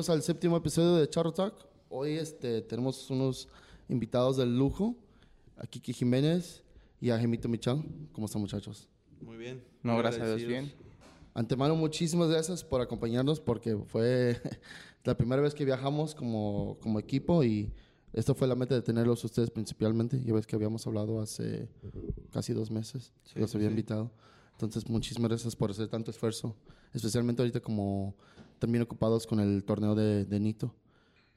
Bienvenidos 0.00 0.16
al 0.16 0.22
séptimo 0.22 0.56
episodio 0.56 0.96
de 0.96 1.10
Charro 1.10 1.30
Talk. 1.30 1.54
Hoy 1.90 2.12
este, 2.12 2.62
tenemos 2.62 3.10
unos 3.10 3.48
invitados 3.86 4.38
del 4.38 4.56
lujo, 4.56 4.96
a 5.58 5.66
Kiki 5.66 5.92
Jiménez 5.92 6.62
y 7.02 7.10
a 7.10 7.18
Gemito 7.18 7.50
Michal. 7.50 7.84
¿Cómo 8.14 8.24
están 8.24 8.40
muchachos? 8.40 8.88
Muy 9.20 9.36
bien. 9.36 9.62
No, 9.82 9.98
gracias 9.98 10.22
a 10.26 10.36
Dios, 10.36 10.48
bien. 10.48 10.72
Antemano, 11.34 11.76
muchísimas 11.76 12.30
gracias 12.30 12.64
por 12.64 12.80
acompañarnos 12.80 13.40
porque 13.40 13.76
fue 13.76 14.40
la 15.04 15.18
primera 15.18 15.42
vez 15.42 15.54
que 15.54 15.66
viajamos 15.66 16.14
como, 16.14 16.78
como 16.80 16.98
equipo 16.98 17.44
y 17.44 17.70
esto 18.14 18.34
fue 18.34 18.48
la 18.48 18.54
meta 18.54 18.74
de 18.74 18.80
tenerlos 18.80 19.22
ustedes 19.22 19.50
principalmente. 19.50 20.18
Ya 20.24 20.32
ves 20.32 20.46
que 20.46 20.56
habíamos 20.56 20.86
hablado 20.86 21.20
hace 21.20 21.68
casi 22.32 22.54
dos 22.54 22.70
meses, 22.70 23.12
Sí, 23.24 23.38
los 23.38 23.54
había 23.54 23.68
sí. 23.68 23.72
invitado. 23.72 24.10
Entonces, 24.52 24.88
muchísimas 24.88 25.28
gracias 25.28 25.54
por 25.54 25.70
hacer 25.70 25.88
tanto 25.88 26.10
esfuerzo, 26.10 26.56
especialmente 26.94 27.42
ahorita 27.42 27.60
como 27.60 28.14
también 28.60 28.82
ocupados 28.82 29.26
con 29.26 29.40
el 29.40 29.64
torneo 29.64 29.96
de, 29.96 30.24
de 30.24 30.38
Nito. 30.38 30.72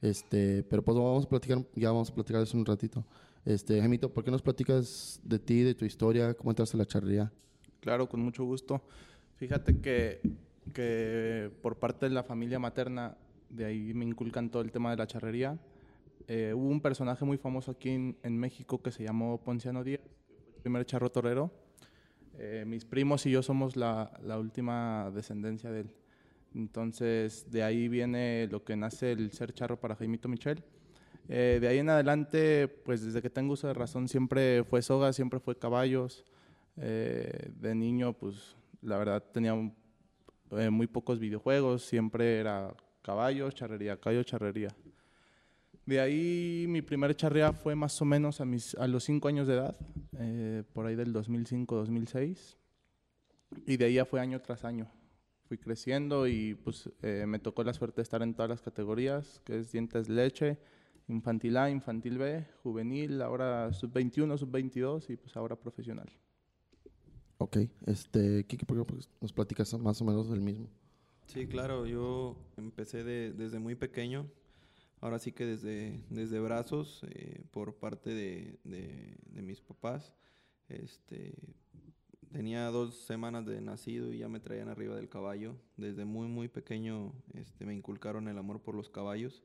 Este, 0.00 0.62
pero 0.64 0.84
pues 0.84 0.96
vamos 0.96 1.24
a 1.24 1.28
platicar, 1.28 1.64
ya 1.74 1.90
vamos 1.90 2.10
a 2.10 2.14
platicar 2.14 2.42
eso 2.42 2.56
en 2.56 2.60
un 2.60 2.66
ratito. 2.66 3.04
Este, 3.44 3.80
Gemito, 3.80 4.12
¿por 4.12 4.22
qué 4.22 4.30
nos 4.30 4.42
platicas 4.42 5.20
de 5.24 5.38
ti, 5.38 5.62
de 5.62 5.74
tu 5.74 5.84
historia, 5.84 6.34
cómo 6.34 6.50
entraste 6.50 6.76
a 6.76 6.78
la 6.78 6.86
charrería? 6.86 7.32
Claro, 7.80 8.08
con 8.08 8.20
mucho 8.20 8.44
gusto. 8.44 8.82
Fíjate 9.36 9.80
que, 9.80 10.20
que 10.72 11.50
por 11.62 11.76
parte 11.76 12.06
de 12.06 12.14
la 12.14 12.22
familia 12.22 12.58
materna, 12.58 13.16
de 13.50 13.64
ahí 13.64 13.94
me 13.94 14.04
inculcan 14.04 14.50
todo 14.50 14.62
el 14.62 14.70
tema 14.70 14.90
de 14.90 14.96
la 14.96 15.06
charrería. 15.06 15.58
Eh, 16.28 16.52
hubo 16.54 16.68
un 16.68 16.80
personaje 16.80 17.24
muy 17.24 17.36
famoso 17.36 17.72
aquí 17.72 17.90
en, 17.90 18.16
en 18.22 18.38
México 18.38 18.80
que 18.82 18.90
se 18.90 19.04
llamó 19.04 19.42
Ponciano 19.42 19.84
Díaz, 19.84 20.00
el 20.56 20.62
primer 20.62 20.86
charro 20.86 21.10
torero. 21.10 21.50
Eh, 22.36 22.64
mis 22.66 22.84
primos 22.84 23.24
y 23.26 23.30
yo 23.30 23.42
somos 23.42 23.76
la, 23.76 24.18
la 24.22 24.38
última 24.38 25.10
descendencia 25.14 25.70
de 25.70 25.80
él. 25.80 25.90
Entonces, 26.54 27.50
de 27.50 27.62
ahí 27.62 27.88
viene 27.88 28.48
lo 28.50 28.64
que 28.64 28.76
nace 28.76 29.12
el 29.12 29.32
ser 29.32 29.52
charro 29.52 29.78
para 29.78 29.96
Jaimito 29.96 30.28
Michel. 30.28 30.62
Eh, 31.28 31.58
de 31.60 31.68
ahí 31.68 31.78
en 31.78 31.88
adelante, 31.88 32.68
pues 32.68 33.04
desde 33.04 33.22
que 33.22 33.30
tengo 33.30 33.54
uso 33.54 33.66
de 33.66 33.74
razón, 33.74 34.08
siempre 34.08 34.62
fue 34.64 34.82
soga, 34.82 35.12
siempre 35.12 35.40
fue 35.40 35.58
caballos. 35.58 36.24
Eh, 36.76 37.50
de 37.56 37.74
niño, 37.74 38.12
pues 38.12 38.56
la 38.82 38.98
verdad 38.98 39.22
tenía 39.32 39.54
eh, 40.52 40.70
muy 40.70 40.86
pocos 40.86 41.18
videojuegos, 41.18 41.84
siempre 41.84 42.38
era 42.38 42.74
caballos, 43.02 43.54
charrería, 43.54 43.98
caballo, 43.98 44.22
charrería. 44.22 44.68
De 45.86 46.00
ahí 46.00 46.64
mi 46.68 46.80
primer 46.80 47.14
charrea 47.14 47.52
fue 47.52 47.74
más 47.74 48.00
o 48.00 48.04
menos 48.04 48.40
a, 48.40 48.44
mis, 48.44 48.74
a 48.76 48.86
los 48.88 49.04
5 49.04 49.28
años 49.28 49.46
de 49.46 49.54
edad, 49.54 49.76
eh, 50.18 50.62
por 50.72 50.86
ahí 50.86 50.94
del 50.94 51.12
2005-2006. 51.12 52.56
Y 53.66 53.76
de 53.76 53.84
ahí 53.84 53.94
ya 53.94 54.04
fue 54.04 54.20
año 54.20 54.40
tras 54.40 54.64
año. 54.64 54.88
Fui 55.54 55.58
creciendo 55.62 56.26
y 56.26 56.54
pues 56.56 56.90
eh, 57.02 57.26
me 57.28 57.38
tocó 57.38 57.62
la 57.62 57.72
suerte 57.72 57.96
de 57.96 58.02
estar 58.02 58.22
en 58.22 58.34
todas 58.34 58.48
las 58.50 58.60
categorías, 58.60 59.40
que 59.44 59.60
es 59.60 59.70
dientes 59.70 60.08
leche, 60.08 60.58
infantil 61.06 61.56
A, 61.58 61.70
infantil 61.70 62.18
B, 62.18 62.44
juvenil, 62.64 63.22
ahora 63.22 63.72
sub-21, 63.72 64.36
sub-22 64.36 65.10
y 65.10 65.16
pues 65.16 65.36
ahora 65.36 65.54
profesional. 65.54 66.10
Ok, 67.38 67.58
este, 67.86 68.44
Kiki, 68.46 68.64
¿por 68.64 68.84
qué 68.84 68.94
nos 69.20 69.32
platicas 69.32 69.72
más 69.78 70.02
o 70.02 70.04
menos 70.04 70.28
del 70.28 70.40
mismo? 70.40 70.66
Sí, 71.26 71.46
claro, 71.46 71.86
yo 71.86 72.36
empecé 72.56 73.04
de- 73.04 73.32
desde 73.32 73.60
muy 73.60 73.76
pequeño, 73.76 74.26
ahora 75.00 75.20
sí 75.20 75.30
que 75.30 75.46
desde, 75.46 76.02
desde 76.10 76.40
brazos, 76.40 77.04
eh, 77.10 77.44
por 77.52 77.76
parte 77.76 78.10
de, 78.10 78.58
de- 78.64 79.16
de 79.26 79.42
mis 79.42 79.60
papás. 79.60 80.12
Este, 80.68 81.32
tenía 82.34 82.66
dos 82.66 82.96
semanas 82.96 83.46
de 83.46 83.60
nacido 83.60 84.12
y 84.12 84.18
ya 84.18 84.28
me 84.28 84.40
traían 84.40 84.68
arriba 84.68 84.96
del 84.96 85.08
caballo. 85.08 85.54
Desde 85.76 86.04
muy, 86.04 86.26
muy 86.26 86.48
pequeño 86.48 87.12
este, 87.32 87.64
me 87.64 87.72
inculcaron 87.72 88.26
el 88.26 88.36
amor 88.36 88.60
por 88.60 88.74
los 88.74 88.90
caballos. 88.90 89.44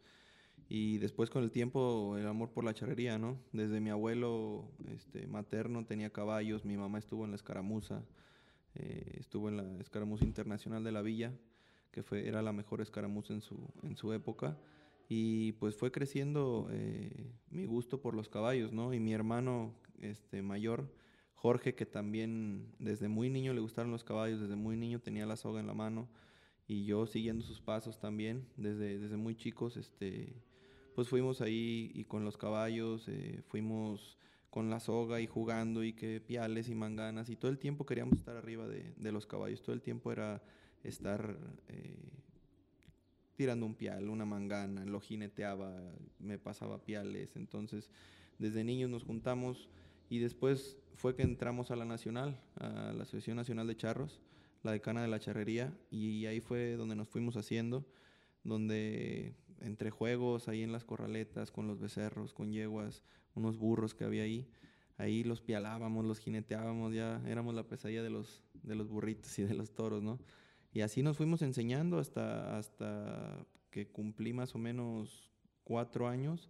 Y 0.67 0.97
después 0.97 1.29
con 1.29 1.43
el 1.43 1.51
tiempo 1.51 2.17
el 2.17 2.25
amor 2.25 2.49
por 2.51 2.63
la 2.63 2.73
charrería, 2.73 3.19
¿no? 3.19 3.37
Desde 3.53 3.79
mi 3.79 3.91
abuelo 3.91 4.71
este, 4.87 5.27
materno 5.27 5.85
tenía 5.85 6.09
caballos, 6.09 6.65
mi 6.65 6.77
mamá 6.77 6.97
estuvo 6.97 7.25
en 7.25 7.29
la 7.31 7.35
escaramuza, 7.35 8.03
eh, 8.73 9.17
estuvo 9.19 9.49
en 9.49 9.57
la 9.57 9.79
escaramuza 9.79 10.25
internacional 10.25 10.83
de 10.83 10.91
la 10.91 11.03
villa, 11.03 11.31
que 11.91 12.01
fue, 12.01 12.27
era 12.27 12.41
la 12.41 12.53
mejor 12.53 12.81
escaramuza 12.81 13.33
en 13.33 13.41
su, 13.41 13.71
en 13.83 13.97
su 13.97 14.13
época. 14.13 14.57
Y 15.07 15.51
pues 15.53 15.75
fue 15.75 15.91
creciendo 15.91 16.67
eh, 16.71 17.33
mi 17.51 17.65
gusto 17.65 18.01
por 18.01 18.15
los 18.15 18.29
caballos, 18.29 18.73
¿no? 18.73 18.95
Y 18.95 18.99
mi 18.99 19.13
hermano 19.13 19.75
este, 20.01 20.41
mayor, 20.41 20.91
Jorge, 21.41 21.73
que 21.73 21.85
también 21.85 22.67
desde 22.79 23.07
muy 23.07 23.29
niño 23.29 23.53
le 23.53 23.61
gustaron 23.61 23.91
los 23.91 24.03
caballos, 24.03 24.41
desde 24.41 24.57
muy 24.57 24.75
niño 24.75 24.99
tenía 24.99 25.25
la 25.25 25.37
soga 25.37 25.61
en 25.61 25.67
la 25.67 25.73
mano. 25.73 26.09
Y 26.67 26.83
yo 26.83 27.07
siguiendo 27.07 27.45
sus 27.45 27.61
pasos 27.61 27.97
también, 27.97 28.45
desde, 28.57 28.99
desde 28.99 29.15
muy 29.15 29.35
chicos, 29.35 29.77
este, 29.77 30.35
pues 30.95 31.07
fuimos 31.07 31.39
ahí 31.39 31.91
y 31.95 32.03
con 32.03 32.25
los 32.25 32.35
caballos, 32.35 33.07
eh, 33.07 33.41
fuimos 33.47 34.17
con 34.49 34.69
la 34.69 34.81
soga 34.81 35.21
y 35.21 35.27
jugando 35.27 35.81
y 35.85 35.93
que 35.93 36.19
piales 36.19 36.67
y 36.67 36.75
manganas 36.75 37.29
y 37.29 37.37
todo 37.37 37.51
el 37.51 37.57
tiempo 37.57 37.85
queríamos 37.85 38.17
estar 38.17 38.35
arriba 38.35 38.67
de, 38.67 38.93
de 38.97 39.11
los 39.13 39.25
caballos, 39.25 39.61
todo 39.61 39.73
el 39.73 39.81
tiempo 39.81 40.11
era 40.11 40.43
estar 40.83 41.37
eh, 41.69 42.11
tirando 43.37 43.65
un 43.65 43.75
pial, 43.75 44.09
una 44.09 44.25
mangana, 44.25 44.83
lo 44.83 44.99
jineteaba, 44.99 45.73
me 46.19 46.37
pasaba 46.37 46.83
piales, 46.83 47.37
entonces 47.37 47.89
desde 48.39 48.65
niños 48.65 48.89
nos 48.89 49.05
juntamos 49.05 49.69
y 50.09 50.19
después 50.19 50.77
fue 50.95 51.15
que 51.15 51.23
entramos 51.23 51.71
a 51.71 51.75
la 51.75 51.85
nacional, 51.85 52.41
a 52.55 52.93
la 52.93 53.03
Asociación 53.03 53.37
Nacional 53.37 53.67
de 53.67 53.77
Charros, 53.77 54.19
la 54.63 54.71
decana 54.71 55.01
de 55.01 55.07
la 55.07 55.19
charrería 55.19 55.73
y 55.89 56.25
ahí 56.25 56.41
fue 56.41 56.73
donde 56.73 56.95
nos 56.95 57.07
fuimos 57.07 57.37
haciendo 57.37 57.85
donde 58.43 59.35
entre 59.61 59.91
juegos 59.91 60.47
ahí 60.47 60.63
en 60.63 60.71
las 60.71 60.85
corraletas 60.85 61.51
con 61.51 61.67
los 61.67 61.79
becerros, 61.79 62.33
con 62.33 62.51
yeguas, 62.51 63.03
unos 63.35 63.57
burros 63.57 63.93
que 63.93 64.03
había 64.03 64.23
ahí, 64.23 64.47
ahí 64.97 65.23
los 65.23 65.41
pialábamos, 65.41 66.05
los 66.05 66.19
jineteábamos, 66.19 66.93
ya 66.93 67.21
éramos 67.27 67.53
la 67.53 67.67
pesadilla 67.67 68.03
de 68.03 68.09
los, 68.09 68.43
de 68.63 68.75
los 68.75 68.89
burritos 68.89 69.37
y 69.39 69.43
de 69.43 69.53
los 69.53 69.73
toros, 69.73 70.01
¿no? 70.01 70.19
Y 70.71 70.81
así 70.81 71.01
nos 71.01 71.17
fuimos 71.17 71.41
enseñando 71.41 71.97
hasta, 71.97 72.57
hasta 72.57 73.45
que 73.71 73.87
cumplí 73.87 74.33
más 74.33 74.55
o 74.55 74.59
menos 74.59 75.31
cuatro 75.63 76.07
años. 76.07 76.49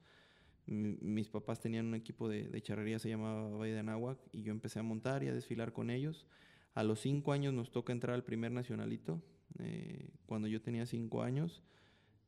Mi- 0.70 0.98
mis 1.02 1.30
papás 1.30 1.60
tenían 1.60 1.88
un 1.88 1.96
equipo 1.96 2.30
de, 2.30 2.48
de 2.48 2.62
charrería, 2.62 3.00
se 3.00 3.10
llamaba 3.10 3.50
Valle 3.50 3.74
de 3.74 3.80
Anáhuac, 3.80 4.20
y 4.32 4.44
yo 4.44 4.52
empecé 4.52 4.80
a 4.80 4.84
montar 4.84 5.24
y 5.24 5.28
a 5.28 5.34
desfilar 5.34 5.74
con 5.74 5.90
ellos. 5.90 6.28
A 6.76 6.84
los 6.84 7.00
cinco 7.00 7.32
años 7.34 7.54
nos 7.54 7.72
toca 7.72 7.92
entrar 7.92 8.14
al 8.14 8.24
primer 8.24 8.52
nacionalito, 8.52 9.22
eh, 9.58 10.10
cuando 10.28 10.48
yo 10.48 10.62
tenía 10.62 10.86
cinco 10.86 11.24
años, 11.24 11.64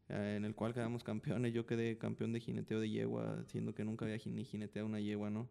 eh, 0.10 0.34
en 0.38 0.46
el 0.46 0.56
cual 0.56 0.74
quedamos 0.74 1.04
campeones. 1.04 1.54
Yo 1.54 1.66
quedé 1.66 1.98
campeón 1.98 2.34
de 2.34 2.40
jineteo 2.40 2.80
de 2.80 2.90
yegua, 2.90 3.44
siendo 3.46 3.76
que 3.76 3.86
nunca 3.86 4.06
había 4.06 4.18
ni 4.26 4.44
jineteado 4.44 4.88
una 4.88 5.00
yegua, 5.00 5.30
¿no? 5.30 5.48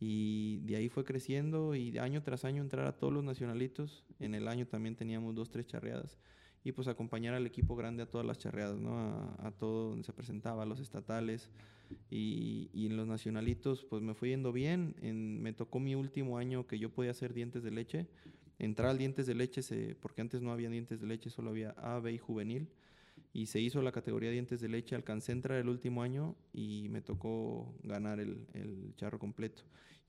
Y 0.00 0.60
de 0.62 0.76
ahí 0.76 0.88
fue 0.88 1.04
creciendo 1.04 1.74
y 1.76 1.96
año 1.98 2.22
tras 2.22 2.44
año 2.44 2.62
entrar 2.62 2.86
a 2.86 2.96
todos 2.96 3.12
los 3.12 3.22
nacionalitos. 3.22 4.04
En 4.18 4.34
el 4.34 4.48
año 4.48 4.66
también 4.66 4.96
teníamos 4.96 5.34
dos, 5.34 5.50
tres 5.50 5.66
charreadas. 5.66 6.18
Y 6.64 6.72
pues 6.72 6.86
acompañar 6.86 7.34
al 7.34 7.46
equipo 7.46 7.74
grande 7.74 8.04
a 8.04 8.06
todas 8.06 8.26
las 8.26 8.38
charreadas, 8.38 8.78
¿no? 8.78 8.96
A, 9.38 9.50
todo 9.58 9.90
donde 9.90 10.04
se 10.04 10.12
presentaba, 10.12 10.62
a 10.62 10.66
los 10.66 10.78
estatales. 10.80 11.50
Y, 12.08 12.70
en 12.86 12.96
los 12.96 13.06
nacionalitos 13.06 13.84
pues 13.84 14.02
me 14.02 14.14
fue 14.14 14.28
yendo 14.30 14.52
bien. 14.52 14.94
En- 15.02 15.42
me 15.42 15.52
tocó 15.52 15.80
mi 15.80 15.94
último 15.94 16.38
año 16.38 16.66
que 16.66 16.78
yo 16.78 16.90
podía 16.90 17.10
hacer 17.10 17.34
dientes 17.34 17.62
de 17.62 17.70
leche. 17.72 18.06
Entrar 18.58 18.90
al 18.90 18.98
dientes 18.98 19.26
de 19.26 19.34
leche, 19.34 19.62
porque 19.96 20.20
antes 20.20 20.40
no 20.40 20.52
había 20.52 20.70
dientes 20.70 21.00
de 21.00 21.06
leche, 21.06 21.30
solo 21.30 21.50
había 21.50 21.70
A, 21.70 21.98
B 21.98 22.12
y 22.12 22.18
juvenil. 22.18 22.68
Y 23.32 23.46
se 23.46 23.60
hizo 23.60 23.82
la 23.82 23.90
categoría 23.92 24.30
dientes 24.30 24.60
de 24.60 24.68
leche. 24.68 24.94
Alcancé 24.94 25.32
a 25.32 25.34
entrar 25.34 25.58
el 25.58 25.68
último 25.68 26.02
año 26.02 26.36
y 26.52 26.86
me 26.90 27.00
tocó 27.00 27.74
ganar 27.82 28.20
el, 28.20 28.46
el 28.52 28.94
charro 28.96 29.18
completo. 29.18 29.62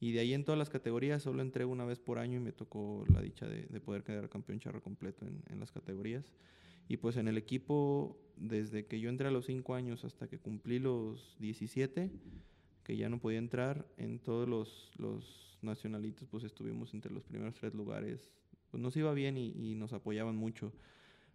Y 0.04 0.12
de 0.12 0.20
ahí 0.20 0.34
en 0.34 0.44
todas 0.44 0.60
las 0.60 0.70
categorías 0.70 1.24
solo 1.24 1.42
entré 1.42 1.64
una 1.64 1.86
vez 1.86 1.98
por 1.98 2.20
año 2.20 2.36
y 2.36 2.42
me 2.42 2.52
tocó 2.52 3.06
la 3.08 3.22
dicha 3.22 3.48
de, 3.48 3.68
de 3.68 3.80
poder 3.80 4.04
quedar 4.04 4.28
campeón 4.28 4.60
charro 4.60 4.84
completo 4.84 5.26
en, 5.26 5.42
en 5.50 5.62
las 5.62 5.72
categorías. 5.72 6.34
Y 6.90 6.98
pues 6.98 7.16
en 7.16 7.30
el 7.30 7.38
equipo, 7.38 8.20
desde 8.36 8.86
que 8.86 9.00
yo 9.00 9.08
entré 9.08 9.30
a 9.30 9.32
los 9.32 9.46
5 9.46 9.76
años 9.76 10.04
hasta 10.04 10.28
que 10.28 10.40
cumplí 10.40 10.80
los 10.80 11.38
17, 11.40 12.12
que 12.84 12.98
ya 12.98 13.08
no 13.08 13.22
podía 13.22 13.38
entrar, 13.38 13.88
en 13.96 14.20
todos 14.20 14.46
los, 14.46 14.92
los 14.98 15.58
nacionalitos 15.62 16.28
pues 16.28 16.44
estuvimos 16.44 16.94
entre 16.94 17.14
los 17.14 17.24
primeros 17.24 17.56
tres 17.56 17.74
lugares. 17.74 18.30
Pues 18.72 18.84
nos 18.84 18.98
iba 18.98 19.14
bien 19.14 19.38
y, 19.38 19.54
y 19.56 19.74
nos 19.74 19.94
apoyaban 19.94 20.36
mucho. 20.36 20.74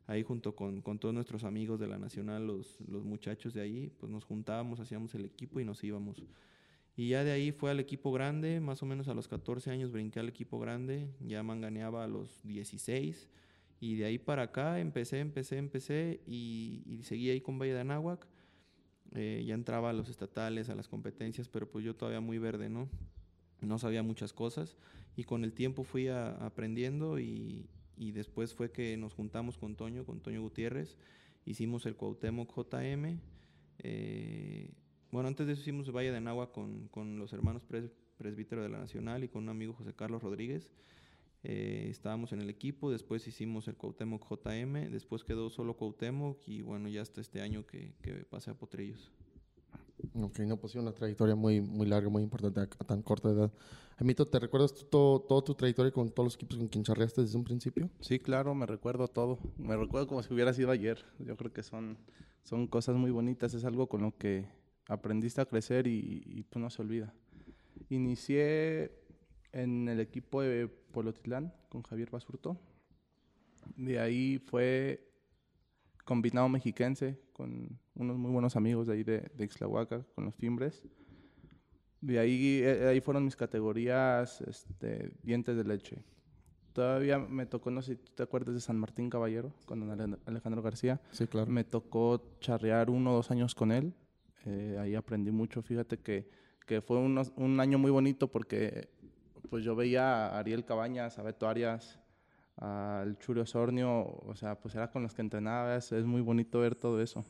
Ahí 0.07 0.23
junto 0.23 0.55
con, 0.55 0.83
con 0.83 0.99
todos 0.99 1.15
nuestros 1.15 1.45
amigos 1.45 1.81
de 1.81 1.87
la 1.87 1.97
Nacional, 1.97 2.47
los, 2.47 2.79
los 2.87 3.03
muchachos 3.03 3.55
de 3.55 3.63
ahí, 3.63 3.91
pues 3.99 4.13
nos 4.13 4.25
juntábamos, 4.25 4.79
hacíamos 4.79 5.15
el 5.15 5.25
equipo 5.25 5.59
y 5.59 5.65
nos 5.65 5.83
íbamos. 5.83 6.23
Y 6.99 7.11
ya 7.11 7.23
de 7.23 7.31
ahí 7.31 7.53
fue 7.53 7.71
al 7.71 7.79
equipo 7.79 8.11
grande, 8.11 8.59
más 8.59 8.83
o 8.83 8.87
menos 8.87 9.07
a 9.07 9.15
los 9.15 9.29
14 9.29 9.71
años 9.71 9.93
brinqué 9.93 10.19
al 10.19 10.29
equipo 10.29 10.59
grande, 10.59 11.09
ya 11.21 11.45
manganeaba 11.45 12.03
a 12.03 12.09
los 12.09 12.43
16 12.43 13.29
y 13.81 13.95
de 13.95 14.07
ahí 14.07 14.19
para 14.19 14.43
acá 14.43 14.81
empecé, 14.81 15.21
empecé, 15.21 15.59
empecé 15.59 16.21
y, 16.27 16.83
y 16.85 17.05
seguí 17.05 17.31
ahí 17.31 17.41
con 17.41 17.57
Valle 17.57 17.75
de 17.75 17.81
Anáhuac. 17.83 18.27
Eh, 19.15 19.45
ya 19.47 19.55
entraba 19.55 19.91
a 19.91 19.93
los 19.93 20.09
estatales, 20.09 20.69
a 20.71 20.75
las 20.75 20.89
competencias, 20.89 21.49
pero 21.49 21.71
pues 21.71 21.85
yo 21.85 21.95
todavía 21.95 22.21
muy 22.21 22.39
verde, 22.39 22.69
¿no? 22.69 22.89
No 23.61 23.79
sabía 23.79 24.03
muchas 24.03 24.33
cosas 24.33 24.77
y 25.17 25.23
con 25.23 25.45
el 25.45 25.53
tiempo 25.53 25.85
fui 25.85 26.09
a- 26.09 26.33
aprendiendo 26.45 27.21
y, 27.21 27.69
y 27.97 28.11
después 28.11 28.55
fue 28.55 28.73
que 28.73 28.97
nos 28.97 29.15
juntamos 29.15 29.57
con 29.57 29.77
Toño, 29.77 30.05
con 30.05 30.21
Toño 30.21 30.43
Gutiérrez 30.43 30.97
hicimos 31.47 31.87
el 31.87 31.95
Cuauhtémoc 31.95 32.53
JM. 32.55 33.21
eh, 33.79 34.73
bueno, 35.11 35.29
antes 35.29 35.47
de 35.47 35.53
eso 35.55 35.63
hicimos 35.63 35.91
Valle 35.91 36.13
de 36.13 36.21
Nahua 36.21 36.53
con, 36.53 36.89
con 36.89 37.19
los 37.19 37.33
hermanos 37.33 37.63
pres- 37.69 37.91
presbítero 38.17 38.63
de 38.63 38.69
la 38.69 38.79
Nacional 38.79 39.25
y 39.25 39.29
con 39.29 39.45
un 39.45 39.49
amigo 39.51 39.73
José 39.75 39.95
Carlos 39.95 40.23
Rodríguez. 40.23 40.71
Eh, 41.45 41.87
estábamos 41.89 42.33
en 42.33 42.41
el 42.41 42.51
equipo, 42.51 42.91
después 42.91 43.27
hicimos 43.29 43.69
el 43.69 43.77
Cuauhtémoc 43.77 44.29
JM, 44.29 44.91
después 44.91 45.23
quedó 45.25 45.51
solo 45.51 45.77
Cuauhtémoc 45.77 46.47
y 46.49 46.63
bueno, 46.63 46.89
ya 46.89 47.03
hasta 47.03 47.21
este 47.21 47.41
año 47.41 47.65
que, 47.67 47.95
que 48.03 48.13
pasé 48.25 48.51
a 48.51 48.55
Potrillos. 48.55 49.13
Ok, 50.15 50.41
no, 50.41 50.57
pues 50.57 50.73
sí, 50.73 50.79
una 50.79 50.93
trayectoria 50.93 51.35
muy, 51.35 51.61
muy 51.61 51.87
larga, 51.87 52.09
muy 52.09 52.23
importante 52.23 52.61
a, 52.61 52.63
a 52.65 52.85
tan 52.85 53.03
corta 53.03 53.31
edad. 53.31 53.53
Emito, 53.99 54.27
¿te 54.27 54.39
recuerdas 54.39 54.73
todo, 54.91 55.21
toda 55.21 55.43
tu 55.43 55.55
trayectoria 55.55 55.93
con 55.93 56.11
todos 56.11 56.27
los 56.27 56.35
equipos 56.37 56.57
con 56.59 56.69
quien 56.69 56.85
charreaste 56.85 57.23
desde 57.23 57.37
un 57.37 57.45
principio? 57.45 57.91
Sí, 58.01 58.19
claro, 58.21 58.55
me 58.55 58.67
recuerdo 58.67 59.09
todo. 59.09 59.39
Me 59.57 59.77
recuerdo 59.77 60.07
como 60.07 60.23
si 60.23 60.33
hubiera 60.33 60.53
sido 60.53 60.71
ayer. 60.71 61.05
Yo 61.19 61.37
creo 61.37 61.53
que 61.53 61.63
son, 61.63 61.99
son 62.45 62.67
cosas 62.69 62.97
muy 62.97 63.11
bonitas, 63.11 63.55
es 63.55 63.65
algo 63.65 63.89
con 63.89 64.03
lo 64.03 64.17
que 64.17 64.47
aprendiste 64.89 65.41
a 65.41 65.47
crecer 65.47 65.87
y, 65.87 66.23
y, 66.27 66.43
pues 66.43 66.61
no 66.61 66.71
se 66.71 66.83
olvida. 66.83 67.15
Inicié 67.91 68.91
en 69.53 69.89
el 69.89 70.01
equipo 70.01 70.43
de 70.43 70.67
Polotitlán 70.67 71.53
con 71.69 71.83
Javier 71.83 72.11
Basurto. 72.11 72.59
De 73.77 74.01
ahí 74.01 74.39
fue 74.39 75.09
combinado 76.05 76.49
mexiquense 76.49 77.21
con 77.35 77.79
unos 77.95 78.17
muy 78.17 78.31
buenos 78.31 78.57
amigos 78.57 78.87
de 78.87 78.95
ahí 78.95 79.05
de, 79.05 79.31
de 79.37 79.45
Ixtlahuaca, 79.45 80.05
con 80.15 80.25
los 80.25 80.37
timbres. 80.37 80.83
De 82.01 82.19
ahí, 82.19 82.61
eh, 82.63 82.87
ahí 82.89 83.01
fueron 83.01 83.25
mis 83.25 83.37
categorías 83.37 84.41
este, 84.41 85.13
dientes 85.23 85.57
de 85.57 85.65
leche. 85.65 86.03
Todavía 86.73 87.19
me 87.19 87.45
tocó, 87.45 87.71
no 87.71 87.83
sé 87.83 87.97
si 87.97 88.03
tú 88.03 88.13
te 88.15 88.23
acuerdas 88.23 88.55
de 88.55 88.61
San 88.61 88.79
Martín 88.79 89.11
Caballero, 89.11 89.53
con 89.67 89.91
Alejandro 90.27 90.63
García. 90.63 91.01
Sí, 91.11 91.27
claro. 91.27 91.51
Me 91.51 91.65
tocó 91.65 92.39
charrear 92.41 92.89
uno 92.89 93.13
o 93.13 93.17
dos 93.17 93.31
años 93.31 93.55
con 93.55 93.73
él. 93.73 93.93
Eh, 94.47 94.77
ahí 94.81 94.95
aprendí 94.95 95.31
mucho. 95.31 95.63
Fíjate 95.63 95.99
que, 95.99 96.29
que 96.67 96.81
fue 96.81 96.99
unos- 96.99 97.33
un 97.37 97.61
año 97.61 97.79
muy 97.79 97.91
bonito 97.91 98.31
porque 98.31 98.89
pues 99.51 99.65
yo 99.65 99.75
veía 99.75 100.27
a 100.29 100.39
Ariel 100.39 100.65
Cabañas, 100.65 101.19
a 101.19 101.23
Beto 101.23 101.49
Arias, 101.49 101.99
al 102.57 103.19
Churio 103.19 103.47
Sornio, 103.47 104.05
o 104.05 104.35
sea, 104.35 104.59
pues 104.61 104.75
era 104.75 104.91
con 104.91 105.03
los 105.03 105.15
que 105.15 105.23
entrenaba. 105.23 105.77
Es, 105.77 105.93
muy 106.05 106.21
bonito 106.21 106.61
ver 106.61 106.75
todo 106.75 107.01
eso. 107.01 107.25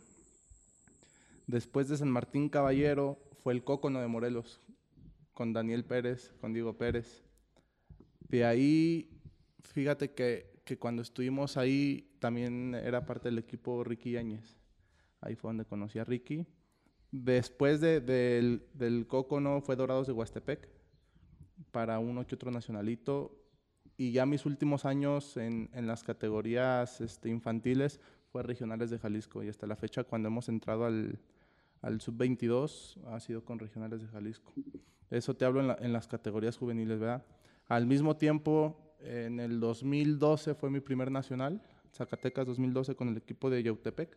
Después 1.46 1.88
de 1.88 1.96
San 1.96 2.10
Martín 2.10 2.48
Caballero 2.48 3.18
fue 3.42 3.52
el 3.52 3.64
Cócono 3.64 4.00
de 4.00 4.06
Morelos, 4.08 4.60
con 5.32 5.52
Daniel 5.52 5.84
Pérez, 5.84 6.32
con 6.40 6.52
Diego 6.52 6.76
Pérez. 6.76 7.24
De 8.28 8.44
ahí, 8.44 9.10
fíjate 9.62 10.12
que, 10.12 10.60
que 10.64 10.78
cuando 10.78 11.02
estuvimos 11.02 11.56
ahí 11.56 12.10
también 12.18 12.74
era 12.74 13.06
parte 13.06 13.28
del 13.28 13.38
equipo 13.38 13.84
Ricky 13.84 14.12
Yáñez. 14.12 14.56
Ahí 15.20 15.36
fue 15.36 15.48
donde 15.50 15.64
conocí 15.64 15.98
a 15.98 16.04
Ricky. 16.04 16.46
Después 17.10 17.80
de- 17.80 18.00
del, 18.00 18.62
del 18.74 19.06
Cócono 19.06 19.60
fue 19.60 19.76
Dorados 19.76 20.06
de 20.06 20.12
Huastepec 20.12 20.68
para 21.70 21.98
uno 21.98 22.26
que 22.26 22.34
otro 22.34 22.50
nacionalito. 22.50 23.34
Y 23.96 24.12
ya 24.12 24.26
mis 24.26 24.46
últimos 24.46 24.84
años 24.84 25.36
en, 25.36 25.70
las 25.86 26.04
categorías 26.04 27.00
este, 27.00 27.28
infantiles 27.30 28.00
fue 28.30 28.42
regionales 28.42 28.90
de 28.90 28.98
Jalisco. 28.98 29.42
Y 29.42 29.48
hasta 29.48 29.66
la 29.66 29.74
fecha 29.76 30.04
cuando 30.04 30.28
hemos 30.28 30.48
entrado 30.48 30.84
al, 30.84 31.18
al 31.82 32.00
sub-22 32.00 32.98
ha 33.06 33.18
sido 33.20 33.44
con 33.44 33.58
regionales 33.58 34.00
de 34.02 34.08
Jalisco. 34.08 34.52
Eso 35.10 35.34
te 35.34 35.44
hablo 35.46 35.60
en, 35.62 35.84
en 35.84 35.92
las 35.92 36.06
categorías 36.06 36.56
juveniles, 36.58 37.00
¿verdad? 37.00 37.24
Al 37.66 37.86
mismo 37.86 38.16
tiempo, 38.16 38.94
en 39.00 39.40
el 39.40 39.58
2012 39.60 40.54
fue 40.54 40.70
mi 40.70 40.80
primer 40.80 41.10
nacional, 41.10 41.60
Zacatecas 41.92 42.46
2012 42.46 42.94
con 42.94 43.08
el 43.08 43.16
equipo 43.16 43.50
de 43.50 43.62
Yautepec. 43.62 44.16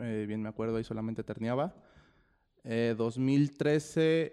Eh, 0.00 0.24
bien 0.26 0.42
me 0.42 0.48
acuerdo, 0.48 0.76
ahí 0.76 0.84
solamente 0.84 1.24
terneaba. 1.24 1.74
Eh, 2.64 2.94
2013, 2.96 4.32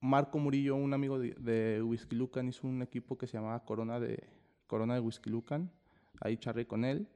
Marco 0.00 0.38
Murillo, 0.38 0.76
un 0.76 0.94
amigo 0.94 1.18
de, 1.18 1.34
de 1.34 1.82
Whisky 1.82 2.16
Lucan, 2.16 2.48
hizo 2.48 2.66
un 2.66 2.82
equipo 2.82 3.16
que 3.16 3.26
se 3.26 3.38
llamaba 3.38 3.64
Corona 3.64 3.98
de, 3.98 4.22
Corona 4.66 4.94
de 4.94 5.00
Whisky 5.00 5.30
Lucan. 5.30 5.70
Ahí 6.20 6.36
charré 6.36 6.66
con 6.66 6.84
él. 6.84 7.08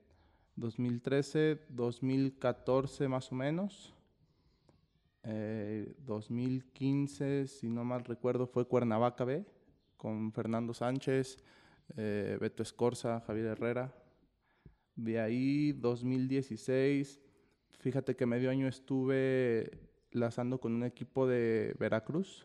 2013, 0.56 1.66
2014 1.69 3.08
más 3.08 3.31
o 3.31 3.34
menos. 3.34 3.94
Eh, 5.22 5.94
2015, 6.06 7.46
si 7.46 7.69
no 7.69 7.84
mal 7.84 8.04
recuerdo, 8.04 8.46
fue 8.46 8.66
Cuernavaca 8.66 9.25
B 9.25 9.44
con 9.96 10.32
Fernando 10.32 10.72
Sánchez, 10.72 11.38
eh, 11.96 12.38
Beto 12.40 12.62
Escorza, 12.62 13.20
Javier 13.26 13.46
Herrera. 13.46 13.93
De 14.94 15.20
ahí, 15.20 15.72
2016, 15.72 17.20
fíjate 17.87 18.17
que 18.17 18.27
medio 18.27 18.50
año 18.50 18.67
estuve 18.67 19.79
lazando 20.11 20.59
con 20.59 20.75
un 20.75 20.83
equipo 20.83 21.29
de 21.29 21.73
Veracruz, 21.79 22.44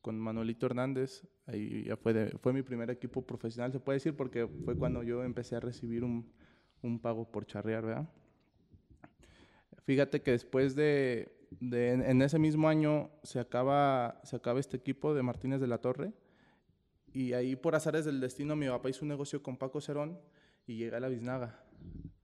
con 0.00 0.18
Manuelito 0.18 0.64
Hernández. 0.64 1.28
Ahí 1.44 1.84
ya 1.84 1.98
fue, 1.98 2.54
mi 2.54 2.62
primer 2.62 2.88
equipo 2.88 3.20
profesional, 3.20 3.70
se 3.70 3.80
puede 3.80 3.96
decir, 3.96 4.16
porque 4.16 4.48
fue 4.64 4.74
cuando 4.74 5.02
yo 5.02 5.24
empecé 5.24 5.56
a 5.56 5.60
recibir 5.60 6.04
un, 6.04 6.24
pago 7.02 7.30
por 7.30 7.44
charrear, 7.44 7.84
¿verdad? 7.84 8.08
Fíjate 9.84 10.22
que 10.22 10.30
después 10.30 10.74
de, 10.74 11.30
en, 11.60 12.22
ese 12.22 12.38
mismo 12.38 12.66
año 12.66 13.10
se 13.24 13.40
acaba, 13.40 14.22
este 14.56 14.78
equipo 14.78 15.12
de 15.12 15.22
Martínez 15.22 15.60
de 15.60 15.66
la 15.66 15.82
Torre 15.82 16.14
y 17.12 17.34
ahí 17.34 17.56
por 17.56 17.74
azares 17.74 18.06
del 18.06 18.20
destino 18.20 18.56
mi 18.56 18.68
papá 18.68 18.88
hizo 18.88 19.04
un 19.04 19.10
negocio 19.10 19.42
con 19.42 19.58
Paco 19.58 19.82
Cerón 19.82 20.18
y 20.66 20.76
llega 20.76 20.96
a 20.96 21.00
la 21.00 21.08
Biznaga. 21.08 21.62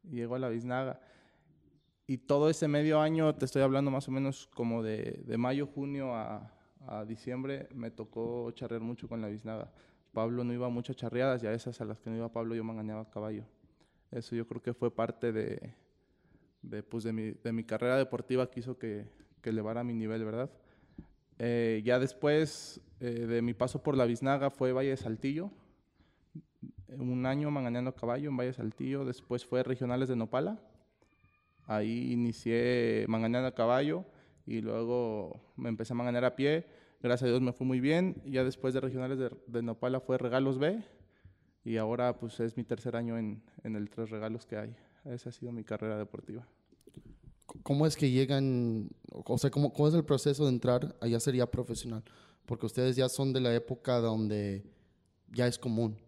Y 0.02 0.16
Llegó 0.16 0.36
a 0.36 0.38
la 0.38 0.48
Biznaga. 0.48 0.98
Y 2.10 2.16
todo 2.16 2.48
ese 2.48 2.68
medio 2.68 3.02
año, 3.02 3.34
te 3.34 3.44
estoy 3.44 3.60
hablando 3.60 3.90
más 3.90 4.08
o 4.08 4.10
menos 4.10 4.48
como 4.54 4.82
de, 4.82 5.22
de 5.26 5.36
mayo, 5.36 5.66
junio 5.66 6.14
a, 6.14 6.54
diciembre, 7.06 7.68
me 7.74 7.90
tocó 7.90 8.50
charrear 8.52 8.80
mucho 8.80 9.08
con 9.08 9.20
la 9.20 9.28
Biznaga. 9.28 9.70
Pablo 10.14 10.42
no 10.42 10.54
iba 10.54 10.68
a 10.68 10.70
muchas 10.70 10.96
charreadas 10.96 11.42
y 11.42 11.46
a 11.46 11.52
esas 11.52 11.78
a 11.82 11.84
las 11.84 12.00
que 12.00 12.08
no 12.08 12.16
iba 12.16 12.32
Pablo 12.32 12.54
yo 12.54 12.64
manganeaba 12.64 13.02
a 13.02 13.10
caballo. 13.10 13.44
Eso 14.10 14.34
yo 14.34 14.46
creo 14.46 14.62
que 14.62 14.72
fue 14.72 14.90
parte 14.90 15.32
de, 15.32 15.74
de, 16.62 16.82
pues, 16.82 17.04
de, 17.04 17.12
mi, 17.12 17.32
de 17.32 17.52
mi 17.52 17.62
carrera 17.62 17.98
deportiva 17.98 18.50
que 18.50 18.60
hizo 18.60 18.78
que, 18.78 19.04
que 19.42 19.50
elevara 19.50 19.84
mi 19.84 19.92
nivel, 19.92 20.24
¿verdad? 20.24 20.50
Eh, 21.38 21.82
ya 21.84 21.98
después 21.98 22.80
eh, 23.00 23.26
de 23.26 23.42
mi 23.42 23.52
paso 23.52 23.82
por 23.82 23.98
la 23.98 24.06
Biznaga 24.06 24.48
fue 24.48 24.72
Valle 24.72 24.90
de 24.90 24.96
Saltillo. 24.96 25.50
Un 26.88 27.26
año 27.26 27.50
manganeando 27.50 27.90
a 27.90 27.94
caballo 27.94 28.30
en 28.30 28.36
Valle 28.38 28.52
de 28.52 28.54
Saltillo. 28.54 29.04
Después 29.04 29.44
fue 29.44 29.62
Regionales 29.62 30.08
de 30.08 30.16
Nopala. 30.16 30.58
Ahí 31.68 32.12
inicié 32.12 33.04
manganeando 33.08 33.46
a 33.46 33.54
caballo 33.54 34.04
y 34.46 34.62
luego 34.62 35.38
me 35.54 35.68
empecé 35.68 35.92
a 35.92 35.96
manganear 35.96 36.24
a 36.24 36.34
pie. 36.34 36.66
Gracias 37.02 37.28
a 37.28 37.30
Dios 37.30 37.42
me 37.42 37.52
fue 37.52 37.66
muy 37.66 37.78
bien. 37.78 38.20
Y 38.24 38.32
ya 38.32 38.42
después 38.42 38.72
de 38.72 38.80
Regionales 38.80 39.18
de, 39.18 39.30
de 39.46 39.62
Nopala 39.62 40.00
fue 40.00 40.16
Regalos 40.16 40.58
B. 40.58 40.82
Y 41.64 41.76
ahora 41.76 42.18
pues 42.18 42.40
es 42.40 42.56
mi 42.56 42.64
tercer 42.64 42.96
año 42.96 43.18
en, 43.18 43.42
en 43.62 43.76
el 43.76 43.90
Tres 43.90 44.08
Regalos 44.08 44.46
que 44.46 44.56
hay. 44.56 44.74
Esa 45.04 45.28
ha 45.28 45.32
sido 45.32 45.52
mi 45.52 45.62
carrera 45.62 45.98
deportiva. 45.98 46.48
¿Cómo 47.62 47.86
es 47.86 47.96
que 47.96 48.10
llegan, 48.10 48.88
o 49.12 49.36
sea, 49.36 49.50
cómo, 49.50 49.72
cómo 49.72 49.88
es 49.88 49.94
el 49.94 50.04
proceso 50.04 50.44
de 50.44 50.50
entrar 50.50 50.96
allá 51.00 51.20
sería 51.20 51.50
profesional? 51.50 52.02
Porque 52.46 52.64
ustedes 52.66 52.96
ya 52.96 53.10
son 53.10 53.34
de 53.34 53.40
la 53.40 53.54
época 53.54 53.98
donde 53.98 54.64
ya 55.30 55.46
es 55.46 55.58
común. 55.58 55.98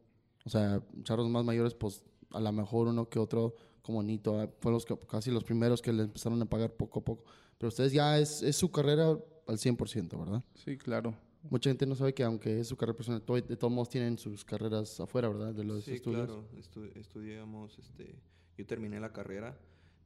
O 0.46 0.50
sea, 0.50 0.82
charros 1.02 1.28
más 1.28 1.44
mayores, 1.44 1.74
pues 1.74 2.02
a 2.32 2.40
lo 2.40 2.52
mejor 2.52 2.88
uno 2.88 3.08
que 3.08 3.18
otro, 3.18 3.54
como 3.82 4.02
Nito, 4.02 4.32
fueron 4.60 4.74
los 4.74 4.84
que, 4.84 4.96
casi 5.06 5.30
los 5.30 5.44
primeros 5.44 5.80
que 5.82 5.92
le 5.92 6.04
empezaron 6.04 6.40
a 6.42 6.46
pagar 6.46 6.72
poco 6.72 7.00
a 7.00 7.04
poco. 7.04 7.24
Pero 7.58 7.68
ustedes 7.68 7.92
ya 7.92 8.18
es, 8.18 8.42
es 8.42 8.56
su 8.56 8.70
carrera 8.70 9.10
al 9.46 9.58
100%, 9.58 10.18
¿verdad? 10.18 10.42
Sí, 10.54 10.76
claro. 10.76 11.14
Mucha 11.50 11.70
gente 11.70 11.86
no 11.86 11.94
sabe 11.94 12.12
que 12.12 12.22
aunque 12.22 12.60
es 12.60 12.68
su 12.68 12.76
carrera 12.76 12.96
personal, 12.96 13.22
to- 13.22 13.34
de 13.40 13.56
todos 13.56 13.72
modos 13.72 13.88
tienen 13.88 14.18
sus 14.18 14.44
carreras 14.44 15.00
afuera, 15.00 15.28
¿verdad? 15.28 15.54
De 15.54 15.64
los 15.64 15.84
Sí, 15.84 15.92
estudios. 15.94 16.26
claro. 16.26 16.44
estu- 16.56 16.90
estudiamos, 16.96 17.78
este, 17.78 18.14
yo 18.58 18.66
terminé 18.66 19.00
la 19.00 19.12
carrera 19.12 19.58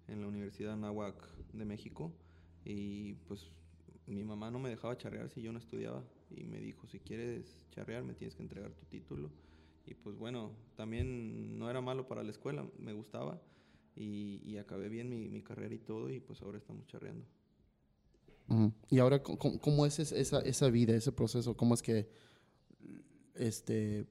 en 0.06 0.20
la 0.20 0.28
Universidad 0.28 0.74
Anáhuac 0.74 1.16
de 1.52 1.64
México 1.64 2.12
y 2.64 3.14
pues 3.26 3.50
mi 4.06 4.22
mamá 4.24 4.50
no 4.50 4.58
me 4.58 4.68
dejaba 4.68 4.96
charrear 4.96 5.28
si 5.30 5.42
yo 5.42 5.52
no 5.52 5.58
estudiaba 5.58 6.04
y 6.30 6.44
me 6.44 6.58
dijo, 6.60 6.86
si 6.86 7.00
quieres 7.00 7.66
charrear 7.70 8.04
me 8.04 8.14
tienes 8.14 8.34
que 8.36 8.42
entregar 8.42 8.72
tu 8.72 8.84
título. 8.86 9.30
Y 9.86 9.94
pues 9.94 10.16
bueno, 10.16 10.52
también 10.76 11.58
no 11.58 11.68
era 11.68 11.80
malo 11.80 12.06
para 12.06 12.22
la 12.22 12.30
escuela, 12.30 12.66
me 12.78 12.92
gustaba 12.92 13.40
y, 13.96 14.40
y 14.44 14.58
acabé 14.58 14.88
bien 14.88 15.08
mi, 15.08 15.28
mi 15.28 15.42
carrera 15.42 15.74
y 15.74 15.78
todo 15.78 16.10
y 16.10 16.20
pues 16.20 16.42
ahora 16.42 16.58
estamos 16.58 16.86
charreando. 16.86 17.26
Y 18.90 18.98
ahora, 18.98 19.22
¿cómo- 19.22 19.58
¿cómo, 19.58 19.86
es 19.86 19.98
es- 19.98 20.12
esa, 20.12 20.40
esa 20.40 20.68
vida, 20.68 20.94
ese 20.94 21.12
proceso? 21.12 21.56
¿Cómo 21.56 21.74
es 21.74 21.82
que, 21.82 22.08
este, 23.34 24.06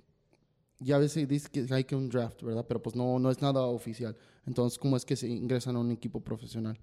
ya 0.80 0.96
a 0.96 1.00
veces 1.00 1.28
dice 1.28 1.50
que 1.52 1.66
hay 1.74 1.84
que 1.84 1.96
un 1.96 2.10
draft, 2.10 2.42
¿verdad? 2.44 2.66
Pero 2.68 2.82
pues 2.82 2.96
no, 2.96 3.20
no 3.20 3.30
es 3.32 3.42
nada 3.42 3.62
oficial. 3.68 4.18
Entonces, 4.46 4.78
¿cómo 4.80 4.98
es 4.98 5.06
que 5.06 5.16
se 5.16 5.28
ingresan 5.28 5.76
a 5.76 5.80
un 5.80 5.92
equipo 5.92 6.20
profesional? 6.22 6.78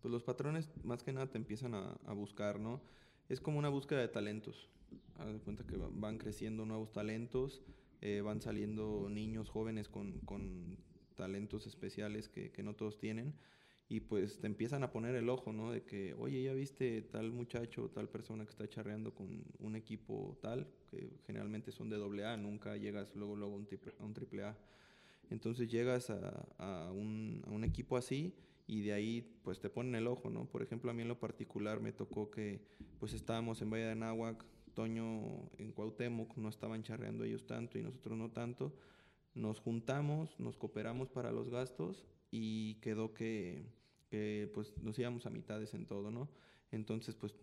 Pues 0.00 0.12
los 0.12 0.22
patrones 0.22 0.68
más 0.84 1.02
que 1.02 1.12
nada 1.12 1.26
te 1.28 1.38
empiezan 1.38 1.74
a, 1.74 1.96
a 2.06 2.12
buscar, 2.12 2.60
¿no? 2.60 2.80
Es 3.28 3.40
como 3.40 3.58
una 3.58 3.68
búsqueda 3.68 4.00
de 4.00 4.08
talentos. 4.08 4.68
Haz 5.18 5.32
de 5.32 5.40
cuenta 5.40 5.66
que 5.66 5.76
va- 5.76 5.90
van 5.92 6.18
creciendo 6.18 6.64
nuevos 6.64 6.92
talentos, 6.92 7.62
eh, 8.00 8.20
van 8.20 8.40
saliendo 8.40 9.08
niños 9.10 9.48
jóvenes 9.50 9.88
con, 9.88 10.20
con 10.20 10.78
talentos 11.16 11.66
especiales 11.66 12.28
que, 12.28 12.52
que 12.52 12.62
no 12.62 12.76
todos 12.76 12.98
tienen 12.98 13.34
y 13.88 14.00
pues 14.00 14.40
te 14.40 14.46
empiezan 14.46 14.82
a 14.82 14.90
poner 14.90 15.14
el 15.14 15.28
ojo, 15.28 15.52
¿no? 15.52 15.70
De 15.70 15.84
que, 15.84 16.14
oye, 16.14 16.42
ya 16.42 16.52
viste 16.54 17.02
tal 17.02 17.30
muchacho, 17.30 17.88
tal 17.90 18.08
persona 18.08 18.44
que 18.44 18.50
está 18.50 18.68
charreando 18.68 19.14
con 19.14 19.44
un 19.60 19.76
equipo 19.76 20.36
tal, 20.42 20.66
que 20.90 21.08
generalmente 21.26 21.70
son 21.70 21.88
de 21.88 21.96
doble 21.96 22.24
A, 22.24 22.36
nunca 22.36 22.76
llegas 22.76 23.14
luego, 23.14 23.36
luego 23.36 23.54
a 23.54 24.04
un 24.04 24.14
triple, 24.14 24.44
a. 24.44 24.58
Entonces 25.30 25.70
llegas 25.70 26.10
a, 26.10 26.46
a, 26.58 26.90
un, 26.90 27.44
a, 27.46 27.50
un, 27.50 27.62
equipo 27.64 27.96
así 27.96 28.34
y 28.66 28.82
de 28.82 28.92
ahí 28.92 29.38
pues 29.42 29.60
te 29.60 29.70
ponen 29.70 29.94
el 29.94 30.08
ojo, 30.08 30.30
¿no? 30.30 30.46
Por 30.46 30.62
ejemplo, 30.62 30.90
a 30.90 30.94
mí 30.94 31.02
en 31.02 31.08
lo 31.08 31.20
particular 31.20 31.80
me 31.80 31.92
tocó 31.92 32.30
que 32.30 32.60
pues 32.98 33.12
estábamos 33.12 33.62
en 33.62 33.70
Valle 33.70 33.84
de 33.84 33.92
Anáhuac, 33.92 34.44
Toño 34.74 35.48
en 35.58 35.72
Cuauhtémoc, 35.72 36.36
no 36.36 36.48
estaban 36.48 36.82
charreando 36.82 37.24
ellos 37.24 37.46
tanto 37.46 37.78
y 37.78 37.82
nosotros 37.82 38.18
no 38.18 38.30
tanto. 38.30 38.74
Nos 39.36 39.60
juntamos, 39.60 40.40
nos 40.40 40.56
cooperamos 40.56 41.10
para 41.10 41.30
los 41.30 41.50
gastos 41.50 42.06
y 42.30 42.76
quedó 42.76 43.12
que, 43.12 43.66
pues 44.54 44.72
nos 44.78 44.98
íbamos 44.98 45.26
a 45.26 45.30
mitades 45.30 45.74
en 45.74 45.86
todo, 45.86 46.10
¿no? 46.10 46.30
Entonces 46.70 47.14
pues 47.14 47.34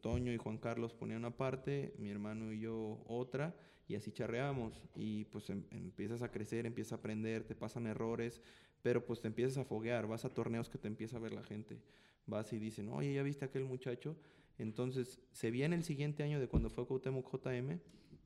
Toño 0.00 0.32
y 0.32 0.38
Juan 0.38 0.56
Carlos 0.56 0.94
ponían 0.94 1.18
una 1.18 1.36
parte, 1.36 1.94
mi 1.98 2.10
hermano 2.10 2.50
y 2.50 2.60
yo 2.60 3.04
otra, 3.06 3.54
y 3.86 3.94
así 3.94 4.10
charreamos. 4.10 4.82
Y 4.96 5.26
pues 5.26 5.50
em, 5.50 5.64
empiezas 5.70 6.22
a 6.22 6.30
crecer, 6.30 6.64
empiezas 6.64 6.92
a 6.92 6.96
aprender, 6.96 7.44
te 7.44 7.54
pasan 7.54 7.86
errores, 7.86 8.40
pero 8.80 9.04
pues 9.04 9.20
te 9.20 9.28
empiezas 9.28 9.58
a 9.58 9.64
foguear, 9.64 10.06
vas 10.06 10.24
a 10.24 10.30
torneos 10.32 10.70
que 10.70 10.78
te 10.78 10.88
empieza 10.88 11.18
a 11.18 11.20
ver 11.20 11.34
la 11.34 11.42
gente. 11.42 11.78
Vas 12.26 12.52
y 12.54 12.58
dicen, 12.58 12.88
oye, 12.88 13.12
¿ya 13.12 13.22
viste 13.22 13.44
aquel 13.44 13.66
muchacho? 13.66 14.16
Entonces 14.56 15.20
se 15.30 15.50
viene 15.50 15.76
el 15.76 15.84
siguiente 15.84 16.22
año 16.22 16.40
de 16.40 16.48
cuando 16.48 16.70
fue 16.70 16.86
Cuauhtémoc 16.86 17.30
JM 17.30 17.78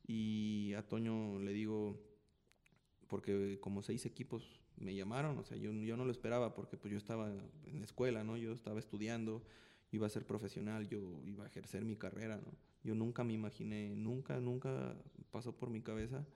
y 0.07 0.73
a 0.75 0.87
Toño 0.87 1.41
le 1.41 1.53
digo, 1.53 1.99
porque 3.13 3.59
como 3.61 3.83
seis 3.83 4.07
equipos 4.07 4.59
me 4.79 4.95
llamaron, 4.95 5.37
o 5.37 5.45
sea, 5.45 5.59
yo, 5.59 5.71
yo 5.71 5.99
no 5.99 6.07
lo 6.07 6.11
esperaba 6.11 6.55
porque 6.55 6.79
pues 6.79 6.93
yo 6.93 6.97
estaba 6.97 7.31
en 7.67 7.79
la 7.79 7.85
escuela, 7.85 8.25
¿no? 8.25 8.39
Yo 8.39 8.53
estaba 8.53 8.79
estudiando, 8.79 9.43
iba 9.91 10.07
a 10.07 10.09
ser 10.09 10.25
profesional, 10.25 10.89
yo 10.89 11.21
iba 11.27 11.45
a 11.45 11.47
ejercer 11.47 11.85
mi 11.85 11.97
carrera, 11.97 12.39
¿no? 12.39 12.57
Yo 12.83 12.95
nunca 12.95 13.23
me 13.23 13.35
imaginé, 13.35 13.95
nunca, 13.95 14.41
nunca 14.41 14.97
pasó 15.31 15.55
por 15.55 15.69
mi 15.69 15.83
cabeza 15.83 16.27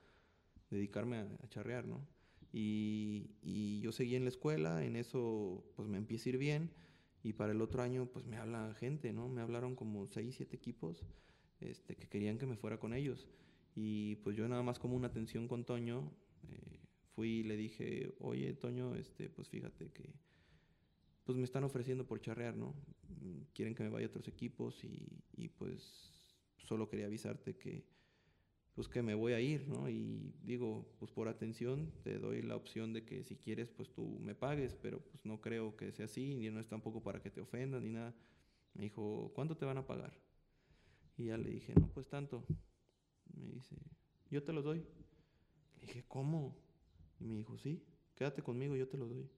dedicarme 0.69 1.17
a, 1.17 1.27
a 1.41 1.49
charrear, 1.49 1.87
¿no? 1.87 2.07
Y, 2.53 3.31
y, 3.41 3.79
yo 3.81 3.91
seguí 3.91 4.15
en 4.15 4.25
la 4.25 4.29
escuela, 4.29 4.85
en 4.85 4.97
eso 4.97 5.65
pues 5.75 5.87
me 5.87 5.97
empieza 5.97 6.29
a 6.29 6.33
ir 6.33 6.37
bien 6.37 6.69
y 7.23 7.33
para 7.33 7.53
el 7.53 7.61
otro 7.63 7.81
año 7.81 8.05
pues 8.05 8.27
me 8.27 8.37
habla 8.37 8.75
gente, 8.75 9.13
¿no? 9.13 9.29
Me 9.29 9.41
hablaron 9.41 9.75
como 9.75 10.05
seis, 10.05 10.35
siete 10.35 10.55
equipos 10.55 11.03
este, 11.59 11.95
que 11.95 12.07
querían 12.07 12.37
que 12.37 12.45
me 12.45 12.55
fuera 12.55 12.79
con 12.79 12.93
ellos. 12.93 13.27
Y 13.75 14.17
pues 14.17 14.35
yo 14.35 14.47
nada 14.47 14.61
más 14.61 14.77
como 14.77 14.95
una 14.95 15.07
atención 15.07 15.47
con 15.47 15.63
Toño, 15.63 16.11
eh, 16.49 16.79
fui 17.15 17.39
y 17.39 17.43
le 17.43 17.57
dije, 17.57 18.13
oye, 18.19 18.53
Toño, 18.53 18.95
este, 18.95 19.29
pues 19.29 19.49
fíjate 19.49 19.91
que 19.91 20.13
pues 21.23 21.37
me 21.37 21.43
están 21.43 21.65
ofreciendo 21.65 22.07
por 22.07 22.21
charrear, 22.21 22.55
¿no? 22.55 22.73
Quieren 23.53 23.75
que 23.75 23.83
me 23.83 23.89
vaya 23.89 24.05
a 24.05 24.09
otros 24.09 24.27
equipos 24.29 24.81
y, 24.83 25.23
y 25.33 25.49
pues 25.49 26.13
solo 26.57 26.87
quería 26.87 27.07
avisarte 27.07 27.57
que 27.57 27.85
pues 28.77 28.87
que 28.87 29.01
me 29.01 29.15
voy 29.15 29.33
a 29.33 29.39
ir, 29.39 29.67
¿no? 29.67 29.89
Y 29.89 30.35
digo, 30.43 30.87
pues 30.99 31.11
por 31.11 31.27
atención 31.27 31.91
te 32.03 32.19
doy 32.19 32.43
la 32.43 32.55
opción 32.55 32.93
de 32.93 33.03
que 33.03 33.23
si 33.23 33.35
quieres, 33.35 33.71
pues 33.71 33.91
tú 33.91 34.19
me 34.21 34.35
pagues, 34.35 34.75
pero 34.75 34.99
pues 34.99 35.25
no 35.25 35.41
creo 35.41 35.75
que 35.75 35.91
sea 35.91 36.05
así, 36.05 36.35
ni 36.35 36.51
no 36.51 36.59
es 36.59 36.67
tampoco 36.67 37.01
para 37.01 37.19
que 37.19 37.31
te 37.31 37.41
ofendan 37.41 37.83
ni 37.83 37.89
nada. 37.89 38.13
Me 38.75 38.83
dijo, 38.83 39.31
¿cuánto 39.33 39.57
te 39.57 39.65
van 39.65 39.79
a 39.79 39.87
pagar? 39.87 40.13
Y 41.17 41.25
ya 41.25 41.37
le 41.37 41.49
dije, 41.49 41.73
no, 41.73 41.87
pues 41.87 42.07
tanto. 42.07 42.45
Me 43.33 43.47
dice, 43.47 43.75
yo 44.29 44.43
te 44.43 44.53
lo 44.53 44.61
doy. 44.61 44.85
Dije, 45.87 46.03
¿cómo? 46.07 46.53
Y 47.19 47.25
me 47.25 47.37
dijo, 47.37 47.57
sí, 47.57 47.81
quédate 48.15 48.43
conmigo, 48.43 48.75
yo 48.75 48.87
te 48.89 48.97
lo 48.97 49.07
doy. 49.07 49.29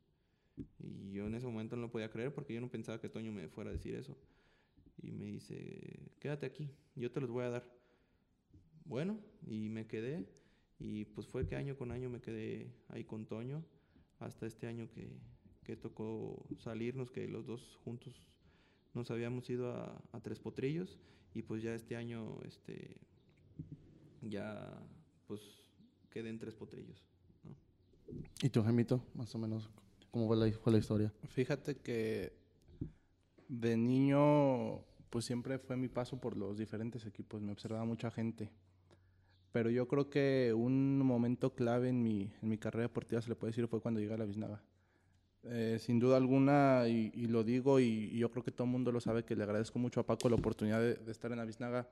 Y 0.79 1.11
yo 1.11 1.27
en 1.27 1.35
ese 1.35 1.45
momento 1.45 1.75
no 1.75 1.83
lo 1.83 1.91
podía 1.91 2.09
creer 2.09 2.33
porque 2.33 2.53
yo 2.53 2.59
no 2.59 2.69
pensaba 2.69 2.99
que 2.99 3.07
Toño 3.07 3.31
me 3.31 3.47
fuera 3.47 3.69
a 3.69 3.73
decir 3.73 3.95
eso. 3.95 4.17
Y 5.01 5.11
me 5.11 5.25
dice, 5.25 6.11
quédate 6.19 6.47
aquí, 6.47 6.69
yo 6.95 7.11
te 7.11 7.21
los 7.21 7.29
voy 7.29 7.45
a 7.45 7.49
dar. 7.49 7.71
Bueno, 8.83 9.19
y 9.45 9.69
me 9.69 9.85
quedé. 9.85 10.27
Y 10.79 11.05
pues 11.05 11.27
fue 11.27 11.45
que 11.45 11.55
año 11.55 11.77
con 11.77 11.91
año 11.91 12.09
me 12.09 12.19
quedé 12.19 12.73
ahí 12.87 13.03
con 13.03 13.25
Toño. 13.25 13.63
Hasta 14.17 14.47
este 14.47 14.67
año 14.67 14.89
que, 14.89 15.19
que 15.63 15.77
tocó 15.77 16.45
salirnos, 16.57 17.11
que 17.11 17.27
los 17.27 17.45
dos 17.45 17.77
juntos 17.83 18.27
nos 18.93 19.11
habíamos 19.11 19.49
ido 19.49 19.71
a, 19.71 20.01
a 20.11 20.19
Tres 20.19 20.39
Potrillos. 20.39 20.99
Y 21.35 21.43
pues 21.43 21.61
ya 21.61 21.75
este 21.75 21.95
año, 21.95 22.39
este, 22.43 22.97
ya 24.21 24.83
pues 25.27 25.68
quedé 26.09 26.29
en 26.29 26.39
Tres 26.39 26.55
Potrillos. 26.55 27.03
¿Y 28.41 28.49
tu 28.49 28.63
Gemito? 28.63 29.03
Más 29.13 29.33
o 29.35 29.37
menos, 29.37 29.69
¿cómo 30.11 30.27
fue 30.27 30.37
la, 30.37 30.51
fue 30.51 30.71
la 30.71 30.79
historia? 30.79 31.13
Fíjate 31.27 31.77
que 31.77 32.33
de 33.47 33.77
niño, 33.77 34.81
pues 35.09 35.25
siempre 35.25 35.59
fue 35.59 35.75
mi 35.75 35.89
paso 35.89 36.19
por 36.19 36.37
los 36.37 36.57
diferentes 36.57 37.05
equipos, 37.05 37.41
me 37.41 37.51
observaba 37.51 37.85
mucha 37.85 38.11
gente. 38.11 38.51
Pero 39.51 39.71
yo 39.71 39.87
creo 39.87 40.09
que 40.09 40.53
un 40.55 40.99
momento 40.99 41.55
clave 41.55 41.89
en 41.89 42.03
mi, 42.03 42.31
en 42.41 42.49
mi 42.49 42.57
carrera 42.57 42.83
deportiva, 42.83 43.21
se 43.21 43.29
le 43.29 43.35
puede 43.35 43.49
decir, 43.49 43.67
fue 43.67 43.81
cuando 43.81 43.99
llegué 43.99 44.13
a 44.13 44.17
la 44.17 44.25
Biznaga. 44.25 44.61
Eh, 45.43 45.77
sin 45.79 45.99
duda 45.99 46.17
alguna, 46.17 46.87
y, 46.87 47.11
y 47.15 47.27
lo 47.27 47.43
digo, 47.43 47.79
y, 47.79 48.09
y, 48.11 48.19
yo 48.19 48.29
creo 48.29 48.43
que 48.43 48.51
todo 48.51 48.65
el 48.65 48.71
mundo 48.71 48.91
lo 48.91 48.99
sabe, 48.99 49.23
que 49.23 49.35
le 49.35 49.43
agradezco 49.43 49.79
mucho 49.79 50.01
a 50.01 50.05
Paco 50.05 50.29
la 50.29 50.35
oportunidad 50.35 50.79
de, 50.79 50.95
de 50.95 51.11
estar 51.11 51.31
en 51.31 51.37
la 51.37 51.45
Biznaga, 51.45 51.87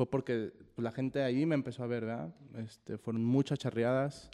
fue 0.00 0.08
porque 0.08 0.50
la 0.78 0.92
gente 0.92 1.22
ahí 1.22 1.44
me 1.44 1.54
empezó 1.54 1.84
a 1.84 1.86
ver, 1.86 2.06
¿verdad? 2.06 2.34
Este, 2.56 2.96
fueron 2.96 3.22
muchas 3.22 3.58
charreadas, 3.58 4.30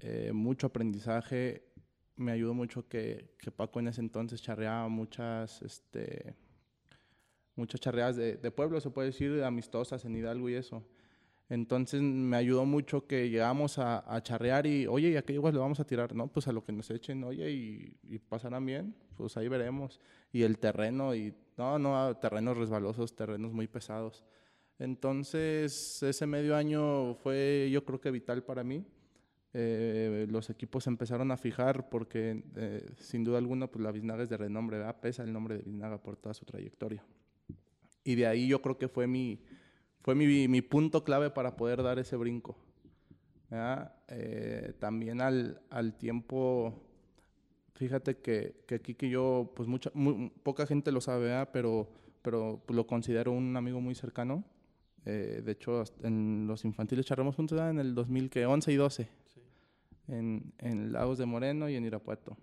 eh, 0.00 0.32
mucho 0.34 0.66
aprendizaje. 0.66 1.64
Me 2.16 2.30
ayudó 2.30 2.52
mucho 2.52 2.86
que, 2.86 3.34
que, 3.38 3.50
Paco 3.50 3.80
en 3.80 3.88
ese 3.88 4.02
entonces 4.02 4.42
charreaba 4.42 4.86
muchas, 4.88 5.62
este, 5.62 6.34
muchas 7.56 7.80
charreadas 7.80 8.16
de, 8.16 8.36
de, 8.36 8.50
pueblo, 8.50 8.82
se 8.82 8.90
puede 8.90 9.08
decir, 9.08 9.42
amistosas 9.42 10.04
en 10.04 10.14
Hidalgo 10.14 10.50
y 10.50 10.56
eso. 10.56 10.86
Entonces 11.48 12.02
me 12.02 12.36
ayudó 12.36 12.66
mucho 12.66 13.06
que 13.06 13.30
llegamos 13.30 13.78
a, 13.78 14.22
charrear 14.22 14.66
y, 14.66 14.86
oye, 14.86 15.12
¿y 15.12 15.16
a 15.16 15.22
qué 15.22 15.32
igual 15.32 15.54
le 15.54 15.60
vamos 15.60 15.80
a 15.80 15.86
tirar? 15.86 16.14
No, 16.14 16.26
pues 16.26 16.48
a 16.48 16.52
lo 16.52 16.66
que 16.66 16.72
nos 16.72 16.90
echen, 16.90 17.24
oye, 17.24 17.50
y, 17.50 17.96
y 18.02 18.18
pasarán 18.18 18.66
bien, 18.66 18.94
pues 19.16 19.38
ahí 19.38 19.48
veremos. 19.48 20.02
Y 20.34 20.42
el 20.42 20.58
terreno, 20.58 21.14
y 21.14 21.34
no, 21.56 21.78
no, 21.78 22.14
terrenos 22.18 22.58
resbalosos, 22.58 23.16
terrenos 23.16 23.54
muy 23.54 23.68
pesados. 23.68 24.22
Entonces, 24.78 26.02
ese 26.02 26.26
medio 26.26 26.56
año 26.56 27.14
fue, 27.14 27.68
yo 27.70 27.84
creo 27.84 28.00
que 28.00 28.10
vital 28.10 28.42
para 28.44 28.64
mí 28.64 28.84
eh, 29.54 30.26
los 30.30 30.48
equipos 30.48 30.86
empezaron 30.86 31.30
a 31.30 31.36
fijar 31.36 31.90
porque 31.90 32.42
eh, 32.56 32.90
sin 32.96 33.22
duda 33.22 33.36
alguna 33.38 33.66
pues 33.66 33.84
la 33.84 33.92
Biznaga 33.92 34.22
es 34.22 34.30
de 34.30 34.38
renombre, 34.38 34.78
¿verdad? 34.78 34.98
pesa 35.00 35.22
el 35.24 35.32
nombre 35.32 35.58
de 35.58 35.62
Biznaga 35.62 36.02
por 36.02 36.16
toda 36.16 36.34
su 36.34 36.44
trayectoria. 36.44 37.04
Y 38.02 38.14
de 38.14 38.26
ahí 38.26 38.48
yo 38.48 38.62
creo 38.62 38.78
que 38.78 38.88
fue 38.88 39.06
mi, 39.06 39.44
fue 40.00 40.14
mi, 40.14 40.48
mi 40.48 40.62
punto 40.62 41.04
clave 41.04 41.30
para 41.30 41.56
poder 41.56 41.82
dar 41.82 41.98
ese 41.98 42.16
brinco. 42.16 42.56
Eh, 44.08 44.72
también 44.78 45.20
al, 45.20 45.60
al, 45.68 45.98
tiempo, 45.98 46.72
fíjate 47.74 48.16
que, 48.16 48.64
que 48.66 48.76
aquí 48.76 48.94
que 48.94 49.10
yo, 49.10 49.52
pues 49.54 49.68
mucha, 49.68 49.90
muy, 49.92 50.32
poca 50.42 50.66
gente 50.66 50.90
lo 50.90 51.02
sabe, 51.02 51.26
¿verdad? 51.26 51.50
pero, 51.52 51.90
pero 52.22 52.62
pues, 52.64 52.74
lo 52.74 52.86
considero 52.86 53.32
un 53.32 53.54
amigo 53.54 53.80
muy 53.80 53.94
cercano. 53.94 54.42
De 55.10 55.52
hecho, 55.52 55.82
en 56.02 56.46
los 56.46 56.64
infantiles 56.64 57.04
charramos 57.04 57.34
juntos 57.34 57.60
en 57.60 57.78
el 57.78 57.94
2011 57.94 58.72
y 58.72 58.76
12 58.76 59.08
en, 60.08 60.52
en, 60.58 60.92
Lagos 60.92 61.18
de 61.18 61.26
Moreno 61.26 61.68
y 61.68 61.76
en 61.76 61.84
Irapuato. 61.84 62.36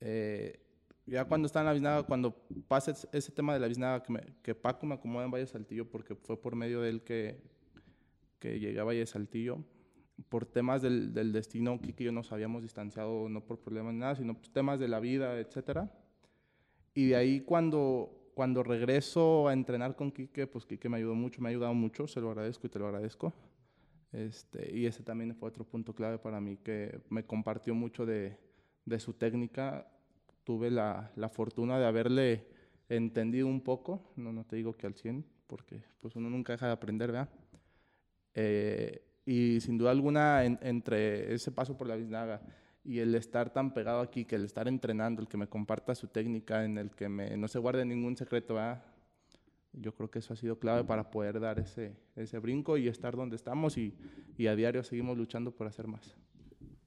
Eh, 0.00 0.60
ya 1.06 1.24
cuando 1.26 1.46
está 1.46 1.60
en 1.60 1.66
la 1.66 1.72
biznaga, 1.72 2.02
cuando 2.04 2.34
pasa 2.66 2.94
ese 3.12 3.32
tema 3.32 3.52
de 3.54 3.60
la 3.60 3.68
biznaga, 3.68 4.02
que, 4.02 4.12
me, 4.12 4.20
que 4.42 4.54
Paco 4.54 4.86
me 4.86 4.94
acomoda 4.94 5.24
en 5.24 5.30
Valle 5.30 5.46
Saltillo, 5.46 5.88
porque 5.88 6.14
fue 6.14 6.40
por 6.40 6.56
medio 6.56 6.80
de 6.80 6.90
él 6.90 7.02
que, 7.02 7.42
que 8.38 8.58
llegué 8.58 8.80
a 8.80 8.84
Valle 8.84 9.04
Saltillo, 9.06 9.58
por 10.28 10.46
temas 10.46 10.80
del, 10.80 11.12
del 11.12 11.32
destino, 11.32 11.80
Kiki 11.80 12.04
y 12.04 12.06
yo 12.06 12.12
nos 12.12 12.32
habíamos 12.32 12.62
distanciado, 12.62 13.28
no 13.28 13.44
por 13.44 13.58
problemas 13.58 13.92
ni 13.92 14.00
nada, 14.00 14.16
sino 14.16 14.36
temas 14.52 14.78
de 14.78 14.88
la 14.88 15.00
vida, 15.00 15.38
etc. 15.38 15.90
Y 16.94 17.08
de 17.08 17.16
ahí 17.16 17.40
cuando, 17.40 18.23
cuando 18.34 18.62
regreso 18.62 19.48
a 19.48 19.52
entrenar 19.52 19.96
con 19.96 20.10
Kike, 20.10 20.46
pues 20.46 20.66
Kike 20.66 20.88
me 20.88 20.98
ayudó 20.98 21.14
mucho, 21.14 21.40
me 21.40 21.48
ha 21.48 21.50
ayudado 21.50 21.74
mucho, 21.74 22.06
se 22.06 22.20
lo 22.20 22.30
agradezco 22.30 22.66
y 22.66 22.70
te 22.70 22.78
lo 22.78 22.86
agradezco. 22.86 23.32
Este, 24.12 24.76
y 24.76 24.86
ese 24.86 25.02
también 25.02 25.34
fue 25.34 25.48
otro 25.48 25.64
punto 25.64 25.94
clave 25.94 26.18
para 26.18 26.40
mí, 26.40 26.56
que 26.58 27.00
me 27.10 27.24
compartió 27.24 27.74
mucho 27.74 28.04
de, 28.06 28.36
de 28.84 29.00
su 29.00 29.14
técnica. 29.14 29.88
Tuve 30.44 30.70
la, 30.70 31.10
la, 31.16 31.28
fortuna 31.28 31.78
de 31.78 31.86
haberle 31.86 32.46
entendido 32.88 33.46
un 33.46 33.62
poco, 33.62 34.12
no, 34.16 34.32
no 34.32 34.44
te 34.44 34.56
digo 34.56 34.76
que 34.76 34.86
al 34.86 34.94
100, 34.94 35.24
porque 35.46 35.82
pues 36.00 36.14
uno 36.16 36.28
nunca 36.28 36.52
deja 36.52 36.66
de 36.66 36.72
aprender, 36.72 37.12
¿verdad? 37.12 37.28
Eh, 38.34 39.02
y 39.24 39.60
sin 39.60 39.78
duda 39.78 39.90
alguna, 39.90 40.44
en, 40.44 40.58
entre 40.60 41.32
ese 41.34 41.50
paso 41.50 41.76
por 41.76 41.86
la 41.86 41.96
biznaga 41.96 42.42
y 42.84 42.98
el 42.98 43.14
estar 43.14 43.50
tan 43.50 43.72
pegado 43.72 44.00
aquí, 44.00 44.26
que 44.26 44.36
el 44.36 44.44
estar 44.44 44.68
entrenando, 44.68 45.22
el 45.22 45.28
que 45.28 45.38
me 45.38 45.48
comparta 45.48 45.94
su 45.94 46.08
técnica, 46.08 46.64
en 46.64 46.76
el 46.76 46.90
que 46.90 47.08
me, 47.08 47.36
no 47.36 47.48
se 47.48 47.58
guarde 47.58 47.84
ningún 47.84 48.16
secreto, 48.16 48.54
¿verdad? 48.54 48.84
Yo 49.72 49.94
creo 49.94 50.10
que 50.10 50.20
eso 50.20 50.34
ha 50.34 50.36
sido 50.36 50.58
clave 50.58 50.84
para 50.84 51.10
poder 51.10 51.40
dar 51.40 51.58
ese, 51.58 51.96
ese 52.14 52.38
brinco 52.38 52.76
y 52.76 52.86
estar 52.86 53.16
donde 53.16 53.36
estamos 53.36 53.76
y, 53.76 53.94
y, 54.36 54.46
a 54.46 54.54
diario 54.54 54.84
seguimos 54.84 55.16
luchando 55.16 55.50
por 55.50 55.66
hacer 55.66 55.88
más. 55.88 56.14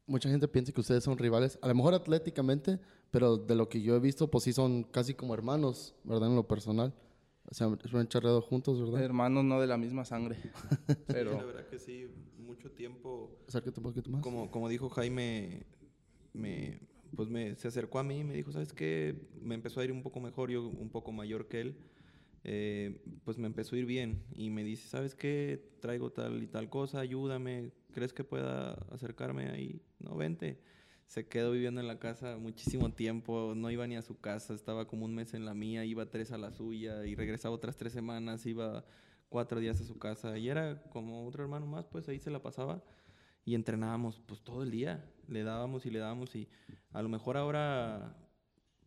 mucha 0.05 0.29
gente 0.29 0.47
piensa 0.47 0.71
que 0.71 0.79
ustedes 0.79 1.03
son 1.03 1.17
rivales, 1.17 1.59
a 1.61 1.67
lo 1.67 1.75
mejor 1.75 1.95
atléticamente, 1.95 2.79
pero 3.11 3.37
de 3.37 3.55
lo 3.55 3.67
que 3.67 3.81
yo 3.81 3.95
he 3.95 3.99
visto, 3.99 4.29
pues 4.29 4.43
sí 4.43 4.53
son 4.53 4.83
casi 4.83 5.15
como 5.15 5.33
hermanos, 5.33 5.95
¿verdad? 6.03 6.29
En 6.29 6.35
lo 6.35 6.47
personal. 6.47 6.93
O 7.49 7.53
sea, 7.53 7.69
se 7.89 7.97
han 7.97 8.07
charreado 8.07 8.41
juntos, 8.41 8.79
¿verdad? 8.79 9.01
Hermanos 9.01 9.43
no 9.45 9.59
de 9.59 9.67
la 9.67 9.77
misma 9.77 10.05
sangre. 10.05 10.37
pero... 11.07 11.31
Sí, 11.31 11.37
la 11.37 11.45
verdad 11.45 11.67
que 11.67 11.79
sí, 11.79 12.07
mucho 12.37 12.71
tiempo. 12.71 13.39
Acércate 13.47 13.79
un 13.79 13.83
poquito 13.85 14.09
más. 14.09 14.21
Como, 14.21 14.51
como 14.51 14.67
dijo 14.67 14.89
Jaime, 14.89 15.65
me, 16.33 16.79
pues 17.15 17.29
me, 17.29 17.55
se 17.55 17.67
acercó 17.67 17.99
a 17.99 18.03
mí 18.03 18.19
y 18.19 18.23
me 18.23 18.33
dijo, 18.33 18.51
¿sabes 18.51 18.73
qué? 18.73 19.15
Me 19.41 19.55
empezó 19.55 19.79
a 19.79 19.85
ir 19.85 19.91
un 19.91 20.03
poco 20.03 20.19
mejor, 20.19 20.51
yo 20.51 20.67
un 20.67 20.89
poco 20.89 21.11
mayor 21.11 21.47
que 21.47 21.61
él. 21.61 21.77
Eh, 22.43 23.01
pues 23.25 23.37
me 23.37 23.47
empezó 23.47 23.75
a 23.75 23.79
ir 23.79 23.85
bien 23.85 24.23
y 24.33 24.49
me 24.49 24.63
dice, 24.63 24.87
¿sabes 24.87 25.15
qué? 25.15 25.61
Traigo 25.81 26.11
tal 26.11 26.41
y 26.41 26.47
tal 26.47 26.69
cosa, 26.69 26.99
ayúdame, 26.99 27.71
¿crees 27.91 28.13
que 28.13 28.23
pueda 28.23 28.73
acercarme 28.91 29.49
ahí? 29.49 29.81
No, 29.99 30.15
vente. 30.15 30.61
Se 31.07 31.27
quedó 31.27 31.51
viviendo 31.51 31.81
en 31.81 31.87
la 31.87 31.99
casa 31.99 32.37
muchísimo 32.37 32.93
tiempo, 32.93 33.53
no 33.55 33.71
iba 33.71 33.87
ni 33.87 33.95
a 33.95 34.01
su 34.01 34.19
casa, 34.19 34.53
estaba 34.53 34.87
como 34.87 35.05
un 35.05 35.15
mes 35.15 35.33
en 35.33 35.45
la 35.45 35.53
mía, 35.53 35.85
iba 35.85 36.09
tres 36.09 36.31
a 36.31 36.37
la 36.37 36.51
suya 36.51 37.05
y 37.05 37.15
regresaba 37.15 37.55
otras 37.55 37.77
tres 37.77 37.93
semanas, 37.93 38.45
iba 38.45 38.85
cuatro 39.29 39.59
días 39.59 39.81
a 39.81 39.85
su 39.85 39.97
casa 39.97 40.37
y 40.37 40.49
era 40.49 40.81
como 40.89 41.25
otro 41.25 41.43
hermano 41.43 41.65
más, 41.65 41.85
pues 41.87 42.07
ahí 42.09 42.19
se 42.19 42.31
la 42.31 42.41
pasaba 42.41 42.83
y 43.47 43.55
entrenábamos 43.55 44.19
pues 44.25 44.41
todo 44.41 44.61
el 44.61 44.71
día, 44.71 45.09
le 45.29 45.43
dábamos 45.43 45.85
y 45.85 45.89
le 45.89 45.99
dábamos 45.99 46.35
y 46.35 46.49
a 46.91 47.01
lo 47.01 47.07
mejor 47.07 47.37
ahora 47.37 48.13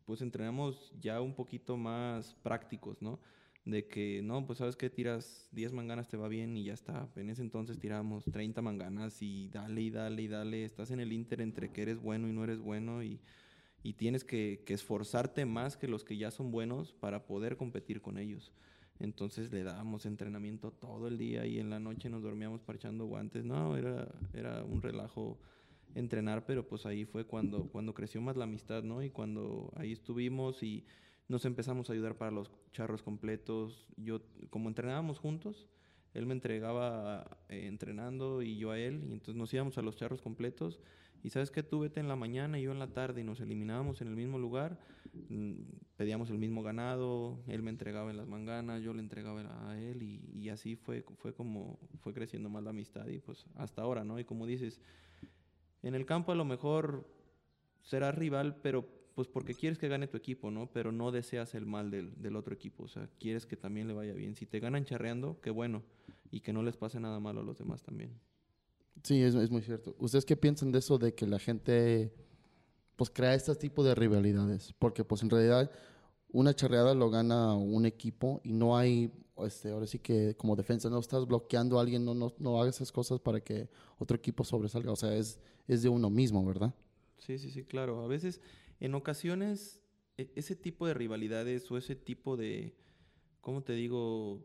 pues 0.05 0.21
entrenamos 0.21 0.93
ya 1.01 1.23
un 1.23 1.35
poquito 1.35 1.79
más 1.79 2.35
prácticos, 2.43 3.01
¿no? 3.01 3.21
de 3.65 3.87
que 3.87 4.21
no, 4.23 4.47
pues 4.47 4.59
sabes 4.59 4.77
que 4.77 4.91
tiras 4.91 5.49
10 5.53 5.73
manganas 5.73 6.09
te 6.09 6.19
va 6.19 6.29
bien 6.29 6.59
y 6.59 6.65
ya 6.65 6.75
está. 6.75 7.09
En 7.17 7.31
ese 7.31 7.41
entonces 7.41 7.79
tiramos 7.79 8.25
30 8.27 8.61
manganas 8.61 9.23
y 9.23 9.49
dale 9.49 9.81
y 9.81 9.91
dale 9.91 10.23
y 10.23 10.29
dale. 10.29 10.65
Estás 10.65 10.91
en 10.91 11.01
el 11.01 11.13
inter 11.13 11.41
entre 11.41 11.71
que 11.71 11.83
eres 11.83 11.99
bueno 11.99 12.29
y 12.29 12.33
no 12.33 12.45
eres 12.45 12.59
bueno 12.59 13.03
y, 13.03 13.21
y 13.83 13.95
tienes 13.95 14.25
que, 14.25 14.63
que, 14.67 14.75
esforzarte 14.75 15.47
más 15.47 15.77
que 15.79 15.89
los 15.89 16.05
que 16.05 16.19
ya 16.19 16.31
son 16.31 16.51
buenos 16.51 16.93
para 16.93 17.27
poder 17.27 17.57
competir 17.57 18.03
con 18.03 18.19
ellos. 18.19 18.53
Entonces 19.01 19.51
le 19.51 19.65
dábamos 19.65 20.07
entrenamiento 20.07 20.71
todo 20.71 21.09
el 21.09 21.19
día 21.19 21.47
y 21.47 21.59
en 21.59 21.71
la 21.71 21.81
noche 21.81 22.11
nos 22.11 22.23
dormíamos 22.23 22.61
parchando 22.61 23.07
guantes. 23.07 23.45
No, 23.45 23.77
era, 23.77 24.09
era 24.35 24.63
un 24.63 24.83
relajo 24.83 25.39
entrenar, 25.95 26.45
pero 26.47 26.69
pues 26.69 26.87
ahí 26.87 27.05
fue 27.05 27.25
cuando, 27.25 27.69
cuando 27.69 27.95
creció 27.95 28.21
más 28.21 28.37
la 28.37 28.45
amistad, 28.45 28.83
¿no? 28.83 29.03
Y 29.03 29.11
cuando 29.11 29.73
ahí 29.77 29.93
estuvimos 29.93 30.63
y 30.63 30.85
nos 31.29 31.45
empezamos 31.45 31.89
a 31.89 31.93
ayudar 31.95 32.17
para 32.17 32.31
los 32.31 32.51
charros 32.73 33.03
completos. 33.03 33.87
Yo, 33.97 34.21
como 34.51 34.69
entrenábamos 34.69 35.19
juntos, 35.19 35.67
él 36.13 36.27
me 36.27 36.35
entregaba 36.35 37.39
eh, 37.49 37.67
entrenando 37.67 38.43
y 38.43 38.59
yo 38.59 38.73
a 38.73 38.79
él, 38.79 39.05
y 39.09 39.13
entonces 39.13 39.37
nos 39.37 39.53
íbamos 39.55 39.79
a 39.79 39.83
los 39.83 39.97
charros 39.97 40.21
completos. 40.21 40.81
Y 41.23 41.31
sabes 41.31 41.51
que 41.51 41.63
tú 41.63 41.81
vete 41.81 42.01
en 42.01 42.09
la 42.09 42.17
mañana 42.17 42.59
y 42.59 42.63
yo 42.63 42.73
en 42.73 42.79
la 42.79 42.93
tarde 42.93 43.21
y 43.21 43.25
nos 43.25 43.41
eliminábamos 43.41 44.01
en 44.01 44.09
el 44.09 44.17
mismo 44.17 44.39
lugar, 44.39 44.79
pedíamos 45.97 46.31
el 46.31 46.39
mismo 46.39 46.63
ganado, 46.63 47.43
él 47.47 47.63
me 47.63 47.71
entregaba 47.71 48.11
en 48.11 48.17
las 48.17 48.27
manganas, 48.27 48.83
yo 48.83 48.95
le 48.95 49.01
entregaba 49.01 49.41
a 49.69 49.79
él 49.79 50.03
y, 50.03 50.49
así 50.49 50.77
fue, 50.77 51.05
fue 51.19 51.35
como 51.35 51.79
fue 52.01 52.15
creciendo 52.15 52.49
más 52.49 52.63
la 52.63 52.71
amistad 52.71 53.07
y 53.09 53.19
pues 53.19 53.47
hasta 53.57 53.83
ahora, 53.83 54.05
¿no? 54.05 54.19
Y 54.19 54.25
como 54.25 54.47
dices, 54.47 54.81
en 55.83 55.95
el 55.95 56.07
campo 56.07 56.33
a 56.33 56.35
lo 56.35 56.45
mejor 56.45 57.07
será 57.83 58.13
rival, 58.13 58.57
pero 58.63 58.89
pues 59.15 59.29
porque 59.29 59.55
quieres 59.55 59.79
que 59.79 59.89
gane 59.89 60.07
tu 60.07 60.17
equipo, 60.17 60.51
¿no? 60.51 60.71
Pero 60.73 60.93
no 60.93 61.11
deseas 61.11 61.55
el 61.55 61.67
mal 61.67 61.91
del, 61.91 62.21
del, 62.23 62.37
otro 62.37 62.55
equipo, 62.55 62.85
o 62.85 62.89
sea, 62.89 63.09
quieres 63.19 63.47
que 63.47 63.57
también 63.57 63.89
le 63.89 63.95
vaya 63.95 64.15
bien. 64.15 64.35
Si 64.35 64.47
te 64.47 64.61
ganan 64.61 64.85
charreando, 64.85 65.41
qué 65.41 65.51
bueno, 65.51 65.83
y 66.31 66.41
que 66.41 66.53
no 66.53 66.63
les 66.63 66.77
pase 66.77 67.01
nada 67.01 67.21
malo 67.21 67.41
a 67.41 67.45
los 67.45 67.59
demás 67.59 67.83
también. 67.83 68.19
Sí, 69.03 69.23
es, 69.23 69.35
es 69.35 69.51
muy 69.51 69.63
cierto. 69.63 69.97
¿Ustedes 69.99 70.25
qué 70.25 70.37
piensan 70.37 70.73
de 70.73 70.79
eso 70.79 70.99
de 70.99 71.15
que 71.15 71.27
la 71.27 71.39
gente, 71.39 72.13
pues, 73.01 73.09
crea 73.09 73.33
este 73.33 73.55
tipo 73.55 73.83
de 73.83 73.95
rivalidades? 73.95 74.75
Porque, 74.79 75.05
pues, 75.05 75.23
en 75.23 75.31
realidad, 75.31 75.71
una 76.33 76.53
charreada 76.55 76.93
lo 76.93 77.09
gana 77.09 77.55
un 77.55 77.87
equipo 77.87 78.43
y 78.45 78.53
no 78.53 78.77
hay, 78.77 79.11
este, 79.39 79.71
ahora 79.71 79.87
sí 79.87 80.01
que 80.01 80.37
como 80.37 80.55
defensa, 80.55 80.91
no 80.91 80.99
estás 80.99 81.27
bloqueando 81.27 81.79
a 81.79 81.81
alguien, 81.81 82.05
no, 82.05 82.13
no, 82.13 82.35
no 82.39 82.61
hagas 82.61 82.75
esas 82.77 82.93
cosas 82.93 83.19
para 83.19 83.41
que 83.41 83.71
otro 83.99 84.19
equipo 84.19 84.45
sobresalga, 84.45 84.93
o 84.93 84.97
sea, 84.97 85.17
es, 85.17 85.41
es 85.67 85.81
de 85.81 85.89
uno 85.89 86.11
mismo, 86.11 86.45
¿verdad? 86.45 86.75
Sí, 87.17 87.39
sí, 87.39 87.51
sí, 87.51 87.65
claro. 87.65 88.05
A 88.05 88.07
veces 88.07 88.43
en 88.81 88.95
ocasiones, 88.95 89.81
e, 90.19 90.31
ese 90.35 90.55
tipo 90.55 90.87
de 90.87 90.93
rivalidades 90.93 91.71
o 91.71 91.79
ese 91.79 91.97
tipo 91.97 92.37
de, 92.37 92.75
¿cómo 93.41 93.63
te 93.63 93.73
digo? 93.73 94.45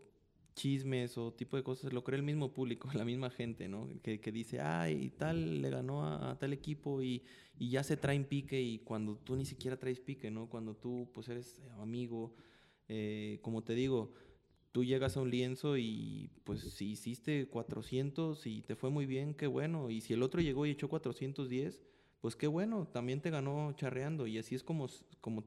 Chismes 0.56 1.18
o 1.18 1.34
tipo 1.34 1.58
de 1.58 1.64
cosas 1.64 1.94
lo 1.94 2.04
cree 2.04 2.18
el 2.18 2.24
mismo 2.24 2.54
público, 2.54 2.90
la 2.94 3.06
misma 3.06 3.30
gente, 3.30 3.68
¿no? 3.68 3.90
Que, 4.02 4.20
que 4.20 4.32
dice, 4.32 4.62
ay, 4.62 5.12
tal 5.18 5.62
le 5.62 5.70
ganó 5.70 6.06
a, 6.08 6.38
tal 6.40 6.54
equipo 6.54 7.02
y, 7.02 7.24
y, 7.60 7.70
ya 7.70 7.84
se 7.84 7.98
traen 7.98 8.26
pique 8.26 8.62
y 8.62 8.80
cuando 8.80 9.18
tú 9.18 9.36
ni 9.36 9.46
siquiera 9.46 9.78
traes 9.78 10.00
pique, 10.00 10.32
¿no? 10.32 10.50
Cuando 10.50 10.76
tú 10.76 11.10
pues 11.14 11.30
eres 11.30 11.62
amigo, 11.80 12.34
eh, 12.88 13.40
como 13.42 13.64
te 13.64 13.76
digo, 13.76 14.14
tú 14.72 14.84
llegas 14.84 15.18
a 15.18 15.22
un 15.22 15.30
lienzo 15.30 15.78
y 15.78 16.32
pues 16.44 16.62
si 16.62 16.92
hiciste 16.92 17.48
400 17.48 18.46
y 18.48 18.62
te 18.62 18.76
fue 18.76 18.90
muy 18.90 19.06
bien, 19.06 19.34
qué 19.34 19.48
bueno, 19.48 19.90
y 19.90 20.02
si 20.02 20.14
el 20.14 20.24
otro 20.24 20.42
llegó 20.42 20.66
y 20.66 20.72
echó 20.72 20.90
410, 20.90 21.84
pues 22.22 22.36
qué 22.36 22.48
bueno, 22.48 22.88
también 22.88 23.22
te 23.22 23.30
ganó 23.30 23.74
charreando 23.74 24.26
y 24.26 24.38
así 24.38 24.56
es 24.56 24.64
como, 24.64 24.88
como 25.22 25.44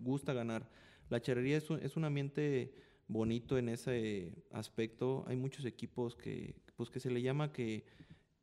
gusta 0.00 0.32
ganar. 0.32 0.70
La 1.10 1.20
charrería 1.20 1.56
es 1.56 1.70
un, 1.70 1.80
es 1.80 1.96
un 1.96 2.04
ambiente 2.04 2.74
bonito 3.08 3.58
en 3.58 3.68
ese 3.68 4.32
aspecto. 4.52 5.24
Hay 5.26 5.36
muchos 5.36 5.64
equipos 5.64 6.14
que, 6.14 6.54
pues 6.76 6.90
que 6.90 7.00
se 7.00 7.10
le 7.10 7.22
llama 7.22 7.52
que, 7.52 7.84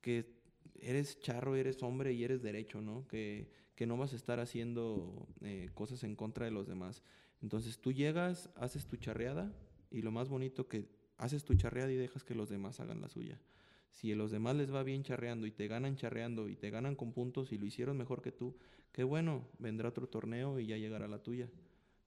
que 0.01 0.35
eres 0.79 1.19
charro, 1.19 1.55
eres 1.55 1.81
hombre 1.83 2.13
y 2.13 2.23
eres 2.23 2.41
derecho, 2.41 2.81
¿no? 2.81 3.07
Que, 3.07 3.49
que 3.75 3.85
no 3.85 3.97
vas 3.97 4.13
a 4.13 4.15
estar 4.15 4.39
haciendo 4.39 5.27
eh, 5.41 5.69
cosas 5.73 6.03
en 6.03 6.15
contra 6.15 6.45
de 6.45 6.51
los 6.51 6.67
demás. 6.67 7.03
Entonces 7.41 7.79
tú 7.79 7.91
llegas, 7.91 8.49
haces 8.55 8.87
tu 8.87 8.97
charreada 8.97 9.53
y 9.91 10.01
lo 10.01 10.11
más 10.11 10.29
bonito 10.29 10.67
que 10.67 10.87
haces 11.17 11.43
tu 11.43 11.55
charreada 11.55 11.91
y 11.91 11.95
dejas 11.95 12.23
que 12.23 12.35
los 12.35 12.49
demás 12.49 12.79
hagan 12.79 13.01
la 13.01 13.09
suya. 13.09 13.39
Si 13.91 14.11
a 14.11 14.15
los 14.15 14.31
demás 14.31 14.55
les 14.55 14.73
va 14.73 14.83
bien 14.83 15.03
charreando 15.03 15.47
y 15.47 15.51
te 15.51 15.67
ganan 15.67 15.95
charreando 15.95 16.49
y 16.49 16.55
te 16.55 16.69
ganan 16.69 16.95
con 16.95 17.13
puntos 17.13 17.51
y 17.51 17.57
lo 17.57 17.65
hicieron 17.65 17.97
mejor 17.97 18.21
que 18.21 18.31
tú, 18.31 18.57
qué 18.91 19.03
bueno, 19.03 19.47
vendrá 19.59 19.89
otro 19.89 20.07
torneo 20.07 20.59
y 20.59 20.67
ya 20.67 20.77
llegará 20.77 21.07
la 21.07 21.21
tuya. 21.23 21.49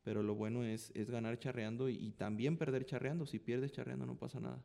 Pero 0.08 0.22
lo 0.22 0.34
bueno 0.34 0.64
es, 0.64 0.90
es 0.94 1.10
ganar 1.10 1.38
charreando 1.38 1.90
y, 1.90 2.12
también 2.12 2.56
perder 2.56 2.86
charreando. 2.86 3.26
Si 3.26 3.38
pierdes 3.38 3.72
charreando 3.72 4.06
no 4.06 4.16
pasa 4.16 4.40
nada. 4.40 4.58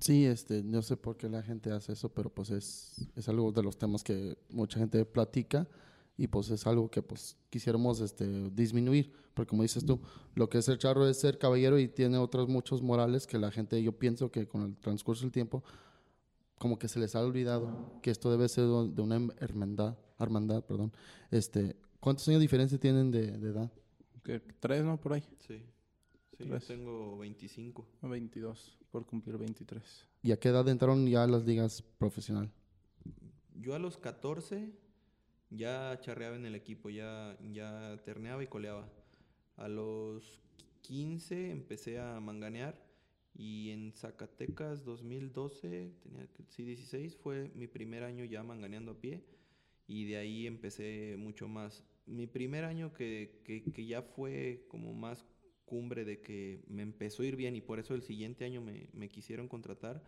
Sí, 0.00 0.24
este, 0.26 0.62
no 0.62 0.80
sé 0.80 0.96
por 0.96 1.16
qué 1.16 1.28
la 1.28 1.42
gente 1.42 1.72
hace 1.72 1.94
eso, 1.94 2.08
pero 2.08 2.32
pues 2.32 2.50
es, 2.50 3.10
es 3.16 3.28
algo 3.28 3.50
de 3.50 3.64
los 3.64 3.76
temas 3.76 4.04
que 4.04 4.38
mucha 4.48 4.78
gente 4.78 5.04
platica 5.04 5.66
y 6.16 6.28
pues 6.28 6.50
es 6.50 6.64
algo 6.68 6.88
que 6.88 7.02
pues 7.02 7.36
quisiéramos 7.50 8.00
este, 8.00 8.48
disminuir, 8.50 9.12
porque 9.34 9.50
como 9.50 9.62
dices 9.62 9.84
tú, 9.84 10.00
lo 10.36 10.48
que 10.48 10.58
es 10.58 10.68
el 10.68 10.78
charro 10.78 11.08
es 11.08 11.18
ser 11.18 11.38
caballero 11.38 11.76
y 11.76 11.88
tiene 11.88 12.16
otros 12.18 12.48
muchos 12.48 12.80
morales 12.80 13.26
que 13.26 13.40
la 13.40 13.50
gente, 13.50 13.82
yo 13.82 13.98
pienso 13.98 14.30
que 14.30 14.46
con 14.46 14.62
el 14.62 14.76
transcurso 14.76 15.22
del 15.22 15.32
tiempo, 15.32 15.64
como 16.58 16.78
que 16.78 16.86
se 16.86 17.00
les 17.00 17.16
ha 17.16 17.24
olvidado 17.24 17.98
que 18.02 18.12
esto 18.12 18.30
debe 18.30 18.48
ser 18.48 18.66
de 18.66 19.02
una 19.02 19.16
hermandad, 19.40 19.98
hermandad, 20.20 20.62
perdón. 20.62 20.92
Este, 21.32 21.74
¿Cuántos 22.04 22.28
años 22.28 22.40
de 22.40 22.42
diferencia 22.42 22.78
tienen 22.78 23.10
de, 23.10 23.32
de 23.38 23.48
edad? 23.48 23.72
¿Qué, 24.22 24.38
¿Tres, 24.60 24.84
no? 24.84 25.00
Por 25.00 25.14
ahí. 25.14 25.24
Sí. 25.38 25.62
Sí, 26.36 26.46
yo 26.46 26.60
tengo 26.60 27.16
25. 27.16 27.86
22, 28.02 28.78
por 28.90 29.06
cumplir 29.06 29.38
23. 29.38 29.82
¿Y 30.22 30.32
a 30.32 30.38
qué 30.38 30.50
edad 30.50 30.68
entraron 30.68 31.06
ya 31.06 31.22
a 31.22 31.26
las 31.26 31.46
ligas 31.46 31.80
profesional? 31.96 32.52
Yo 33.54 33.74
a 33.74 33.78
los 33.78 33.96
14 33.96 34.70
ya 35.48 35.98
charreaba 36.02 36.36
en 36.36 36.44
el 36.44 36.54
equipo, 36.54 36.90
ya, 36.90 37.38
ya 37.40 37.98
terneaba 38.04 38.44
y 38.44 38.48
coleaba. 38.48 38.86
A 39.56 39.68
los 39.68 40.42
15 40.82 41.52
empecé 41.52 42.00
a 42.00 42.20
manganear 42.20 42.86
y 43.34 43.70
en 43.70 43.94
Zacatecas 43.94 44.84
2012, 44.84 45.94
tenía 46.02 46.28
sí 46.50 46.64
16, 46.64 47.16
fue 47.16 47.50
mi 47.54 47.66
primer 47.66 48.02
año 48.02 48.26
ya 48.26 48.42
manganeando 48.42 48.92
a 48.92 49.00
pie 49.00 49.24
y 49.86 50.04
de 50.04 50.18
ahí 50.18 50.46
empecé 50.46 51.16
mucho 51.18 51.48
más. 51.48 51.82
Mi 52.06 52.26
primer 52.26 52.64
año 52.64 52.92
que, 52.92 53.40
que, 53.44 53.86
ya 53.86 54.02
fue 54.02 54.66
como 54.68 54.92
más 54.92 55.24
cumbre 55.64 56.04
de 56.04 56.20
que 56.20 56.62
me 56.68 56.82
empezó 56.82 57.22
a 57.22 57.26
ir 57.26 57.36
bien 57.36 57.56
y 57.56 57.60
por 57.60 57.78
eso 57.78 57.94
el 57.94 58.02
siguiente 58.02 58.44
año 58.44 58.60
me, 58.60 58.90
me 58.92 59.08
quisieron 59.08 59.48
contratar 59.48 60.02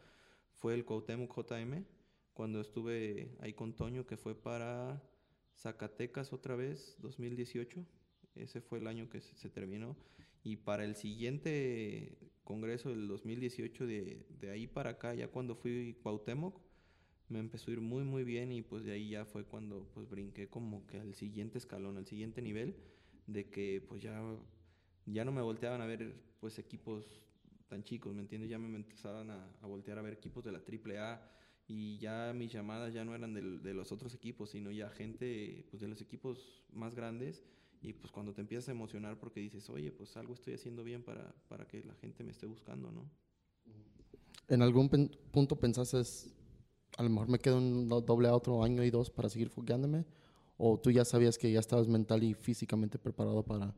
fue 0.56 0.74
el 0.74 0.85
Cuauhtémoc 0.85 1.35
JM, 1.37 1.85
cuando 2.32 2.61
estuve 2.61 3.37
ahí 3.40 3.52
con 3.52 3.74
Toño, 3.74 4.06
que 4.06 4.16
fue 4.16 4.35
para 4.35 5.02
Zacatecas 5.56 6.32
otra 6.32 6.56
vez, 6.56 6.96
2018. 7.00 7.85
Ese 8.35 8.61
fue 8.61 8.78
el 8.78 8.87
año 8.87 9.09
que 9.09 9.20
se, 9.20 9.50
terminó. 9.50 9.96
Y 10.42 10.56
para 10.56 10.85
el 10.85 10.96
siguiente 10.96 12.18
congreso 12.44 12.90
del 12.90 13.06
2018, 13.09 13.87
de, 13.87 14.26
de 14.28 14.50
ahí 14.50 14.66
para 14.66 14.90
acá, 14.90 15.14
ya 15.14 15.28
cuando 15.28 15.56
fui 15.56 15.98
Cuauhtémoc, 16.02 16.61
me 17.28 17.38
empezó 17.40 17.70
a 17.70 17.74
ir 17.74 17.80
muy, 17.80 18.04
muy 18.04 18.24
bien 18.24 18.52
y 18.52 18.62
pues 18.62 18.84
de 18.84 18.92
ahí 18.92 19.10
ya 19.10 19.24
fue 19.24 19.44
cuando 19.44 19.88
pues 19.94 20.08
brinqué 20.08 20.48
como 20.48 20.86
que 20.86 21.00
al 21.00 21.14
siguiente 21.14 21.58
escalón, 21.58 21.96
al 21.96 22.06
siguiente 22.06 22.40
nivel, 22.42 22.76
de 23.26 23.50
que 23.50 23.84
pues 23.88 24.02
ya, 24.02 24.20
ya 25.06 25.24
no 25.24 25.32
me 25.32 25.42
volteaban 25.42 25.80
a 25.80 25.86
ver 25.86 26.14
pues 26.40 26.58
equipos 26.58 27.22
tan 27.68 27.82
chicos, 27.82 28.14
¿me 28.14 28.20
entiendes? 28.22 28.50
Ya 28.50 28.58
me 28.58 28.74
empezaban 28.76 29.30
a, 29.30 29.50
a 29.60 29.66
voltear 29.66 29.98
a 29.98 30.02
ver 30.02 30.12
equipos 30.14 30.44
de 30.44 30.52
la 30.52 30.60
AAA 30.64 31.20
y 31.68 31.98
ya 31.98 32.32
mis 32.32 32.52
llamadas 32.52 32.94
ya 32.94 33.04
no 33.04 33.14
eran 33.14 33.34
del- 33.34 33.62
de 33.62 33.74
los 33.74 33.90
otros 33.90 34.14
equipos, 34.14 34.50
sino 34.50 34.70
ya 34.70 34.88
gente 34.90 35.66
pues, 35.70 35.80
de 35.80 35.88
los 35.88 36.00
equipos 36.00 36.64
más 36.72 36.94
grandes. 36.94 37.42
Y 37.82 37.92
pues 37.92 38.10
cuando 38.12 38.32
te 38.34 38.40
empiezas 38.40 38.68
a 38.68 38.72
emocionar 38.72 39.18
porque 39.18 39.40
dices, 39.40 39.68
oye, 39.70 39.92
pues 39.92 40.16
algo 40.16 40.32
estoy 40.34 40.54
haciendo 40.54 40.82
bien 40.84 41.02
para, 41.02 41.34
para 41.48 41.66
que 41.68 41.82
la 41.84 41.94
gente 41.94 42.24
me 42.24 42.30
esté 42.32 42.46
buscando, 42.46 42.90
¿no? 42.90 43.10
¿En 44.48 44.62
algún 44.62 44.88
punto 45.32 45.56
pensaste, 45.56 46.02
a 46.96 47.02
lo 47.02 47.11
mejor 47.11 47.28
me 47.28 47.38
quedo 47.38 47.61
do- 47.61 48.00
doble 48.00 48.28
a 48.28 48.35
otro 48.37 48.62
año 48.62 48.82
y 48.85 48.90
dos 48.90 49.11
para 49.11 49.28
seguir 49.28 49.50
fogueándome? 49.50 50.04
¿O 50.59 50.78
tú 50.78 50.90
ya 50.90 51.04
sabías 51.04 51.38
que 51.38 51.52
ya 51.52 51.61
estabas 51.61 51.88
mental 51.88 52.22
y 52.24 52.35
físicamente 52.35 52.98
preparado 52.98 53.42
para 53.44 53.74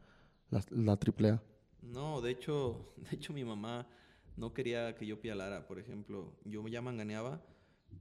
la, 0.50 0.64
la 0.70 0.96
AAA? 0.96 1.42
No, 1.82 2.20
de 2.20 2.30
hecho, 2.30 2.92
de 3.10 3.16
hecho 3.16 3.32
mi 3.32 3.44
mamá 3.44 3.86
no 4.36 4.52
quería 4.54 4.94
que 4.94 5.06
yo 5.06 5.20
pialara, 5.20 5.66
por 5.66 5.78
ejemplo. 5.78 6.32
Yo 6.44 6.66
ya 6.68 6.82
manganeaba, 6.82 7.42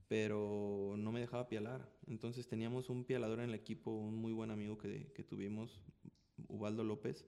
pero 0.07 0.95
no 0.97 1.11
me 1.11 1.19
dejaba 1.19 1.49
pialar. 1.49 1.89
Entonces 2.07 2.47
teníamos 2.47 2.89
un 2.89 3.05
pialador 3.05 3.39
en 3.39 3.49
el 3.49 3.55
equipo, 3.55 3.91
un 3.91 4.15
muy 4.15 4.33
buen 4.33 4.51
amigo 4.51 4.77
que, 4.77 5.11
que 5.13 5.23
tuvimos, 5.23 5.83
Ubaldo 6.47 6.83
López, 6.83 7.25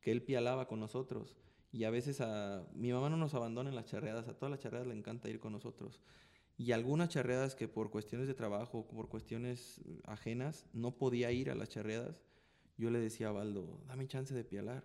que 0.00 0.12
él 0.12 0.22
pialaba 0.22 0.68
con 0.68 0.80
nosotros. 0.80 1.36
Y 1.72 1.84
a 1.84 1.90
veces 1.90 2.20
a 2.20 2.66
mi 2.74 2.92
mamá 2.92 3.10
no 3.10 3.16
nos 3.16 3.34
abandona 3.34 3.70
en 3.70 3.76
las 3.76 3.86
charreadas, 3.86 4.28
a 4.28 4.34
todas 4.38 4.50
las 4.50 4.60
charreadas 4.60 4.88
le 4.88 4.94
encanta 4.94 5.28
ir 5.30 5.40
con 5.40 5.52
nosotros. 5.52 6.00
Y 6.60 6.72
algunas 6.72 7.08
charreadas 7.08 7.54
que 7.54 7.68
por 7.68 7.88
cuestiones 7.88 8.28
de 8.28 8.34
trabajo, 8.34 8.86
por 8.86 9.08
cuestiones 9.08 9.80
ajenas, 10.04 10.66
no 10.74 10.98
podía 10.98 11.32
ir 11.32 11.48
a 11.50 11.54
las 11.54 11.70
charreadas, 11.70 12.20
yo 12.76 12.90
le 12.90 13.00
decía 13.00 13.28
a 13.28 13.32
Baldo, 13.32 13.80
dame 13.88 14.06
chance 14.06 14.34
de 14.34 14.44
pialar. 14.44 14.84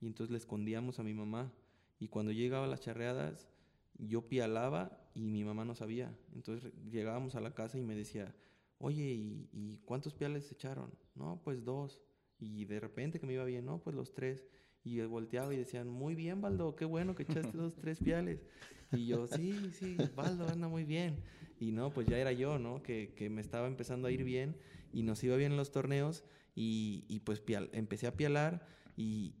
Y 0.00 0.06
entonces 0.06 0.30
le 0.30 0.38
escondíamos 0.38 0.98
a 0.98 1.02
mi 1.02 1.12
mamá. 1.12 1.52
Y 1.98 2.08
cuando 2.08 2.32
llegaba 2.32 2.64
a 2.64 2.68
las 2.68 2.80
charreadas, 2.80 3.50
yo 3.98 4.30
pialaba 4.30 4.98
y 5.14 5.26
mi 5.26 5.44
mamá 5.44 5.66
no 5.66 5.74
sabía. 5.74 6.16
Entonces 6.34 6.72
llegábamos 6.90 7.34
a 7.34 7.42
la 7.42 7.52
casa 7.52 7.76
y 7.76 7.82
me 7.82 7.94
decía, 7.94 8.34
oye, 8.78 9.04
¿y, 9.52 9.78
cuántos 9.84 10.14
piales 10.14 10.46
se 10.46 10.54
echaron? 10.54 10.90
No, 11.14 11.42
pues 11.44 11.62
dos. 11.66 12.00
Y 12.38 12.64
de 12.64 12.80
repente 12.80 13.20
que 13.20 13.26
me 13.26 13.34
iba 13.34 13.44
bien, 13.44 13.66
no, 13.66 13.78
pues 13.78 13.94
los 13.94 14.14
tres. 14.14 14.46
Y 14.82 15.00
volteaba 15.02 15.52
y 15.54 15.58
decían, 15.58 15.88
muy 15.88 16.14
bien, 16.14 16.40
Baldo, 16.40 16.74
qué 16.74 16.84
bueno 16.86 17.14
que 17.14 17.24
echaste 17.24 17.56
los 17.56 17.74
tres 17.76 17.98
piales. 17.98 18.40
Y 18.92 19.06
yo, 19.06 19.26
sí, 19.26 19.52
sí, 19.78 19.96
Baldo 20.16 20.48
anda 20.48 20.68
muy 20.68 20.84
bien. 20.84 21.18
Y 21.58 21.72
no, 21.72 21.90
pues 21.92 22.06
ya 22.06 22.18
era 22.18 22.32
yo, 22.32 22.58
¿no? 22.58 22.82
Que, 22.82 23.12
que 23.14 23.28
me 23.28 23.40
estaba 23.42 23.66
empezando 23.66 24.08
a 24.08 24.10
ir 24.10 24.24
bien 24.24 24.56
y 24.92 25.02
nos 25.02 25.22
iba 25.22 25.36
bien 25.36 25.52
en 25.52 25.58
los 25.58 25.70
torneos. 25.70 26.24
Y, 26.54 27.04
y 27.08 27.20
pues 27.20 27.40
pial- 27.40 27.70
empecé 27.72 28.06
a 28.06 28.16
pialar 28.16 28.66
y 28.96 29.34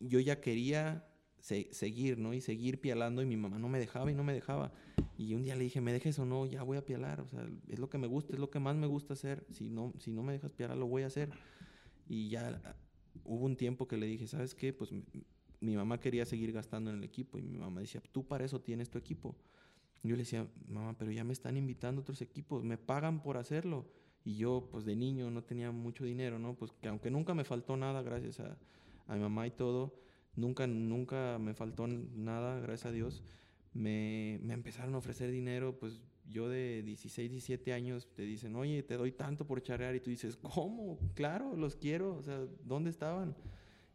yo 0.00 0.18
ya 0.20 0.40
quería 0.40 1.06
se- 1.38 1.72
seguir, 1.72 2.18
¿no? 2.18 2.34
Y 2.34 2.40
seguir 2.40 2.80
pialando 2.80 3.22
y 3.22 3.26
mi 3.26 3.36
mamá 3.36 3.58
no 3.58 3.68
me 3.68 3.78
dejaba 3.78 4.10
y 4.10 4.14
no 4.14 4.24
me 4.24 4.34
dejaba. 4.34 4.72
Y 5.16 5.34
un 5.34 5.44
día 5.44 5.54
le 5.56 5.64
dije, 5.64 5.80
¿me 5.80 5.92
dejes 5.92 6.18
o 6.18 6.24
no? 6.26 6.44
Ya 6.46 6.62
voy 6.64 6.76
a 6.76 6.84
pialar, 6.84 7.20
o 7.20 7.28
sea, 7.28 7.48
es 7.68 7.78
lo 7.78 7.88
que 7.88 7.98
me 7.98 8.06
gusta, 8.08 8.32
es 8.34 8.40
lo 8.40 8.50
que 8.50 8.58
más 8.58 8.74
me 8.76 8.86
gusta 8.88 9.14
hacer. 9.14 9.46
Si 9.50 9.70
no, 9.70 9.92
si 9.98 10.10
no 10.10 10.22
me 10.22 10.32
dejas 10.32 10.52
pialar, 10.52 10.76
lo 10.76 10.86
voy 10.88 11.02
a 11.02 11.06
hacer. 11.06 11.30
Y 12.08 12.28
ya 12.28 12.60
hubo 13.24 13.44
un 13.46 13.56
tiempo 13.56 13.86
que 13.88 13.96
le 13.96 14.06
dije, 14.06 14.26
¿sabes 14.26 14.54
qué? 14.54 14.72
Pues 14.72 14.90
mi, 15.60 15.76
mamá 15.76 16.00
quería 16.00 16.24
seguir 16.24 16.52
gastando 16.52 16.90
en 16.90 16.98
el 16.98 17.04
equipo 17.04 17.38
y 17.38 17.42
mi 17.42 17.58
mamá 17.58 17.80
decía, 17.80 18.02
tú 18.12 18.26
para 18.26 18.44
eso 18.44 18.60
tienes 18.60 18.90
tu 18.90 18.98
equipo. 18.98 19.36
Yo 20.02 20.16
le 20.16 20.22
decía, 20.22 20.46
mamá, 20.68 20.96
pero 20.98 21.12
ya 21.12 21.24
me 21.24 21.32
están 21.32 21.56
invitando 21.56 22.00
otros 22.00 22.20
equipos, 22.22 22.64
me 22.64 22.78
pagan 22.78 23.22
por 23.22 23.36
hacerlo. 23.36 23.86
Y 24.24 24.36
yo, 24.36 24.68
pues 24.70 24.84
de 24.84 24.96
niño, 24.96 25.30
no 25.30 25.42
tenía 25.42 25.72
mucho 25.72 26.04
dinero, 26.04 26.38
¿no? 26.38 26.54
Pues 26.54 26.72
que 26.72 26.88
aunque 26.88 27.10
nunca 27.10 27.34
me 27.34 27.44
faltó 27.44 27.76
nada, 27.76 28.02
gracias 28.02 28.40
a, 28.40 28.56
a 29.06 29.14
mi 29.14 29.20
mamá 29.20 29.46
y 29.46 29.50
todo, 29.50 29.94
nunca, 30.36 30.66
nunca 30.66 31.38
me 31.38 31.54
faltó 31.54 31.86
nada, 31.86 32.60
gracias 32.60 32.86
a 32.86 32.92
Dios, 32.92 33.22
me, 33.72 34.38
me 34.42 34.54
empezaron 34.54 34.94
a 34.94 34.98
ofrecer 34.98 35.30
dinero, 35.30 35.78
pues 35.78 36.00
yo 36.28 36.48
de 36.48 36.82
16, 36.82 37.30
17 37.30 37.72
años 37.72 38.08
te 38.14 38.22
dicen, 38.22 38.54
oye, 38.56 38.82
te 38.82 38.96
doy 38.96 39.12
tanto 39.12 39.46
por 39.46 39.62
charrear 39.62 39.94
y 39.94 40.00
tú 40.00 40.10
dices, 40.10 40.36
¿cómo? 40.36 40.98
Claro, 41.14 41.56
los 41.56 41.76
quiero, 41.76 42.16
o 42.16 42.22
sea, 42.22 42.46
¿dónde 42.64 42.90
estaban? 42.90 43.36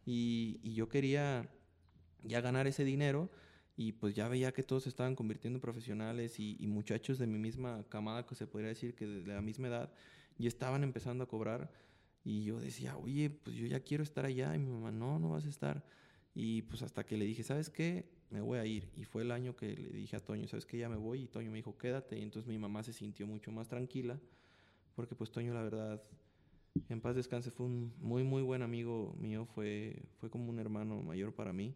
Y, 0.04 0.60
y 0.62 0.74
yo 0.74 0.88
quería 0.88 1.48
ya 2.22 2.40
ganar 2.40 2.66
ese 2.66 2.84
dinero 2.84 3.30
y 3.78 3.92
pues 3.92 4.16
ya 4.16 4.26
veía 4.26 4.52
que 4.52 4.64
todos 4.64 4.82
se 4.82 4.88
estaban 4.88 5.14
convirtiendo 5.14 5.58
en 5.58 5.60
profesionales 5.60 6.40
y, 6.40 6.66
muchachos 6.66 7.16
de 7.16 7.28
mi 7.28 7.38
misma 7.38 7.84
camada, 7.88 8.26
que 8.26 8.34
se 8.34 8.48
podría 8.48 8.70
decir 8.70 8.96
que 8.96 9.06
de 9.06 9.32
la 9.32 9.40
misma 9.40 9.68
edad, 9.68 9.92
ya 10.36 10.48
estaban 10.48 10.82
empezando 10.82 11.22
a 11.22 11.28
cobrar 11.28 11.70
y 12.24 12.42
yo 12.42 12.58
decía, 12.58 12.96
oye, 12.96 13.30
pues 13.30 13.54
yo 13.54 13.66
ya 13.68 13.78
quiero 13.78 14.02
estar 14.02 14.24
allá 14.24 14.52
y 14.56 14.58
mi 14.58 14.68
mamá, 14.68 14.90
no, 14.90 15.20
no 15.20 15.30
vas 15.30 15.46
a 15.46 15.48
estar. 15.48 15.84
Y 16.34 16.62
pues 16.62 16.82
hasta 16.82 17.06
que 17.06 17.16
le 17.16 17.24
dije, 17.24 17.44
¿sabes 17.44 17.70
qué? 17.70 18.10
Me 18.30 18.40
voy 18.40 18.58
a 18.58 18.66
ir. 18.66 18.90
Y 18.96 19.04
fue 19.04 19.22
el 19.22 19.30
año 19.30 19.56
que 19.56 19.76
le 19.76 19.90
dije 19.90 20.16
a 20.16 20.20
Toño, 20.20 20.46
¿sabes 20.48 20.66
qué? 20.66 20.78
Ya 20.78 20.88
me 20.88 20.96
voy. 20.96 21.22
Y 21.22 21.28
Toño 21.28 21.50
me 21.50 21.56
dijo, 21.56 21.76
quédate. 21.78 22.18
Y 22.18 22.22
entonces 22.22 22.48
mi 22.48 22.58
mamá 22.58 22.82
se 22.82 22.92
sintió 22.92 23.26
mucho 23.26 23.50
más 23.50 23.68
tranquila, 23.68 24.20
porque 24.94 25.14
pues 25.14 25.30
Toño, 25.30 25.54
la 25.54 25.62
verdad, 25.62 26.02
en 26.88 27.00
paz 27.00 27.16
descanse, 27.16 27.50
fue 27.50 27.66
un 27.66 27.94
muy, 28.00 28.22
muy 28.22 28.42
buen 28.42 28.62
amigo 28.62 29.14
mío, 29.18 29.46
fue, 29.46 30.02
fue 30.18 30.30
como 30.30 30.50
un 30.50 30.58
hermano 30.58 31.02
mayor 31.02 31.34
para 31.34 31.52
mí. 31.52 31.74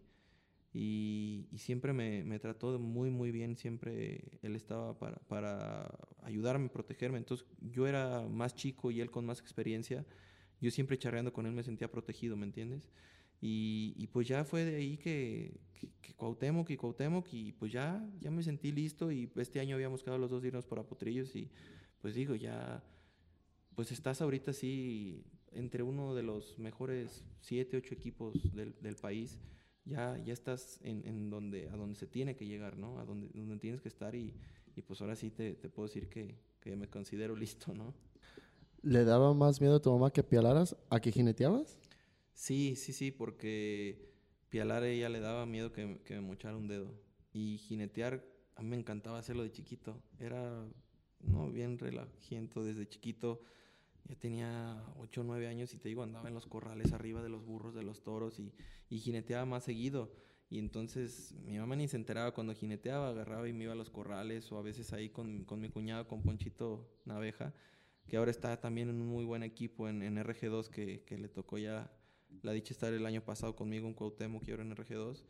Y, 0.74 1.48
siempre 1.56 1.92
me, 1.92 2.24
me 2.24 2.38
trató 2.38 2.78
muy, 2.78 3.10
muy 3.10 3.30
bien, 3.30 3.56
siempre 3.56 4.38
él 4.42 4.56
estaba 4.56 4.98
para, 4.98 5.16
para 5.28 5.90
ayudarme, 6.22 6.68
protegerme. 6.68 7.18
Entonces 7.18 7.46
yo 7.60 7.86
era 7.86 8.26
más 8.28 8.54
chico 8.54 8.90
y 8.90 9.00
él 9.00 9.10
con 9.10 9.26
más 9.26 9.40
experiencia. 9.40 10.06
Yo 10.60 10.70
siempre 10.70 10.98
charreando 10.98 11.32
con 11.32 11.46
él 11.46 11.52
me 11.52 11.62
sentía 11.62 11.90
protegido, 11.90 12.36
¿me 12.36 12.46
entiendes? 12.46 12.88
Y, 13.44 14.06
pues 14.12 14.28
ya 14.28 14.44
fue 14.44 14.64
de 14.64 14.76
ahí 14.76 14.96
que, 14.96 15.60
que, 15.74 15.88
que 16.00 16.14
Cuauhtémoc 16.14 16.70
y 16.70 16.76
Cuauhtémoc 16.76 17.26
y 17.32 17.50
pues 17.50 17.72
ya, 17.72 18.08
ya 18.20 18.30
me 18.30 18.44
sentí 18.44 18.70
listo 18.70 19.10
y 19.10 19.28
este 19.34 19.58
año 19.58 19.74
habíamos 19.74 20.04
quedado 20.04 20.18
los 20.18 20.30
dos 20.30 20.44
irnos 20.44 20.64
por 20.64 20.78
Apotrillos 20.78 21.34
y 21.34 21.50
pues 22.00 22.14
digo, 22.14 22.36
ya, 22.36 22.84
pues 23.74 23.90
estás 23.90 24.22
ahorita 24.22 24.52
sí 24.52 25.24
entre 25.50 25.82
uno 25.82 26.14
de 26.14 26.22
los 26.22 26.56
mejores 26.60 27.24
siete, 27.40 27.76
ocho 27.76 27.94
equipos 27.94 28.54
del, 28.54 28.74
del 28.80 28.94
país, 28.94 29.40
ya, 29.84 30.16
ya 30.24 30.32
estás 30.32 30.78
en, 30.82 31.06
en 31.06 31.28
donde, 31.28 31.68
a 31.68 31.76
donde 31.76 31.96
se 31.96 32.06
tiene 32.06 32.36
que 32.36 32.46
llegar, 32.46 32.76
¿no? 32.76 33.00
A 33.00 33.04
donde, 33.04 33.28
donde 33.34 33.58
tienes 33.58 33.80
que 33.80 33.88
estar 33.88 34.14
y, 34.14 34.34
y 34.76 34.82
pues 34.82 35.00
ahora 35.00 35.16
sí 35.16 35.30
te, 35.30 35.54
te 35.54 35.68
puedo 35.68 35.88
decir 35.88 36.08
que, 36.08 36.38
que 36.60 36.76
me 36.76 36.88
considero 36.88 37.34
listo, 37.36 37.74
¿no? 37.74 37.92
¿Le 38.82 39.04
daba 39.04 39.32
más 39.34 39.60
miedo 39.60 39.76
a 39.76 39.82
tu 39.82 39.90
mamá 39.92 40.12
que 40.12 40.22
pialaras 40.22 40.76
a 40.90 41.00
que 41.00 41.12
jineteabas? 41.12 41.78
Sí, 42.42 42.74
sí, 42.74 42.92
sí, 42.92 43.12
porque 43.12 44.10
pialar 44.48 44.82
ella 44.82 45.08
le 45.08 45.20
daba 45.20 45.46
miedo 45.46 45.70
que, 45.72 46.00
me 46.08 46.20
mochara 46.20 46.56
un 46.56 46.66
dedo. 46.66 46.92
Y 47.32 47.58
jinetear, 47.58 48.26
a 48.56 48.62
mí 48.62 48.68
me 48.68 48.76
encantaba 48.76 49.20
hacerlo 49.20 49.44
de 49.44 49.52
chiquito. 49.52 50.02
Era, 50.18 50.66
no, 51.20 51.52
bien 51.52 51.78
relajiento 51.78 52.64
desde 52.64 52.88
chiquito. 52.88 53.44
Ya 54.08 54.16
tenía 54.16 54.84
8 54.96 55.20
o 55.20 55.24
9 55.24 55.46
años 55.46 55.72
y 55.72 55.78
te 55.78 55.88
digo, 55.88 56.02
andaba 56.02 56.26
en 56.26 56.34
los 56.34 56.48
corrales 56.48 56.92
arriba 56.92 57.22
de 57.22 57.28
los 57.28 57.44
burros, 57.44 57.76
de 57.76 57.84
los 57.84 58.02
toros 58.02 58.40
y, 58.40 58.52
y 58.90 58.98
jineteaba 58.98 59.46
más 59.46 59.62
seguido. 59.62 60.12
Y 60.50 60.58
entonces 60.58 61.36
mi 61.44 61.58
mamá 61.58 61.76
ni 61.76 61.86
se 61.86 61.96
enteraba 61.96 62.34
cuando 62.34 62.54
jineteaba, 62.54 63.10
agarraba 63.10 63.48
y 63.48 63.52
me 63.52 63.64
iba 63.64 63.72
a 63.74 63.76
los 63.76 63.90
corrales 63.90 64.50
o 64.50 64.58
a 64.58 64.62
veces 64.62 64.92
ahí 64.92 65.10
con, 65.10 65.44
con 65.44 65.60
mi 65.60 65.68
cuñado, 65.68 66.08
con 66.08 66.24
Ponchito 66.24 66.90
Naveja, 67.04 67.54
que 68.08 68.16
ahora 68.16 68.32
está 68.32 68.60
también 68.60 68.88
en 68.88 69.00
un 69.00 69.06
muy 69.06 69.24
buen 69.24 69.44
equipo 69.44 69.88
en, 69.88 70.02
en 70.02 70.16
RG2 70.16 70.70
que, 70.70 71.04
que 71.04 71.18
le 71.18 71.28
tocó 71.28 71.56
ya 71.58 71.88
la 72.42 72.52
dicha 72.52 72.72
estar 72.72 72.92
el 72.92 73.06
año 73.06 73.24
pasado 73.24 73.54
conmigo 73.54 73.86
en 73.86 73.94
Cuauhtémoc 73.94 74.46
y 74.46 74.50
ahora 74.50 74.62
en 74.62 74.74
RG2. 74.74 75.24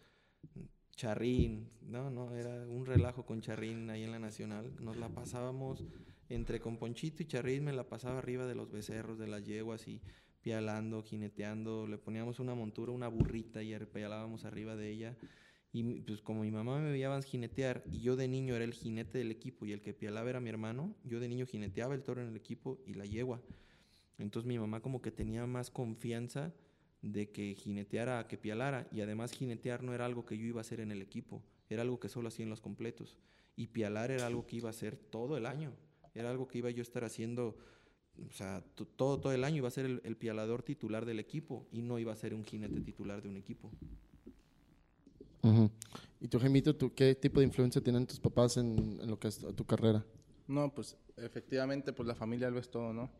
Charrín, 0.95 1.71
no, 1.81 2.11
no, 2.11 2.35
era 2.35 2.67
un 2.69 2.87
relajo 2.87 3.25
con 3.25 3.41
Charrín 3.41 3.91
ahí 3.91 4.05
en 4.05 4.13
la 4.13 4.19
Nacional. 4.19 4.75
Nos 4.81 4.97
la 4.97 5.09
pasábamos 5.09 5.85
entre 6.29 6.61
con 6.61 6.79
Ponchito 6.79 7.23
y 7.23 7.27
Charrín, 7.27 7.65
me 7.65 7.73
la 7.73 7.89
pasaba 7.89 8.19
arriba 8.19 8.47
de 8.47 8.55
los 8.55 8.71
becerros, 8.71 9.19
de 9.19 9.27
las 9.27 9.45
yeguas 9.45 9.89
y 9.89 10.01
pialando, 10.43 11.03
jineteando. 11.03 11.87
Le 11.87 11.99
poníamos 11.99 12.41
una 12.41 12.55
montura, 12.55 12.93
una 12.93 13.09
burrita 13.09 13.63
y 13.63 13.77
pialábamos 13.87 14.45
arriba 14.45 14.77
de 14.77 14.91
ella. 14.91 15.17
Y 15.73 16.03
pues 16.03 16.21
como 16.21 16.43
mi 16.43 16.51
mamá 16.51 16.79
me 16.81 16.91
veía 16.91 17.21
jinetear 17.23 17.83
y 17.91 18.01
yo 18.01 18.15
de 18.15 18.29
niño 18.29 18.55
era 18.55 18.65
el 18.65 18.75
jinete 18.75 19.17
del 19.17 19.31
equipo 19.31 19.65
y 19.65 19.73
el 19.73 19.81
que 19.81 19.95
pialaba 19.95 20.29
era 20.29 20.41
mi 20.41 20.51
hermano, 20.51 20.95
yo 21.03 21.19
de 21.19 21.29
niño 21.29 21.47
jineteaba 21.47 21.95
el 21.95 22.03
toro 22.03 22.21
en 22.21 22.29
el 22.29 22.37
equipo 22.37 22.83
y 22.87 22.93
la 22.93 23.07
yegua. 23.07 23.41
Entonces 24.19 24.47
mi 24.47 24.59
mamá 24.59 24.83
como 24.83 25.01
que 25.01 25.11
tenía 25.11 25.47
más 25.47 25.71
confianza 25.71 26.53
de 27.03 27.31
que 27.31 27.55
jineteara 27.55 28.21
a 28.21 28.29
que 28.29 28.39
pialara. 28.39 28.89
Y 28.91 29.01
además 29.01 29.33
jinetear 29.33 29.83
no 29.83 29.93
era 29.93 30.07
algo 30.07 30.25
que 30.25 30.39
yo 30.39 30.45
iba 30.45 30.61
a 30.61 30.63
hacer 30.63 30.81
en 30.81 30.93
el 30.93 31.03
equipo, 31.03 31.43
era 31.69 31.83
algo 31.83 32.01
que 32.01 32.09
solo 32.09 32.29
hacía 32.29 32.45
en 32.45 32.51
los 32.51 32.61
completos. 32.61 33.19
Y 33.57 33.67
pialar 33.67 34.11
era 34.11 34.27
algo 34.27 34.47
que 34.47 34.57
iba 34.57 34.69
a 34.69 34.71
hacer 34.71 34.97
todo 34.97 35.37
el 35.37 35.47
año, 35.47 35.73
era 36.15 36.31
algo 36.31 36.49
que 36.49 36.59
iba 36.59 36.71
yo 36.71 36.81
a 36.81 36.83
estar 36.83 37.05
haciendo, 37.05 37.59
o 38.27 38.33
sea, 38.33 38.65
todo, 38.97 39.21
todo 39.21 39.33
el 39.33 39.45
año 39.45 39.59
iba 39.59 39.69
a 39.69 39.73
ser 39.73 39.85
el, 39.85 40.01
el 40.05 40.17
pialador 40.17 40.63
titular 40.63 41.05
del 41.05 41.19
equipo 41.19 41.67
y 41.71 41.83
no 41.83 41.99
iba 41.99 42.13
a 42.13 42.17
ser 42.17 42.35
un 42.35 42.45
jinete 42.45 42.81
titular 42.81 43.21
de 43.21 43.29
un 43.29 43.37
equipo. 43.37 43.71
Uh 45.43 45.49
-huh. 45.49 45.71
¿Y 46.21 46.29
tu 46.29 46.39
Gemito, 46.39 46.75
tú, 46.77 46.95
qué 46.95 47.17
tipo 47.17 47.41
de 47.41 47.47
influencia 47.47 47.83
tienen 47.83 48.07
tus 48.07 48.21
papás 48.21 48.57
en, 48.57 49.01
en, 49.01 49.11
lo 49.11 49.19
que 49.19 49.27
es 49.27 49.45
tu 49.57 49.65
carrera? 49.65 50.05
No, 50.47 50.73
pues 50.73 50.97
efectivamente, 51.17 51.93
pues 51.93 52.07
la 52.07 52.15
familia 52.15 52.49
lo 52.49 52.61
es 52.61 52.71
todo, 52.71 52.93
¿no? 52.93 53.11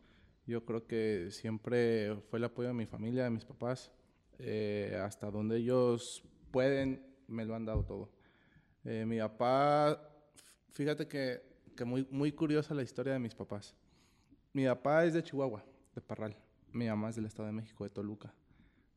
Yo 0.45 0.65
creo 0.65 0.85
que 0.87 1.29
siempre 1.31 2.15
fue 2.29 2.39
el 2.39 2.45
apoyo 2.45 2.69
de 2.69 2.73
mi 2.73 2.85
familia, 2.85 3.23
de 3.23 3.29
mis 3.29 3.45
papás. 3.45 3.91
Eh, 4.39 4.99
hasta 5.01 5.31
donde 5.31 5.57
ellos 5.57 6.23
pueden, 6.51 7.05
me 7.27 7.45
lo 7.45 7.55
han 7.55 7.65
dado 7.65 7.83
todo. 7.83 8.09
Eh, 8.83 9.05
mi 9.05 9.19
papá, 9.19 10.09
fíjate 10.71 11.07
que 11.07 11.53
que 11.75 11.85
muy, 11.85 12.07
muy 12.11 12.31
curiosa 12.31 12.73
la 12.73 12.83
historia 12.83 13.13
de 13.13 13.19
mis 13.19 13.35
papás. 13.35 13.75
Mi 14.53 14.65
papá 14.65 15.05
es 15.05 15.13
de 15.13 15.23
Chihuahua, 15.23 15.63
de 15.95 16.01
Parral. 16.01 16.35
Mi 16.71 16.87
mamá 16.87 17.09
es 17.09 17.15
del 17.15 17.25
Estado 17.25 17.47
de 17.47 17.53
México, 17.53 17.83
de 17.83 17.89
Toluca. 17.89 18.33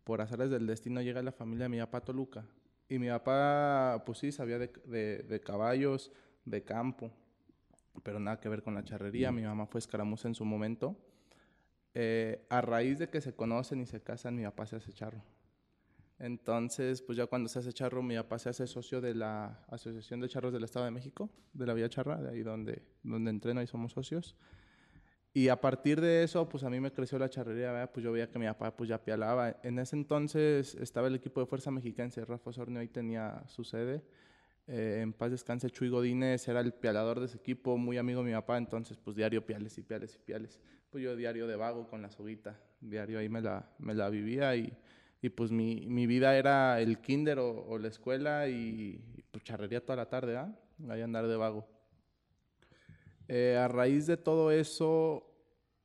Por 0.05 0.21
azares 0.21 0.51
del 0.51 0.67
destino 0.67 1.01
llega 1.03 1.23
la 1.23 1.33
familia 1.33 1.65
de 1.65 1.69
mi 1.71 1.79
papá 1.79 1.99
a 1.99 2.05
Toluca. 2.05 2.47
Y 2.89 2.99
mi 2.99 3.09
papá, 3.09 4.03
pues 4.07 4.19
sí, 4.19 4.31
sabía 4.31 4.59
de, 4.59 4.73
de, 4.85 5.23
de 5.23 5.41
caballos, 5.41 6.13
de 6.45 6.63
campo, 6.63 7.11
pero 8.03 8.21
nada 8.21 8.39
que 8.39 8.49
ver 8.49 8.63
con 8.63 8.75
la 8.75 8.85
charrería. 8.85 9.33
Mi 9.33 9.43
mamá 9.43 9.67
fue 9.67 9.81
escaramuza 9.81 10.29
en 10.29 10.35
su 10.35 10.45
momento. 10.45 10.97
Eh, 11.99 12.45
a 12.51 12.61
raíz 12.61 12.99
de 12.99 13.09
que 13.09 13.23
se 13.23 13.35
conocen 13.35 13.81
y 13.81 13.87
se 13.87 14.03
casan, 14.03 14.37
mi 14.37 14.43
papá 14.43 14.67
se 14.67 14.77
hace 14.77 14.93
charro. 14.93 15.23
Entonces, 16.19 17.01
pues 17.01 17.17
ya 17.17 17.25
cuando 17.25 17.49
se 17.49 17.59
hace 17.59 17.73
charro, 17.73 18.03
mi 18.03 18.15
papá 18.17 18.39
se 18.39 18.51
hace 18.51 18.67
socio 18.67 19.01
de 19.01 19.15
la 19.15 19.65
Asociación 19.69 20.21
de 20.21 20.29
Charros 20.29 20.53
del 20.53 20.65
Estado 20.65 20.85
de 20.85 20.91
México, 20.91 21.31
de 21.55 21.65
la 21.65 21.73
Vía 21.73 21.89
Charra, 21.89 22.21
de 22.21 22.29
ahí 22.29 22.43
donde, 22.43 22.83
donde 23.03 23.31
entreno 23.31 23.63
y 23.63 23.67
somos 23.67 23.93
socios. 23.93 24.37
Y 25.33 25.49
a 25.49 25.59
partir 25.59 26.03
de 26.03 26.23
eso, 26.23 26.47
pues 26.47 26.65
a 26.65 26.69
mí 26.69 26.81
me 26.81 26.93
creció 26.93 27.19
la 27.19 27.31
charrería, 27.31 27.73
¿verdad? 27.73 27.91
pues 27.91 28.05
yo 28.05 28.13
veía 28.13 28.31
que 28.31 28.39
mi 28.39 28.45
papá 28.45 28.77
pues 28.77 28.91
ya 28.91 29.03
pialaba. 29.03 29.57
En 29.63 29.79
ese 29.79 29.97
entonces 29.97 30.75
estaba 30.75 31.07
el 31.09 31.15
equipo 31.15 31.41
de 31.41 31.47
Fuerza 31.47 31.71
Mexiquense, 31.71 32.23
Rafa 32.27 32.51
Osornio 32.51 32.79
ahí 32.79 32.89
tenía 32.89 33.43
su 33.47 33.65
sede. 33.65 34.03
Eh, 34.67 35.01
en 35.03 35.13
paz 35.13 35.31
descanse 35.31 35.71
Chuy 35.71 35.89
Godínez, 35.89 36.49
era 36.49 36.61
el 36.61 36.73
pialador 36.73 37.21
de 37.21 37.27
ese 37.27 37.37
equipo, 37.37 37.77
muy 37.77 37.99
amigo 37.99 38.21
de 38.21 38.27
mi 38.27 38.33
papá, 38.33 38.59
entonces 38.59 38.97
pues 38.97 39.17
diario 39.17 39.47
piales 39.47 39.79
y 39.79 39.83
piales 39.83 40.15
y 40.17 40.19
piales. 40.19 40.61
Pues 40.91 41.05
yo 41.05 41.15
diario 41.15 41.47
de 41.47 41.57
vago 41.57 41.89
con 41.89 42.03
la 42.03 42.11
soguita, 42.11 42.61
diario 42.81 43.19
ahí 43.19 43.29
me 43.29 43.41
la, 43.41 43.69
me 43.79 43.95
la 43.95 44.09
vivía 44.09 44.57
y 44.57 44.77
y 45.23 45.31
pues 45.31 45.51
mi, 45.51 45.87
mi 45.89 46.07
vida 46.07 46.37
era 46.37 46.81
el 46.81 47.01
kinder 47.01 47.39
o, 47.39 47.79
la 47.79 47.89
escuela 47.89 48.49
y, 48.49 49.25
pues 49.31 49.45
charrería 49.45 49.85
toda 49.85 49.97
la 49.97 50.09
tarde, 50.09 50.37
¿ah? 50.37 50.55
Ahí 50.89 51.01
andar 51.01 51.27
de 51.27 51.37
vago. 51.37 51.67
Eh, 53.29 53.57
a 53.57 53.67
raíz 53.67 54.07
de 54.07 54.17
todo 54.17 54.53
eso 54.53 55.33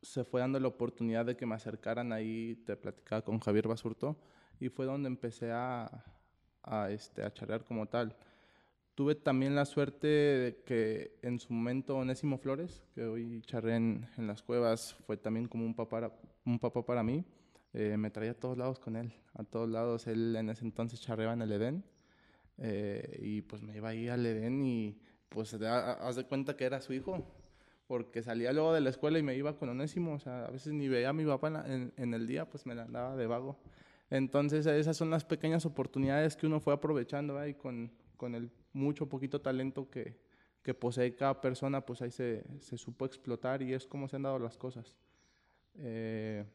se 0.02 0.24
fue 0.24 0.41
dando 0.41 0.60
la 0.60 0.67
oportunidad 0.67 1.26
de 1.26 1.36
que 1.36 1.46
me 1.46 1.56
acercaran 1.56 2.12
ahí, 2.12 2.56
te 2.67 2.76
platicaba 2.76 3.24
con 3.24 3.39
Javier 3.39 3.67
Basurto, 3.67 4.15
y 4.60 4.70
fue 4.70 4.86
donde 4.86 5.08
empecé 5.08 5.52
a, 5.52 6.06
a, 6.62 6.91
este, 6.91 7.24
a 7.24 7.34
charrear 7.34 7.63
como 7.63 7.88
tal. 7.88 8.15
Tuve 8.95 9.15
también 9.15 9.56
la 9.56 9.65
suerte 9.65 10.08
de 10.08 10.63
que 10.65 11.17
en 11.21 11.39
su 11.39 11.54
momento 11.54 11.95
Onésimo 11.95 12.38
Flores, 12.38 12.84
que 12.93 13.06
hoy 13.06 13.41
charré 13.41 13.75
en, 13.75 14.08
en 14.17 14.27
las 14.27 14.43
cuevas, 14.43 14.95
fue 15.06 15.17
también 15.17 15.47
como 15.47 15.65
un 15.65 15.73
papá, 15.73 16.12
un 16.45 16.60
papá 16.60 16.86
para 16.86 17.01
mí. 17.01 17.25
Eh, 17.73 17.95
me 17.97 18.12
traía 18.12 18.32
a 18.32 18.34
todos 18.34 18.58
lados 18.58 18.80
con 18.80 18.97
él, 18.97 19.13
a 19.34 19.43
todos 19.43 19.69
lados. 19.69 20.08
Él 20.08 20.36
en 20.36 20.49
ese 20.49 20.65
entonces 20.65 20.99
charreaba 20.99 21.34
en 21.34 21.41
el 21.41 21.51
Edén 21.54 21.84
eh, 22.58 23.19
y 23.21 23.41
pues 23.41 23.62
me 23.62 23.77
iba 23.77 23.89
ahí 23.89 24.10
al 24.10 24.25
Edén 24.25 24.62
y 24.62 24.99
pues 25.30 25.54
haz 25.54 26.15
de 26.17 26.25
cuenta 26.25 26.58
que 26.58 26.65
era 26.65 26.82
su 26.82 26.91
hijo, 26.91 27.25
porque 27.88 28.21
salía 28.21 28.51
luego 28.51 28.73
de 28.73 28.82
la 28.82 28.89
escuela 28.89 29.17
y 29.17 29.23
me 29.23 29.36
iba 29.36 29.58
con 29.58 29.69
Onésimo, 29.69 30.13
o 30.15 30.19
sea, 30.19 30.45
a 30.45 30.51
veces 30.51 30.73
ni 30.73 30.89
veía 30.89 31.10
a 31.10 31.13
mi 31.13 31.25
papá 31.25 31.63
en, 31.65 31.93
en 31.95 32.13
el 32.13 32.27
día, 32.27 32.49
pues 32.49 32.65
me 32.65 32.75
la 32.75 32.84
andaba 32.84 33.15
de 33.15 33.27
vago. 33.27 33.58
Entonces 34.10 34.65
esas 34.65 34.97
son 34.97 35.10
las 35.10 35.23
pequeñas 35.23 35.65
oportunidades 35.65 36.36
que 36.36 36.45
uno 36.45 36.60
fue 36.60 36.73
aprovechando 36.73 37.47
y 37.47 37.54
con, 37.54 37.89
con 38.17 38.36
el 38.36 38.51
mucho 38.73 39.07
poquito 39.07 39.41
talento 39.41 39.89
que, 39.89 40.17
que 40.63 40.73
posee 40.73 41.15
cada 41.15 41.41
persona, 41.41 41.86
pues 41.86 42.01
ahí 42.01 42.12
se, 42.12 42.43
se 42.60 42.77
supo 42.77 43.05
explotar 43.05 43.62
y 43.62 43.73
es 43.73 43.86
como 43.86 44.07
se 44.07 44.15
han 44.15 44.23
dado 44.23 44.39
las 44.39 44.57
cosas. 44.57 44.95
Eh, 45.75 46.45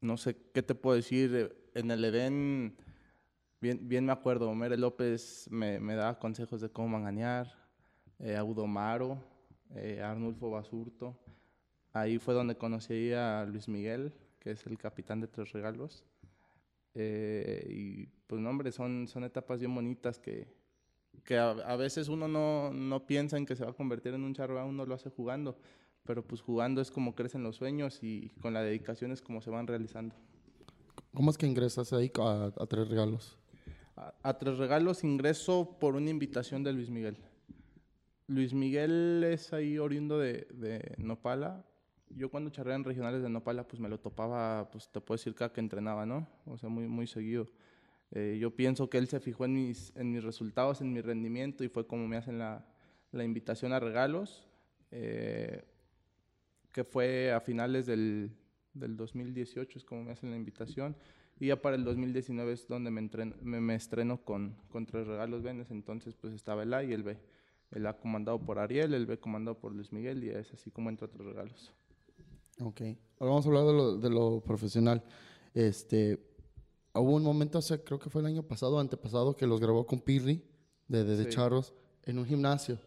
no 0.00 0.16
sé 0.16 0.36
qué 0.52 0.62
te 0.62 0.74
puedo 0.74 0.96
decir. 0.96 1.34
Eh, 1.34 1.54
en 1.74 1.90
el 1.90 2.04
Edén, 2.04 2.76
bien, 3.60 3.88
bien 3.88 4.04
me 4.04 4.12
acuerdo, 4.12 4.52
Mere 4.54 4.76
López 4.76 5.48
me, 5.50 5.78
me 5.78 5.94
daba 5.94 6.18
consejos 6.18 6.60
de 6.60 6.70
cómo 6.70 6.88
manganear, 6.88 7.54
eh, 8.18 8.36
Audomaro, 8.36 9.22
eh, 9.74 10.00
Arnulfo 10.02 10.50
Basurto. 10.50 11.16
Ahí 11.92 12.18
fue 12.18 12.34
donde 12.34 12.56
conocí 12.56 13.12
a 13.12 13.44
Luis 13.44 13.68
Miguel, 13.68 14.12
que 14.40 14.52
es 14.52 14.66
el 14.66 14.78
capitán 14.78 15.20
de 15.20 15.28
Tres 15.28 15.52
Regalos. 15.52 16.04
Eh, 16.94 17.64
y 17.68 18.06
pues, 18.26 18.40
no, 18.40 18.50
hombre, 18.50 18.72
son, 18.72 19.06
son 19.08 19.24
etapas 19.24 19.60
bien 19.60 19.74
bonitas 19.74 20.18
que, 20.18 20.48
que 21.24 21.36
a, 21.36 21.50
a, 21.50 21.76
veces 21.76 22.08
uno 22.08 22.28
no, 22.28 22.72
no 22.72 23.06
piensa 23.06 23.36
en 23.36 23.46
que 23.46 23.56
se 23.56 23.64
va 23.64 23.70
a 23.70 23.74
convertir 23.74 24.14
en 24.14 24.24
un 24.24 24.34
charro, 24.34 24.64
uno 24.66 24.86
lo 24.86 24.94
hace 24.94 25.10
jugando 25.10 25.56
pero 26.08 26.26
pues 26.26 26.40
jugando 26.40 26.80
es 26.80 26.90
como 26.90 27.14
crecen 27.14 27.42
los 27.42 27.56
sueños 27.56 28.02
y 28.02 28.30
con 28.40 28.54
la 28.54 28.62
dedicación 28.62 29.12
es 29.12 29.20
como 29.20 29.42
se 29.42 29.50
van 29.50 29.66
realizando. 29.66 30.14
¿Cómo 31.12 31.30
es 31.30 31.36
que 31.36 31.46
ingresas 31.46 31.92
ahí 31.92 32.10
a, 32.18 32.46
a 32.46 32.66
Tres 32.66 32.88
Regalos? 32.88 33.36
A, 33.94 34.14
a, 34.22 34.38
Tres 34.38 34.56
Regalos 34.56 35.04
ingreso 35.04 35.76
por 35.78 35.96
una 35.96 36.08
invitación 36.08 36.64
de 36.64 36.72
Luis 36.72 36.88
Miguel. 36.88 37.18
Luis 38.26 38.54
Miguel 38.54 39.22
es 39.22 39.52
ahí 39.52 39.78
oriundo 39.78 40.18
de, 40.18 40.48
de 40.54 40.94
Nopala. 40.96 41.66
Yo 42.08 42.30
cuando 42.30 42.48
charré 42.48 42.72
en 42.72 42.84
regionales 42.84 43.22
de 43.22 43.28
Nopala, 43.28 43.68
pues 43.68 43.78
me 43.78 43.90
lo 43.90 44.00
topaba, 44.00 44.70
pues 44.70 44.88
te 44.90 45.02
puedo 45.02 45.18
decir 45.18 45.34
que 45.34 45.60
entrenaba, 45.60 46.06
¿no? 46.06 46.26
O 46.46 46.56
sea, 46.56 46.70
muy, 46.70 46.88
muy 46.88 47.06
seguido. 47.06 47.48
Eh, 48.12 48.38
yo 48.40 48.54
pienso 48.54 48.88
que 48.88 48.98
él 48.98 49.08
se 49.08 49.20
fijó 49.20 49.44
en 49.44 49.54
mis, 49.54 49.94
en 49.96 50.10
mis 50.12 50.24
resultados, 50.24 50.80
en 50.80 50.92
mi 50.92 51.00
rendimiento 51.00 51.64
y 51.64 51.68
fue 51.68 51.86
como 51.86 52.08
me 52.08 52.16
hacen 52.16 52.38
la, 52.38 52.66
la 53.12 53.24
invitación 53.24 53.72
a 53.72 53.80
regalos. 53.80 54.46
Eh, 54.90 55.64
que 56.72 56.84
fue 56.84 57.32
a 57.32 57.40
finales 57.40 57.86
del, 57.86 58.30
del 58.72 58.96
2018, 58.96 59.78
es 59.78 59.84
como 59.84 60.04
me 60.04 60.12
hacen 60.12 60.30
la 60.30 60.36
invitación. 60.36 60.96
Y 61.40 61.48
ya 61.48 61.60
para 61.60 61.76
el 61.76 61.84
2019 61.84 62.52
es 62.52 62.66
donde 62.66 62.90
me, 62.90 63.00
entreno, 63.00 63.34
me, 63.42 63.60
me 63.60 63.74
estreno 63.74 64.22
con, 64.24 64.56
con, 64.68 64.86
Tres 64.86 65.06
Regalos 65.06 65.42
Venes. 65.42 65.70
Entonces, 65.70 66.14
pues 66.14 66.32
estaba 66.34 66.64
el 66.64 66.74
A 66.74 66.82
y 66.82 66.92
el 66.92 67.02
B. 67.02 67.18
El 67.70 67.86
A 67.86 67.96
comandado 67.96 68.40
por 68.40 68.58
Ariel, 68.58 68.94
el 68.94 69.06
B 69.06 69.18
comandado 69.18 69.58
por 69.58 69.72
Luis 69.72 69.92
Miguel, 69.92 70.24
y 70.24 70.30
es 70.30 70.52
así 70.52 70.70
como 70.70 70.88
entra 70.88 71.06
Tres 71.08 71.26
Regalos. 71.26 71.72
Ok. 72.60 72.80
Ahora 73.18 73.30
vamos 73.32 73.46
a 73.46 73.48
hablar 73.48 73.66
de 73.66 73.72
lo, 73.72 73.96
de 73.98 74.10
lo 74.10 74.40
profesional. 74.40 75.02
Este, 75.54 76.18
hubo 76.94 77.14
un 77.14 77.22
momento, 77.22 77.58
hace, 77.58 77.82
creo 77.82 77.98
que 77.98 78.10
fue 78.10 78.20
el 78.22 78.26
año 78.26 78.42
pasado, 78.42 78.78
antepasado, 78.78 79.36
que 79.36 79.46
los 79.46 79.60
grabó 79.60 79.86
con 79.86 80.00
Pirri, 80.00 80.42
de, 80.88 81.04
de, 81.04 81.16
de 81.16 81.24
sí. 81.24 81.30
Charros, 81.30 81.74
en 82.04 82.18
un 82.18 82.26
gimnasio. 82.26 82.78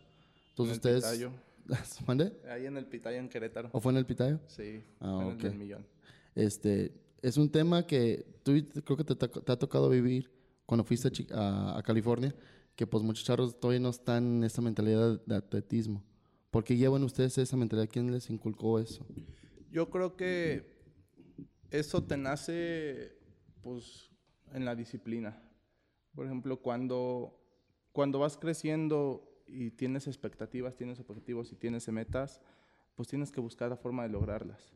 Entonces, 0.50 0.78
ustedes. 0.78 1.04
Pitayo. 1.04 1.32
¿Mande? 2.08 2.34
Ahí 2.50 2.66
en 2.66 2.78
el 2.78 2.86
Pitayo, 2.86 3.18
en 3.18 3.30
Querétaro. 3.30 3.70
¿O 3.72 3.80
fue 3.80 3.92
en 3.92 3.98
el 3.98 4.06
Pitayo? 4.06 4.40
Sí, 4.48 4.84
ah, 5.00 5.20
en 5.22 5.28
okay. 5.28 5.36
el 5.36 5.52
del 5.52 5.56
millón. 5.56 5.88
Este, 6.36 6.94
es 7.22 7.38
un 7.38 7.50
tema 7.50 7.86
que 7.86 8.26
tú 8.44 8.54
creo 8.84 8.98
que 8.98 9.04
te, 9.04 9.16
te 9.16 9.52
ha 9.52 9.58
tocado 9.58 9.90
vivir 9.90 10.32
cuando 10.66 10.84
fuiste 10.84 11.10
a, 11.34 11.78
a, 11.78 11.84
California, 11.84 12.34
que 12.76 12.88
pues 12.88 13.04
muchos 13.04 13.26
charros 13.26 13.60
todavía 13.60 13.80
no 13.80 13.90
están 13.90 14.38
en 14.38 14.44
esa 14.44 14.62
mentalidad 14.62 15.22
de 15.26 15.36
atletismo. 15.36 16.04
¿Por 16.50 16.64
qué 16.64 16.76
llevan 16.76 17.04
ustedes 17.04 17.38
esa 17.38 17.58
mentalidad? 17.58 17.90
¿Quién 17.92 18.12
les 18.12 18.30
inculcó 18.30 18.80
eso? 18.80 19.06
Yo 19.72 19.90
creo 19.90 20.16
que 20.16 20.70
eso 21.70 22.04
te 22.04 22.18
nace 22.18 23.18
pues 23.62 24.10
en 24.54 24.66
la 24.66 24.76
disciplina. 24.76 25.42
Por 26.16 26.26
ejemplo, 26.26 26.58
cuando, 26.62 27.40
cuando 27.92 28.20
vas 28.20 28.38
creciendo 28.38 29.44
y 29.48 29.72
tienes 29.72 30.08
expectativas, 30.08 30.76
tienes 30.76 31.00
objetivos 31.00 31.52
y 31.52 31.56
tienes 31.56 31.88
metas, 31.90 32.42
pues 32.96 33.08
tienes 33.08 33.32
que 33.32 33.40
buscar 33.40 33.70
la 33.70 33.78
forma 33.78 34.04
de 34.04 34.10
lograrlas. 34.10 34.74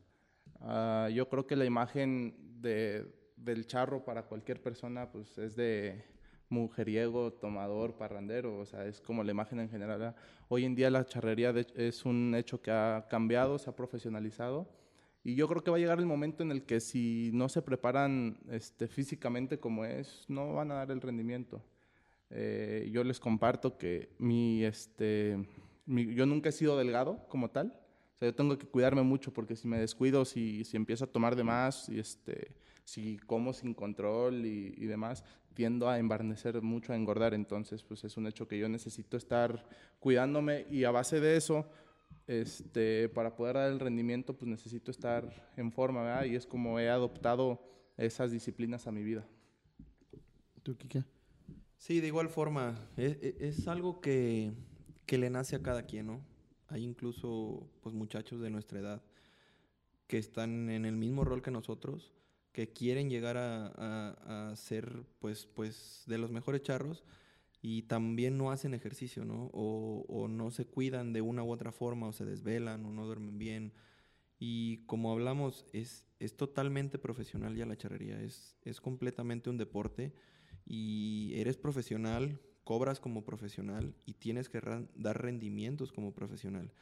Uh, 0.60 1.08
yo 1.10 1.28
creo 1.28 1.46
que 1.46 1.56
la 1.56 1.64
imagen 1.64 2.60
de, 2.60 3.06
del 3.36 3.66
charro 3.66 4.04
para 4.04 4.22
cualquier 4.22 4.62
persona 4.62 5.10
pues 5.12 5.36
es 5.38 5.54
de 5.54 6.04
mujeriego, 6.48 7.32
tomador, 7.32 7.96
parrandero, 7.96 8.58
o 8.58 8.64
sea, 8.64 8.86
es 8.86 9.00
como 9.00 9.24
la 9.24 9.32
imagen 9.32 9.60
en 9.60 9.68
general. 9.68 10.14
Hoy 10.48 10.64
en 10.64 10.74
día 10.74 10.90
la 10.90 11.04
charrería 11.04 11.52
de, 11.52 11.66
es 11.74 12.04
un 12.04 12.34
hecho 12.34 12.62
que 12.62 12.70
ha 12.70 13.06
cambiado, 13.10 13.58
se 13.58 13.68
ha 13.68 13.76
profesionalizado 13.76 14.68
y 15.26 15.34
yo 15.34 15.48
creo 15.48 15.64
que 15.64 15.72
va 15.72 15.76
a 15.76 15.80
llegar 15.80 15.98
el 15.98 16.06
momento 16.06 16.44
en 16.44 16.52
el 16.52 16.62
que 16.62 16.78
si 16.78 17.32
no 17.34 17.48
se 17.48 17.60
preparan 17.60 18.38
este, 18.48 18.86
físicamente 18.86 19.58
como 19.58 19.84
es, 19.84 20.24
no 20.28 20.54
van 20.54 20.70
a 20.70 20.74
dar 20.74 20.92
el 20.92 21.00
rendimiento. 21.00 21.60
Eh, 22.30 22.88
yo 22.92 23.02
les 23.02 23.18
comparto 23.18 23.76
que 23.76 24.10
mi, 24.20 24.62
este, 24.62 25.44
mi, 25.84 26.14
yo 26.14 26.26
nunca 26.26 26.50
he 26.50 26.52
sido 26.52 26.78
delgado 26.78 27.26
como 27.26 27.50
tal. 27.50 27.76
O 28.14 28.18
sea, 28.18 28.28
yo 28.28 28.36
tengo 28.36 28.56
que 28.56 28.68
cuidarme 28.68 29.02
mucho 29.02 29.32
porque 29.32 29.56
si 29.56 29.66
me 29.66 29.80
descuido, 29.80 30.24
si, 30.24 30.62
si 30.62 30.76
empiezo 30.76 31.06
a 31.06 31.08
tomar 31.08 31.34
de 31.34 31.42
más, 31.42 31.88
y 31.88 31.98
este, 31.98 32.52
si 32.84 33.16
como 33.26 33.52
sin 33.52 33.74
control 33.74 34.46
y, 34.46 34.74
y, 34.76 34.86
demás, 34.86 35.24
tiendo 35.54 35.88
a 35.88 35.98
embarnecer 35.98 36.62
mucho, 36.62 36.92
a 36.92 36.96
engordar. 36.96 37.34
Entonces, 37.34 37.82
pues 37.82 38.04
es 38.04 38.16
un 38.16 38.28
hecho 38.28 38.46
que 38.46 38.60
yo 38.60 38.68
necesito 38.68 39.16
estar 39.16 39.66
cuidándome 39.98 40.68
y 40.70 40.84
a 40.84 40.92
base 40.92 41.18
de 41.18 41.36
eso, 41.36 41.66
este, 42.26 43.08
para 43.08 43.36
poder 43.36 43.54
dar 43.54 43.70
el 43.70 43.80
rendimiento, 43.80 44.36
pues 44.36 44.48
necesito 44.48 44.90
estar 44.90 45.52
en 45.56 45.70
forma, 45.70 46.02
¿verdad? 46.02 46.24
Y 46.24 46.34
es 46.34 46.46
como 46.46 46.80
he 46.80 46.88
adoptado 46.88 47.62
esas 47.96 48.30
disciplinas 48.30 48.86
a 48.86 48.92
mi 48.92 49.02
vida. 49.02 49.26
¿Tú, 50.62 50.76
Kike? 50.76 51.04
Sí, 51.78 52.00
de 52.00 52.08
igual 52.08 52.28
forma, 52.28 52.74
es, 52.96 53.18
es, 53.20 53.68
algo 53.68 54.00
que, 54.00 54.52
que, 55.04 55.18
le 55.18 55.30
nace 55.30 55.56
a 55.56 55.62
cada 55.62 55.82
quien, 55.82 56.06
¿no? 56.06 56.24
Hay 56.68 56.82
incluso 56.82 57.70
pues, 57.82 57.94
muchachos 57.94 58.40
de 58.40 58.50
nuestra 58.50 58.80
edad 58.80 59.02
que 60.08 60.18
están 60.18 60.70
en 60.70 60.84
el 60.84 60.96
mismo 60.96 61.24
rol 61.24 61.42
que 61.42 61.50
nosotros, 61.50 62.12
que 62.52 62.72
quieren 62.72 63.10
llegar 63.10 63.36
a, 63.36 63.66
a, 63.76 64.50
a 64.50 64.56
ser 64.56 65.04
pues, 65.20 65.46
pues, 65.46 66.02
de 66.06 66.18
los 66.18 66.32
mejores 66.32 66.62
charros 66.62 67.04
y 67.68 67.82
también 67.82 68.38
no 68.38 68.52
hacen 68.52 68.74
ejercicio, 68.74 69.24
¿no? 69.24 69.50
O, 69.52 70.28
no 70.28 70.52
se 70.52 70.66
cuidan 70.66 71.12
de 71.12 71.20
una 71.20 71.42
u 71.42 71.50
otra 71.50 71.72
forma, 71.72 72.06
o 72.06 72.12
se 72.12 72.24
desvelan, 72.24 72.86
o 72.86 72.92
no 72.92 73.06
duermen 73.06 73.38
bien. 73.38 73.72
Y 74.38 74.84
como 74.86 75.10
hablamos, 75.10 75.66
es, 75.72 76.06
es 76.20 76.36
totalmente 76.36 76.96
profesional 76.96 77.56
ya 77.56 77.66
la 77.66 77.76
charrería, 77.76 78.22
es, 78.22 78.56
es 78.62 78.80
completamente 78.80 79.50
un 79.50 79.58
deporte 79.58 80.14
y 80.64 81.32
eres 81.34 81.56
profesional, 81.56 82.40
cobras 82.62 83.00
como 83.00 83.24
profesional 83.24 83.96
y 84.04 84.12
tienes 84.12 84.48
que 84.48 84.60
dar 84.94 85.20
rendimientos 85.20 85.90
como 85.90 86.14
profesional. 86.14 86.72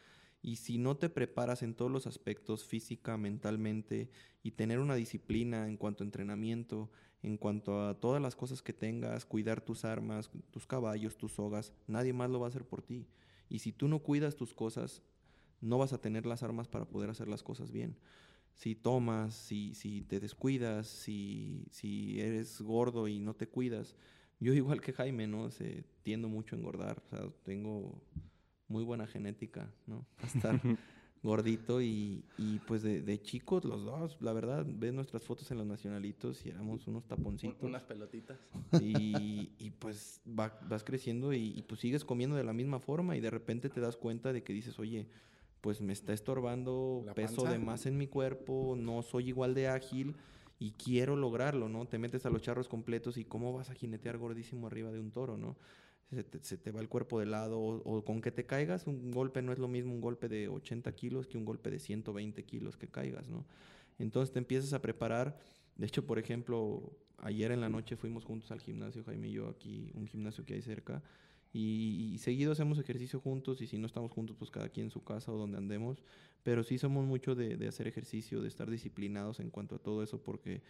Y 0.43 0.57
si 0.57 0.77
no 0.77 0.99
te 0.99 1.09
preparas 1.09 1.63
en 1.63 1.73
todos 1.73 1.91
los 1.91 2.07
aspectos, 2.07 2.67
física, 2.67 3.17
mentalmente, 3.17 4.11
y 4.43 4.51
tener 4.51 4.81
una 4.81 4.97
disciplina 4.97 5.67
en 5.67 5.79
cuanto 5.79 6.05
a 6.05 6.09
entrenamiento, 6.09 6.91
en 7.25 7.39
cuanto 7.39 7.89
a 7.89 7.95
todas 7.95 8.21
las 8.21 8.37
cosas 8.37 8.61
que 8.61 8.75
tengas, 8.75 9.25
cuidar 9.25 9.63
tus 9.63 9.85
armas, 9.85 10.31
tus 10.51 10.67
caballos, 10.67 11.17
tus 11.17 11.33
sogas, 11.33 11.73
nadie 11.87 12.13
más 12.13 12.31
lo 12.31 12.39
va 12.39 12.47
a 12.47 12.49
hacer 12.49 12.65
por 12.65 12.83
ti. 12.83 13.07
Y 13.49 13.61
si 13.61 13.73
tú 13.73 13.89
no 13.89 14.01
cuidas 14.01 14.37
tus 14.37 14.53
cosas, 14.53 15.03
no 15.63 15.79
vas 15.79 15.95
a 15.95 16.01
tener 16.01 16.27
las 16.27 16.43
armas 16.43 16.69
para 16.69 16.85
poder 16.85 17.09
hacer 17.09 17.29
las 17.29 17.43
cosas 17.43 17.71
bien. 17.71 17.97
Si 18.55 18.75
tomas, 18.75 19.35
si, 19.35 19.75
si 19.75 20.03
te 20.03 20.21
descuidas, 20.21 20.87
si, 20.87 21.67
si 21.71 22.21
eres 22.21 22.61
gordo 22.61 23.09
y 23.09 23.19
no 23.19 23.35
te 23.35 23.49
cuidas, 23.49 23.97
yo 24.39 24.53
igual 24.55 24.83
que 24.83 24.93
Jaime, 24.93 25.27
¿no? 25.27 25.51
Se, 25.51 25.85
tiendo 26.03 26.29
mucho 26.29 26.55
a 26.55 26.59
engordar, 26.59 27.03
o 27.13 27.31
tengo 27.43 28.03
muy 28.69 28.85
buena 28.85 29.07
genética, 29.07 29.73
¿no? 29.87 30.07
A 30.19 30.27
estar 30.27 30.61
gordito 31.25 31.81
y, 31.81 32.23
y 32.37 32.59
pues 32.61 32.83
de, 32.83 33.01
de, 33.01 33.21
chicos 33.21 33.65
los 33.65 33.85
dos, 33.85 34.17
la 34.21 34.33
verdad, 34.33 34.65
ves 34.69 34.93
nuestras 34.93 35.23
fotos 35.23 35.51
en 35.51 35.59
los 35.59 35.67
nacionalitos 35.67 36.45
y 36.45 36.51
éramos 36.51 36.87
unos 36.87 37.05
taponcitos. 37.07 37.63
Unas 37.63 37.83
pelotitas. 37.83 38.39
Y, 38.81 39.51
y 39.59 39.71
pues 39.71 40.21
vas 40.25 40.85
creciendo 40.85 41.33
y, 41.33 41.55
y, 41.57 41.63
pues 41.63 41.81
sigues 41.81 42.05
comiendo 42.05 42.37
de 42.37 42.45
la 42.45 42.53
misma 42.53 42.79
forma 42.79 43.17
y 43.17 43.21
de 43.21 43.31
repente 43.31 43.71
te 43.71 43.81
das 43.81 43.97
cuenta 43.97 44.33
de 44.33 44.43
que 44.43 44.53
dices, 44.53 44.79
oye, 44.79 45.09
pues 45.61 45.81
me 45.81 45.95
está 45.95 46.13
estorbando 46.13 47.07
peso 47.15 47.45
de 47.45 47.59
más 47.59 47.87
en 47.87 47.97
mi 47.97 48.07
cuerpo, 48.07 48.75
no 48.77 49.03
soy 49.03 49.29
igual 49.29 49.55
de 49.55 49.69
ágil 49.69 50.15
y 50.59 50.73
quiero 50.73 51.17
lograrlo, 51.17 51.71
¿no? 51.71 51.87
Te 51.87 51.99
metes 51.99 52.27
a 52.27 52.31
los 52.31 52.43
charros 52.43 52.69
completos 52.69 53.17
y 53.17 53.25
cómo 53.25 53.53
vas 53.55 53.71
a 53.71 53.75
jinetear 53.75 54.19
gordísimo 54.19 54.67
arriba 54.67 54.93
de 54.93 55.01
un 55.01 55.11
toro, 55.11 55.39
¿no? 55.39 55.57
Se 56.11 56.57
te, 56.57 56.71
va 56.71 56.81
el 56.81 56.89
cuerpo 56.89 57.19
de 57.19 57.27
lado 57.27 57.59
o, 57.61 58.05
con 58.05 58.21
que 58.21 58.31
te 58.31 58.47
caigas, 58.47 58.87
un 58.87 59.11
golpe 59.11 59.43
no 59.43 59.53
es 59.53 59.59
lo 59.59 59.69
mismo 59.69 59.93
un 59.93 60.01
golpe 60.01 60.29
de 60.29 60.49
80 60.49 60.93
kilos 60.95 61.27
que 61.27 61.39
un 61.39 61.45
golpe 61.45 61.71
de 61.71 61.79
120 61.79 62.45
kilos 62.45 62.77
que 62.77 62.89
caigas, 62.89 63.29
¿no? 63.29 63.45
Entonces 63.99 64.33
te 64.33 64.39
empiezas 64.39 64.73
a 64.73 64.83
preparar. 64.83 65.37
De 65.77 65.87
hecho, 65.87 66.07
por 66.07 66.19
ejemplo, 66.19 66.93
ayer 67.19 67.51
en 67.53 67.61
la 67.61 67.69
noche 67.69 67.97
fuimos 67.97 68.25
juntos 68.25 68.51
al 68.51 68.61
gimnasio, 68.61 69.05
Jaime 69.05 69.29
y 69.29 69.33
yo, 69.33 69.49
aquí, 69.49 69.91
un 69.95 70.07
gimnasio 70.07 70.45
que 70.45 70.55
hay 70.55 70.63
cerca, 70.63 71.03
y, 71.53 72.19
seguido 72.19 72.51
hacemos 72.51 72.81
ejercicio 72.81 73.21
juntos 73.21 73.61
y 73.61 73.69
si 73.69 73.79
no 73.79 73.87
estamos 73.87 74.11
juntos, 74.11 74.35
pues 74.37 74.51
cada 74.51 74.69
quien 74.69 74.87
en 74.87 74.91
su 74.91 75.05
casa 75.05 75.31
o 75.31 75.37
donde 75.37 75.57
andemos, 75.57 76.03
pero 76.43 76.65
sí 76.65 76.79
somos 76.79 77.07
mucho 77.07 77.37
de, 77.37 77.57
de 77.57 77.69
hacer 77.69 77.87
ejercicio, 77.87 78.43
de 78.43 78.49
estar 78.49 78.69
disciplinados 78.69 79.39
en 79.39 79.51
cuanto 79.51 79.77
a 79.77 79.79
todo 79.79 80.03
eso, 80.03 80.21
porque 80.21 80.63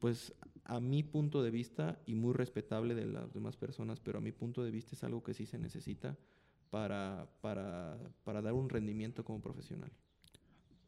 pues 0.00 0.34
a 0.64 0.80
mi 0.80 1.02
punto 1.02 1.42
de 1.42 1.50
vista, 1.50 2.00
y 2.06 2.14
muy 2.14 2.32
respetable 2.32 2.94
de 2.94 3.06
las 3.06 3.32
demás 3.32 3.56
personas, 3.56 4.00
pero 4.00 4.18
a 4.18 4.20
mi 4.20 4.32
punto 4.32 4.62
de 4.64 4.70
vista 4.70 4.94
es 4.94 5.04
algo 5.04 5.22
que 5.22 5.34
sí 5.34 5.46
se 5.46 5.58
necesita 5.58 6.16
para, 6.70 7.28
para, 7.40 7.98
para 8.24 8.40
dar 8.40 8.52
un 8.52 8.68
rendimiento 8.68 9.24
como 9.24 9.40
profesional. 9.40 9.90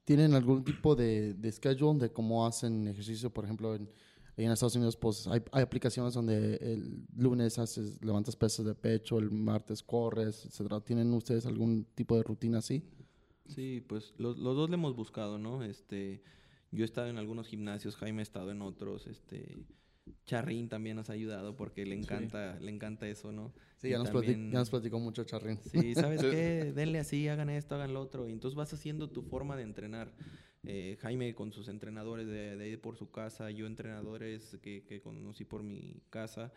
¿Tienen 0.05 0.35
algún 0.35 0.65
tipo 0.65 0.97
de, 0.97 1.35
de 1.35 1.53
schedule 1.53 1.99
de 1.99 2.13
cómo 2.13 2.47
hacen 2.47 2.89
ejercicio? 2.89 3.31
Por 3.31 3.45
ejemplo, 3.45 3.75
en, 3.75 3.89
en 4.37 4.51
Estados 4.51 4.77
Unidos, 4.77 4.97
pues 4.97 5.27
hay, 5.27 5.43
hay, 5.53 5.63
aplicaciones 5.63 6.15
donde 6.15 6.57
el 6.57 7.05
lunes 7.17 7.59
haces, 7.59 8.03
levantas 8.05 8.35
pesos 8.35 8.65
de 8.65 8.75
pecho, 8.75 9.19
el 9.19 9.31
martes 9.31 9.83
corres, 9.83 10.45
etcétera. 10.47 10.81
¿Tienen 10.81 11.13
ustedes 11.13 11.47
algún 11.47 11.85
tipo 11.95 12.17
de 12.17 12.23
rutina 12.23 12.59
así? 12.59 12.83
Sí, 13.47 13.85
pues 13.87 14.15
los, 14.19 14.39
los 14.39 14.57
dos 14.57 14.71
le 14.71 14.75
hemos 14.75 14.97
buscado, 14.97 15.39
¿no? 15.39 15.63
Este, 15.63 16.23
yo 16.73 16.85
he 16.85 16.87
estado 16.87 17.09
en 17.09 17.19
algunos 17.19 17.47
gimnasios, 17.47 17.97
Jaime 17.97 18.21
ha 18.21 18.23
estado 18.23 18.51
en 18.51 18.63
otros, 18.63 19.07
este 19.07 19.65
Charrín 20.25 20.69
también 20.69 20.97
nos 20.97 21.11
ha 21.11 21.13
ayudado 21.13 21.57
porque 21.57 21.87
le 21.87 21.95
encanta, 21.95 22.59
le 22.61 22.71
encanta 22.71 23.07
eso, 23.07 23.33
¿no? 23.33 23.53
Sí, 23.77 23.91
ya 23.91 23.99
nos, 23.99 24.71
platicó, 24.71 24.99
mucho 24.99 25.25
Charrín. 25.25 25.59
Sí, 25.63 25.95
¿sabes 25.95 26.21
qué? 26.23 26.73
Denle 26.75 26.99
así, 26.99 27.29
hagan 27.29 27.51
esto, 27.51 27.75
hagan 27.75 27.93
lo 27.93 28.01
otro. 28.01 28.29
Y 28.29 28.33
entonces 28.33 28.57
vas 28.57 28.73
haciendo 28.73 29.11
tu 29.11 29.23
forma 29.23 29.57
de 29.57 29.63
entrenar. 29.63 30.13
Eh, 30.65 30.97
Jaime 31.01 31.35
con 31.35 31.53
sus 31.53 31.67
entrenadores 31.67 32.29
de, 32.29 32.57
de, 32.57 32.79
por 32.79 32.97
su 32.97 33.11
casa, 33.11 33.51
yo 33.51 33.67
entrenadores 33.67 34.59
que, 34.63 34.85
que, 34.85 35.01
conocí 35.01 35.45
por 35.45 35.63
mi 35.63 36.03
casa. 36.09 36.53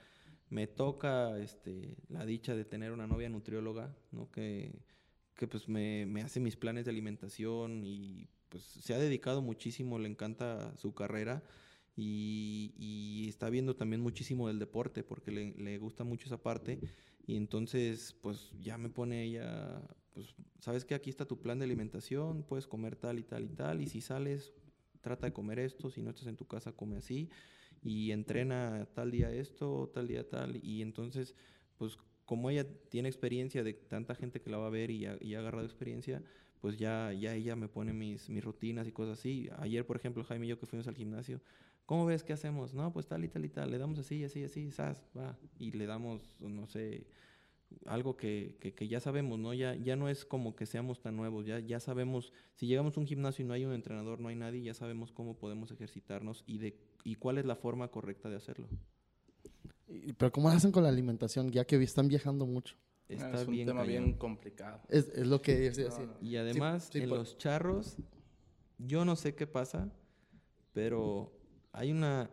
Me 0.50 0.68
toca 0.68 1.40
este, 1.40 1.98
la 2.08 2.24
dicha 2.26 2.56
de 2.56 2.66
tener 2.66 2.92
una 2.92 3.08
novia 3.08 3.30
nutrióloga, 3.30 3.96
¿no? 4.12 4.30
Que, 4.30 4.80
que 5.36 5.48
pues 5.48 5.68
me, 5.68 6.06
me 6.06 6.22
hace 6.22 6.40
mis 6.40 6.56
planes 6.56 6.86
de 6.86 6.92
alimentación 6.92 7.84
y 7.84 8.30
pues 8.50 8.64
se 8.64 8.94
ha 8.94 9.00
dedicado 9.00 9.42
muchísimo, 9.42 10.00
le 10.00 10.08
encanta 10.08 10.76
su 10.78 10.94
carrera 10.94 11.44
y, 11.98 13.26
está 13.30 13.50
viendo 13.50 13.76
también 13.76 14.02
muchísimo 14.02 14.48
del 14.48 14.60
deporte 14.60 15.04
porque 15.04 15.32
le, 15.32 15.78
gusta 15.78 16.04
mucho 16.04 16.26
esa 16.26 16.42
parte. 16.42 16.80
Y 17.28 17.38
entonces 17.38 18.16
pues 18.22 18.52
ya 18.62 18.78
me 18.78 18.90
pone 18.90 19.24
ella, 19.24 19.82
pues 20.14 20.36
sabes 20.60 20.86
que 20.86 20.94
aquí 20.94 21.10
está 21.10 21.26
tu 21.26 21.42
plan 21.42 21.58
de 21.58 21.66
alimentación, 21.66 22.44
puedes 22.44 22.68
comer 22.68 22.96
tal 22.96 23.18
y 23.18 23.24
tal 23.24 23.46
y 23.46 23.50
tal 23.50 23.82
y 23.82 23.88
si 23.88 24.02
sales 24.02 24.54
trata 25.02 25.28
de 25.28 25.34
comer 25.34 25.60
esto, 25.60 25.90
si 25.90 26.02
no 26.02 26.12
estás 26.12 26.28
en 26.28 26.38
tu 26.38 26.46
casa 26.46 26.72
come 26.72 26.98
así 26.98 27.30
y 27.84 28.12
entrena 28.12 28.88
tal 28.94 29.10
día 29.10 29.32
esto, 29.32 29.90
tal 29.92 30.08
día 30.08 30.30
tal 30.30 30.64
y 30.64 30.84
entonces 30.84 31.34
pues 31.78 31.98
como 32.26 32.52
ella 32.52 32.68
tiene 32.90 33.10
experiencia 33.10 33.64
de 33.64 33.74
tanta 33.74 34.14
gente 34.14 34.40
que 34.40 34.52
la 34.52 34.58
va 34.58 34.68
a 34.68 34.72
ver 34.72 34.92
y, 34.92 35.08
y 35.22 35.34
ha 35.34 35.40
agarrado 35.40 35.66
experiencia, 35.66 36.24
pues 36.62 36.78
ya, 36.78 37.12
ya 37.14 37.34
ella 37.34 37.56
me 37.56 37.68
pone 37.68 37.94
mis, 37.94 38.30
mis 38.30 38.44
rutinas 38.44 38.88
y 38.88 38.92
cosas 38.92 39.20
así. 39.20 39.50
Ayer, 39.58 39.86
por 39.86 39.98
ejemplo, 39.98 40.24
Jaime 40.24 40.46
y 40.46 40.50
yo 40.50 40.60
que 40.60 40.66
fuimos 40.66 40.88
al 40.88 40.96
gimnasio, 40.96 41.42
¿cómo 41.86 42.06
ves? 42.06 42.24
¿Qué 42.24 42.34
hacemos? 42.34 42.74
No, 42.74 42.92
pues 42.92 43.08
tal 43.08 43.24
y 43.24 43.28
tal 43.28 43.46
y 43.46 43.50
tal, 43.50 43.72
le 43.72 43.78
damos 43.78 44.00
así, 44.00 44.24
así, 44.24 44.44
así, 44.44 44.72
sas, 44.72 45.04
va. 45.18 45.38
Y 45.60 45.72
le 45.72 45.86
damos, 45.86 46.36
no 46.40 46.68
sé, 46.68 47.08
algo 47.86 48.16
que, 48.16 48.58
que, 48.76 48.88
ya 48.88 49.00
sabemos, 49.00 49.40
¿no? 49.40 49.54
Ya, 49.54 49.76
ya 49.76 49.96
no 49.96 50.10
es 50.10 50.26
como 50.26 50.56
que 50.56 50.66
seamos 50.66 51.02
tan 51.02 51.16
nuevos, 51.16 51.46
ya, 51.46 51.60
ya 51.60 51.80
sabemos, 51.80 52.32
si 52.54 52.68
llegamos 52.68 52.98
a 52.98 53.00
un 53.00 53.08
gimnasio 53.08 53.44
y 53.44 53.48
no 53.48 53.54
hay 53.54 53.66
un 53.66 53.74
entrenador, 53.74 54.20
no 54.20 54.30
hay 54.30 54.36
nadie, 54.36 54.62
ya 54.62 54.74
sabemos 54.74 55.12
cómo 55.12 55.38
podemos 55.38 55.72
ejercitarnos 55.72 56.44
y, 56.48 56.58
de, 56.60 56.78
y 57.04 57.16
cuál 57.16 57.38
es 57.38 57.46
la 57.46 57.56
forma 57.56 57.90
correcta 57.90 58.30
de 58.30 58.36
hacerlo. 58.36 58.68
Pero 60.18 60.32
¿cómo 60.32 60.50
hacen 60.50 60.72
con 60.72 60.84
la 60.84 60.90
alimentación? 60.90 61.52
Ya 61.52 61.66
que 61.66 61.82
están 61.82 62.08
viajando 62.08 62.46
mucho. 62.46 62.76
Está 63.08 63.42
es 63.42 63.48
un 63.48 63.54
bien 63.54 63.68
tema 63.68 63.84
bien 63.84 64.14
complicado. 64.14 64.82
Es, 64.90 65.10
es 65.10 65.28
lo 65.28 65.42
que 65.42 65.56
decir. 65.56 66.10
Y 66.22 66.38
además, 66.38 66.90
en 66.96 67.08
pues. 67.08 67.20
los 67.20 67.38
charros, 67.38 67.98
yo 68.78 69.06
no 69.06 69.16
sé 69.16 69.36
qué 69.36 69.46
pasa, 69.46 69.92
pero 70.74 71.32
hay 71.72 71.92
una 71.92 72.32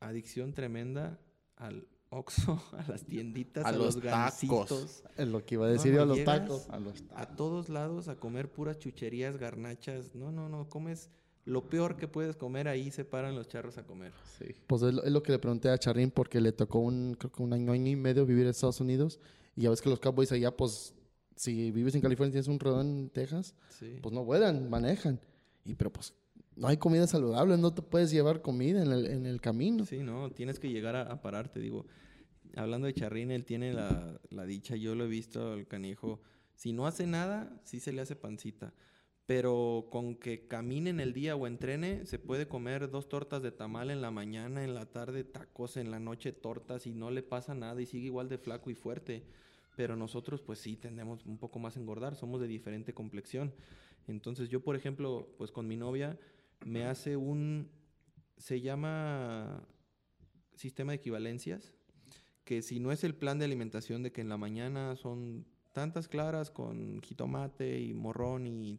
adicción 0.00 0.52
tremenda 0.52 1.18
al 1.56 1.86
Oxxo, 2.10 2.62
a 2.78 2.90
las 2.90 3.04
tienditas, 3.04 3.64
a, 3.64 3.72
los, 3.72 3.98
tacos. 4.00 5.02
Es 5.16 5.28
lo 5.28 5.44
que 5.44 5.54
iba 5.54 5.66
a 5.66 5.70
decir 5.70 5.98
a 5.98 6.04
los 6.04 6.22
tacos. 6.24 6.68
A 6.68 6.78
los 6.78 7.02
tacos. 7.02 7.22
A 7.22 7.36
todos 7.36 7.68
lados 7.70 8.08
a 8.08 8.16
comer 8.16 8.50
puras 8.50 8.78
chucherías, 8.78 9.38
garnachas. 9.38 10.14
No, 10.14 10.30
no, 10.30 10.48
no, 10.48 10.68
comes 10.68 11.08
lo 11.44 11.68
peor 11.68 11.96
que 11.96 12.06
puedes 12.06 12.36
comer, 12.36 12.68
ahí 12.68 12.90
se 12.90 13.04
paran 13.04 13.34
los 13.34 13.48
charros 13.48 13.76
a 13.78 13.84
comer. 13.84 14.12
Sí. 14.38 14.54
Pues 14.66 14.82
es 14.82 14.94
lo, 14.94 15.22
que 15.22 15.32
le 15.32 15.38
pregunté 15.38 15.70
a 15.70 15.78
Charrín 15.78 16.10
porque 16.10 16.40
le 16.40 16.52
tocó 16.52 16.78
un, 16.78 17.16
creo 17.18 17.32
que 17.32 17.42
un 17.42 17.52
año 17.52 17.74
y 17.74 17.96
medio 17.96 18.24
vivir 18.24 18.44
en 18.44 18.50
Estados 18.50 18.80
Unidos 18.80 19.18
y 19.56 19.62
ya 19.62 19.70
ves 19.70 19.80
que 19.80 19.90
los 19.90 20.00
Cowboys 20.00 20.32
allá, 20.32 20.56
pues, 20.56 20.94
si 21.36 21.70
vives 21.70 21.94
en 21.94 22.00
California 22.00 22.30
y 22.30 22.32
tienes 22.32 22.48
un 22.48 22.60
rodón 22.60 22.86
en 22.86 23.10
Texas, 23.10 23.54
pues 23.78 24.14
no 24.14 24.24
vuelan, 24.24 24.68
manejan. 24.70 25.20
Y 25.64 25.74
pero 25.74 25.92
pues 25.92 26.14
no 26.56 26.68
hay 26.68 26.76
comida 26.76 27.06
saludable, 27.06 27.56
no 27.56 27.72
te 27.72 27.82
puedes 27.82 28.10
llevar 28.10 28.42
comida 28.42 28.82
en 28.82 28.92
el, 28.92 29.06
en 29.06 29.26
el 29.26 29.40
camino. 29.40 29.84
Sí, 29.86 29.98
no, 29.98 30.30
tienes 30.30 30.58
que 30.58 30.70
llegar 30.70 30.96
a, 30.96 31.02
a 31.02 31.22
pararte, 31.22 31.60
digo. 31.60 31.86
Hablando 32.54 32.86
de 32.86 32.94
Charrín, 32.94 33.30
él 33.30 33.46
tiene 33.46 33.72
la, 33.72 34.20
la 34.28 34.44
dicha, 34.44 34.76
yo 34.76 34.94
lo 34.94 35.04
he 35.04 35.08
visto 35.08 35.52
al 35.52 35.66
canijo, 35.66 36.20
si 36.54 36.72
no 36.72 36.86
hace 36.86 37.06
nada, 37.06 37.58
sí 37.64 37.80
se 37.80 37.92
le 37.92 38.02
hace 38.02 38.14
pancita 38.14 38.74
pero 39.26 39.86
con 39.90 40.16
que 40.16 40.46
camine 40.46 40.90
en 40.90 41.00
el 41.00 41.12
día 41.12 41.36
o 41.36 41.46
entrene, 41.46 42.06
se 42.06 42.18
puede 42.18 42.48
comer 42.48 42.90
dos 42.90 43.08
tortas 43.08 43.42
de 43.42 43.52
tamal 43.52 43.90
en 43.90 44.02
la 44.02 44.10
mañana, 44.10 44.64
en 44.64 44.74
la 44.74 44.86
tarde 44.86 45.24
tacos, 45.24 45.76
en 45.76 45.90
la 45.90 46.00
noche 46.00 46.32
tortas 46.32 46.86
y 46.86 46.92
no 46.92 47.10
le 47.10 47.22
pasa 47.22 47.54
nada 47.54 47.80
y 47.80 47.86
sigue 47.86 48.06
igual 48.06 48.28
de 48.28 48.38
flaco 48.38 48.70
y 48.70 48.74
fuerte. 48.74 49.24
Pero 49.76 49.96
nosotros 49.96 50.42
pues 50.42 50.58
sí 50.58 50.76
tendemos 50.76 51.24
un 51.24 51.38
poco 51.38 51.58
más 51.58 51.76
a 51.76 51.80
engordar, 51.80 52.16
somos 52.16 52.40
de 52.40 52.48
diferente 52.48 52.92
complexión. 52.92 53.54
Entonces 54.08 54.48
yo, 54.48 54.62
por 54.62 54.76
ejemplo, 54.76 55.28
pues 55.38 55.52
con 55.52 55.68
mi 55.68 55.76
novia 55.76 56.18
me 56.64 56.84
hace 56.84 57.16
un, 57.16 57.70
se 58.36 58.60
llama 58.60 59.66
sistema 60.56 60.92
de 60.92 60.96
equivalencias, 60.96 61.74
que 62.44 62.60
si 62.60 62.80
no 62.80 62.92
es 62.92 63.04
el 63.04 63.14
plan 63.14 63.38
de 63.38 63.44
alimentación 63.44 64.02
de 64.02 64.12
que 64.12 64.20
en 64.20 64.28
la 64.28 64.36
mañana 64.36 64.96
son 64.96 65.46
tantas 65.72 66.08
claras 66.08 66.50
con 66.50 67.00
jitomate 67.00 67.80
y 67.80 67.94
morrón 67.94 68.46
y, 68.46 68.78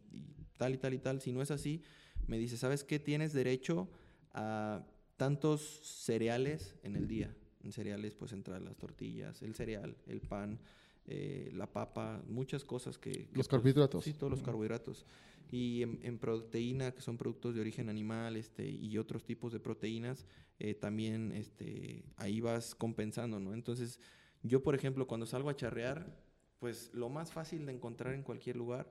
tal 0.56 0.74
y 0.74 0.78
tal 0.78 0.94
y 0.94 0.98
tal. 0.98 1.20
Si 1.20 1.32
no 1.32 1.42
es 1.42 1.50
así, 1.50 1.82
me 2.26 2.38
dice, 2.38 2.56
¿sabes 2.56 2.84
qué? 2.84 2.98
Tienes 2.98 3.32
derecho 3.32 3.88
a 4.32 4.84
tantos 5.16 5.62
cereales 5.82 6.76
en 6.82 6.96
el 6.96 7.06
día. 7.08 7.34
En 7.62 7.72
cereales 7.72 8.14
pues 8.14 8.32
entran 8.32 8.64
las 8.64 8.76
tortillas, 8.76 9.42
el 9.42 9.54
cereal, 9.54 9.96
el 10.06 10.20
pan, 10.20 10.58
eh, 11.06 11.50
la 11.54 11.70
papa, 11.70 12.22
muchas 12.28 12.64
cosas 12.64 12.98
que... 12.98 13.10
que, 13.10 13.18
Los 13.20 13.32
pues, 13.32 13.48
carbohidratos. 13.48 14.04
sí, 14.04 14.12
todos 14.12 14.30
los 14.30 14.42
carbohidratos. 14.42 15.06
Y 15.50 15.82
en, 15.82 16.00
en 16.02 16.18
proteína, 16.18 16.92
que 16.92 17.00
son 17.00 17.16
productos 17.16 17.54
de 17.54 17.60
origen 17.60 17.88
animal 17.88 18.36
este, 18.36 18.68
y 18.68 18.98
otros 18.98 19.24
tipos 19.24 19.52
de 19.52 19.60
proteínas, 19.60 20.26
eh, 20.58 20.74
también 20.74 21.32
este, 21.32 22.04
ahí 22.16 22.40
vas 22.40 22.74
compensando, 22.74 23.38
¿no? 23.38 23.54
Entonces, 23.54 24.00
yo, 24.42 24.62
por 24.62 24.74
ejemplo, 24.74 25.06
cuando 25.06 25.26
salgo 25.26 25.48
a 25.50 25.56
charrear, 25.56 26.18
pues 26.58 26.90
lo 26.94 27.08
más 27.08 27.30
fácil 27.32 27.66
de 27.66 27.72
encontrar 27.72 28.14
en 28.14 28.22
cualquier 28.22 28.56
lugar 28.56 28.90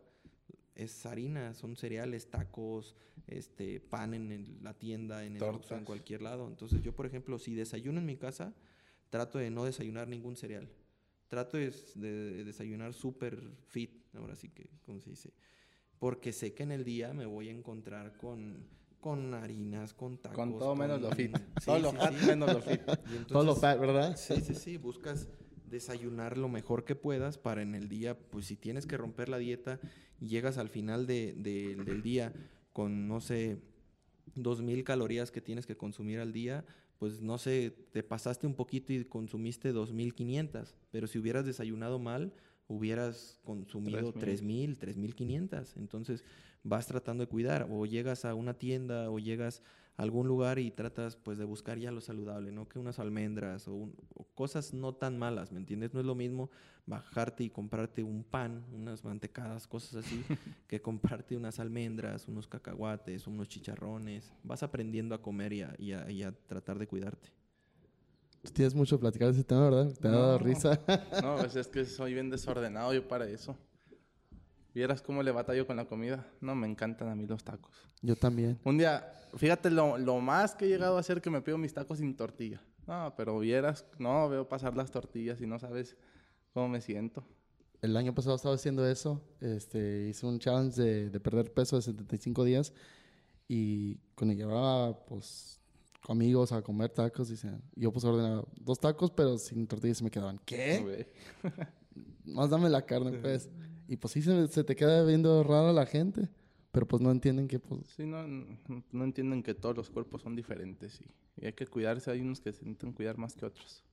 es 0.76 1.06
harina, 1.06 1.54
son 1.54 1.76
cereales, 1.76 2.30
tacos, 2.30 2.96
este, 3.28 3.80
pan 3.80 4.14
en 4.14 4.32
el- 4.32 4.64
la 4.64 4.74
tienda, 4.74 5.24
en 5.26 5.36
el 5.38 5.44
Oxxo, 5.44 5.76
en 5.78 5.86
cualquier 5.86 6.22
lado. 6.22 6.48
Entonces, 6.48 6.82
yo, 6.82 6.96
por 6.96 7.06
ejemplo, 7.06 7.38
si 7.40 7.54
desayuno 7.54 8.00
en 8.00 8.06
mi 8.06 8.18
casa, 8.18 8.54
trato 9.10 9.38
de 9.38 9.52
no 9.52 9.66
desayunar 9.66 10.08
ningún 10.08 10.36
cereal. 10.36 10.70
Trato 11.28 11.58
de, 11.58 11.72
de 11.96 12.44
desayunar 12.44 12.94
súper 12.94 13.40
fit, 13.68 13.92
ahora 14.16 14.36
sí 14.36 14.50
que, 14.50 14.70
¿cómo 14.86 15.00
se 15.00 15.12
dice? 15.12 15.34
Porque 16.00 16.34
sé 16.34 16.54
que 16.54 16.64
en 16.64 16.72
el 16.72 16.84
día 16.84 17.14
me 17.14 17.26
voy 17.26 17.50
a 17.50 17.52
encontrar 17.52 18.18
con, 18.18 18.68
con 19.00 19.34
harinas, 19.34 19.94
con 19.94 20.18
tacos. 20.18 20.36
Con 20.36 20.58
todo 20.60 20.76
menos 20.76 21.02
lo 21.02 21.12
fit. 21.12 21.36
Sí, 21.60 21.66
todo 21.66 21.80
lo 21.80 21.92
sí, 21.92 21.98
fat 21.98 22.14
sí. 22.16 22.26
menos 22.26 22.54
lo 22.54 22.62
fit. 22.62 22.82
Y 22.82 22.86
Todo 22.86 23.44
lo 23.44 23.52
entonces- 23.54 23.62
fat, 23.62 23.80
¿verdad? 23.80 24.16
Sí, 24.18 24.42
sí, 24.42 24.54
sí, 24.56 24.78
buscas 24.78 25.28
desayunar 25.74 26.38
lo 26.38 26.48
mejor 26.48 26.86
que 26.86 26.96
puedas 26.96 27.38
para 27.38 27.62
en 27.62 27.76
el 27.76 27.90
día, 27.90 28.18
pues 28.18 28.46
si 28.46 28.56
tienes 28.56 28.86
que 28.86 28.96
romper 28.96 29.28
la 29.28 29.38
dieta 29.38 29.80
y 30.22 30.28
llegas 30.28 30.58
al 30.58 30.70
final 30.70 31.06
de- 31.06 31.34
de- 31.34 31.76
del 31.76 32.02
día 32.02 32.32
con, 32.72 33.08
no 33.10 33.20
sé, 33.20 33.58
2.000 34.36 34.84
calorías 34.86 35.32
que 35.32 35.42
tienes 35.42 35.66
que 35.66 35.76
consumir 35.76 36.20
al 36.20 36.32
día, 36.32 36.64
pues 36.98 37.22
no 37.22 37.38
sé, 37.38 37.72
te 37.92 38.02
pasaste 38.04 38.48
un 38.48 38.56
poquito 38.56 38.94
y 38.94 39.04
consumiste 39.04 39.74
2.500, 39.74 40.74
pero 40.92 41.08
si 41.08 41.20
hubieras 41.20 41.46
desayunado 41.46 42.00
mal, 42.00 42.32
hubieras 42.68 43.40
consumido 43.44 44.14
3,000. 44.14 44.78
3.000, 44.80 45.16
3.500. 45.50 45.76
Entonces 45.78 46.24
vas 46.64 46.88
tratando 46.88 47.24
de 47.26 47.30
cuidar 47.30 47.68
o 47.70 47.86
llegas 47.86 48.24
a 48.24 48.34
una 48.34 48.54
tienda 48.54 49.10
o 49.12 49.20
llegas 49.20 49.62
algún 49.96 50.28
lugar 50.28 50.58
y 50.60 50.72
tratas 50.72 51.16
pues 51.16 51.38
de 51.38 51.46
buscar 51.46 51.78
ya 51.78 51.92
lo 51.92 52.02
saludable, 52.02 52.52
¿no? 52.52 52.68
Que 52.68 52.80
unas 52.80 52.98
almendras 53.00 53.68
o, 53.68 53.74
un- 53.76 53.96
o 54.16 54.24
cosas 54.36 54.74
no 54.74 54.94
tan 54.96 55.18
malas, 55.20 55.52
¿me 55.52 55.60
entiendes? 55.60 55.94
No 55.94 56.00
es 56.00 56.06
lo 56.06 56.16
mismo 56.16 56.50
bajarte 56.86 57.44
y 57.44 57.50
comprarte 57.50 58.04
un 58.04 58.24
pan, 58.24 58.64
unas 58.74 59.04
mantecadas, 59.04 59.68
cosas 59.68 60.04
así, 60.06 60.24
que 60.68 60.82
comprarte 60.82 61.38
unas 61.38 61.60
almendras, 61.60 62.28
unos 62.28 62.48
cacahuates, 62.48 63.28
unos 63.28 63.48
chicharrones. 63.48 64.34
Vas 64.44 64.64
aprendiendo 64.64 65.14
a 65.16 65.22
comer 65.22 65.54
y 65.54 65.62
a, 65.62 65.76
y 65.78 65.92
a- 65.94 66.10
y 66.12 66.24
a 66.24 66.32
tratar 66.32 66.80
de 66.80 66.88
cuidarte. 66.88 67.30
Tú 68.44 68.52
tienes 68.52 68.76
mucho 68.76 69.00
platicar 69.00 69.28
de 69.30 69.36
ese 69.36 69.44
tema, 69.46 69.70
¿verdad? 69.70 69.94
Te 70.02 70.08
ha 70.08 70.12
dado 70.12 70.38
No. 70.40 70.44
risa. 70.44 70.78
No, 71.22 71.38
pues 71.38 71.56
es 71.56 71.68
que 71.70 71.86
soy 71.86 72.14
bien 72.14 72.30
desordenado 72.30 72.94
yo 72.94 73.08
para 73.08 73.26
eso. 73.30 73.56
¿Vieras 74.74 75.02
cómo 75.02 75.22
le 75.22 75.32
batallo 75.32 75.68
con 75.68 75.76
la 75.76 75.86
comida? 75.86 76.26
No, 76.42 76.56
me 76.56 76.68
encantan 76.68 77.08
a 77.10 77.16
mí 77.16 77.28
los 77.28 77.44
tacos. 77.44 77.72
Yo 78.02 78.16
también. 78.16 78.60
Un 78.64 78.78
día, 78.78 79.12
fíjate 79.36 79.70
lo, 79.70 79.98
lo 79.98 80.20
más 80.20 80.56
que 80.56 80.66
he 80.66 80.68
llegado 80.68 80.98
a 80.98 81.00
hacer 81.00 81.22
que 81.22 81.30
me 81.30 81.42
pido 81.42 81.58
mis 81.58 81.74
tacos 81.74 82.00
sin 82.00 82.16
tortilla. 82.16 82.62
No, 82.88 83.14
pero 83.16 83.38
vieras, 83.40 83.86
no, 84.00 84.28
veo 84.30 84.48
pasar 84.48 84.76
las 84.76 84.92
tortillas 84.92 85.40
y 85.42 85.48
no 85.48 85.60
sabes 85.60 85.96
cómo 86.54 86.68
me 86.68 86.82
siento. 86.82 87.24
El 87.82 87.96
año 87.98 88.16
pasado 88.16 88.36
estaba 88.36 88.56
haciendo 88.56 88.88
eso. 88.88 89.22
Este, 89.42 90.08
hice 90.10 90.26
un 90.26 90.40
challenge 90.40 90.82
de, 90.82 91.10
de 91.10 91.20
perder 91.20 91.54
peso 91.54 91.76
de 91.76 91.82
75 91.82 92.44
días. 92.44 92.74
Y 93.48 93.98
cuando 94.16 94.34
llevaba, 94.34 95.06
pues, 95.06 95.60
amigos 96.10 96.52
a 96.52 96.62
comer 96.62 96.90
tacos, 96.90 97.30
dicen, 97.30 97.62
yo 97.76 97.92
pues 97.92 98.04
ordenaba 98.06 98.44
dos 98.56 98.80
tacos, 98.80 99.12
pero 99.12 99.38
sin 99.38 99.68
tortillas 99.68 99.98
se 99.98 100.04
me 100.04 100.12
quedaban. 100.12 100.40
¿Qué? 100.46 101.12
Más 102.26 102.50
dame 102.50 102.70
la 102.70 102.86
carne, 102.86 103.18
pues. 103.20 103.50
Y 103.88 103.98
pues 103.98 104.14
sí, 104.14 104.22
se, 104.22 104.48
se 104.48 104.64
te 104.64 104.76
queda 104.76 105.04
viendo 105.06 105.44
rara 105.44 105.74
la 105.74 105.86
gente. 105.86 106.30
Pero 106.72 106.88
pues 106.88 107.02
no 107.04 107.12
entienden 107.12 107.48
que, 107.48 107.60
pues, 107.60 107.82
Sí, 107.96 108.04
no, 108.06 108.28
no, 108.28 108.58
no 108.92 109.04
entienden 109.04 109.44
que 109.44 109.54
todos 109.54 109.76
los 109.78 109.92
cuerpos 109.92 110.24
son 110.24 110.36
diferentes 110.36 111.00
y, 111.02 111.42
y 111.42 111.46
hay 111.46 111.54
que 111.54 111.68
cuidarse. 111.68 112.10
Hay 112.10 112.22
unos 112.22 112.42
que 112.42 112.52
se 112.52 112.64
necesitan 112.66 112.94
cuidar 112.94 113.18
más 113.18 113.36
que 113.36 113.46
otros. 113.46 113.84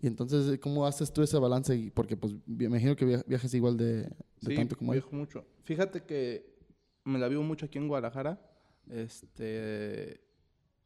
Y 0.00 0.06
entonces, 0.06 0.58
¿cómo 0.60 0.86
haces 0.86 1.12
tú 1.12 1.22
ese 1.22 1.36
balance? 1.38 1.90
Porque, 1.94 2.16
pues, 2.16 2.34
me 2.46 2.64
imagino 2.66 2.94
que 2.94 3.04
via- 3.04 3.24
viajas 3.26 3.52
igual 3.54 3.76
de, 3.76 4.02
de 4.04 4.10
Sí, 4.40 4.54
tanto 4.54 4.76
como 4.76 4.92
viajo 4.92 5.14
mucho. 5.16 5.44
Fíjate 5.64 6.04
que 6.04 6.54
me 7.04 7.18
la 7.18 7.26
vivo 7.28 7.42
mucho 7.42 7.66
aquí 7.66 7.78
en 7.78 7.88
Guadalajara. 7.88 8.40
Este, 8.88 10.20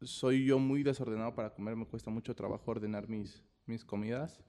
soy 0.01 0.47
yo 0.47 0.59
muy 0.59 0.83
desordenado 0.83 1.35
para 1.35 1.53
comer. 1.55 1.77
Me 1.77 1.87
cuesta 1.87 2.11
mucho 2.11 2.35
trabajo 2.35 2.71
ordenar 2.71 3.09
mis, 3.09 3.43
mis 3.67 3.85
comidas. 3.85 4.41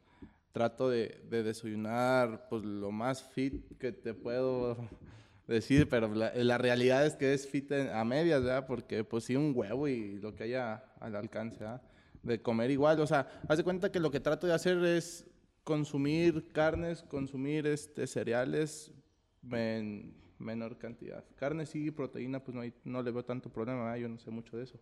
Trato 0.57 0.89
de, 0.89 1.21
de 1.29 1.43
desayunar 1.43 2.47
pues 2.49 2.63
lo 2.63 2.89
más 2.89 3.21
fit 3.21 3.77
que 3.77 3.91
te 3.91 4.15
puedo 4.15 4.75
decir, 5.47 5.87
pero 5.87 6.11
la, 6.15 6.33
la 6.33 6.57
realidad 6.57 7.05
es 7.05 7.13
que 7.15 7.31
es 7.35 7.47
fit 7.47 7.71
en- 7.71 7.89
a 7.89 8.03
medias, 8.03 8.41
¿verdad? 8.41 8.65
Porque 8.65 9.03
pues 9.03 9.25
sí, 9.25 9.35
un 9.35 9.51
huevo 9.55 9.87
y 9.87 10.17
lo 10.19 10.33
que 10.33 10.45
haya 10.45 10.83
al 10.99 11.15
alcance, 11.15 11.59
¿verdad? 11.59 11.83
De 12.23 12.41
comer 12.41 12.71
igual. 12.71 12.99
O 13.01 13.05
sea, 13.05 13.27
haz 13.47 13.57
de 13.59 13.63
cuenta 13.63 13.91
que 13.91 13.99
lo 13.99 14.09
que 14.09 14.19
trato 14.19 14.47
de 14.47 14.53
hacer 14.53 14.83
es 14.83 15.27
consumir 15.63 16.47
carnes, 16.51 17.03
consumir 17.03 17.67
este, 17.67 18.07
cereales 18.07 18.91
en 19.51 20.15
menor 20.39 20.79
cantidad. 20.79 21.23
Carne 21.35 21.67
sí, 21.67 21.91
proteína, 21.91 22.43
pues 22.43 22.55
no, 22.55 22.61
hay- 22.61 22.73
no 22.83 23.03
le 23.03 23.11
veo 23.11 23.23
tanto 23.23 23.51
problema, 23.51 23.83
¿verdad? 23.83 23.97
yo 23.97 24.09
no 24.09 24.17
sé 24.17 24.31
mucho 24.31 24.57
de 24.57 24.63
eso. 24.63 24.79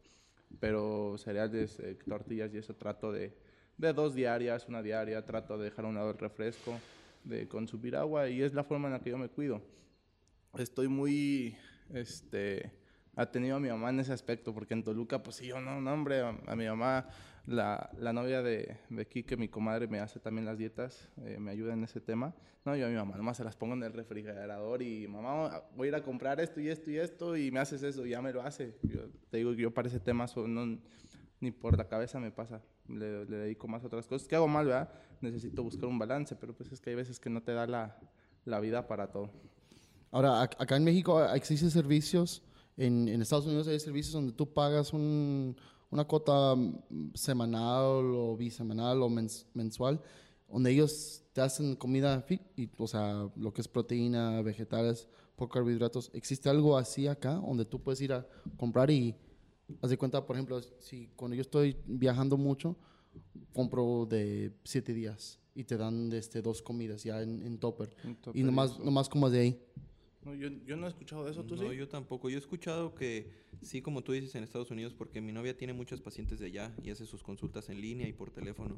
Pero 0.57 1.17
cereales, 1.17 1.77
eh, 1.81 1.97
tortillas 2.07 2.53
y 2.53 2.59
eso 2.59 2.73
trato 2.75 3.11
de, 3.11 3.35
de 3.77 3.93
dos 3.93 4.13
diarias, 4.15 4.67
una 4.67 4.81
diaria, 4.81 5.25
trato 5.25 5.57
de 5.57 5.65
dejar 5.65 5.85
a 5.85 5.87
un 5.89 5.95
lado 5.95 6.11
el 6.11 6.17
refresco, 6.17 6.79
de 7.23 7.47
consumir 7.47 7.95
agua 7.95 8.29
y 8.29 8.41
es 8.41 8.53
la 8.53 8.63
forma 8.63 8.87
en 8.87 8.93
la 8.93 8.99
que 8.99 9.09
yo 9.09 9.17
me 9.17 9.29
cuido. 9.29 9.61
Estoy 10.57 10.87
muy, 10.87 11.57
este, 11.93 12.71
atenido 13.15 13.57
a 13.57 13.59
mi 13.59 13.69
mamá 13.69 13.89
en 13.89 13.99
ese 13.99 14.13
aspecto, 14.13 14.53
porque 14.53 14.73
en 14.73 14.83
Toluca, 14.83 15.21
pues 15.23 15.37
sí, 15.37 15.47
yo 15.47 15.59
no, 15.59 15.81
no, 15.81 15.93
hombre, 15.93 16.21
a, 16.21 16.55
mi 16.55 16.65
mamá, 16.65 17.07
la, 17.45 17.89
la 17.97 18.13
novia 18.13 18.41
de, 18.41 18.77
de 18.89 19.05
que 19.05 19.37
mi 19.37 19.47
comadre 19.47 19.87
me 19.87 19.99
hace 19.99 20.19
también 20.19 20.45
las 20.45 20.57
dietas, 20.57 21.09
eh, 21.25 21.37
me 21.39 21.51
ayuda 21.51 21.73
en 21.73 21.83
ese 21.83 21.99
tema. 22.01 22.33
No, 22.63 22.75
yo 22.75 22.87
a 22.87 22.89
mi 22.89 22.95
mamá 22.95 23.15
nomás 23.17 23.37
se 23.37 23.43
las 23.43 23.55
pongo 23.55 23.75
en 23.75 23.83
el 23.83 23.93
refrigerador 23.93 24.81
y 24.81 25.07
mamá, 25.07 25.63
voy 25.75 25.87
a 25.87 25.89
ir 25.89 25.95
a 25.95 26.03
comprar 26.03 26.39
esto 26.39 26.59
y 26.59 26.69
esto 26.69 26.89
y 26.89 26.97
esto 26.97 27.37
y 27.37 27.51
me 27.51 27.59
haces 27.59 27.83
eso 27.83 28.05
y 28.05 28.09
ya 28.11 28.21
me 28.21 28.33
lo 28.33 28.41
hace. 28.41 28.75
Yo 28.81 29.01
te 29.29 29.37
digo 29.37 29.51
que 29.55 29.61
yo 29.61 29.71
para 29.73 29.87
ese 29.87 29.99
tema 29.99 30.27
so- 30.27 30.47
no, 30.47 30.79
ni 31.39 31.51
por 31.51 31.77
la 31.77 31.87
cabeza 31.87 32.19
me 32.19 32.31
pasa. 32.31 32.61
Le, 32.87 33.25
le 33.25 33.37
dedico 33.37 33.67
más 33.67 33.83
a 33.83 33.87
otras 33.87 34.07
cosas. 34.07 34.27
¿Qué 34.27 34.35
hago 34.35 34.47
mal, 34.47 34.65
verdad? 34.67 34.89
Necesito 35.21 35.63
buscar 35.63 35.85
un 35.85 35.97
balance, 35.97 36.35
pero 36.35 36.53
pues 36.55 36.71
es 36.71 36.79
que 36.79 36.91
hay 36.91 36.95
veces 36.95 37.19
que 37.19 37.29
no 37.29 37.41
te 37.41 37.51
da 37.53 37.65
la, 37.65 37.97
la 38.45 38.59
vida 38.59 38.87
para 38.87 39.11
todo. 39.11 39.31
Ahora, 40.11 40.43
ac- 40.43 40.55
acá 40.59 40.75
en 40.77 40.83
México 40.83 41.17
ah, 41.17 41.35
existen 41.35 41.71
servicios, 41.71 42.43
en, 42.77 43.07
en 43.07 43.21
Estados 43.21 43.45
Unidos 43.45 43.67
hay 43.67 43.79
servicios 43.79 44.13
donde 44.13 44.33
tú 44.33 44.53
pagas 44.53 44.93
un- 44.93 45.55
una 45.89 46.03
cuota 46.05 46.55
mm, 46.55 47.13
semanal 47.13 48.05
o 48.13 48.35
bisemanal 48.37 49.01
o 49.01 49.09
mens- 49.09 49.45
mensual, 49.53 49.99
donde 50.49 50.71
ellos 50.71 51.23
te 51.33 51.41
hacen 51.41 51.75
comida 51.75 52.21
fit, 52.21 52.41
y, 52.55 52.69
o 52.77 52.87
sea, 52.87 53.29
lo 53.35 53.53
que 53.53 53.61
es 53.61 53.67
proteína, 53.67 54.41
vegetales, 54.41 55.07
por 55.35 55.49
carbohidratos. 55.49 56.11
¿Existe 56.13 56.49
algo 56.49 56.77
así 56.77 57.07
acá, 57.07 57.33
donde 57.33 57.65
tú 57.65 57.81
puedes 57.81 57.99
ir 57.99 58.13
a 58.13 58.25
comprar 58.57 58.89
y, 58.91 59.15
haz 59.81 59.89
de 59.89 59.97
cuenta, 59.97 60.25
por 60.25 60.35
ejemplo, 60.35 60.61
si 60.79 61.07
cuando 61.15 61.35
yo 61.35 61.41
estoy 61.41 61.77
viajando 61.85 62.37
mucho, 62.37 62.75
compro 63.53 64.05
de 64.09 64.51
siete 64.63 64.93
días 64.93 65.39
y 65.53 65.63
te 65.63 65.77
dan 65.77 66.11
este, 66.13 66.41
dos 66.41 66.61
comidas 66.61 67.03
ya 67.03 67.21
en, 67.21 67.41
en 67.43 67.57
topper. 67.57 67.95
Y 68.33 68.43
nomás, 68.43 68.79
nomás 68.79 69.09
como 69.09 69.29
de 69.29 69.39
ahí. 69.39 69.61
No, 70.23 70.33
yo, 70.33 70.49
yo 70.65 70.75
no 70.75 70.87
he 70.87 70.89
escuchado 70.89 71.23
de 71.25 71.31
eso, 71.31 71.45
¿tú 71.45 71.55
no, 71.55 71.69
sí? 71.69 71.77
yo 71.77 71.87
tampoco. 71.87 72.29
Yo 72.29 72.37
he 72.37 72.39
escuchado 72.39 72.95
que 72.95 73.29
sí, 73.61 73.81
como 73.81 74.03
tú 74.03 74.11
dices, 74.11 74.33
en 74.35 74.43
Estados 74.43 74.71
Unidos, 74.71 74.93
porque 74.93 75.21
mi 75.21 75.31
novia 75.31 75.55
tiene 75.55 75.73
muchos 75.73 76.01
pacientes 76.01 76.39
de 76.39 76.47
allá 76.47 76.75
y 76.83 76.89
hace 76.89 77.05
sus 77.05 77.23
consultas 77.23 77.69
en 77.69 77.79
línea 77.79 78.07
y 78.07 78.13
por 78.13 78.31
teléfono. 78.31 78.75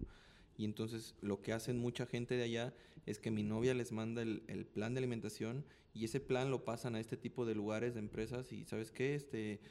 Y 0.57 0.65
entonces 0.65 1.15
lo 1.21 1.41
que 1.41 1.53
hacen 1.53 1.79
mucha 1.79 2.05
gente 2.05 2.35
de 2.35 2.43
allá 2.43 2.73
es 3.05 3.19
que 3.19 3.31
mi 3.31 3.43
novia 3.43 3.73
les 3.73 3.91
manda 3.91 4.21
el, 4.21 4.43
el 4.47 4.65
plan 4.65 4.93
de 4.93 4.99
alimentación 4.99 5.63
y 5.93 6.05
ese 6.05 6.19
plan 6.19 6.51
lo 6.51 6.65
pasan 6.65 6.95
a 6.95 6.99
este 6.99 7.15
tipo 7.15 7.45
de 7.45 7.55
lugares, 7.55 7.93
de 7.93 8.01
empresas 8.01 8.51
y 8.51 8.65
¿sabes 8.65 8.91
qué? 8.91 9.15
Este, 9.15 9.61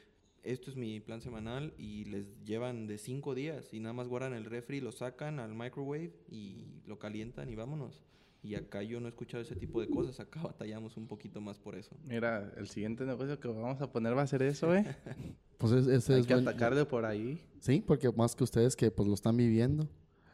esto 0.43 0.69
es 0.69 0.75
mi 0.77 0.99
plan 0.99 1.21
semanal 1.21 1.73
y 1.77 2.05
les 2.05 2.27
llevan 2.45 2.87
de 2.87 2.97
cinco 2.97 3.35
días 3.35 3.73
y 3.73 3.79
nada 3.79 3.93
más 3.93 4.07
guardan 4.07 4.33
el 4.33 4.45
refri, 4.45 4.79
lo 4.81 4.91
sacan 4.91 5.39
al 5.39 5.53
microwave 5.55 6.13
y 6.29 6.81
lo 6.85 6.99
calientan 6.99 7.49
y 7.49 7.55
vámonos. 7.55 8.03
Y 8.43 8.55
acá 8.55 8.81
yo 8.83 8.99
no 9.01 9.07
he 9.07 9.09
escuchado 9.09 9.41
ese 9.43 9.55
tipo 9.55 9.81
de 9.81 9.89
cosas, 9.89 10.19
acá 10.19 10.41
batallamos 10.43 10.95
un 10.95 11.07
poquito 11.07 11.41
más 11.41 11.59
por 11.59 11.75
eso. 11.75 11.95
Mira, 12.05 12.53
el 12.55 12.67
siguiente 12.69 13.03
negocio 13.05 13.39
que 13.39 13.47
vamos 13.47 13.81
a 13.81 13.91
poner 13.91 14.15
va 14.15 14.21
a 14.21 14.27
ser 14.27 14.41
eso, 14.43 14.73
¿eh? 14.75 14.85
Pues 15.57 15.73
es- 15.73 15.87
ese 15.87 16.13
Hay 16.13 16.19
es 16.21 16.27
que 16.27 16.35
buen- 16.35 16.47
atacarle 16.47 16.85
por 16.85 17.03
ahí. 17.03 17.41
Sí, 17.59 17.83
porque 17.85 18.11
más 18.11 18.35
que 18.35 18.43
ustedes 18.43 18.75
que 18.75 18.91
pues 18.91 19.07
lo 19.07 19.15
están 19.15 19.35
viviendo. 19.35 19.89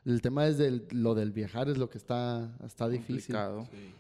El 0.06 0.22
tema 0.22 0.46
es 0.48 0.58
del, 0.58 0.86
lo 0.92 1.16
del 1.16 1.32
viajar 1.32 1.70
es 1.70 1.78
lo 1.78 1.90
que 1.90 1.98
está, 1.98 2.58
está 2.66 2.90
difícil. 2.90 3.34
Sí. 3.72 3.94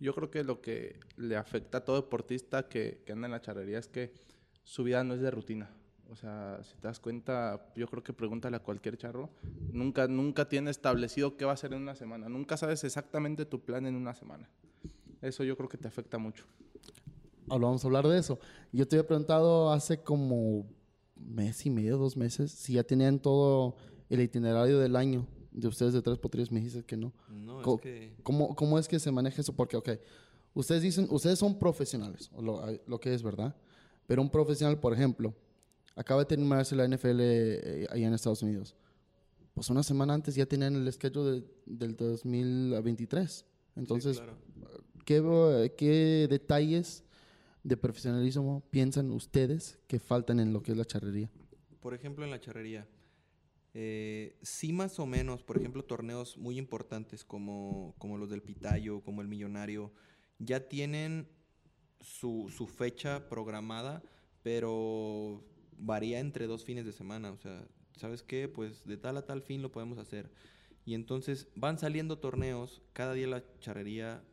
Yo 0.00 0.14
creo 0.14 0.30
que 0.30 0.42
lo 0.42 0.62
que 0.62 0.98
le 1.18 1.36
afecta 1.36 1.78
a 1.78 1.84
todo 1.84 1.96
deportista 1.96 2.66
que, 2.66 3.02
que 3.04 3.12
anda 3.12 3.26
en 3.26 3.32
la 3.32 3.42
charrería 3.42 3.78
es 3.78 3.88
que 3.88 4.14
su 4.62 4.84
vida 4.84 5.02
no 5.04 5.14
es 5.14 5.20
de 5.20 5.30
rutina. 5.30 5.70
O 6.10 6.16
sea, 6.16 6.60
si 6.62 6.74
te 6.76 6.88
das 6.88 7.00
cuenta, 7.00 7.72
yo 7.74 7.86
creo 7.86 8.02
que 8.02 8.12
pregúntale 8.12 8.56
a 8.56 8.60
cualquier 8.62 8.98
charro. 8.98 9.30
Nunca, 9.72 10.06
nunca 10.08 10.46
tiene 10.48 10.70
establecido 10.70 11.36
qué 11.38 11.46
va 11.46 11.52
a 11.52 11.54
hacer 11.54 11.72
en 11.72 11.80
una 11.82 11.94
semana. 11.94 12.28
Nunca 12.28 12.56
sabes 12.58 12.84
exactamente 12.84 13.46
tu 13.46 13.60
plan 13.60 13.86
en 13.86 13.94
una 13.94 14.14
semana. 14.14 14.50
Eso 15.22 15.42
yo 15.44 15.56
creo 15.56 15.70
que 15.70 15.78
te 15.78 15.88
afecta 15.88 16.18
mucho. 16.18 16.44
Ahora 17.48 17.66
vamos 17.66 17.82
a 17.84 17.86
hablar 17.88 18.06
de 18.06 18.18
eso. 18.18 18.38
Yo 18.72 18.86
te 18.86 18.96
había 18.96 19.06
preguntado 19.06 19.72
hace 19.72 20.02
como 20.02 20.66
mes 21.16 21.64
y 21.64 21.70
medio, 21.70 21.96
dos 21.96 22.16
meses, 22.16 22.50
si 22.52 22.74
ya 22.74 22.84
tenían 22.84 23.18
todo 23.18 23.76
el 24.10 24.20
itinerario 24.20 24.78
del 24.80 24.96
año 24.96 25.26
de 25.50 25.68
ustedes 25.68 25.94
de 25.94 26.02
Tres 26.02 26.18
Potrillos. 26.18 26.52
Me 26.52 26.60
dijiste 26.60 26.84
que 26.84 26.96
no. 26.96 27.12
No, 27.30 27.62
Co- 27.62 27.76
es 27.76 27.80
que... 27.80 28.12
¿Cómo, 28.22 28.54
¿Cómo 28.54 28.78
es 28.78 28.86
que 28.86 28.98
se 28.98 29.10
maneja 29.10 29.40
eso? 29.40 29.54
Porque, 29.54 29.76
ok, 29.78 29.90
ustedes 30.52 30.82
dicen, 30.82 31.06
ustedes 31.08 31.38
son 31.38 31.58
profesionales, 31.58 32.30
lo 32.86 33.00
que 33.00 33.14
es 33.14 33.22
verdad. 33.22 33.56
Pero 34.12 34.20
un 34.20 34.28
profesional, 34.28 34.78
por 34.78 34.92
ejemplo, 34.92 35.34
acaba 35.96 36.20
de 36.20 36.26
terminarse 36.26 36.76
la 36.76 36.84
NFL 36.86 37.18
eh, 37.22 37.86
allá 37.88 38.08
en 38.08 38.12
Estados 38.12 38.42
Unidos. 38.42 38.74
Pues 39.54 39.70
una 39.70 39.82
semana 39.82 40.12
antes 40.12 40.34
ya 40.34 40.44
tenían 40.44 40.76
el 40.76 40.92
schedule 40.92 41.40
de- 41.40 41.46
del 41.64 41.96
2023. 41.96 43.46
Entonces, 43.74 44.18
Sí, 44.18 44.22
claro. 44.22 44.36
¿qué, 45.06 45.16
eh, 45.64 45.74
¿qué 45.78 46.26
detalles 46.28 47.04
de 47.64 47.74
profesionalismo 47.78 48.62
piensan 48.70 49.10
ustedes 49.12 49.78
que 49.86 49.98
faltan 49.98 50.40
en 50.40 50.52
lo 50.52 50.62
que 50.62 50.72
es 50.72 50.76
la 50.76 50.84
charrería? 50.84 51.30
Por 51.80 51.94
ejemplo, 51.94 52.22
en 52.22 52.32
la 52.32 52.38
charrería. 52.38 52.86
eh, 53.72 54.36
sí 54.42 54.74
más 54.74 54.98
o 54.98 55.06
menos, 55.06 55.42
por 55.42 55.56
ejemplo, 55.56 55.82
torneos 55.86 56.36
muy 56.36 56.58
importantes 56.58 57.24
como, 57.24 57.94
como 57.96 58.18
los 58.18 58.28
del 58.28 58.42
Pitayo, 58.42 59.00
como 59.00 59.22
el 59.22 59.28
Millonario, 59.28 59.90
ya 60.38 60.68
tienen 60.68 61.26
su, 62.02 62.48
fecha 62.66 63.28
programada, 63.28 64.02
pero 64.42 65.44
varía 65.78 66.20
entre 66.20 66.46
dos 66.46 66.64
fines 66.64 66.84
de 66.84 66.92
semana. 66.92 67.30
O 67.30 67.36
sea, 67.36 67.66
¿sabes 67.96 68.22
qué? 68.22 68.48
Pues 68.48 68.84
de 68.84 68.96
tal 68.96 69.16
a 69.16 69.26
tal 69.26 69.42
fin 69.42 69.62
lo 69.62 69.72
podemos 69.72 69.98
hacer. 69.98 70.30
Y 70.84 70.94
entonces 70.94 71.48
van 71.54 71.78
saliendo 71.78 72.18
torneos, 72.18 72.82
cada 72.92 73.14
día 73.14 73.28
la 73.28 73.44
charrería 73.60 74.24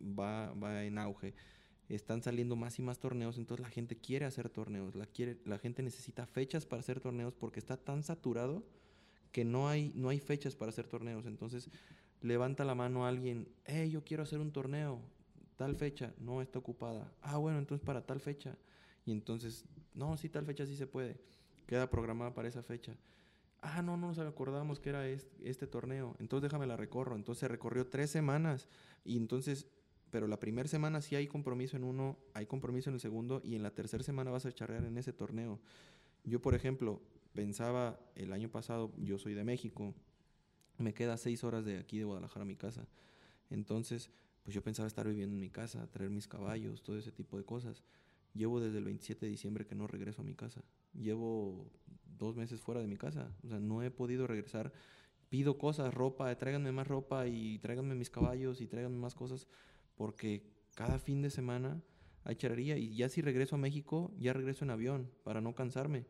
va, 0.00 0.52
va 0.54 0.84
en 0.84 0.98
auge. 0.98 1.34
Están 1.88 2.22
saliendo 2.22 2.56
más 2.56 2.78
y 2.78 2.82
más 2.82 2.98
torneos, 2.98 3.36
entonces 3.38 3.62
la 3.62 3.70
gente 3.70 3.96
quiere 3.96 4.24
hacer 4.24 4.48
torneos, 4.48 4.94
la, 4.94 5.06
quiere, 5.06 5.38
la 5.44 5.58
gente 5.58 5.82
necesita 5.82 6.26
fechas 6.26 6.64
para 6.64 6.80
hacer 6.80 7.00
torneos 7.00 7.34
porque 7.34 7.60
está 7.60 7.76
tan 7.76 8.02
saturado 8.02 8.64
que 9.30 9.44
no 9.44 9.68
hay, 9.68 9.92
no 9.94 10.08
hay 10.08 10.18
fechas 10.18 10.56
para 10.56 10.70
hacer 10.70 10.86
torneos. 10.86 11.26
Entonces 11.26 11.68
levanta 12.20 12.64
la 12.64 12.74
mano 12.74 13.06
alguien, 13.06 13.48
hey, 13.64 13.90
yo 13.90 14.04
quiero 14.04 14.22
hacer 14.22 14.40
un 14.40 14.52
torneo, 14.52 15.02
tal 15.56 15.76
fecha, 15.76 16.14
no 16.18 16.42
está 16.42 16.58
ocupada. 16.58 17.12
Ah, 17.22 17.36
bueno, 17.38 17.58
entonces 17.58 17.84
para 17.84 18.04
tal 18.04 18.20
fecha. 18.20 18.56
Y 19.04 19.12
entonces, 19.12 19.64
no, 19.94 20.16
sí, 20.16 20.28
tal 20.28 20.46
fecha 20.46 20.66
sí 20.66 20.76
se 20.76 20.86
puede. 20.86 21.16
Queda 21.66 21.88
programada 21.90 22.34
para 22.34 22.48
esa 22.48 22.62
fecha. 22.62 22.96
Ah, 23.60 23.80
no, 23.82 23.96
no 23.96 24.08
nos 24.08 24.18
acordamos 24.18 24.80
que 24.80 24.90
era 24.90 25.06
es- 25.08 25.28
este, 25.42 25.66
torneo. 25.66 26.16
Entonces 26.18 26.42
déjame 26.50 26.66
la 26.66 26.76
recorro. 26.76 27.14
Entonces 27.16 27.48
recorrió 27.50 27.86
tres 27.86 28.10
semanas. 28.10 28.68
Y 29.04 29.16
entonces, 29.16 29.66
pero 30.10 30.26
la 30.26 30.40
primera 30.40 30.68
semana 30.68 31.00
sí 31.00 31.14
hay 31.16 31.26
compromiso 31.28 31.76
en 31.76 31.84
uno, 31.84 32.18
hay 32.34 32.46
compromiso 32.46 32.90
en 32.90 32.94
el 32.94 33.00
segundo, 33.00 33.40
y 33.44 33.54
en 33.54 33.62
la 33.62 33.70
tercera 33.74 34.02
semana 34.02 34.30
vas 34.30 34.46
a 34.46 34.52
charrear 34.52 34.84
en 34.84 34.98
ese 34.98 35.12
torneo. 35.12 35.60
Yo, 36.24 36.40
por 36.42 36.54
ejemplo, 36.54 37.00
pensaba 37.34 37.98
el 38.14 38.32
año 38.32 38.50
pasado, 38.50 38.92
yo 38.98 39.18
soy 39.18 39.34
de 39.34 39.44
México, 39.44 39.94
me 40.78 40.92
queda 40.94 41.16
seis 41.16 41.44
horas 41.44 41.64
de 41.64 41.78
aquí 41.78 41.98
de 41.98 42.04
Guadalajara 42.04 42.42
a 42.42 42.46
mi 42.46 42.56
casa. 42.56 42.86
Entonces, 43.50 44.10
pues 44.42 44.54
yo 44.54 44.62
pensaba 44.62 44.88
estar 44.88 45.06
viviendo 45.06 45.34
en 45.34 45.40
mi 45.40 45.50
casa, 45.50 45.88
traer 45.90 46.10
mis 46.10 46.26
caballos, 46.26 46.82
todo 46.82 46.98
ese 46.98 47.12
tipo 47.12 47.38
de 47.38 47.44
cosas. 47.44 47.82
Llevo 48.34 48.60
desde 48.60 48.78
el 48.78 48.84
27 48.84 49.26
de 49.26 49.30
diciembre 49.30 49.66
que 49.66 49.74
no 49.74 49.86
regreso 49.86 50.22
a 50.22 50.24
mi 50.24 50.34
casa. 50.34 50.62
Llevo 50.94 51.70
dos 52.18 52.36
meses 52.36 52.60
fuera 52.60 52.80
de 52.80 52.86
mi 52.86 52.96
casa. 52.96 53.30
O 53.44 53.48
sea, 53.48 53.60
no 53.60 53.82
he 53.82 53.90
podido 53.90 54.26
regresar. 54.26 54.72
Pido 55.28 55.58
cosas, 55.58 55.92
ropa, 55.94 56.34
tráiganme 56.36 56.72
más 56.72 56.86
ropa 56.86 57.26
y 57.26 57.58
tráiganme 57.58 57.94
mis 57.94 58.10
caballos 58.10 58.60
y 58.60 58.66
tráiganme 58.66 58.98
más 58.98 59.14
cosas. 59.14 59.46
Porque 59.94 60.50
cada 60.74 60.98
fin 60.98 61.22
de 61.22 61.30
semana 61.30 61.82
hay 62.24 62.36
charrería. 62.36 62.78
Y 62.78 62.96
ya 62.96 63.08
si 63.08 63.20
regreso 63.20 63.56
a 63.56 63.58
México, 63.58 64.12
ya 64.18 64.32
regreso 64.32 64.64
en 64.64 64.70
avión 64.70 65.10
para 65.24 65.40
no 65.40 65.54
cansarme. 65.54 66.06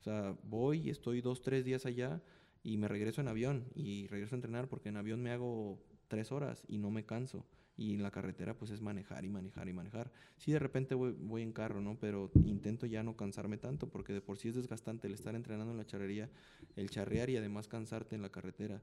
O 0.00 0.02
sea, 0.02 0.36
voy, 0.42 0.90
estoy 0.90 1.20
dos, 1.20 1.42
tres 1.42 1.64
días 1.64 1.86
allá 1.86 2.22
y 2.62 2.78
me 2.78 2.88
regreso 2.88 3.20
en 3.20 3.28
avión. 3.28 3.66
Y 3.74 4.06
regreso 4.06 4.34
a 4.34 4.38
entrenar 4.38 4.68
porque 4.68 4.88
en 4.88 4.96
avión 4.96 5.22
me 5.22 5.32
hago 5.32 5.82
tres 6.08 6.32
horas 6.32 6.64
y 6.68 6.78
no 6.78 6.90
me 6.90 7.04
canso. 7.04 7.44
Y 7.76 7.94
en 7.94 8.02
la 8.02 8.10
carretera 8.10 8.56
pues 8.56 8.70
es 8.70 8.80
manejar 8.80 9.24
y 9.24 9.28
manejar 9.28 9.68
y 9.68 9.72
manejar. 9.72 10.12
Sí, 10.36 10.52
de 10.52 10.58
repente 10.58 10.94
voy, 10.94 11.42
en 11.42 11.52
carro, 11.52 11.80
¿no? 11.80 11.98
Pero 11.98 12.30
intento 12.44 12.86
ya 12.86 13.02
no 13.02 13.16
cansarme 13.16 13.58
tanto 13.58 13.88
porque 13.88 14.12
de 14.12 14.20
por 14.20 14.38
sí 14.38 14.48
es 14.48 14.54
desgastante 14.54 15.08
el 15.08 15.14
estar 15.14 15.34
entrenando 15.34 15.72
en 15.72 15.78
la 15.78 15.86
charrería, 15.86 16.30
el 16.76 16.90
charrear 16.90 17.30
y 17.30 17.36
además 17.36 17.66
cansarte 17.66 18.14
en 18.14 18.22
la 18.22 18.30
carretera. 18.30 18.80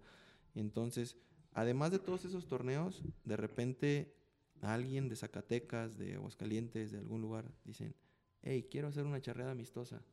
Entonces, 0.56 1.18
además 1.54 1.92
de 1.92 2.00
todos 2.00 2.26
esos 2.26 2.48
torneos, 2.48 3.04
de 3.24 3.38
repente 3.38 4.14
alguien 4.62 5.10
de 5.10 5.16
Zacatecas, 5.16 5.98
de 5.98 6.16
Aguascalientes, 6.16 6.92
de 6.92 7.00
algún 7.00 7.22
lugar, 7.22 7.52
dicen, 7.64 7.96
hey, 8.42 8.68
quiero 8.70 8.90
hacer 8.90 9.06
una 9.06 9.22
charreada 9.22 9.52
amistosa 9.52 10.04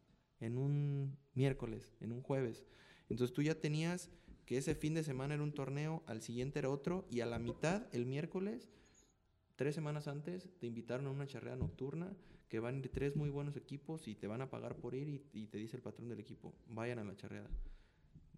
en 0.41 0.57
un 0.57 1.17
miércoles, 1.35 1.91
en 2.01 2.13
un 2.13 2.23
jueves. 2.23 2.65
Entonces 3.09 3.35
tú 3.35 3.43
ya 3.43 3.55
tenías 3.55 4.11
que 4.49 4.57
ese 4.57 4.75
fin 4.75 4.95
de 4.95 5.05
semana 5.05 5.35
era 5.35 5.43
un 5.43 5.53
torneo, 5.53 6.03
al 6.07 6.23
siguiente 6.23 6.59
era 6.59 6.71
otro, 6.71 7.07
y 7.11 7.21
a 7.21 7.27
la 7.27 7.39
mitad, 7.39 7.87
el 7.93 8.07
miércoles, 8.07 8.71
tres 9.57 9.75
semanas 9.75 10.09
antes, 10.09 10.49
te 10.59 10.67
invitaron 10.67 11.07
a 11.07 11.11
una 11.11 11.27
charreada 11.27 11.59
nocturna, 11.59 12.17
que 12.49 12.59
van 12.59 12.81
tres 12.81 13.15
muy 13.15 13.29
buenos 13.29 13.59
equipos 13.59 14.09
y 14.09 14.15
te 14.15 14.27
van 14.27 14.41
a 14.41 14.49
pagar 14.49 14.77
por 14.77 14.95
ir, 14.95 15.07
y, 15.07 15.23
y 15.35 15.49
te 15.49 15.59
dice 15.59 15.77
el 15.77 15.83
patrón 15.83 16.09
del 16.09 16.21
equipo, 16.21 16.55
vayan 16.67 16.99
a 16.99 17.05
la 17.05 17.15
charreada. 17.15 17.51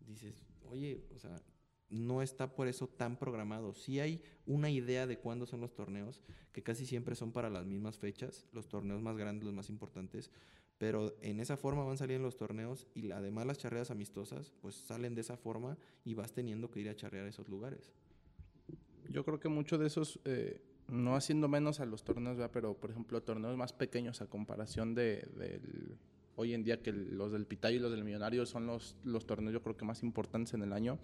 Dices, 0.05 0.45
oye, 0.65 1.01
o 1.15 1.19
sea, 1.21 1.41
no 1.91 2.23
está 2.23 2.57
por 2.57 2.67
eso 2.67 2.89
tan 2.89 3.17
programado. 3.17 3.73
Sí 3.73 4.01
hay 4.01 4.21
una 4.47 4.69
idea 4.69 5.07
de 5.07 5.17
cuándo 5.17 5.47
son 5.47 5.61
los 5.61 5.75
torneos, 5.77 6.25
que 6.51 6.65
casi 6.65 6.87
siempre 6.87 7.15
son 7.15 7.31
para 7.31 7.51
las 7.51 7.67
mismas 7.67 7.99
fechas, 7.99 8.49
los 8.53 8.69
torneos 8.69 9.01
más 9.01 9.17
grandes, 9.17 9.45
los 9.45 9.55
más 9.55 9.71
importantes, 9.71 10.33
pero 10.81 11.15
en 11.21 11.41
esa 11.41 11.59
forma 11.59 11.85
van 11.85 11.99
saliendo 11.99 12.25
los 12.25 12.39
torneos 12.39 12.87
y 12.95 13.11
además 13.11 13.45
las 13.45 13.59
charreadas 13.59 13.91
amistosas, 13.91 14.51
pues 14.63 14.77
salen 14.77 15.15
de 15.15 15.21
esa 15.21 15.37
forma 15.37 15.77
y 16.07 16.15
vas 16.15 16.33
teniendo 16.33 16.71
que 16.71 16.81
ir 16.81 16.89
a 16.89 16.97
charrear 16.97 17.27
esos 17.27 17.51
lugares. 17.51 17.93
Yo 19.11 19.23
creo 19.23 19.39
que 19.39 19.51
mucho 19.51 19.77
de 19.77 19.87
esos, 19.87 20.21
eh, 20.25 20.63
no 20.89 21.17
haciendo 21.17 21.49
menos 21.49 21.81
a 21.81 21.85
los 21.85 22.03
torneos, 22.03 22.39
¿verdad? 22.39 22.51
pero 22.51 22.73
por 22.73 22.91
ejemplo, 22.91 23.23
torneos 23.23 23.59
más 23.59 23.75
pequeños 23.75 24.23
a 24.23 24.27
comparación 24.27 24.95
de, 24.95 25.29
hoy 26.37 26.55
en 26.55 26.65
día 26.65 26.83
que 26.83 26.95
los 26.95 27.31
del 27.31 27.45
Pitayo 27.45 27.77
y 27.77 27.81
los 27.81 27.91
del 27.91 28.03
Millonario 28.03 28.47
son 28.47 28.67
los, 28.67 28.97
los 29.05 29.27
torneos 29.27 29.53
yo 29.53 29.63
creo 29.63 29.77
que 29.77 29.85
más 29.85 30.03
importantes 30.03 30.55
en 30.55 30.63
el 30.63 30.73
año. 30.73 30.99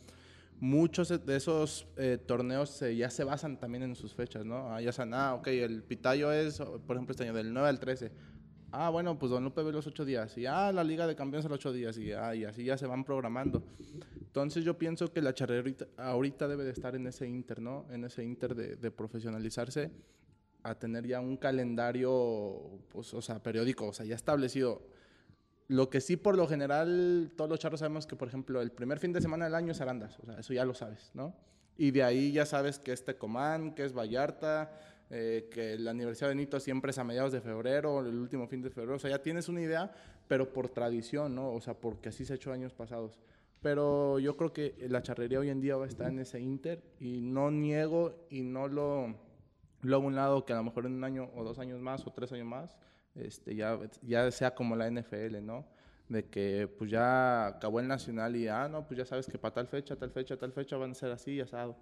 Muchos 0.59 1.11
de 1.27 1.37
esos 1.37 1.87
eh, 1.99 2.17
torneos 2.17 2.81
eh, 2.81 2.97
ya 2.97 3.11
se 3.11 3.25
basan 3.25 3.61
también 3.61 3.83
en 3.83 3.95
sus 3.95 4.15
fechas, 4.15 4.47
¿no? 4.47 4.73
Ah, 4.73 4.81
ya 4.81 4.91
saben, 4.91 5.13
ah, 5.13 5.35
ok, 5.35 5.49
el 5.49 5.83
Pitayo 5.83 6.33
es, 6.33 6.61
por 6.87 6.97
ejemplo, 6.97 7.11
este 7.11 7.25
año 7.25 7.35
del 7.35 7.53
9 7.53 7.69
al 7.69 7.79
13. 7.79 8.36
Ah, 8.79 8.91
bueno, 8.91 9.19
pues 9.19 9.31
Don 9.31 9.43
Lupe 9.43 9.63
ve 9.63 9.73
los 9.73 9.87
ocho 9.87 10.05
días. 10.05 10.37
Y 10.37 10.45
ah, 10.45 10.71
la 10.71 10.85
Liga 10.85 11.07
de 11.07 11.17
Campeones 11.17 11.49
los 11.49 11.59
ocho 11.59 11.73
días. 11.73 11.97
Y, 11.97 12.13
ah, 12.13 12.35
y 12.35 12.45
así 12.45 12.63
ya 12.63 12.77
se 12.77 12.87
van 12.87 13.05
programando. 13.05 13.63
Entonces 14.21 14.65
yo 14.65 14.77
pienso 14.77 15.11
que 15.15 15.23
la 15.23 15.33
charrería 15.33 15.89
ahorita, 15.97 16.47
debe 16.47 16.63
de 16.65 16.73
estar 16.73 16.95
en 16.95 17.07
ese 17.07 17.27
inter, 17.27 17.63
¿no? 17.63 17.87
En 17.91 18.05
ese 18.05 18.23
inter 18.23 18.55
de, 18.55 18.77
de 18.77 18.91
profesionalizarse 18.91 19.91
a 20.63 20.75
tener 20.75 21.07
ya 21.07 21.21
un 21.21 21.39
calendario, 21.39 22.83
pues, 22.91 23.15
o 23.15 23.23
sea, 23.23 23.43
periódico, 23.43 23.87
o 23.87 23.93
sea, 23.95 24.05
ya 24.05 24.15
establecido. 24.15 24.83
Lo 25.69 25.89
que 25.89 26.03
sí, 26.03 26.19
por 26.19 26.37
lo 26.37 26.47
general, 26.47 27.33
todos 27.35 27.49
los 27.49 27.59
charros 27.59 27.81
sabemos 27.81 28.07
que, 28.07 28.15
por 28.15 28.29
ejemplo, 28.29 28.61
el 28.61 28.73
primer 28.73 28.99
fin 28.99 29.13
de 29.15 29.23
semana 29.23 29.47
del 29.47 29.55
año 29.55 29.73
es 29.73 29.81
Arandas, 29.81 30.19
o 30.19 30.27
sea, 30.27 30.39
eso 30.39 30.53
ya 30.53 30.67
lo 30.67 30.75
sabes, 30.75 31.13
¿no? 31.15 31.35
Y 31.79 31.93
de 31.93 32.03
ahí 32.03 32.31
ya 32.33 32.45
sabes 32.45 32.79
que 32.79 32.93
es 32.93 33.05
Tecomán, 33.05 33.75
que 33.75 33.85
es 33.87 33.95
Vallarta, 33.95 34.71
eh, 35.11 35.49
que 35.51 35.79
la 35.79 35.93
Universidad 35.93 36.29
de 36.29 36.35
Nito 36.35 36.59
siempre 36.61 36.91
es 36.91 36.99
a 36.99 37.05
mediados 37.05 37.33
de 37.33 37.41
febrero, 37.41 38.01
el 38.01 38.19
último 38.19 38.47
fin 38.47 38.63
de 38.63 38.71
febrero, 38.71 38.97
o 38.97 38.99
sea, 38.99 39.11
ya 39.11 39.23
tienes 39.23 39.49
una 39.49 39.61
idea, 39.61 39.93
pero 40.29 40.53
por 40.53 40.69
tradición, 40.69 41.35
¿no? 41.35 41.53
O 41.53 41.61
sea, 41.61 41.75
porque 41.75 42.09
así 42.09 42.25
se 42.25 42.33
ha 42.33 42.37
hecho 42.37 42.53
años 42.53 42.73
pasados. 42.73 43.19
Pero 43.63 44.19
yo 44.19 44.37
creo 44.37 44.53
que 44.53 44.75
la 44.89 45.03
charrería 45.03 45.41
hoy 45.41 45.51
en 45.51 45.61
día 45.61 45.77
va 45.77 45.85
a 45.85 45.89
estar 45.89 46.09
en 46.09 46.19
ese 46.19 46.41
inter 46.41 46.83
y 47.01 47.21
no 47.21 47.51
niego 47.51 48.27
y 48.31 48.43
no 48.43 48.69
lo, 48.69 49.17
lo 49.83 49.97
hago 49.97 50.05
a 50.05 50.09
un 50.09 50.15
lado 50.15 50.45
que 50.45 50.53
a 50.53 50.57
lo 50.57 50.65
mejor 50.65 50.87
en 50.87 50.95
un 50.95 51.05
año 51.05 51.31
o 51.35 51.43
dos 51.43 51.59
años 51.59 51.81
más 51.81 52.07
o 52.07 52.13
tres 52.13 52.31
años 52.33 52.47
más 52.47 52.77
este, 53.17 53.55
ya, 53.55 53.79
ya 54.03 54.31
sea 54.31 54.55
como 54.55 54.77
la 54.77 54.91
NFL, 54.91 55.43
¿no? 55.43 55.67
De 56.09 56.29
que 56.29 56.69
pues 56.79 56.91
ya 56.91 57.47
acabó 57.47 57.81
el 57.81 57.89
nacional 57.89 58.37
y, 58.37 58.47
ah, 58.49 58.69
no, 58.69 58.87
pues 58.87 58.99
ya 58.99 59.05
sabes 59.05 59.27
que 59.27 59.39
para 59.39 59.55
tal 59.55 59.67
fecha, 59.67 59.97
tal 59.97 60.11
fecha, 60.11 60.37
tal 60.37 60.53
fecha 60.53 60.77
van 60.77 60.93
a 60.93 60.95
ser 60.95 61.11
así, 61.11 61.41
asado. 61.41 61.77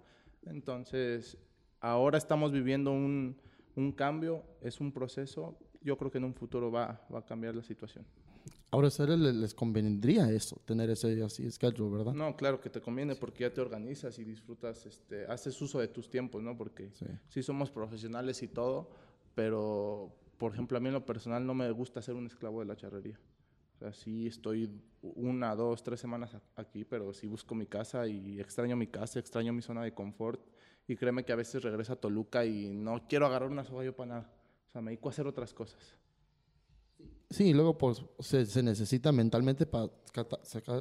Entonces, 0.45 1.37
ahora 1.85 2.17
estamos 2.17 2.51
viviendo 2.51 2.91
un, 2.91 3.35
un 3.75 3.91
cambio, 3.91 4.43
es 4.61 4.79
un 4.79 4.91
proceso, 4.91 5.57
yo 5.81 5.97
creo 5.97 6.09
que 6.11 6.17
en 6.17 6.23
un 6.23 6.33
futuro 6.33 6.71
va, 6.71 7.05
va 7.13 7.19
a 7.19 7.25
cambiar 7.25 7.55
la 7.55 7.63
situación. 7.63 8.05
Ahora 8.71 8.87
a 8.87 8.89
ustedes 8.89 9.17
les, 9.17 9.53
convendría 9.53 10.29
eso, 10.31 10.59
tener 10.65 10.89
ese 10.89 11.21
así 11.23 11.49
schedule, 11.49 11.97
¿verdad? 11.97 12.13
No, 12.13 12.35
claro 12.35 12.59
que 12.59 12.69
te 12.69 12.81
conviene 12.81 13.15
porque 13.15 13.43
ya 13.43 13.53
te 13.53 13.61
organizas 13.61 14.17
y 14.19 14.23
disfrutas, 14.23 14.85
este, 14.85 15.25
haces 15.27 15.61
uso 15.61 15.79
de 15.79 15.87
tus 15.87 16.09
tiempos, 16.09 16.41
¿no? 16.43 16.57
Porque 16.57 16.89
Sí. 16.93 17.05
sí 17.29 17.43
somos 17.43 17.69
profesionales 17.71 18.41
y 18.43 18.47
todo, 18.47 18.89
pero, 19.35 20.11
por 20.37 20.53
ejemplo, 20.53 20.77
a 20.77 20.81
mí 20.81 20.87
en 20.87 20.93
lo 20.95 21.05
personal 21.05 21.45
no 21.45 21.53
me 21.53 21.69
gusta 21.71 22.01
ser 22.01 22.15
un 22.15 22.25
esclavo 22.25 22.59
de 22.59 22.65
la 22.65 22.75
charrería. 22.75 23.19
O 23.75 23.77
sea, 23.77 23.93
sí 23.93 24.27
estoy 24.27 24.71
una, 25.01 25.53
dos, 25.55 25.83
tres 25.83 25.99
semanas 25.99 26.35
aquí, 26.55 26.85
pero 26.85 27.13
sí 27.13 27.27
busco 27.27 27.55
mi 27.55 27.67
casa 27.67 28.07
y 28.07 28.39
extraño 28.39 28.75
mi 28.75 28.87
casa, 28.87 29.19
extraño 29.19 29.51
mi 29.51 29.61
zona 29.61 29.83
de 29.83 29.93
confort. 29.93 30.41
Y 30.87 30.95
créeme 30.95 31.25
que 31.25 31.33
a 31.33 31.35
veces 31.35 31.61
regreso 31.63 31.93
a 31.93 31.95
Toluca 31.97 32.45
y 32.45 32.69
no 32.69 33.07
quiero 33.07 33.25
agarrar 33.25 33.49
una 33.49 33.65
soga 33.65 33.83
yo 33.83 33.95
para 33.95 34.07
nada. 34.07 34.33
O 34.67 34.71
sea, 34.71 34.81
me 34.81 34.91
dedico 34.91 35.09
a 35.09 35.11
hacer 35.11 35.27
otras 35.27 35.53
cosas. 35.53 35.97
Sí, 37.29 37.49
y 37.49 37.53
luego 37.53 37.77
pues 37.77 38.05
se, 38.19 38.45
se 38.45 38.63
necesita 38.63 39.11
mentalmente 39.11 39.65
para 39.65 39.89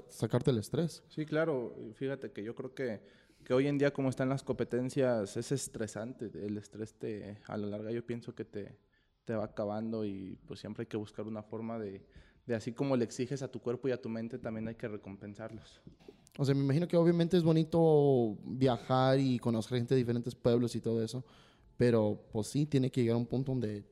sacarte 0.08 0.50
el 0.50 0.58
estrés. 0.58 1.02
Sí, 1.08 1.26
claro. 1.26 1.74
Fíjate 1.94 2.30
que 2.30 2.44
yo 2.44 2.54
creo 2.54 2.74
que, 2.74 3.00
que 3.42 3.54
hoy 3.54 3.66
en 3.66 3.78
día 3.78 3.92
como 3.92 4.10
están 4.10 4.28
las 4.28 4.44
competencias 4.44 5.36
es 5.36 5.50
estresante. 5.50 6.30
El 6.34 6.58
estrés 6.58 6.94
te, 6.94 7.38
a 7.46 7.56
la 7.56 7.66
larga 7.66 7.90
yo 7.90 8.06
pienso 8.06 8.34
que 8.34 8.44
te, 8.44 8.76
te 9.24 9.34
va 9.34 9.44
acabando 9.44 10.04
y 10.04 10.38
pues 10.46 10.60
siempre 10.60 10.82
hay 10.82 10.86
que 10.86 10.98
buscar 10.98 11.26
una 11.26 11.42
forma 11.42 11.78
de, 11.78 12.04
de 12.46 12.54
así 12.54 12.72
como 12.72 12.96
le 12.96 13.04
exiges 13.04 13.42
a 13.42 13.48
tu 13.50 13.60
cuerpo 13.60 13.88
y 13.88 13.92
a 13.92 14.00
tu 14.00 14.08
mente, 14.08 14.38
también 14.38 14.68
hay 14.68 14.74
que 14.74 14.88
recompensarlos. 14.88 15.80
O 16.36 16.44
sea, 16.44 16.54
me 16.54 16.62
imagino 16.62 16.88
que 16.88 16.96
obviamente 16.96 17.36
es 17.36 17.44
bonito 17.44 18.36
viajar 18.44 19.18
y 19.20 19.38
conocer 19.38 19.78
gente 19.78 19.94
de 19.94 19.98
diferentes 19.98 20.34
pueblos 20.34 20.74
y 20.74 20.80
todo 20.80 21.02
eso, 21.02 21.24
pero 21.76 22.20
pues 22.32 22.48
sí, 22.48 22.66
tiene 22.66 22.90
que 22.90 23.02
llegar 23.02 23.14
a 23.14 23.18
un 23.18 23.26
punto 23.26 23.52
donde, 23.52 23.84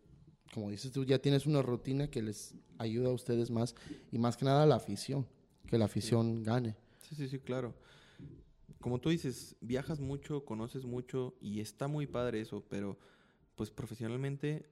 como 0.53 0.71
dices 0.71 0.91
tú, 0.91 1.05
ya 1.05 1.21
tienes 1.21 1.47
una 1.47 1.63
rutina 1.63 2.11
que 2.11 2.21
les 2.21 2.55
ayuda 2.79 3.11
a 3.11 3.13
ustedes 3.13 3.51
más 3.51 3.77
y 4.11 4.19
más 4.19 4.37
que 4.37 4.45
nada 4.45 4.67
la 4.67 4.75
afición, 4.75 5.27
que 5.67 5.79
la 5.79 5.85
afición 5.85 6.43
gane. 6.43 6.77
Sí, 7.09 7.15
sí, 7.15 7.29
sí, 7.29 7.39
claro. 7.39 7.75
Como 8.81 9.01
tú 9.01 9.11
dices, 9.11 9.55
viajas 9.61 10.01
mucho, 10.01 10.45
conoces 10.45 10.85
mucho 10.85 11.35
y 11.41 11.61
está 11.61 11.87
muy 11.87 12.09
padre 12.09 12.41
eso, 12.41 12.65
pero 12.69 12.99
pues 13.55 13.71
profesionalmente 13.71 14.69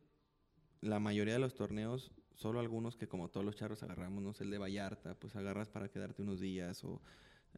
la 0.80 0.98
mayoría 0.98 1.34
de 1.34 1.40
los 1.40 1.54
torneos 1.54 2.10
solo 2.40 2.58
algunos 2.58 2.96
que 2.96 3.06
como 3.06 3.28
todos 3.28 3.44
los 3.44 3.54
charros 3.54 3.82
agarramos, 3.82 4.22
no 4.22 4.32
sé, 4.32 4.44
el 4.44 4.50
de 4.50 4.56
Vallarta, 4.56 5.14
pues 5.14 5.36
agarras 5.36 5.68
para 5.68 5.90
quedarte 5.90 6.22
unos 6.22 6.40
días 6.40 6.82
o 6.84 7.02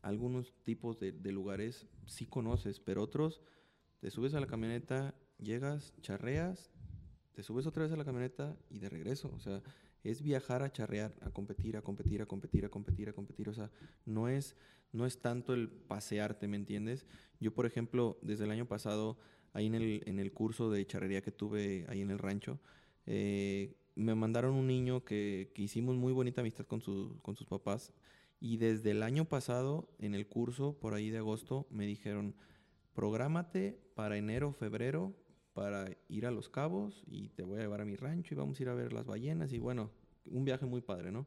algunos 0.03 0.53
tipos 0.65 0.99
de, 0.99 1.13
lugares 1.31 1.87
sí 2.07 2.27
conoces, 2.27 2.81
pero 2.81 3.01
otros 3.01 3.41
te 4.01 4.11
subes 4.11 4.35
a 4.35 4.41
la 4.41 4.49
camioneta, 4.49 5.15
llegas, 5.39 5.95
charreas, 6.01 6.73
te 7.33 7.45
subes 7.45 7.65
otra 7.67 7.85
vez 7.85 7.93
a 7.93 7.97
la 7.97 8.05
camioneta 8.05 8.57
y 8.71 8.81
de 8.81 8.89
regreso, 8.89 9.33
o 9.37 9.39
sea, 9.39 9.63
es 10.03 10.21
viajar 10.21 10.65
a 10.65 10.73
charrear, 10.73 11.15
a 11.21 11.31
competir, 11.31 11.77
a 11.77 11.83
competir, 11.83 12.21
a 12.21 12.27
competir, 12.27 12.65
a 12.65 12.69
competir, 12.69 13.09
a 13.09 13.13
competir, 13.13 13.49
o 13.51 13.55
sea, 13.55 13.71
no 14.05 14.29
es 14.29 14.57
no 14.91 15.07
es 15.07 15.21
tanto 15.21 15.55
el 15.55 15.71
pasearte, 15.71 16.49
¿me 16.49 16.57
entiendes? 16.57 17.07
Yo, 17.39 17.55
por 17.55 17.67
ejemplo, 17.67 18.19
desde 18.21 18.45
el 18.45 18.51
año 18.51 18.67
pasado, 18.67 19.17
ahí 19.55 19.67
en 19.67 19.75
el, 19.75 20.03
en 20.05 20.19
el 20.19 20.33
curso 20.33 20.71
de 20.71 20.85
charrería 20.87 21.23
que 21.23 21.33
tuve 21.33 21.87
ahí 21.89 22.03
en 22.03 22.11
el 22.11 22.19
rancho, 22.19 22.61
eh, 23.07 23.75
me 23.95 24.15
mandaron 24.15 24.55
un 24.55 24.67
niño 24.67 25.05
que, 25.05 25.51
que 25.55 25.63
hicimos 25.63 25.97
muy 25.97 26.13
bonita 26.13 26.41
amistad 26.41 26.67
con, 26.67 26.81
su, 26.81 27.19
con 27.23 27.37
sus 27.37 27.47
papás. 27.47 27.93
Y 28.41 28.57
desde 28.57 28.91
el 28.91 29.03
año 29.03 29.25
pasado, 29.27 29.89
en 29.99 30.15
el 30.15 30.27
curso, 30.27 30.79
por 30.79 30.95
ahí 30.95 31.11
de 31.11 31.19
agosto, 31.19 31.67
me 31.71 31.87
dijeron, 31.87 32.35
prográmate 32.95 33.79
para 33.95 34.17
enero, 34.17 34.53
febrero, 34.53 35.15
para 35.53 35.87
ir 36.09 36.27
a 36.27 36.31
Los 36.31 36.49
Cabos 36.49 37.05
y 37.07 37.29
te 37.29 37.43
voy 37.43 37.59
a 37.59 37.63
llevar 37.63 37.83
a 37.83 37.85
mi 37.85 37.95
rancho 37.95 38.35
y 38.35 38.37
vamos 38.37 38.59
a 38.59 38.63
ir 38.63 38.69
a 38.69 38.75
ver 38.75 38.93
las 38.93 39.07
ballenas. 39.07 39.53
Y 39.53 39.59
bueno, 39.59 39.91
un 40.25 40.45
viaje 40.45 40.67
muy 40.67 40.81
padre, 40.81 41.13
¿no? 41.13 41.27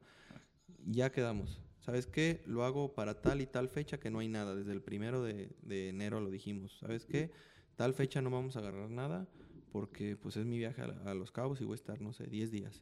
Ya 0.85 1.11
quedamos. 1.11 1.61
¿Sabes 1.79 2.07
qué? 2.07 2.41
Lo 2.47 2.63
hago 2.63 2.93
para 2.93 3.21
tal 3.21 3.41
y 3.41 3.45
tal 3.45 3.69
fecha 3.69 3.99
que 3.99 4.09
no 4.09 4.19
hay 4.19 4.27
nada. 4.27 4.55
Desde 4.55 4.71
el 4.71 4.81
primero 4.81 5.23
de, 5.23 5.55
de 5.61 5.89
enero 5.89 6.19
lo 6.19 6.31
dijimos. 6.31 6.79
¿Sabes 6.79 7.05
qué? 7.05 7.31
Tal 7.75 7.93
fecha 7.93 8.21
no 8.21 8.31
vamos 8.31 8.55
a 8.55 8.59
agarrar 8.59 8.89
nada 8.89 9.27
porque 9.75 10.15
pues 10.15 10.37
es 10.37 10.45
mi 10.45 10.57
viaje 10.57 10.81
a, 10.81 11.13
Los 11.13 11.33
Cabos 11.33 11.59
y 11.59 11.65
voy 11.65 11.73
a 11.73 11.75
estar, 11.75 11.99
no 11.99 12.13
sé, 12.13 12.27
10 12.27 12.49
días. 12.49 12.81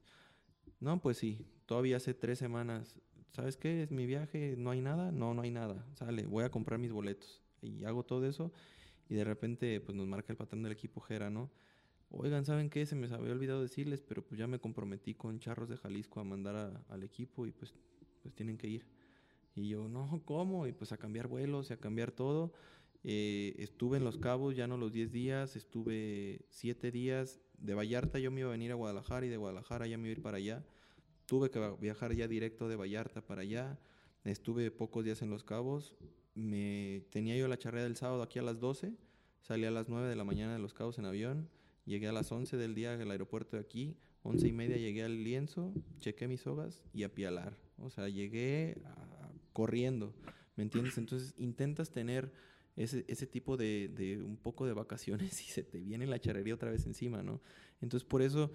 No, 0.79 1.01
pues 1.01 1.17
sí, 1.17 1.43
todavía 1.65 1.97
hace 1.97 2.13
tres 2.13 2.37
semanas. 2.37 2.99
¿Sabes 3.31 3.57
qué? 3.57 3.81
Es 3.81 3.89
mi 3.89 4.05
viaje, 4.05 4.53
no 4.59 4.69
hay 4.69 4.79
nada. 4.79 5.11
No, 5.11 5.33
no 5.33 5.41
hay 5.41 5.49
nada. 5.49 5.83
Sale, 5.95 6.27
voy 6.27 6.43
a 6.43 6.51
comprar 6.51 6.79
mis 6.79 6.91
boletos. 6.91 7.41
Y 7.63 7.83
hago 7.83 8.03
todo 8.03 8.27
eso 8.27 8.51
y 9.09 9.15
de 9.15 9.23
repente 9.23 9.81
pues 9.81 9.97
nos 9.97 10.05
marca 10.05 10.33
el 10.33 10.37
patrón 10.37 10.61
del 10.61 10.71
equipo 10.71 11.01
Jera, 11.01 11.31
¿no? 11.31 11.49
Oigan, 12.11 12.45
¿saben 12.45 12.69
qué? 12.69 12.85
Se 12.85 12.95
me 12.95 13.07
había 13.07 13.31
olvidado 13.31 13.63
decirles, 13.63 14.03
pero 14.03 14.23
pues 14.23 14.37
ya 14.37 14.45
me 14.45 14.59
comprometí 14.59 15.15
con 15.15 15.39
Charros 15.39 15.69
de 15.69 15.77
Jalisco 15.77 16.19
a 16.19 16.23
mandar 16.23 16.79
al 16.89 17.01
equipo 17.01 17.47
y 17.47 17.51
pues, 17.53 17.73
pues 18.21 18.35
tienen 18.35 18.59
que 18.59 18.67
ir. 18.67 18.85
Y 19.55 19.67
yo, 19.67 19.89
no, 19.89 20.21
¿cómo? 20.25 20.67
Y 20.67 20.73
pues 20.73 20.91
a 20.91 20.97
cambiar 20.97 21.27
vuelos 21.27 21.71
y 21.71 21.73
a 21.73 21.77
cambiar 21.77 22.11
todo. 22.11 22.53
Eh, 23.04 23.56
estuve 23.58 23.97
en 23.97 24.06
Los 24.06 24.18
Cabos 24.18 24.56
ya 24.56 24.68
no 24.68 24.78
los 24.78 24.93
10 24.93 25.12
días, 25.12 25.56
estuve 25.56 26.45
7 26.49 26.91
días. 26.91 27.39
De 27.58 27.74
Vallarta 27.74 28.20
yo 28.20 28.32
me 28.32 28.41
iba 28.41 28.49
a 28.49 28.54
venir 28.54 28.72
a 28.72 28.76
Guadalajara 28.76 29.26
y 29.26 29.30
de 29.30 29.38
Guadalajara 29.38 29.88
ya 29.88 29.97
me 29.97 30.04
iba 30.04 30.10
a 30.10 30.18
ir 30.18 30.22
para 30.22 30.38
allá. 30.38 30.66
Tuve 31.26 31.49
que 31.49 31.76
viajar 31.80 32.14
ya 32.16 32.28
directo 32.28 32.68
de 32.68 32.76
Vallarta 32.76 33.26
para 33.26 33.41
allá. 33.41 33.80
Estuve 34.24 34.72
pocos 34.72 35.04
días 35.04 35.22
en 35.22 35.30
Los 35.30 35.43
Cabos. 35.43 35.95
Me 36.36 37.06
tenía 37.10 37.38
yo 37.38 37.47
la 37.47 37.58
charrea 37.58 37.84
del 37.84 37.95
sábado 37.95 38.22
aquí 38.22 38.39
a 38.39 38.43
las 38.43 38.60
12. 38.60 38.93
Salí 39.41 39.66
a 39.66 39.72
las 39.72 39.89
9 39.89 40.08
de 40.08 40.16
la 40.16 40.24
mañana 40.24 40.54
de 40.54 40.60
Los 40.60 40.74
Cabos 40.74 40.97
en 40.97 41.06
avión. 41.06 41.49
Llegué 41.86 42.08
a 42.08 42.14
las 42.14 42.32
11 42.32 42.56
del 42.56 42.76
día 42.76 42.93
al 42.93 43.12
aeropuerto 43.12 43.58
de 43.58 43.62
aquí. 43.62 43.97
11 44.24 44.47
y 44.47 44.54
media 44.54 44.78
llegué 44.78 45.04
al 45.04 45.22
lienzo, 45.22 45.74
chequé 45.99 46.30
mis 46.30 46.41
sogas 46.41 46.82
y 46.93 47.04
a 47.04 47.14
pialar. 47.14 47.58
O 47.78 47.89
sea, 47.89 48.08
llegué 48.08 48.82
corriendo. 49.51 50.14
¿Me 50.56 50.64
entiendes? 50.64 50.97
Entonces 50.97 51.34
intentas 51.38 51.91
tener 51.91 52.32
ese, 52.76 53.05
ese 53.07 53.28
tipo 53.28 53.57
de, 53.57 53.89
de, 53.93 54.21
un 54.21 54.38
poco 54.38 54.65
de 54.65 54.74
vacaciones 54.74 55.41
y 55.47 55.51
se 55.51 55.63
te 55.63 55.80
viene 55.80 56.07
la 56.07 56.19
charrería 56.19 56.55
otra 56.55 56.71
vez 56.71 56.86
encima, 56.86 57.24
¿no? 57.24 57.41
Entonces, 57.82 58.07
por 58.07 58.21
eso, 58.21 58.51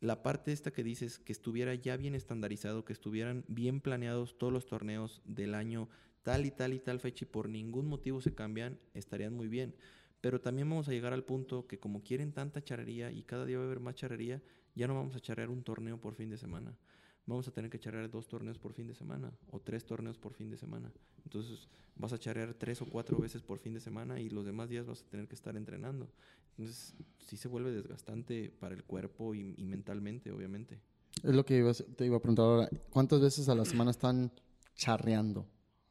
la 0.00 0.22
parte 0.22 0.52
esta 0.52 0.72
que 0.72 0.82
dices, 0.82 1.18
que 1.18 1.32
estuviera 1.32 1.74
ya 1.74 1.96
bien 1.96 2.14
estandarizado, 2.14 2.84
que 2.84 2.92
estuvieran 2.92 3.44
bien 3.48 3.80
planeados 3.80 4.38
todos 4.38 4.52
los 4.52 4.66
torneos 4.66 5.22
del 5.24 5.54
año, 5.54 5.88
tal 6.22 6.46
y 6.46 6.50
tal 6.50 6.72
y 6.72 6.78
tal 6.78 7.00
fecha 7.00 7.24
y 7.24 7.28
por 7.28 7.48
ningún 7.48 7.86
motivo 7.86 8.20
se 8.20 8.34
cambian, 8.34 8.78
estarían 8.94 9.34
muy 9.34 9.48
bien. 9.48 9.74
Pero 10.20 10.40
también 10.40 10.70
vamos 10.70 10.88
a 10.88 10.92
llegar 10.92 11.12
al 11.12 11.24
punto 11.24 11.66
que 11.66 11.80
como 11.80 12.04
quieren 12.04 12.32
tanta 12.32 12.62
charrería 12.62 13.10
y 13.10 13.24
cada 13.24 13.44
día 13.44 13.58
va 13.58 13.64
a 13.64 13.66
haber 13.66 13.80
más 13.80 13.96
charrería, 13.96 14.40
ya 14.74 14.86
no 14.86 14.94
vamos 14.94 15.16
a 15.16 15.20
charrear 15.20 15.50
un 15.50 15.64
torneo 15.64 16.00
por 16.00 16.14
fin 16.14 16.30
de 16.30 16.38
semana 16.38 16.78
vamos 17.26 17.46
a 17.48 17.52
tener 17.52 17.70
que 17.70 17.78
charrear 17.78 18.10
dos 18.10 18.26
torneos 18.28 18.58
por 18.58 18.72
fin 18.72 18.86
de 18.86 18.94
semana 18.94 19.32
o 19.50 19.60
tres 19.60 19.84
torneos 19.84 20.18
por 20.18 20.32
fin 20.34 20.50
de 20.50 20.56
semana. 20.56 20.92
Entonces 21.24 21.68
vas 21.96 22.12
a 22.12 22.18
charrear 22.18 22.54
tres 22.54 22.82
o 22.82 22.86
cuatro 22.86 23.18
veces 23.18 23.42
por 23.42 23.58
fin 23.58 23.74
de 23.74 23.80
semana 23.80 24.20
y 24.20 24.28
los 24.28 24.44
demás 24.44 24.68
días 24.68 24.86
vas 24.86 25.02
a 25.02 25.08
tener 25.08 25.28
que 25.28 25.34
estar 25.34 25.56
entrenando. 25.56 26.08
Entonces 26.50 26.94
sí 27.18 27.36
se 27.36 27.48
vuelve 27.48 27.72
desgastante 27.72 28.50
para 28.50 28.74
el 28.74 28.84
cuerpo 28.84 29.34
y, 29.34 29.64
mentalmente, 29.64 30.30
obviamente. 30.32 30.80
Es 31.22 31.34
lo 31.34 31.44
que 31.44 31.72
te 31.96 32.06
iba 32.06 32.16
a 32.16 32.20
preguntar 32.20 32.44
ahora. 32.44 32.68
¿Cuántas 32.90 33.20
veces 33.20 33.48
a 33.48 33.54
la 33.54 33.64
semana 33.64 33.90
están 33.90 34.32
charreando 34.74 35.46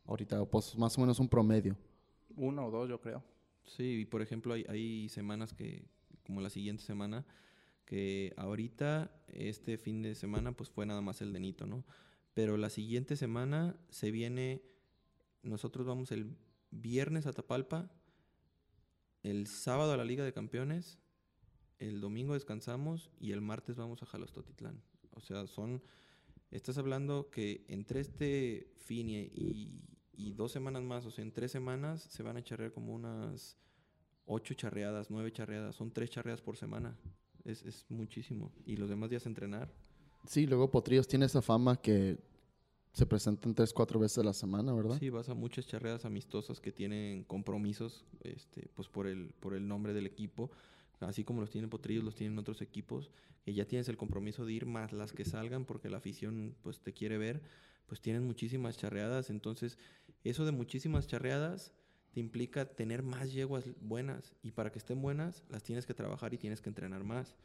ahorita? 0.05 0.45
Pues 0.45 0.77
más 0.77 0.97
o 0.97 1.01
menos 1.01 1.19
un 1.19 1.29
promedio. 1.29 1.77
Uno 2.35 2.67
o 2.67 2.71
dos, 2.71 2.89
yo 2.89 2.99
creo. 2.99 3.23
Sí, 3.63 4.01
y 4.01 4.05
por 4.05 4.21
ejemplo 4.21 4.53
hay, 4.53 4.65
hay 4.67 5.09
semanas 5.09 5.53
que, 5.53 5.85
como 6.25 6.41
la 6.41 6.49
siguiente 6.49 6.83
semana, 6.83 7.25
que 7.85 8.33
ahorita, 8.37 9.11
este 9.27 9.77
fin 9.77 10.01
de 10.01 10.15
semana, 10.15 10.53
pues 10.53 10.69
fue 10.69 10.85
nada 10.85 11.01
más 11.01 11.21
el 11.21 11.33
denito, 11.33 11.65
¿no? 11.65 11.85
Pero 12.33 12.57
la 12.57 12.69
siguiente 12.69 13.15
semana 13.15 13.75
se 13.89 14.11
viene, 14.11 14.63
nosotros 15.43 15.85
vamos 15.85 16.11
el 16.11 16.37
viernes 16.69 17.25
a 17.27 17.33
Tapalpa, 17.33 17.91
el 19.23 19.47
sábado 19.47 19.91
a 19.91 19.97
la 19.97 20.05
Liga 20.05 20.23
de 20.23 20.33
Campeones, 20.33 20.99
el 21.79 21.99
domingo 21.99 22.33
descansamos 22.33 23.11
y 23.19 23.31
el 23.31 23.41
martes 23.41 23.75
vamos 23.75 24.01
a 24.03 24.05
Jalostotitlán. 24.05 24.81
O 25.11 25.19
sea, 25.19 25.47
son, 25.47 25.83
estás 26.49 26.77
hablando 26.77 27.29
que 27.29 27.65
entre 27.67 27.99
este 27.99 28.71
fin 28.77 29.09
y, 29.09 29.83
y 30.13 30.31
dos 30.31 30.51
semanas 30.51 30.83
más, 30.83 31.05
o 31.05 31.11
sea, 31.11 31.23
en 31.23 31.33
tres 31.33 31.51
semanas 31.51 32.01
se 32.03 32.23
van 32.23 32.37
a 32.37 32.43
charrear 32.43 32.71
como 32.71 32.93
unas 32.93 33.57
ocho 34.25 34.53
charreadas, 34.53 35.11
nueve 35.11 35.33
charreadas, 35.33 35.75
son 35.75 35.91
tres 35.91 36.09
charreadas 36.09 36.41
por 36.41 36.55
semana 36.55 36.97
es, 37.45 37.63
es 37.63 37.85
muchísimo. 37.89 38.51
Y 38.65 38.77
los 38.77 38.89
demás 38.89 39.09
días 39.09 39.25
entrenar. 39.25 39.71
Sí, 40.25 40.45
luego 40.45 40.69
Potrillos 40.69 41.07
tiene 41.07 41.25
esa 41.25 41.41
fama 41.41 41.75
que 41.81 42.17
se 42.93 43.05
presentan 43.05 43.55
tres, 43.55 43.73
cuatro 43.73 43.99
veces 43.99 44.17
a 44.19 44.23
la 44.23 44.33
semana, 44.33 44.73
¿verdad? 44.73 44.97
Sí, 44.99 45.09
vas 45.09 45.29
a 45.29 45.33
muchas 45.33 45.65
charreadas 45.65 46.05
amistosas 46.05 46.59
que 46.59 46.71
tienen 46.71 47.23
compromisos, 47.23 48.05
este, 48.21 48.69
pues 48.75 48.89
por 48.89 49.07
el, 49.07 49.33
por 49.39 49.53
el 49.53 49.67
nombre 49.67 49.93
del 49.93 50.05
equipo. 50.05 50.51
Así 50.99 51.23
como 51.23 51.41
los 51.41 51.49
tienen 51.49 51.69
Potrillos, 51.69 52.03
los 52.03 52.15
tienen 52.15 52.37
otros 52.37 52.61
equipos, 52.61 53.09
que 53.43 53.53
ya 53.53 53.65
tienes 53.65 53.89
el 53.89 53.97
compromiso 53.97 54.45
de 54.45 54.53
ir 54.53 54.65
más 54.65 54.91
las 54.93 55.13
que 55.13 55.25
salgan 55.25 55.65
porque 55.65 55.89
la 55.89 55.97
afición 55.97 56.55
pues 56.61 56.79
te 56.81 56.93
quiere 56.93 57.17
ver, 57.17 57.41
pues 57.87 58.01
tienen 58.01 58.23
muchísimas 58.23 58.77
charreadas. 58.77 59.29
Entonces, 59.29 59.79
eso 60.23 60.45
de 60.45 60.51
muchísimas 60.51 61.07
charreadas 61.07 61.71
te 62.11 62.19
implica 62.19 62.65
tener 62.65 63.03
más 63.03 63.31
yeguas 63.31 63.69
buenas 63.79 64.35
y 64.41 64.51
para 64.51 64.71
que 64.71 64.79
estén 64.79 65.01
buenas 65.01 65.43
las 65.49 65.63
tienes 65.63 65.85
que 65.85 65.93
trabajar 65.93 66.33
y 66.33 66.37
tienes 66.37 66.61
que 66.61 66.69
entrenar 66.69 67.03
más. 67.03 67.35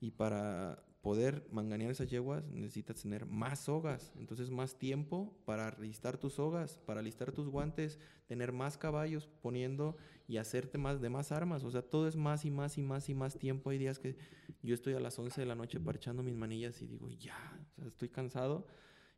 Y 0.00 0.10
para 0.10 0.84
poder 1.00 1.46
manganear 1.50 1.90
esas 1.90 2.08
yeguas 2.08 2.44
necesitas 2.48 3.02
tener 3.02 3.26
más 3.26 3.60
sogas, 3.60 4.12
entonces 4.16 4.50
más 4.50 4.78
tiempo 4.78 5.36
para 5.44 5.76
listar 5.80 6.16
tus 6.16 6.34
sogas, 6.34 6.78
para 6.78 7.02
listar 7.02 7.32
tus 7.32 7.48
guantes, 7.48 7.98
tener 8.26 8.52
más 8.52 8.78
caballos 8.78 9.28
poniendo 9.42 9.96
y 10.28 10.36
hacerte 10.36 10.78
más 10.78 11.00
de 11.00 11.10
más 11.10 11.32
armas, 11.32 11.64
o 11.64 11.70
sea, 11.70 11.82
todo 11.82 12.06
es 12.06 12.14
más 12.14 12.44
y 12.44 12.50
más 12.50 12.78
y 12.78 12.82
más 12.82 13.08
y 13.08 13.14
más 13.14 13.36
tiempo. 13.36 13.70
Hay 13.70 13.78
días 13.78 13.98
que 13.98 14.16
yo 14.62 14.74
estoy 14.74 14.94
a 14.94 15.00
las 15.00 15.18
11 15.18 15.40
de 15.40 15.46
la 15.46 15.56
noche 15.56 15.80
parchando 15.80 16.22
mis 16.22 16.36
manillas 16.36 16.80
y 16.82 16.86
digo, 16.86 17.08
ya, 17.10 17.60
o 17.78 17.80
sea, 17.80 17.88
estoy 17.88 18.08
cansado 18.08 18.66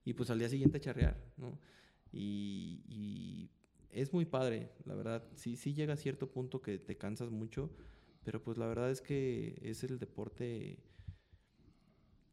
y 0.05 0.15
pues 0.15 0.31
al 0.31 0.39
día 0.39 0.49
siguiente 0.49 0.81
charrear, 0.81 1.23
¿no? 1.37 1.59
Y, 2.13 2.83
y 2.89 3.51
es 3.95 4.13
muy 4.13 4.25
padre, 4.25 4.71
la 4.85 4.95
verdad. 4.95 5.23
Sí, 5.37 5.57
sí 5.57 5.73
llega 5.73 5.95
a 5.95 5.97
cierto 5.97 6.31
punto 6.31 6.61
que 6.61 6.79
te 6.79 6.97
cansas 6.97 7.31
mucho, 7.31 7.71
pero 8.25 8.43
pues 8.43 8.59
la 8.59 8.67
verdad 8.67 8.91
es 8.91 9.01
que 9.01 9.59
es 9.63 9.85
el 9.85 9.99
deporte 9.99 10.79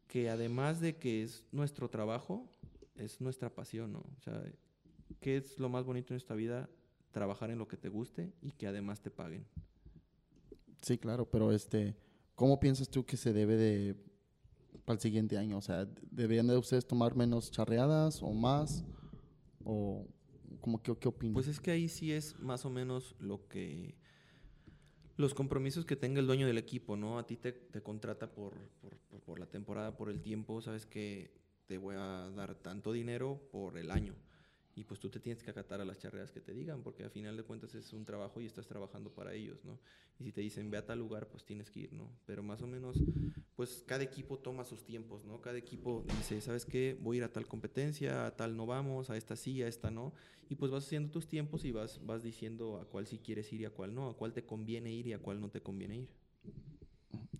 que 0.07 0.29
además 0.29 0.81
de 0.81 0.97
que 0.97 1.23
es 1.23 1.45
nuestro 1.51 1.89
trabajo, 1.89 2.49
es 2.95 3.21
nuestra 3.21 3.53
pasión, 3.53 3.93
¿no? 3.93 3.99
O 3.99 4.21
sea, 4.21 4.43
¿qué 5.19 5.37
es 5.37 5.57
lo 5.59 5.69
más 5.69 5.85
bonito 5.85 6.13
en 6.13 6.17
esta 6.17 6.35
vida? 6.35 6.69
Trabajar 7.11 7.51
en 7.51 7.59
lo 7.59 7.67
que 7.67 7.77
te 7.77 7.89
guste 7.89 8.33
y 8.41 8.51
que 8.51 8.67
además 8.67 8.99
te 9.01 9.11
paguen. 9.11 9.45
Sí, 10.81 10.97
claro, 10.97 11.29
pero 11.29 11.51
este, 11.51 11.95
¿cómo 12.35 12.59
piensas 12.59 12.89
tú 12.89 13.05
que 13.05 13.15
se 13.15 13.31
debe 13.31 13.55
de 13.55 13.95
para 14.83 14.95
el 14.95 15.01
siguiente 15.01 15.37
año? 15.37 15.57
O 15.57 15.61
sea, 15.61 15.87
¿deberían 16.09 16.47
de 16.47 16.57
ustedes 16.57 16.85
tomar 16.85 17.15
menos 17.15 17.51
charreadas 17.51 18.21
o 18.23 18.31
más? 18.31 18.83
¿O 19.63 20.07
qué 20.99 21.07
opinas? 21.09 21.33
Pues 21.33 21.47
es 21.47 21.59
que 21.59 21.71
ahí 21.71 21.87
sí 21.89 22.11
es 22.11 22.39
más 22.39 22.65
o 22.65 22.69
menos 22.69 23.15
lo 23.19 23.47
que 23.47 23.95
los 25.17 25.33
compromisos 25.33 25.85
que 25.85 25.95
tenga 25.95 26.19
el 26.19 26.27
dueño 26.27 26.47
del 26.47 26.57
equipo, 26.57 26.95
¿no? 26.97 27.19
A 27.19 27.25
ti 27.27 27.37
te, 27.37 27.53
contrata 27.83 28.31
por, 28.31 28.53
por- 28.81 29.21
por 29.21 29.39
la 29.39 29.45
temporada, 29.45 29.95
por 29.95 30.09
el 30.09 30.21
tiempo, 30.21 30.61
sabes 30.61 30.85
que 30.85 31.31
te 31.67 31.77
voy 31.77 31.95
a 31.97 32.29
dar 32.35 32.55
tanto 32.55 32.91
dinero 32.91 33.39
por 33.51 33.77
el 33.77 33.91
año. 33.91 34.15
Y 34.75 34.83
pues 34.85 34.99
tú 34.99 35.09
te 35.09 35.19
tienes 35.19 35.43
que 35.43 35.51
acatar 35.51 35.81
a 35.81 35.85
las 35.85 35.99
charreas 35.99 36.31
que 36.31 36.39
te 36.39 36.53
digan, 36.53 36.81
porque 36.81 37.03
al 37.03 37.11
final 37.11 37.35
de 37.35 37.43
cuentas 37.43 37.75
es 37.75 37.91
un 37.93 38.05
trabajo 38.05 38.39
y 38.39 38.45
estás 38.45 38.67
trabajando 38.67 39.13
para 39.13 39.33
ellos, 39.33 39.63
¿no? 39.65 39.79
Y 40.19 40.23
si 40.23 40.31
te 40.31 40.41
dicen 40.41 40.71
ve 40.71 40.77
a 40.77 40.85
tal 40.85 40.99
lugar, 40.99 41.27
pues 41.27 41.43
tienes 41.43 41.69
que 41.69 41.81
ir, 41.81 41.93
¿no? 41.93 42.09
Pero 42.25 42.41
más 42.43 42.61
o 42.61 42.67
menos, 42.67 42.97
pues 43.55 43.83
cada 43.85 44.03
equipo 44.03 44.39
toma 44.39 44.63
sus 44.63 44.83
tiempos, 44.83 45.25
¿no? 45.25 45.41
Cada 45.41 45.57
equipo 45.57 46.05
dice, 46.17 46.39
¿sabes 46.41 46.65
qué? 46.65 46.97
Voy 47.01 47.17
a 47.17 47.19
ir 47.19 47.23
a 47.25 47.33
tal 47.33 47.47
competencia, 47.47 48.25
a 48.27 48.35
tal 48.35 48.55
no 48.55 48.65
vamos, 48.65 49.09
a 49.09 49.17
esta 49.17 49.35
sí, 49.35 49.61
a 49.61 49.67
esta 49.67 49.91
no. 49.91 50.13
Y 50.49 50.55
pues 50.55 50.71
vas 50.71 50.85
haciendo 50.85 51.11
tus 51.11 51.27
tiempos 51.27 51.65
y 51.65 51.71
vas, 51.71 52.05
vas 52.05 52.23
diciendo 52.23 52.77
a 52.77 52.85
cuál 52.85 53.07
sí 53.07 53.19
quieres 53.19 53.51
ir 53.53 53.61
y 53.61 53.65
a 53.65 53.71
cuál 53.71 53.93
no, 53.93 54.09
a 54.09 54.17
cuál 54.17 54.33
te 54.33 54.45
conviene 54.45 54.91
ir 54.91 55.07
y 55.07 55.13
a 55.13 55.19
cuál 55.19 55.41
no 55.41 55.49
te 55.49 55.61
conviene 55.61 55.97
ir. 55.97 56.09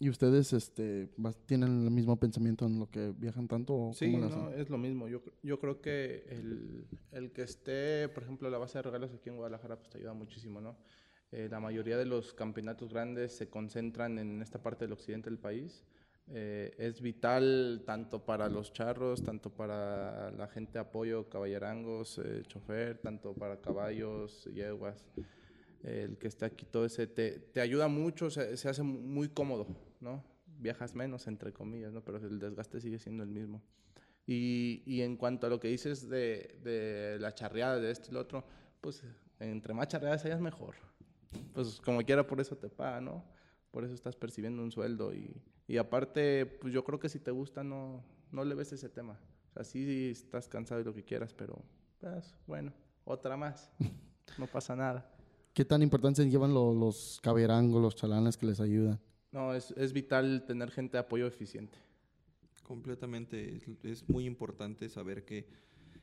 ¿Y 0.02 0.10
ustedes 0.10 0.52
este, 0.52 1.10
tienen 1.46 1.84
el 1.84 1.92
mismo 1.92 2.20
pensamiento 2.20 2.66
en 2.66 2.80
lo 2.80 2.90
que 2.90 3.14
viajan 3.16 3.48
tanto? 3.48 3.76
O 3.76 3.94
Sí, 3.94 4.18
no, 4.18 4.50
es 4.50 4.68
lo 4.68 4.80
mismo. 4.80 5.08
Yo, 5.08 5.22
yo 5.44 5.60
creo 5.60 5.80
que 5.80 6.26
el, 6.28 6.88
el 7.12 7.32
que 7.32 7.44
esté, 7.44 8.10
por 8.10 8.24
ejemplo, 8.24 8.50
la 8.50 8.58
base 8.58 8.80
de 8.80 8.82
regalos 8.82 9.14
aquí 9.14 9.30
en 9.30 9.36
Guadalajara, 9.36 9.76
pues 9.76 9.90
te 9.92 10.00
ayuda 10.00 10.16
muchísimo, 10.16 10.60
¿no? 10.60 10.76
Eh, 11.32 11.50
la 11.52 11.60
mayoría 11.60 11.98
de 11.98 12.06
los 12.06 12.34
campeonatos 12.34 12.92
grandes 12.92 13.32
se 13.34 13.52
concentran 13.52 14.18
en 14.18 14.42
esta 14.42 14.64
parte 14.64 14.86
del 14.86 14.94
occidente 14.94 15.30
del 15.30 15.38
país. 15.38 15.84
Eh, 16.30 16.74
es 16.80 17.00
vital 17.00 17.84
tanto 17.86 18.26
para 18.26 18.50
los 18.50 18.74
charros, 18.74 19.22
tanto 19.22 19.52
para 19.52 20.32
la 20.32 20.48
gente 20.48 20.74
de 20.74 20.80
apoyo, 20.80 21.30
caballerangos, 21.30 22.18
eh, 22.18 22.42
chofer, 22.48 22.98
tanto 22.98 23.36
para 23.36 23.62
caballos, 23.62 24.50
yeguas. 24.52 25.06
El 25.84 26.18
que 26.18 26.28
esté 26.28 26.46
aquí, 26.46 26.66
todo 26.66 26.86
ese, 26.86 27.06
te, 27.06 27.38
te 27.38 27.62
ayuda 27.62 27.88
mucho, 27.88 28.32
se, 28.32 28.58
se 28.58 28.68
hace 28.68 28.82
muy 28.82 29.30
cómodo, 29.30 29.68
¿no? 30.02 30.24
Viajas 30.60 30.94
menos, 30.96 31.28
entre 31.28 31.54
comillas, 31.54 31.94
¿no? 31.94 32.04
Pero 32.04 32.18
el 32.18 32.40
desgaste 32.40 32.82
sigue 32.82 33.00
siendo 33.00 33.24
el 33.24 33.30
mismo. 33.30 33.62
Y, 34.28 34.84
y 34.86 35.02
en 35.02 35.18
cuanto 35.18 35.48
a 35.48 35.50
lo 35.50 35.60
que 35.60 35.68
dices 35.70 36.08
de, 36.10 36.60
de 36.64 37.18
la 37.20 37.34
charreada, 37.34 37.80
de 37.80 37.92
esto 37.92 38.10
y 38.12 38.14
lo 38.14 38.20
otro, 38.20 38.44
pues 38.82 39.04
entre 39.40 39.74
más 39.74 39.88
charreadas 39.88 40.24
hayas 40.26 40.42
mejor. 40.42 40.76
Pues 41.54 41.80
como 41.82 42.02
quiera, 42.02 42.26
por 42.28 42.40
eso 42.40 42.56
te 42.58 42.70
paga, 42.70 43.02
¿no? 43.02 43.24
Por 43.72 43.84
eso 43.84 43.94
estás 43.94 44.16
percibiendo 44.16 44.62
un 44.62 44.72
sueldo. 44.72 45.14
Y, 45.14 45.42
y 45.68 45.78
aparte, 45.78 46.46
pues 46.46 46.74
yo 46.74 46.84
creo 46.84 47.00
que 47.00 47.10
si 47.10 47.20
te 47.20 47.32
gusta, 47.32 47.64
no, 47.64 48.04
no 48.32 48.44
le 48.44 48.54
ves 48.56 48.74
ese 48.74 48.90
tema. 48.90 49.20
O 49.50 49.54
sea, 49.54 49.64
sí 49.64 50.10
estás 50.12 50.48
cansado 50.48 50.82
y 50.82 50.84
lo 50.84 50.94
que 50.94 51.04
quieras, 51.04 51.34
pero 51.34 51.62
pues 52.00 52.36
bueno, 52.48 52.72
otra 53.06 53.36
más. 53.38 53.72
No 54.38 54.48
pasa 54.48 54.76
nada. 54.76 55.10
¿Qué 55.54 55.66
tan 55.66 55.82
importancia 55.82 56.24
llevan 56.24 56.54
lo- 56.54 56.74
los 56.74 57.20
caberangos, 57.22 57.82
los 57.82 57.96
chalanes 57.96 58.38
que 58.38 58.46
les 58.46 58.60
ayudan? 58.62 59.00
No, 59.32 59.54
es, 59.54 59.72
es 59.72 59.94
vital 59.94 60.46
tener 60.46 60.72
gente 60.72 60.94
de 60.94 61.00
apoyo 61.00 61.26
eficiente. 61.26 61.78
Completamente. 62.64 63.60
Es, 63.84 64.08
muy 64.08 64.26
importante 64.26 64.90
saber 64.90 65.26
que, 65.26 65.48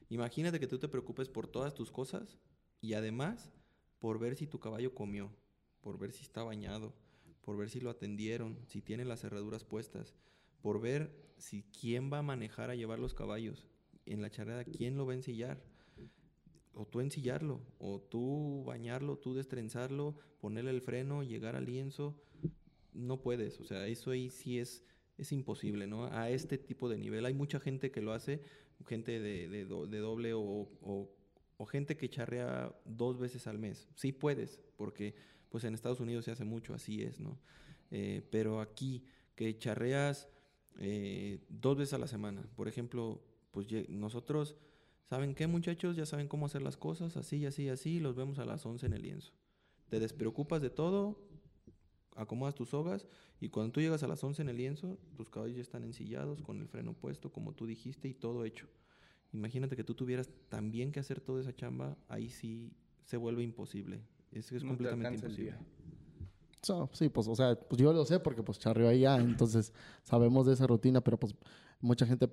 imagínate 0.09 0.61
que 0.61 0.67
tú 0.67 0.79
te 0.79 0.89
preocupes 0.89 1.29
por 1.29 1.47
todas 1.47 1.75
tus 1.75 1.91
cosas 1.91 2.39
y 2.81 2.95
además 2.95 3.51
por 3.99 4.19
ver 4.19 4.37
si 4.37 4.47
tu 4.47 4.59
caballo 4.61 4.95
comió, 4.95 5.31
por 5.81 5.99
ver 5.99 6.13
si 6.13 6.23
está 6.23 6.43
bañado, 6.43 6.95
por 7.41 7.57
ver 7.57 7.71
si 7.71 7.81
lo 7.81 7.91
atendieron, 7.91 8.59
si 8.67 8.81
tiene 8.83 9.05
las 9.05 9.21
cerraduras 9.21 9.65
puestas, 9.65 10.15
por 10.61 10.81
ver 10.81 11.11
si 11.39 11.63
quién 11.65 12.13
va 12.13 12.19
a 12.19 12.23
manejar 12.23 12.71
a 12.71 12.75
llevar 12.75 12.99
los 12.99 13.15
caballos 13.15 13.67
en 14.07 14.23
la 14.23 14.31
charreada, 14.31 14.65
quién 14.65 14.97
lo 14.97 15.07
va 15.07 15.13
a 15.13 15.17
ensillar. 15.17 15.63
O 16.75 16.87
tú 16.87 17.01
ensillarlo, 17.01 17.61
o 17.79 18.01
tú 18.01 18.63
bañarlo, 18.65 19.19
tú 19.19 19.35
destrenzarlo, 19.35 20.17
ponerle 20.41 20.71
el 20.71 20.81
freno, 20.81 21.23
llegar 21.23 21.57
al 21.57 21.65
lienzo. 21.65 22.15
No 22.99 23.21
puedes, 23.23 23.61
o 23.61 23.65
sea, 23.65 23.87
eso 23.87 24.11
ahí 24.11 24.29
sí 24.31 24.59
es, 24.59 24.85
es 25.17 25.33
imposible, 25.33 25.87
¿no? 25.87 26.07
A 26.07 26.31
este 26.31 26.59
tipo 26.59 26.89
de 26.89 26.99
nivel. 26.99 27.25
Hay 27.27 27.35
mucha 27.35 27.61
gente 27.61 27.91
que 27.91 28.03
lo 28.03 28.13
hace, 28.13 28.43
gente 28.87 29.21
de, 29.21 29.49
de 29.49 29.65
do- 29.65 29.87
de 29.87 29.99
doble 29.99 30.35
o, 30.35 30.41
o- 30.83 31.11
gente 31.67 31.97
que 31.97 32.09
charrea 32.09 32.75
dos 32.85 33.19
veces 33.19 33.47
al 33.47 33.59
mes. 33.59 33.89
Sí 33.95 34.13
puedes, 34.13 34.61
porque 34.77 35.15
pues 35.51 35.65
en 35.65 35.75
Estados 35.75 36.01
Unidos 36.01 36.25
se 36.25 36.31
hace 36.31 36.45
mucho, 36.45 36.73
así 36.75 37.03
es, 37.03 37.21
¿no? 37.21 37.39
Eh, 37.91 38.23
pero 38.31 38.61
aquí, 38.61 39.05
que 39.35 39.59
charreas 39.59 40.29
eh, 40.79 41.41
dos 41.49 41.77
veces 41.77 41.95
a 41.95 41.99
la 41.99 42.07
semana, 42.07 42.49
por 42.57 42.69
ejemplo, 42.69 43.23
pues 43.51 43.67
nosotros, 43.89 44.57
¿saben 45.05 45.35
qué 45.35 45.47
muchachos? 45.47 45.97
Ya 45.97 46.07
saben 46.07 46.29
cómo 46.29 46.47
hacer 46.47 46.63
las 46.63 46.77
cosas, 46.77 47.17
así, 47.17 47.45
así, 47.47 47.69
así, 47.69 47.99
los 48.01 48.15
vemos 48.17 48.39
a 48.39 48.45
las 48.45 48.65
11 48.67 48.87
en 48.87 48.93
el 48.95 49.03
lienzo. 49.03 49.33
Te 49.89 50.01
despreocupas 50.01 50.63
de 50.63 50.71
todo, 50.71 51.28
acomodas 52.19 52.55
tus 52.55 52.71
sogas 52.71 53.07
y 53.41 53.49
cuando 53.49 53.73
tú 53.73 53.81
llegas 53.81 54.03
a 54.03 54.09
las 54.09 54.23
11 54.23 54.43
en 54.43 54.49
el 54.49 54.57
lienzo, 54.57 54.99
tus 55.17 55.31
caballos 55.31 55.57
ya 55.57 55.63
están 55.63 55.85
ensillados 55.85 56.43
con 56.43 56.61
el 56.61 56.69
freno 56.69 56.93
puesto, 56.93 57.33
como 57.33 57.55
tú 57.55 57.67
dijiste, 57.67 58.09
y 58.09 58.15
todo 58.15 58.45
hecho. 58.45 58.67
Imagínate 59.33 59.77
que 59.77 59.85
tú 59.85 59.95
tuvieras 59.95 60.29
también 60.49 60.91
que 60.91 61.01
hacer 61.01 61.21
toda 61.21 61.41
esa 61.41 61.55
chamba, 61.55 61.97
ahí 62.09 62.29
sí 62.29 62.73
se 63.05 63.17
vuelve 63.17 63.43
imposible. 63.43 64.01
Es, 64.33 64.51
es 64.53 64.63
No 64.65 64.73
te 64.73 64.77
completamente 64.77 65.15
imposible. 65.15 65.55
So, 66.63 66.91
sí, 66.93 67.09
pues, 67.09 67.29
o 67.29 67.37
sea, 67.37 67.55
pues 67.55 67.81
yo 67.81 67.93
lo 67.93 68.05
sé 68.05 68.19
porque 68.19 68.43
pues 68.43 68.59
charreo 68.59 68.89
allá, 68.89 69.17
entonces 69.17 69.73
sabemos 70.03 70.47
de 70.47 70.55
esa 70.55 70.67
rutina, 70.67 71.01
pero 71.01 71.19
pues 71.19 71.35
mucha 71.81 72.05
gente 72.05 72.27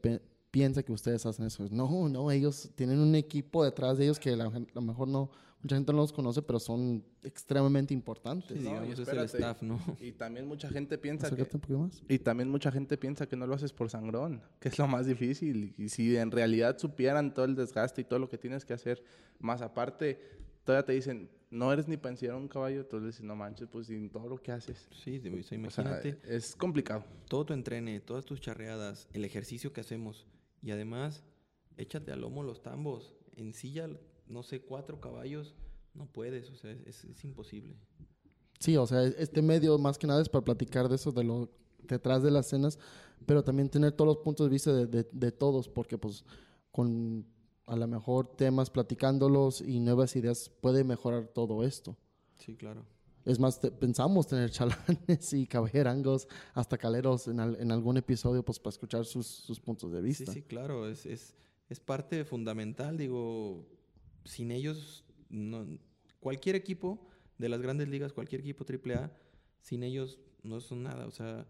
piensa 0.55 0.81
que 0.83 0.93
ustedes 0.93 1.25
hacen 1.25 1.45
eso. 1.47 1.65
No, 1.71 2.07
no, 2.07 2.31
ellos 2.31 2.71
tienen 2.75 2.99
un 2.99 3.13
equipo 3.15 3.63
detrás 3.65 3.97
de 3.97 4.05
ellos 4.05 4.19
que 4.19 4.33
la- 4.37 4.45
a 4.45 4.61
lo 4.73 4.81
mejor 4.81 5.07
no, 5.09 5.29
mucha 5.61 5.75
gente 5.75 5.91
no 5.91 5.97
los 5.99 6.13
conoce, 6.13 6.41
pero 6.41 6.59
son 6.59 7.03
extremadamente 7.23 7.93
importantes. 7.93 8.57
Sí, 8.57 8.63
No, 8.63 8.69
y 8.69 8.73
digamos, 8.89 8.99
es 8.99 9.07
el 9.09 9.19
staff, 9.25 9.61
¿no? 9.63 9.79
Y 9.99 10.13
también 10.13 10.47
mucha 10.47 10.69
gente 10.69 10.97
piensa 10.97 11.27
que, 11.27 11.33
Acércate 11.41 11.57
un 11.57 11.61
poquito 11.61 11.79
más. 11.79 12.03
y 12.07 12.19
también 12.19 12.49
mucha 12.49 12.71
gente 12.71 12.97
piensa 12.97 13.27
que 13.27 13.35
no 13.35 13.45
lo 13.47 13.55
haces 13.55 13.73
por 13.73 13.89
sangrón, 13.89 14.41
que 14.61 14.69
es 14.69 14.77
lo 14.79 14.87
más 14.87 15.05
difícil. 15.07 15.73
Y 15.77 15.89
si 15.89 16.15
en 16.15 16.31
realidad 16.31 16.77
supieran 16.77 17.33
todo 17.33 17.43
el 17.45 17.55
desgaste 17.55 18.01
y 18.01 18.03
todo 18.05 18.19
lo 18.19 18.29
que 18.29 18.37
tienes 18.37 18.63
que 18.63 18.73
hacer, 18.73 19.03
más 19.39 19.61
aparte, 19.61 20.19
todavía 20.63 20.85
te 20.85 20.93
dicen, 20.93 21.29
no 21.51 21.71
eres 21.73 21.87
ni 21.87 21.97
para 21.97 22.15
un 22.35 22.47
caballo, 22.47 22.85
tú 22.85 22.99
le 22.99 23.07
dices, 23.07 23.23
no 23.23 23.35
manches, 23.35 23.67
pues 23.69 23.87
sin 23.87 24.09
todo 24.09 24.27
lo 24.29 24.37
que 24.37 24.51
haces. 24.51 24.87
Sí, 25.03 25.19
de- 25.19 25.39
o 25.39 25.43
sea, 25.43 25.57
imagínate 25.57 26.17
es 26.27 26.55
complicado. 26.55 27.03
todo 27.27 27.45
tu 27.45 27.53
entrene, 27.53 27.99
todas 28.01 28.23
tus 28.25 28.39
charreadas, 28.39 29.07
el 29.13 29.25
ejercicio 29.25 29.71
que 29.73 29.81
hacemos 29.81 30.25
y 30.65 30.71
además 30.71 31.23
échate 31.77 32.11
al 32.11 32.21
lomo 32.21 32.41
los 32.41 32.63
tambos, 32.63 33.13
ensilla, 33.35 33.87
no 34.27 34.41
sé, 34.41 34.61
cuatro 34.61 34.99
caballos, 34.99 35.53
no 35.93 36.07
puedes, 36.07 36.49
o 36.49 36.55
sea, 36.55 36.71
es, 36.85 37.05
imposible. 37.23 37.77
Sí, 38.59 38.75
o 38.75 38.87
sea, 38.87 39.03
este 39.03 39.43
medio 39.43 39.77
más 39.77 39.99
que 39.99 40.07
nada 40.07 40.21
es 40.23 40.27
para 40.29 40.43
platicar 40.43 40.89
de 40.89 40.95
eso, 40.95 41.11
de 41.11 41.23
lo 41.23 41.51
detrás 41.83 42.23
de 42.23 42.31
las 42.31 42.47
escenas, 42.47 42.79
pero 43.27 43.43
también 43.43 43.69
tener 43.69 43.91
todos 43.91 44.15
los 44.15 44.23
puntos 44.23 44.47
de 44.47 44.51
vista 44.51 44.73
de, 44.73 44.87
de- 44.87 45.07
de 45.11 45.31
todos, 45.31 45.69
porque 45.69 45.99
pues 45.99 46.25
con 46.71 47.27
a 47.67 47.75
lo 47.75 47.87
mejor 47.87 48.35
temas 48.35 48.71
platicándolos 48.71 49.61
y 49.61 49.79
nuevas 49.79 50.15
ideas 50.15 50.49
puede 50.61 50.83
mejorar 50.83 51.27
todo 51.27 51.63
esto. 51.63 51.95
Sí, 52.39 52.55
claro. 52.55 52.85
Es 53.25 53.39
más, 53.39 53.59
te- 53.59 53.71
pensamos 53.71 54.27
tener 54.27 54.49
chalanes 54.51 55.33
y 55.33 55.47
caballerangos, 55.47 56.27
hasta 56.53 56.77
caleros 56.77 57.27
en, 57.27 57.39
al- 57.39 57.59
en 57.59 57.71
algún 57.71 57.97
episodio, 57.97 58.43
pues 58.43 58.59
para 58.59 58.69
escuchar 58.69 59.05
sus, 59.05 59.25
sus 59.27 59.59
puntos 59.59 59.91
de 59.91 59.99
Sí, 59.99 60.05
vista. 60.05 60.31
sí, 60.31 60.41
claro, 60.43 60.87
es, 60.87 61.05
es, 61.05 61.35
es 61.69 61.79
parte 61.79 62.23
fundamental, 62.25 62.97
digo, 62.97 63.65
sin 64.23 64.51
ellos, 64.51 65.03
no, 65.29 65.65
cualquier 66.19 66.55
equipo 66.55 67.07
de 67.37 67.49
las 67.49 67.61
grandes 67.61 67.89
ligas, 67.89 68.13
cualquier 68.13 68.41
equipo 68.41 68.63
AAA, 68.63 69.11
sin 69.59 69.83
ellos 69.83 70.19
no 70.43 70.59
son 70.61 70.83
nada, 70.83 71.07
o 71.07 71.11
sea, 71.11 71.47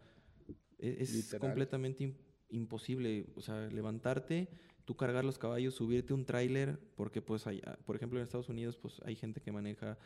e- 0.80 0.98
es, 1.00 1.14
Literal. 1.14 1.42
completamente 1.42 2.04
im- 2.06 2.16
imposible, 2.50 3.28
o 3.36 3.42
sea, 3.42 3.68
levantarte, 3.68 4.48
tú 4.86 4.96
cargar 4.96 5.26
los 5.26 5.38
caballos, 5.38 5.74
subirte 5.76 6.14
un 6.14 6.26
tráiler, 6.26 6.80
porque 6.96 7.22
pues 7.22 7.48
hay, 7.48 7.62
ah, 7.66 7.78
por 7.86 7.96
ejemplo 7.98 8.18
en 8.20 8.24
Estados 8.24 8.48
Unidos 8.50 8.78
pues 8.78 9.02
hay 9.04 9.16
gente 9.16 9.42
que 9.42 9.52
maneja 9.52 9.98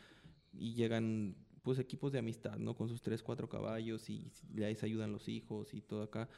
y 0.52 0.74
llegan 0.74 1.36
pues 1.62 1.78
equipos 1.78 2.12
de 2.12 2.18
amistad, 2.18 2.58
¿no? 2.58 2.74
Con 2.74 2.88
sus 2.88 3.02
tres, 3.02 3.22
cuatro 3.22 3.48
caballos 3.48 4.08
y 4.10 4.30
de 4.48 4.66
ahí 4.66 4.74
se 4.74 4.86
ayudan 4.86 5.12
los 5.12 5.28
hijos 5.28 5.74
y 5.74 5.80
todo 5.80 6.02
acá. 6.02 6.28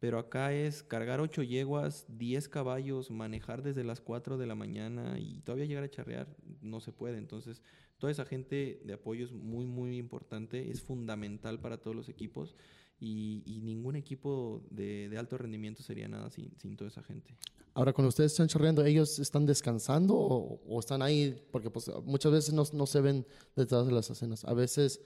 Pero 0.00 0.18
acá 0.18 0.52
es 0.52 0.84
cargar 0.84 1.20
ocho 1.20 1.42
yeguas, 1.42 2.06
10 2.08 2.48
caballos, 2.48 3.10
manejar 3.10 3.62
desde 3.62 3.82
las 3.82 4.00
4 4.00 4.38
de 4.38 4.46
la 4.46 4.54
mañana 4.54 5.18
y 5.18 5.40
todavía 5.40 5.64
llegar 5.66 5.82
a 5.82 5.90
charrear, 5.90 6.28
no 6.60 6.78
se 6.78 6.92
puede. 6.92 7.18
Entonces, 7.18 7.62
toda 7.98 8.12
esa 8.12 8.24
gente 8.24 8.80
de 8.84 8.92
apoyo 8.92 9.24
es 9.24 9.32
muy, 9.32 9.66
muy 9.66 9.98
importante, 9.98 10.70
es 10.70 10.82
fundamental 10.82 11.58
para 11.58 11.78
todos 11.78 11.96
los 11.96 12.08
equipos 12.08 12.54
y, 13.00 13.42
y 13.46 13.60
ningún 13.60 13.96
equipo 13.96 14.62
de, 14.70 15.08
de, 15.08 15.18
alto 15.18 15.38
rendimiento 15.38 15.82
sería 15.82 16.08
nada 16.08 16.30
sin, 16.30 16.56
sin, 16.58 16.76
toda 16.76 16.88
esa 16.88 17.02
gente. 17.02 17.36
Ahora, 17.74 17.92
cuando 17.92 18.08
ustedes 18.08 18.32
están 18.32 18.48
charreando, 18.48 18.84
¿ellos 18.84 19.18
están 19.20 19.46
descansando 19.46 20.16
o, 20.16 20.60
o 20.66 20.80
están 20.80 21.02
ahí? 21.02 21.40
Porque 21.52 21.70
pues, 21.70 21.90
muchas 22.04 22.32
veces 22.32 22.52
no, 22.52 22.64
no, 22.72 22.86
se 22.86 23.00
ven 23.00 23.24
detrás 23.54 23.86
de 23.86 23.92
las 23.92 24.10
escenas. 24.10 24.44
A 24.44 24.52
veces, 24.52 25.00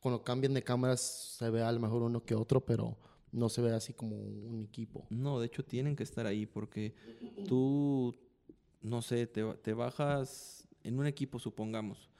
cuando 0.00 0.22
cambian 0.22 0.52
de 0.52 0.62
cámaras, 0.62 1.00
se 1.38 1.48
ve 1.48 1.62
a 1.62 1.72
lo 1.72 1.80
mejor 1.80 2.02
uno 2.02 2.22
que 2.22 2.34
otro, 2.34 2.64
pero 2.64 2.98
no 3.32 3.48
se 3.48 3.62
ve 3.62 3.72
así 3.72 3.94
como 3.94 4.16
un 4.16 4.62
equipo. 4.62 5.06
No, 5.08 5.40
de 5.40 5.46
hecho 5.46 5.64
tienen 5.64 5.96
que 5.96 6.02
estar 6.02 6.26
ahí 6.26 6.44
porque 6.44 6.94
tú, 7.46 8.14
no 8.82 9.00
sé, 9.00 9.26
te, 9.26 9.42
te 9.62 9.72
bajas 9.72 10.68
en 10.84 10.98
un 10.98 11.06
equipo, 11.06 11.38
supongamos, 11.38 12.10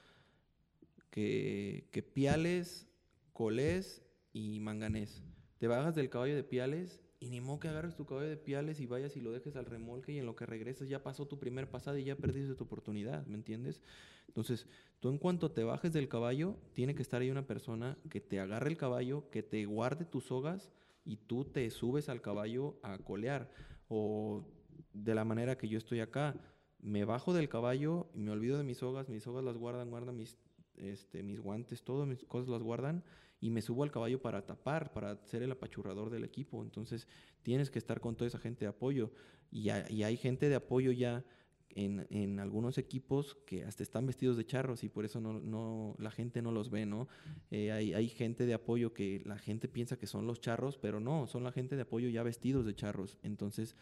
que, 1.10 1.86
que 1.90 2.02
Piales, 2.02 2.86
Colés 3.32 4.02
y 4.32 4.60
Manganés. 4.60 5.22
Te 5.58 5.66
bajas 5.66 5.94
del 5.94 6.10
caballo 6.10 6.36
de 6.36 6.44
Piales 6.44 7.02
y 7.20 7.30
ni 7.30 7.40
modo 7.40 7.58
que 7.58 7.68
agarres 7.68 7.96
tu 7.96 8.06
caballo 8.06 8.28
de 8.28 8.36
Piales 8.36 8.80
y 8.80 8.86
vayas 8.86 9.16
y 9.16 9.20
lo 9.20 9.32
dejes 9.32 9.56
al 9.56 9.66
remolque 9.66 10.12
y 10.12 10.18
en 10.18 10.26
lo 10.26 10.36
que 10.36 10.46
regresas 10.46 10.88
ya 10.88 11.02
pasó 11.02 11.26
tu 11.26 11.38
primer 11.38 11.68
pasada 11.68 11.98
y 11.98 12.04
ya 12.04 12.16
perdiste 12.16 12.54
tu 12.54 12.64
oportunidad, 12.64 13.26
¿me 13.26 13.34
entiendes? 13.34 13.82
Entonces, 14.28 14.66
tú 15.00 15.08
en 15.08 15.18
cuanto 15.18 15.50
te 15.50 15.64
bajes 15.64 15.92
del 15.92 16.08
caballo, 16.08 16.56
tiene 16.74 16.94
que 16.94 17.02
estar 17.02 17.20
ahí 17.20 17.30
una 17.30 17.46
persona 17.46 17.98
que 18.08 18.20
te 18.20 18.38
agarre 18.38 18.70
el 18.70 18.76
caballo, 18.76 19.28
que 19.30 19.42
te 19.42 19.64
guarde 19.66 20.04
tus 20.04 20.26
sogas 20.26 20.70
y 21.04 21.16
tú 21.16 21.44
te 21.44 21.68
subes 21.70 22.08
al 22.08 22.20
caballo 22.20 22.78
a 22.82 22.98
colear. 22.98 23.50
O 23.88 24.44
de 24.92 25.14
la 25.14 25.24
manera 25.24 25.58
que 25.58 25.68
yo 25.68 25.78
estoy 25.78 26.00
acá, 26.00 26.36
me 26.78 27.04
bajo 27.04 27.32
del 27.32 27.48
caballo 27.48 28.10
y 28.14 28.20
me 28.20 28.30
olvido 28.30 28.58
de 28.58 28.64
mis 28.64 28.78
sogas, 28.78 29.08
mis 29.08 29.24
sogas 29.24 29.42
las 29.44 29.56
guardan, 29.56 29.90
guardan 29.90 30.16
mis, 30.16 30.38
este, 30.76 31.24
mis 31.24 31.40
guantes, 31.40 31.82
todas 31.82 32.06
mis 32.06 32.24
cosas 32.24 32.48
las 32.48 32.62
guardan 32.62 33.02
y 33.40 33.50
me 33.50 33.62
subo 33.62 33.84
al 33.84 33.90
caballo 33.90 34.20
para 34.20 34.44
tapar, 34.44 34.92
para 34.92 35.16
ser 35.26 35.42
el 35.42 35.52
apachurrador 35.52 36.10
del 36.10 36.24
equipo. 36.24 36.62
Entonces 36.62 37.06
tienes 37.42 37.70
que 37.70 37.78
estar 37.78 38.00
con 38.00 38.16
toda 38.16 38.28
esa 38.28 38.38
gente 38.38 38.64
de 38.64 38.70
apoyo. 38.70 39.12
Y, 39.50 39.70
y 39.70 40.02
hay 40.02 40.16
gente 40.16 40.48
de 40.48 40.56
apoyo 40.56 40.92
ya 40.92 41.24
en, 41.70 42.06
en, 42.10 42.40
algunos 42.40 42.78
equipos 42.78 43.36
que 43.46 43.64
hasta 43.64 43.82
están 43.82 44.06
vestidos 44.06 44.36
de 44.36 44.44
charros 44.44 44.82
y 44.84 44.88
por 44.88 45.04
eso 45.04 45.20
no, 45.20 45.34
no 45.34 45.94
la 45.98 46.10
gente 46.10 46.42
no 46.42 46.50
los 46.50 46.70
ve, 46.70 46.86
¿no? 46.86 47.08
Eh, 47.50 47.70
hay, 47.70 47.94
hay, 47.94 48.08
gente 48.08 48.46
de 48.46 48.54
apoyo 48.54 48.92
que 48.92 49.22
la 49.24 49.38
gente 49.38 49.68
piensa 49.68 49.96
que 49.96 50.06
son 50.06 50.26
los 50.26 50.40
charros, 50.40 50.78
pero 50.78 50.98
no, 50.98 51.26
son 51.26 51.44
la 51.44 51.52
gente 51.52 51.76
de 51.76 51.82
apoyo 51.82 52.08
ya 52.08 52.22
vestidos 52.22 52.66
de 52.66 52.74
charros. 52.74 53.18
Entonces, 53.22 53.76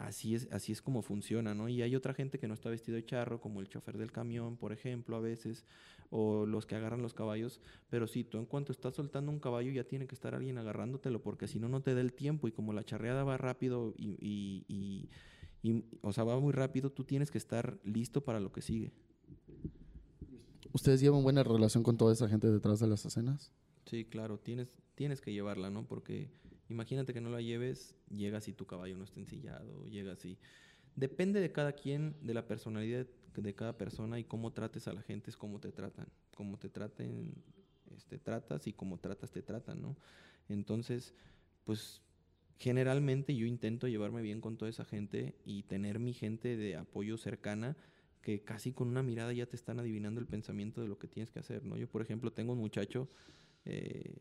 así 0.00 0.34
es, 0.34 0.48
así 0.50 0.72
es 0.72 0.82
como 0.82 1.02
funciona, 1.02 1.54
¿no? 1.54 1.68
Y 1.68 1.82
hay 1.82 1.94
otra 1.94 2.14
gente 2.14 2.38
que 2.38 2.48
no 2.48 2.54
está 2.54 2.70
vestido 2.70 2.96
de 2.96 3.04
charro, 3.04 3.40
como 3.40 3.60
el 3.60 3.68
chofer 3.68 3.98
del 3.98 4.12
camión, 4.12 4.56
por 4.56 4.72
ejemplo, 4.72 5.16
a 5.16 5.20
veces, 5.20 5.64
o 6.10 6.44
los 6.44 6.66
que 6.66 6.74
agarran 6.74 7.02
los 7.02 7.14
caballos. 7.14 7.60
Pero 7.88 8.06
sí, 8.06 8.24
tú 8.24 8.38
en 8.38 8.46
cuanto 8.46 8.72
estás 8.72 8.94
soltando 8.94 9.32
un 9.32 9.40
caballo 9.40 9.70
ya 9.70 9.84
tiene 9.84 10.06
que 10.06 10.14
estar 10.14 10.34
alguien 10.34 10.58
agarrándotelo, 10.58 11.22
porque 11.22 11.48
si 11.48 11.58
no, 11.58 11.68
no 11.68 11.80
te 11.82 11.94
da 11.94 12.00
el 12.00 12.12
tiempo. 12.12 12.48
Y 12.48 12.52
como 12.52 12.72
la 12.72 12.84
charreada 12.84 13.24
va 13.24 13.36
rápido 13.36 13.94
y, 13.96 14.16
y, 14.20 14.64
y 14.68 15.08
y, 15.62 15.84
o 16.02 16.12
sea, 16.12 16.24
va 16.24 16.38
muy 16.40 16.52
rápido, 16.52 16.90
tú 16.90 17.04
tienes 17.04 17.30
que 17.30 17.38
estar 17.38 17.78
listo 17.84 18.24
para 18.24 18.40
lo 18.40 18.52
que 18.52 18.62
sigue. 18.62 18.92
¿Ustedes 20.72 21.00
llevan 21.00 21.22
buena 21.22 21.42
relación 21.42 21.82
con 21.82 21.96
toda 21.96 22.12
esa 22.12 22.28
gente 22.28 22.50
detrás 22.50 22.80
de 22.80 22.86
las 22.86 23.04
escenas? 23.04 23.52
Sí, 23.86 24.04
claro, 24.04 24.38
tienes, 24.38 24.68
tienes 24.94 25.20
que 25.20 25.32
llevarla, 25.32 25.68
¿no? 25.68 25.86
Porque 25.86 26.30
imagínate 26.68 27.12
que 27.12 27.20
no 27.20 27.30
la 27.30 27.42
lleves, 27.42 27.96
llegas 28.08 28.48
y 28.48 28.52
tu 28.52 28.66
caballo 28.66 28.96
no 28.96 29.04
está 29.04 29.20
ensillado, 29.20 29.86
llegas 29.86 30.24
y... 30.24 30.38
Depende 30.96 31.40
de 31.40 31.52
cada 31.52 31.72
quien, 31.72 32.16
de 32.20 32.34
la 32.34 32.46
personalidad 32.48 33.06
de 33.36 33.54
cada 33.54 33.76
persona 33.76 34.18
y 34.18 34.24
cómo 34.24 34.52
trates 34.52 34.88
a 34.88 34.92
la 34.92 35.02
gente 35.02 35.30
es 35.30 35.36
cómo 35.36 35.60
te 35.60 35.72
tratan. 35.72 36.06
Cómo 36.34 36.58
te 36.58 36.68
traten, 36.68 37.34
este, 37.94 38.18
tratas 38.18 38.66
y 38.66 38.72
cómo 38.72 38.98
tratas, 38.98 39.30
te 39.30 39.42
tratan, 39.42 39.80
¿no? 39.80 39.96
Entonces, 40.48 41.14
pues 41.64 42.02
generalmente 42.58 43.34
yo 43.34 43.46
intento 43.46 43.88
llevarme 43.88 44.22
bien 44.22 44.40
con 44.40 44.56
toda 44.56 44.70
esa 44.70 44.84
gente 44.84 45.34
y 45.44 45.62
tener 45.62 45.98
mi 45.98 46.12
gente 46.12 46.56
de 46.56 46.76
apoyo 46.76 47.16
cercana 47.16 47.76
que 48.22 48.42
casi 48.42 48.72
con 48.72 48.88
una 48.88 49.02
mirada 49.02 49.32
ya 49.32 49.46
te 49.46 49.56
están 49.56 49.80
adivinando 49.80 50.20
el 50.20 50.26
pensamiento 50.26 50.82
de 50.82 50.88
lo 50.88 50.98
que 50.98 51.08
tienes 51.08 51.30
que 51.30 51.38
hacer, 51.38 51.64
¿no? 51.64 51.76
Yo, 51.78 51.88
por 51.88 52.02
ejemplo, 52.02 52.32
tengo 52.32 52.52
un 52.52 52.58
muchacho 52.58 53.08
eh, 53.64 54.14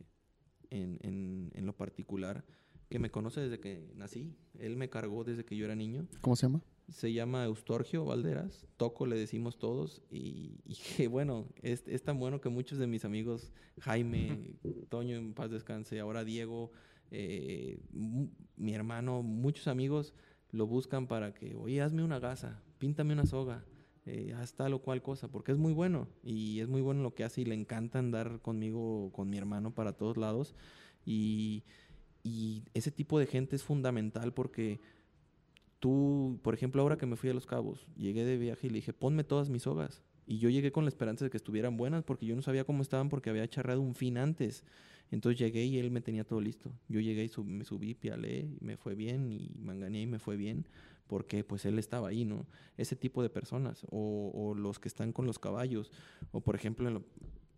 en, 0.70 1.00
en, 1.02 1.52
en, 1.54 1.66
lo 1.66 1.76
particular 1.76 2.46
que 2.90 3.00
me 3.00 3.12
conoce 3.12 3.42
desde 3.42 3.60
que 3.60 3.92
nací. 3.96 4.36
Él 4.58 4.78
me 4.78 4.90
cargó 4.90 5.24
desde 5.24 5.44
que 5.44 5.58
yo 5.58 5.66
era 5.66 5.76
niño. 5.76 6.08
¿Cómo 6.22 6.36
se 6.36 6.44
llama? 6.44 6.62
Se 6.92 7.14
llama 7.14 7.46
Eustorgio 7.46 8.06
Valderas. 8.06 8.68
Toco 8.78 9.06
le 9.06 9.18
decimos 9.18 9.58
todos. 9.58 10.02
Y, 10.10 10.60
y 10.66 10.76
que 10.98 11.08
bueno, 11.08 11.48
es, 11.62 11.84
es, 11.88 12.04
tan 12.04 12.20
bueno 12.20 12.42
que 12.42 12.50
muchos 12.50 12.80
de 12.80 12.88
mis 12.88 13.06
amigos, 13.06 13.52
Jaime, 13.82 14.56
Toño 14.90 15.16
en 15.16 15.34
paz 15.34 15.52
descanse, 15.52 16.00
ahora 16.00 16.24
Diego, 16.24 16.72
eh, 17.12 17.80
mi 18.58 18.74
hermano, 18.74 19.24
muchos 19.24 19.68
amigos 19.68 20.14
lo 20.52 20.68
buscan 20.68 21.08
para 21.08 21.34
que, 21.34 21.56
oye, 21.56 21.82
hazme 21.82 22.04
una 22.04 22.20
gasa, 22.20 22.62
píntame 22.78 23.14
una 23.14 23.26
soga, 23.26 23.64
eh, 24.06 24.34
haz 24.38 24.54
tal 24.54 24.74
o 24.74 24.80
cual 24.80 25.02
cosa, 25.02 25.28
porque 25.28 25.52
es 25.52 25.58
muy 25.58 25.74
bueno 25.74 26.08
y 26.24 26.60
es 26.60 26.68
muy 26.68 26.82
bueno 26.82 27.04
lo 27.04 27.14
que 27.14 27.24
hace 27.24 27.42
y 27.42 27.46
le 27.46 27.56
encanta 27.56 28.00
andar 28.00 28.42
conmigo, 28.42 29.12
con 29.14 29.30
mi 29.30 29.38
hermano 29.38 29.74
para 29.74 29.94
todos 29.94 30.18
lados. 30.18 30.56
Y, 31.06 31.64
y 32.24 32.64
ese 32.74 32.92
tipo 32.92 33.20
de 33.20 33.28
gente 33.28 33.56
es 33.56 33.64
fundamental 33.64 34.34
porque 34.34 34.80
tú, 35.80 36.40
por 36.44 36.54
ejemplo, 36.54 36.82
ahora 36.82 36.98
que 36.98 37.06
me 37.06 37.16
fui 37.16 37.30
a 37.30 37.34
Los 37.34 37.46
Cabos, 37.46 37.88
llegué 37.98 38.26
de 38.26 38.38
viaje 38.38 38.68
y 38.68 38.70
le 38.70 38.78
dije, 38.78 38.94
ponme 38.94 39.24
todas 39.24 39.50
mis 39.50 39.64
sogas. 39.64 40.04
Y 40.26 40.38
yo 40.38 40.50
llegué 40.50 40.72
con 40.72 40.86
la 40.86 40.90
esperanza 40.90 41.26
de 41.26 41.32
que 41.32 41.38
estuvieran 41.38 41.76
buenas 41.76 42.04
porque 42.04 42.26
yo 42.26 42.36
no 42.36 42.42
sabía 42.42 42.64
cómo 42.64 42.84
estaban 42.84 43.10
porque 43.10 43.32
había 43.32 43.48
charrado 43.48 43.82
un 43.82 43.96
fin 43.96 44.18
antes. 44.18 44.64
Entonces 45.12 45.40
llegué 45.40 45.66
y 45.66 45.80
él 45.80 45.90
me 45.90 46.02
tenía 46.02 46.24
todo 46.24 46.40
listo. 46.40 46.72
Yo 46.88 47.00
llegué 47.00 47.26
y 47.26 47.42
me 47.44 47.66
subí, 47.66 47.96
pialé, 47.96 48.42
y 48.42 48.64
me 48.64 48.78
fue 48.78 48.94
bien, 48.94 49.32
y 49.32 49.50
mangané 49.58 50.02
y 50.02 50.06
me 50.06 50.20
fue 50.20 50.38
bien, 50.38 50.68
porque 51.08 51.44
pues 51.44 51.66
él 51.66 51.80
estaba 51.80 52.10
ahí, 52.10 52.26
¿no? 52.26 52.46
Ese 52.78 52.96
tipo 52.96 53.24
de 53.24 53.30
personas, 53.32 53.84
o, 53.90 54.32
o 54.36 54.54
los 54.54 54.78
que 54.78 54.88
están 54.88 55.12
con 55.12 55.26
los 55.26 55.40
caballos, 55.40 55.92
o 56.32 56.42
por 56.42 56.56
ejemplo, 56.56 56.88
lo, 56.92 57.04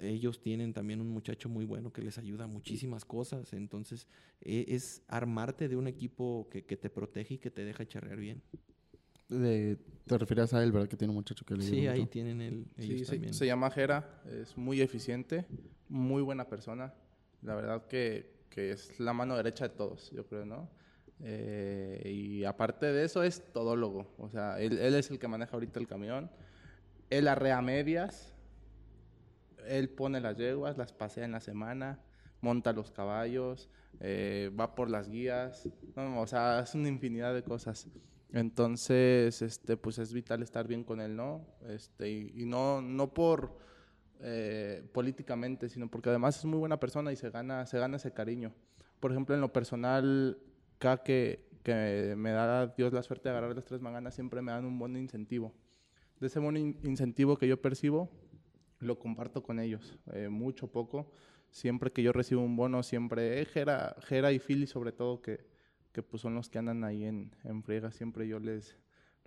ellos 0.01 0.41
tienen 0.41 0.73
también 0.73 1.01
un 1.01 1.09
muchacho 1.09 1.49
muy 1.49 1.65
bueno 1.65 1.91
que 1.93 2.01
les 2.01 2.17
ayuda 2.17 2.45
a 2.45 2.47
muchísimas 2.47 3.05
cosas, 3.05 3.53
entonces 3.53 4.07
e, 4.41 4.65
es 4.69 5.03
armarte 5.07 5.69
de 5.69 5.75
un 5.75 5.87
equipo 5.87 6.47
que, 6.49 6.65
que, 6.65 6.77
te 6.77 6.89
protege 6.89 7.35
y 7.35 7.37
que 7.37 7.51
te 7.51 7.63
deja 7.63 7.87
charrear 7.87 8.19
bien. 8.19 8.41
De, 9.29 9.77
te 10.05 10.17
refieres 10.17 10.53
a 10.53 10.61
él, 10.63 10.71
¿verdad? 10.71 10.89
Que 10.89 10.97
tiene 10.97 11.11
un 11.11 11.15
muchacho 11.15 11.45
que 11.45 11.55
le 11.55 11.63
Sí, 11.63 11.87
ahí 11.87 12.05
tienen 12.05 12.41
el, 12.41 12.67
ellos 12.77 13.01
sí, 13.01 13.05
también. 13.05 13.33
Se, 13.33 13.39
se 13.39 13.45
llama 13.45 13.69
Jera, 13.71 14.21
es 14.41 14.57
muy 14.57 14.81
eficiente, 14.81 15.45
muy 15.87 16.21
buena 16.21 16.47
persona, 16.49 16.93
la 17.41 17.55
verdad 17.55 17.87
que, 17.87 18.45
que, 18.49 18.71
es 18.71 18.99
la 18.99 19.13
mano 19.13 19.35
derecha 19.37 19.67
de 19.67 19.75
todos, 19.75 20.11
yo 20.11 20.25
creo, 20.25 20.45
¿no? 20.45 20.69
Eh, 21.23 22.11
y 22.13 22.43
aparte 22.45 22.87
de 22.87 23.05
eso 23.05 23.23
es 23.23 23.53
todólogo, 23.53 24.13
o 24.17 24.29
sea, 24.29 24.59
él, 24.59 24.79
él, 24.79 24.95
es 24.95 25.11
el 25.11 25.19
que 25.19 25.27
maneja 25.27 25.53
ahorita 25.53 25.79
el 25.79 25.87
camión, 25.87 26.31
él 27.11 27.27
arrea 27.27 27.61
medias, 27.61 28.30
él 29.67 29.89
pone 29.89 30.21
las 30.21 30.37
yeguas, 30.37 30.77
las 30.77 30.93
pasea 30.93 31.25
en 31.25 31.31
la 31.31 31.39
semana, 31.39 31.99
monta 32.41 32.73
los 32.73 32.91
caballos, 32.91 33.69
eh, 33.99 34.51
va 34.59 34.75
por 34.75 34.89
las 34.89 35.09
guías, 35.09 35.69
no, 35.95 36.21
o 36.21 36.27
sea, 36.27 36.61
es 36.61 36.73
una 36.75 36.89
infinidad 36.89 37.33
de 37.33 37.43
cosas. 37.43 37.87
Entonces, 38.33 39.41
este, 39.41 39.75
pues 39.77 39.97
es 39.99 40.13
vital 40.13 40.41
estar 40.41 40.67
bien 40.67 40.83
con 40.83 41.01
él, 41.01 41.15
¿no? 41.15 41.45
Este, 41.67 42.09
y, 42.09 42.45
no, 42.45 42.81
no 42.81 43.13
por 43.13 43.57
eh, 44.21 44.87
políticamente, 44.93 45.67
sino 45.67 45.89
porque 45.89 46.09
además 46.09 46.37
es 46.37 46.45
muy 46.45 46.57
buena 46.57 46.79
persona 46.79 47.11
y 47.11 47.17
se 47.17 47.29
gana, 47.29 47.65
se 47.65 47.77
gana 47.77 47.97
ese 47.97 48.13
cariño. 48.13 48.53
Por 48.99 49.11
ejemplo, 49.11 49.35
en 49.35 49.41
lo 49.41 49.51
personal, 49.51 50.37
cada 50.77 51.03
que, 51.03 51.45
que 51.63 52.13
me 52.17 52.31
da 52.31 52.67
Dios 52.67 52.93
la 52.93 53.03
suerte 53.03 53.27
de 53.27 53.31
agarrar 53.31 53.55
las 53.55 53.65
tres 53.65 53.81
manganas, 53.81 54.15
siempre 54.15 54.41
me 54.41 54.51
dan 54.51 54.63
un 54.65 54.79
buen 54.79 54.95
incentivo. 54.95 55.53
De 56.19 56.27
ese 56.27 56.39
buen 56.39 56.55
in 56.55 56.79
incentivo 56.83 57.35
que 57.35 57.47
yo 57.47 57.61
percibo, 57.61 58.11
lo 58.81 58.99
comparto 58.99 59.43
con 59.43 59.59
ellos, 59.59 59.97
eh, 60.13 60.29
mucho, 60.29 60.67
poco. 60.67 61.11
Siempre 61.49 61.91
que 61.91 62.03
yo 62.03 62.13
recibo 62.13 62.41
un 62.41 62.55
bono, 62.55 62.83
siempre, 62.83 63.41
eh, 63.41 63.45
Jera, 63.45 63.95
Jera 64.03 64.31
y 64.31 64.39
Philly 64.39 64.67
sobre 64.67 64.91
todo, 64.91 65.21
que, 65.21 65.45
que 65.91 66.01
pues 66.01 66.21
son 66.21 66.35
los 66.35 66.49
que 66.49 66.59
andan 66.59 66.83
ahí 66.83 67.03
en, 67.03 67.35
en 67.43 67.63
friega, 67.63 67.91
siempre 67.91 68.27
yo 68.27 68.39
les, 68.39 68.77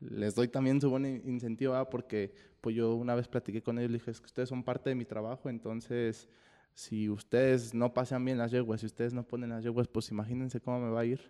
les 0.00 0.34
doy 0.34 0.48
también 0.48 0.80
su 0.80 0.90
buen 0.90 1.05
incentivo, 1.07 1.78
¿eh? 1.78 1.86
porque 1.90 2.34
pues 2.61 2.74
yo 2.74 2.94
una 2.94 3.14
vez 3.14 3.28
platiqué 3.28 3.62
con 3.62 3.78
ellos, 3.78 3.90
les 3.90 4.00
dije, 4.00 4.11
es 4.11 4.20
que 4.20 4.26
ustedes 4.26 4.48
son 4.48 4.64
parte 4.64 4.90
de 4.90 4.96
mi 4.96 5.05
trabajo, 5.05 5.48
entonces 5.48 6.28
si 6.74 7.09
ustedes 7.09 7.72
no 7.72 7.94
pasan 7.94 8.24
bien 8.24 8.38
las 8.38 8.50
yeguas, 8.50 8.80
si 8.80 8.86
ustedes 8.86 9.14
no 9.14 9.22
ponen 9.22 9.50
las 9.50 9.62
yeguas, 9.62 9.86
pues 9.86 10.11
imagínense 10.11 10.61
cómo 10.61 10.80
me 10.80 10.90
va 10.90 11.00
a 11.00 11.05
ir. 11.05 11.20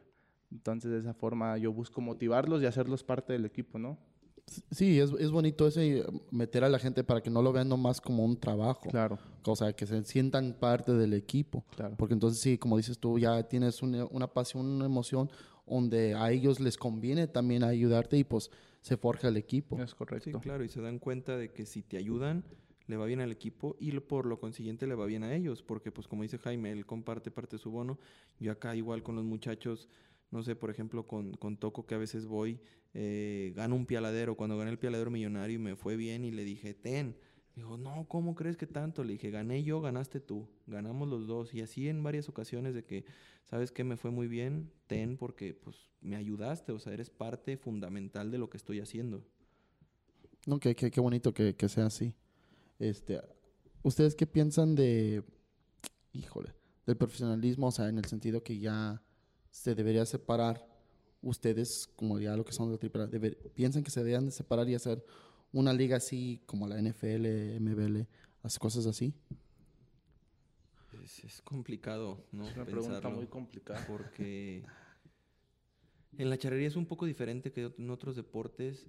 Entonces 0.50 0.90
de 0.90 0.98
esa 0.98 1.12
forma 1.12 1.58
yo 1.58 1.72
busco 1.72 2.00
motivarlos 2.00 2.62
y 2.62 2.66
hacerlos 2.66 3.04
parte 3.04 3.32
del 3.34 3.44
equipo, 3.44 3.78
¿no? 3.78 3.98
Sí, 4.70 5.00
es, 5.00 5.10
es 5.18 5.30
bonito 5.30 5.66
ese 5.66 5.98
eh, 5.98 6.04
meter 6.30 6.64
a 6.64 6.68
la 6.68 6.78
gente 6.78 7.02
para 7.02 7.22
que 7.22 7.30
no 7.30 7.42
lo 7.42 7.52
vean 7.52 7.68
nomás 7.68 8.00
como 8.00 8.24
un 8.24 8.36
trabajo. 8.36 8.88
Claro, 8.90 9.18
O 9.46 9.56
sea, 9.56 9.72
que 9.72 9.86
se 9.86 10.04
sientan 10.04 10.56
parte 10.60 10.92
del 10.92 11.14
equipo. 11.14 11.64
claro. 11.76 11.96
Porque 11.96 12.14
entonces 12.14 12.40
sí, 12.40 12.58
como 12.58 12.76
dices 12.76 12.98
tú, 12.98 13.18
ya 13.18 13.42
tienes 13.48 13.82
una, 13.82 14.04
una 14.06 14.26
pasión, 14.28 14.66
una 14.66 14.86
emoción 14.86 15.30
donde 15.66 16.14
a 16.14 16.30
ellos 16.30 16.60
les 16.60 16.76
conviene 16.76 17.26
también 17.26 17.64
ayudarte 17.64 18.18
y 18.18 18.24
pues 18.24 18.50
se 18.82 18.96
forja 18.98 19.28
el 19.28 19.38
equipo. 19.38 19.80
Es 19.80 19.94
correcto. 19.94 20.30
Sí, 20.30 20.38
claro, 20.40 20.62
y 20.62 20.68
se 20.68 20.82
dan 20.82 20.98
cuenta 20.98 21.36
de 21.38 21.52
que 21.52 21.64
si 21.64 21.82
te 21.82 21.96
ayudan, 21.96 22.44
le 22.86 22.98
va 22.98 23.06
bien 23.06 23.20
al 23.22 23.32
equipo 23.32 23.76
y 23.80 23.98
por 24.00 24.26
lo 24.26 24.38
consiguiente 24.38 24.86
le 24.86 24.94
va 24.94 25.06
bien 25.06 25.24
a 25.24 25.34
ellos, 25.34 25.62
porque 25.62 25.90
pues 25.90 26.06
como 26.06 26.22
dice 26.22 26.36
Jaime, 26.36 26.70
él 26.70 26.84
comparte 26.84 27.30
parte 27.30 27.56
de 27.56 27.62
su 27.62 27.70
bono. 27.70 27.98
Yo 28.38 28.52
acá 28.52 28.76
igual 28.76 29.02
con 29.02 29.16
los 29.16 29.24
muchachos, 29.24 29.88
no 30.34 30.42
sé, 30.42 30.56
por 30.56 30.68
ejemplo, 30.68 31.06
con, 31.06 31.32
con 31.34 31.56
Toco 31.56 31.86
que 31.86 31.94
a 31.94 31.98
veces 31.98 32.26
voy, 32.26 32.58
eh, 32.92 33.52
gano 33.54 33.76
un 33.76 33.86
pialadero, 33.86 34.36
cuando 34.36 34.58
gané 34.58 34.72
el 34.72 34.80
pialadero 34.80 35.08
millonario 35.08 35.54
y 35.54 35.62
me 35.62 35.76
fue 35.76 35.96
bien 35.96 36.24
y 36.24 36.32
le 36.32 36.44
dije, 36.44 36.74
ten. 36.74 37.16
Dijo, 37.54 37.78
no, 37.78 38.08
¿cómo 38.08 38.34
crees 38.34 38.56
que 38.56 38.66
tanto? 38.66 39.04
Le 39.04 39.12
dije, 39.12 39.30
gané 39.30 39.62
yo, 39.62 39.80
ganaste 39.80 40.18
tú, 40.18 40.48
ganamos 40.66 41.08
los 41.08 41.28
dos. 41.28 41.54
Y 41.54 41.60
así 41.60 41.88
en 41.88 42.02
varias 42.02 42.28
ocasiones 42.28 42.74
de 42.74 42.84
que, 42.84 43.04
¿sabes 43.44 43.70
qué? 43.70 43.84
Me 43.84 43.96
fue 43.96 44.10
muy 44.10 44.26
bien, 44.26 44.72
ten, 44.88 45.16
porque 45.16 45.54
pues 45.54 45.76
me 46.00 46.16
ayudaste, 46.16 46.72
o 46.72 46.80
sea, 46.80 46.92
eres 46.92 47.10
parte 47.10 47.56
fundamental 47.56 48.32
de 48.32 48.38
lo 48.38 48.50
que 48.50 48.56
estoy 48.56 48.80
haciendo. 48.80 49.24
No, 50.46 50.58
qué, 50.58 50.74
qué, 50.74 50.90
qué 50.90 51.00
bonito 51.00 51.32
que, 51.32 51.54
que 51.54 51.68
sea 51.68 51.86
así. 51.86 52.12
Este, 52.80 53.20
¿Ustedes 53.84 54.16
qué 54.16 54.26
piensan 54.26 54.74
de, 54.74 55.22
híjole, 56.12 56.52
del 56.86 56.96
profesionalismo? 56.96 57.68
O 57.68 57.70
sea, 57.70 57.88
en 57.88 57.98
el 57.98 58.06
sentido 58.06 58.42
que 58.42 58.58
ya 58.58 59.00
se 59.54 59.72
debería 59.76 60.04
separar 60.04 60.66
ustedes, 61.22 61.88
como 61.94 62.18
ya 62.18 62.36
lo 62.36 62.44
que 62.44 62.50
son 62.52 62.72
de 62.72 62.76
triple 62.76 63.02
deber- 63.06 63.36
¿piensan 63.54 63.84
que 63.84 63.90
se 63.92 64.00
deberían 64.00 64.24
de 64.26 64.32
separar 64.32 64.68
y 64.68 64.74
hacer 64.74 65.04
una 65.52 65.72
liga 65.72 65.96
así 65.96 66.42
como 66.44 66.66
la 66.66 66.76
NFL, 66.76 67.54
MBL, 67.60 68.08
hacer 68.42 68.58
cosas 68.58 68.84
así? 68.86 69.14
Es, 71.04 71.22
es 71.22 71.40
complicado, 71.42 72.26
¿no? 72.32 72.48
Es 72.48 72.56
una 72.56 72.64
pregunta 72.64 73.08
muy 73.08 73.26
complicada. 73.28 73.84
Porque 73.86 74.64
en 76.18 76.30
la 76.30 76.36
charrería 76.36 76.66
es 76.66 76.74
un 76.76 76.86
poco 76.86 77.06
diferente 77.06 77.52
que 77.52 77.72
en 77.78 77.90
otros 77.90 78.16
deportes. 78.16 78.88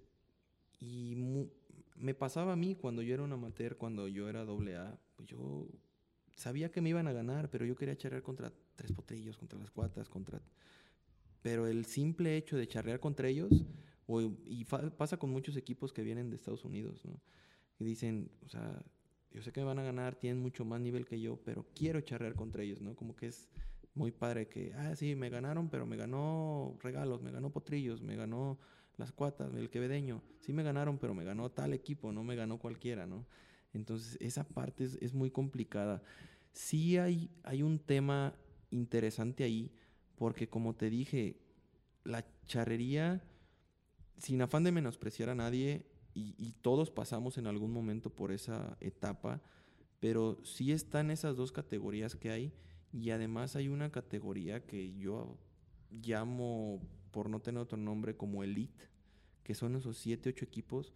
Y 0.80 1.14
mu- 1.16 1.48
me 1.96 2.16
pasaba 2.16 2.54
a 2.54 2.56
mí 2.56 2.76
cuando 2.76 3.04
yo 3.04 3.14
era 3.14 3.22
un 3.24 3.32
amateur, 3.34 3.78
cuando 3.78 4.08
yo 4.08 4.28
era 4.30 4.44
doble 4.46 4.78
A, 4.78 5.00
pues 5.16 5.30
yo 5.30 5.68
sabía 6.36 6.72
que 6.72 6.82
me 6.82 6.90
iban 6.90 7.08
a 7.08 7.14
ganar, 7.14 7.52
pero 7.52 7.66
yo 7.66 7.76
quería 7.76 7.96
charrear 7.96 8.24
contra 8.24 8.52
tres 8.76 8.92
potrillos, 8.92 9.38
contra 9.38 9.60
las 9.60 9.72
cuatas, 9.72 10.10
contra... 10.10 10.42
Pero 11.42 11.68
el 11.68 11.86
simple 11.86 12.38
hecho 12.38 12.58
de 12.58 12.68
charrear 12.68 13.00
contra 13.00 13.28
ellos, 13.28 13.66
o- 14.08 14.22
y 14.46 14.66
pasa 14.66 15.18
con 15.18 15.30
muchos 15.30 15.56
equipos 15.58 15.94
que 15.94 16.04
vienen 16.04 16.30
de 16.30 16.36
Estados 16.36 16.66
Unidos, 16.66 17.06
¿no? 17.06 17.20
Y 17.80 17.84
dicen, 17.84 18.32
o 18.46 18.50
sea, 18.50 18.82
yo 19.32 19.42
sé 19.42 19.52
que 19.52 19.60
me 19.60 19.68
van 19.68 19.80
a 19.80 19.84
ganar, 19.84 20.16
tienen 20.16 20.42
mucho 20.42 20.66
más 20.66 20.80
nivel 20.80 21.06
que 21.06 21.20
yo, 21.20 21.38
pero 21.44 21.66
quiero 21.76 22.02
charrear 22.02 22.36
contra 22.36 22.64
ellos, 22.64 22.82
¿no? 22.82 22.96
Como 22.96 23.16
que 23.16 23.28
es 23.28 23.50
muy 23.94 24.12
padre 24.12 24.48
que, 24.48 24.74
ah, 24.74 24.96
sí, 24.96 25.16
me 25.16 25.30
ganaron, 25.30 25.70
pero 25.70 25.86
me 25.86 25.98
ganó 25.98 26.78
regalos, 26.82 27.22
me 27.22 27.32
ganó 27.32 27.52
potrillos, 27.52 28.02
me 28.02 28.16
ganó 28.16 28.58
las 28.98 29.12
cuatas, 29.12 29.54
el 29.56 29.70
quevedeño. 29.70 30.22
Sí 30.40 30.54
me 30.54 30.64
ganaron, 30.64 30.98
pero 30.98 31.14
me 31.14 31.26
ganó 31.26 31.52
tal 31.52 31.74
equipo, 31.74 32.12
no 32.12 32.24
me 32.24 32.36
ganó 32.36 32.58
cualquiera, 32.60 33.06
¿no? 33.06 33.26
Entonces, 33.74 34.18
esa 34.22 34.46
parte 34.46 34.86
es, 34.86 34.98
es 35.02 35.14
muy 35.14 35.32
complicada. 35.32 36.02
Sí 36.54 36.98
hay, 36.98 37.30
hay 37.44 37.62
un 37.62 37.80
tema 37.80 38.34
interesante 38.76 39.44
ahí, 39.44 39.72
porque 40.16 40.48
como 40.48 40.76
te 40.76 40.90
dije, 40.90 41.40
la 42.04 42.26
charrería, 42.46 43.24
sin 44.18 44.42
afán 44.42 44.64
de 44.64 44.72
menospreciar 44.72 45.30
a 45.30 45.36
nadie, 45.36 45.86
y, 46.18 46.54
todos 46.62 46.92
pasamos 46.92 47.38
en 47.38 47.46
algún 47.46 47.74
momento 47.74 48.10
por 48.10 48.32
esa 48.32 48.78
etapa, 48.80 49.42
pero 50.00 50.40
sí 50.46 50.72
están 50.72 51.12
esas 51.12 51.36
dos 51.36 51.52
categorías 51.52 52.16
que 52.16 52.30
hay, 52.30 52.54
y 52.94 53.10
además 53.10 53.58
hay 53.58 53.68
una 53.68 53.92
categoría 53.92 54.66
que 54.66 54.94
yo 54.94 55.38
llamo, 55.92 56.80
por 57.12 57.30
no 57.30 57.42
tener 57.42 57.62
otro 57.62 57.78
nombre, 57.78 58.16
como 58.16 58.46
elite, 58.46 58.86
que 59.44 59.56
son 59.56 59.76
esos 59.76 59.98
7, 59.98 60.30
8 60.30 60.46
equipos 60.46 60.94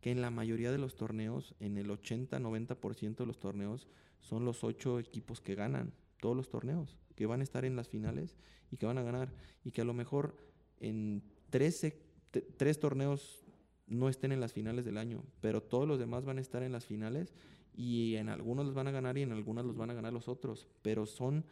que 0.00 0.10
en 0.10 0.20
la 0.20 0.30
mayoría 0.30 0.72
de 0.72 0.78
los 0.78 0.96
torneos, 0.96 1.54
en 1.60 1.78
el 1.78 1.88
80-90% 1.88 3.16
de 3.16 3.26
los 3.26 3.38
torneos, 3.38 3.88
son 4.20 4.44
los 4.44 4.64
8 4.64 4.98
equipos 4.98 5.40
que 5.40 5.54
ganan 5.54 5.92
todos 6.20 6.36
los 6.36 6.48
torneos, 6.48 6.98
que 7.14 7.26
van 7.26 7.40
a 7.40 7.44
estar 7.44 7.64
en 7.64 7.76
las 7.76 7.88
finales 7.88 8.36
y 8.70 8.76
que 8.76 8.86
van 8.86 8.98
a 8.98 9.02
ganar, 9.02 9.32
y 9.64 9.70
que 9.70 9.80
a 9.82 9.84
lo 9.84 9.94
mejor 9.94 10.36
en 10.80 11.22
13, 11.50 11.96
t- 12.30 12.42
tres 12.56 12.78
torneos 12.78 13.44
no 13.86 14.08
estén 14.08 14.32
en 14.32 14.40
las 14.40 14.52
finales 14.52 14.84
del 14.84 14.98
año, 14.98 15.22
pero 15.40 15.62
todos 15.62 15.86
los 15.86 15.98
demás 15.98 16.24
van 16.24 16.38
a 16.38 16.40
estar 16.40 16.62
en 16.62 16.72
las 16.72 16.84
finales 16.86 17.32
y 17.74 18.16
en 18.16 18.28
algunos 18.28 18.66
los 18.66 18.74
van 18.74 18.88
a 18.88 18.90
ganar 18.90 19.16
y 19.18 19.22
en 19.22 19.32
algunos 19.32 19.64
los 19.64 19.76
van 19.76 19.90
a 19.90 19.94
ganar 19.94 20.12
los 20.12 20.28
otros, 20.28 20.66
pero 20.82 21.06
son 21.06 21.44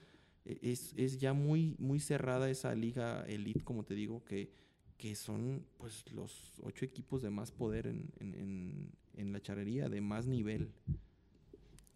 e- 0.45 0.59
es, 0.63 0.93
es 0.97 1.19
ya 1.19 1.33
muy 1.33 1.77
muy 1.79 2.01
cerrada 2.01 2.51
esa 2.51 2.75
liga 2.75 3.25
elite, 3.27 3.63
como 3.63 3.85
te 3.85 3.95
digo, 3.95 4.25
que, 4.25 4.51
que 4.99 5.15
son 5.15 5.65
pues 5.79 6.11
los 6.13 6.55
ocho 6.63 6.85
equipos 6.85 7.23
de 7.23 7.31
más 7.31 7.53
poder 7.53 7.87
en, 7.87 8.11
en, 8.19 8.35
en- 8.35 8.93
en 9.17 9.33
la 9.33 9.41
charrería, 9.41 9.89
de 9.89 10.01
más 10.01 10.27
nivel. 10.27 10.73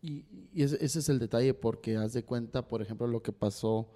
Y, 0.03 0.25
y 0.53 0.63
ese, 0.63 0.83
ese 0.85 1.01
es 1.01 1.09
el 1.09 1.19
detalle, 1.19 1.55
porque 1.55 1.97
haz 1.97 2.13
de 2.13 2.25
cuenta, 2.25 2.67
por 2.69 2.83
ejemplo, 2.83 3.07
lo 3.07 3.23
que 3.23 3.33
pasó 3.33 3.91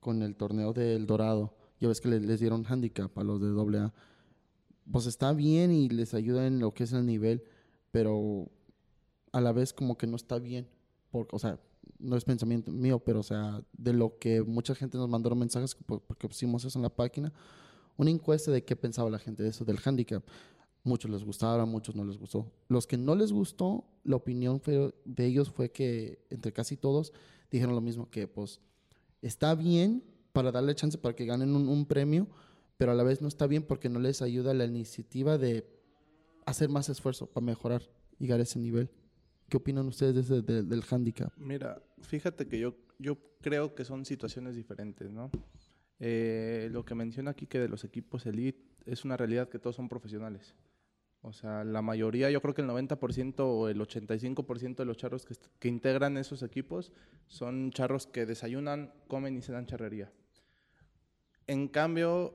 con 0.00 0.22
el 0.22 0.36
torneo 0.36 0.72
del 0.72 1.06
Dorado. 1.06 1.54
Ya 1.80 1.88
ves 1.88 2.00
que 2.00 2.08
le- 2.08 2.20
les 2.20 2.40
dieron 2.40 2.64
handicap 2.66 3.16
a 3.18 3.24
los 3.24 3.40
de 3.40 3.48
AA. 3.48 3.92
Pues 4.90 5.06
está 5.06 5.32
bien 5.32 5.70
y 5.72 5.88
les 5.88 6.12
ayuda 6.14 6.46
en 6.46 6.58
lo 6.58 6.74
que 6.74 6.84
es 6.84 6.92
el 6.92 7.06
nivel, 7.06 7.42
pero 7.90 8.48
a 9.32 9.40
la 9.40 9.52
vez 9.52 9.72
como 9.72 9.96
que 9.96 10.06
no 10.06 10.16
está 10.16 10.38
bien. 10.38 10.68
Porque, 11.10 11.34
o 11.34 11.38
sea, 11.38 11.58
no 11.98 12.16
es 12.16 12.24
pensamiento 12.24 12.70
mío, 12.70 12.98
pero 12.98 13.20
o 13.20 13.22
sea, 13.22 13.62
de 13.72 13.92
lo 13.92 14.18
que 14.18 14.42
mucha 14.42 14.74
gente 14.74 14.98
nos 14.98 15.08
mandaron 15.08 15.38
mensajes, 15.38 15.74
por- 15.74 16.02
porque 16.02 16.28
pusimos 16.28 16.64
eso 16.64 16.78
en 16.78 16.82
la 16.82 16.94
página, 16.94 17.32
una 17.96 18.10
encuesta 18.10 18.50
de 18.50 18.64
qué 18.64 18.74
pensaba 18.76 19.08
la 19.08 19.18
gente 19.18 19.42
de 19.42 19.50
eso, 19.50 19.64
del 19.64 19.78
handicap. 19.84 20.22
Muchos 20.84 21.10
les 21.10 21.24
gustaba, 21.24 21.64
muchos 21.64 21.96
no 21.96 22.04
les 22.04 22.18
gustó. 22.18 22.52
Los 22.68 22.86
que 22.86 22.98
no 22.98 23.14
les 23.14 23.32
gustó, 23.32 23.84
la 24.04 24.16
opinión 24.16 24.60
fue- 24.60 24.94
de 25.06 25.26
ellos 25.26 25.50
fue 25.50 25.72
que 25.72 26.24
entre 26.30 26.52
casi 26.52 26.76
todos 26.76 27.12
dijeron 27.50 27.74
lo 27.74 27.80
mismo, 27.80 28.10
que 28.10 28.28
pues 28.28 28.60
está 29.22 29.54
bien 29.54 30.04
para 30.32 30.52
darle 30.52 30.74
chance 30.74 30.98
para 30.98 31.16
que 31.16 31.24
ganen 31.24 31.54
un, 31.56 31.86
premio, 31.86 32.28
pero 32.76 32.92
a 32.92 32.94
la 32.94 33.02
vez 33.02 33.22
no 33.22 33.28
está 33.28 33.46
bien 33.46 33.62
porque 33.62 33.88
no 33.88 33.98
les 33.98 34.20
ayuda 34.20 34.52
la 34.52 34.66
iniciativa 34.66 35.38
de 35.38 35.66
hacer 36.44 36.68
más 36.68 36.90
esfuerzo 36.90 37.26
para 37.26 37.46
mejorar, 37.46 37.82
llegar 38.18 38.40
a 38.40 38.42
ese 38.42 38.58
nivel. 38.58 38.90
¿Qué 39.48 39.56
opinan 39.56 39.86
ustedes 39.86 40.14
de 40.14 40.20
ese- 40.20 40.42
de- 40.42 40.62
del 40.64 40.82
handicap? 40.90 41.32
Mira, 41.38 41.82
fíjate 42.02 42.46
que 42.46 42.58
yo, 42.58 42.74
yo 42.98 43.16
creo 43.40 43.74
que 43.74 43.84
son 43.86 44.04
situaciones 44.04 44.54
diferentes, 44.54 45.10
¿no? 45.10 45.30
Eh, 46.00 46.68
lo 46.72 46.84
que 46.84 46.94
menciona 46.94 47.30
aquí 47.30 47.46
que 47.46 47.58
de 47.60 47.68
los 47.68 47.84
equipos 47.84 48.26
elite 48.26 48.60
es 48.84 49.04
una 49.04 49.16
realidad 49.16 49.48
que 49.48 49.58
todos 49.58 49.76
son 49.76 49.88
profesionales. 49.88 50.54
O 51.26 51.32
sea, 51.32 51.64
la 51.64 51.80
mayoría, 51.80 52.30
yo 52.30 52.42
creo 52.42 52.52
que 52.52 52.60
el 52.60 52.68
90% 52.68 53.36
o 53.40 53.68
el 53.70 53.80
85% 53.80 54.76
de 54.76 54.84
los 54.84 54.98
charros 54.98 55.24
que, 55.24 55.34
que 55.58 55.68
integran 55.68 56.18
esos 56.18 56.42
equipos 56.42 56.92
son 57.28 57.70
charros 57.70 58.06
que 58.06 58.26
desayunan, 58.26 58.92
comen 59.08 59.34
y 59.38 59.40
se 59.40 59.50
dan 59.52 59.64
charrería. 59.64 60.12
En 61.46 61.68
cambio, 61.68 62.34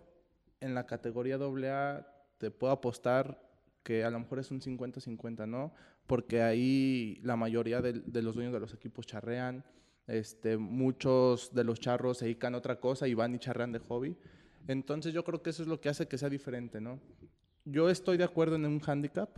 en 0.60 0.74
la 0.74 0.88
categoría 0.88 1.36
AA 1.36 2.08
te 2.40 2.50
puedo 2.50 2.74
apostar 2.74 3.40
que 3.84 4.04
a 4.04 4.10
lo 4.10 4.20
mejor 4.20 4.40
es 4.40 4.50
un 4.50 4.60
50-50, 4.60 5.48
¿no? 5.48 5.72
Porque 6.08 6.42
ahí 6.42 7.20
la 7.22 7.36
mayoría 7.36 7.82
del- 7.82 8.04
de, 8.12 8.22
los 8.24 8.34
dueños 8.34 8.54
de 8.54 8.60
los 8.60 8.74
equipos 8.74 9.06
charrean, 9.06 9.64
este, 10.08 10.58
muchos 10.58 11.54
de 11.54 11.64
los 11.64 11.80
charros 11.80 12.18
se 12.18 12.26
dedican 12.26 12.56
a 12.56 12.58
otra 12.58 12.80
cosa 12.80 13.08
y 13.08 13.14
van 13.14 13.36
y 13.36 13.40
charrean 13.40 13.72
de 13.72 13.78
hobby. 13.80 14.18
Entonces 14.68 15.14
yo 15.14 15.24
creo 15.24 15.44
que 15.44 15.52
eso 15.52 15.62
es 15.62 15.68
lo 15.70 15.80
que 15.80 15.90
hace 15.90 16.08
que 16.08 16.18
sea 16.18 16.30
diferente, 16.30 16.82
¿no? 16.82 17.00
Yo 17.66 17.90
estoy 17.90 18.18
de 18.18 18.24
acuerdo 18.24 18.56
en 18.56 18.66
un 18.66 18.82
handicap, 18.86 19.30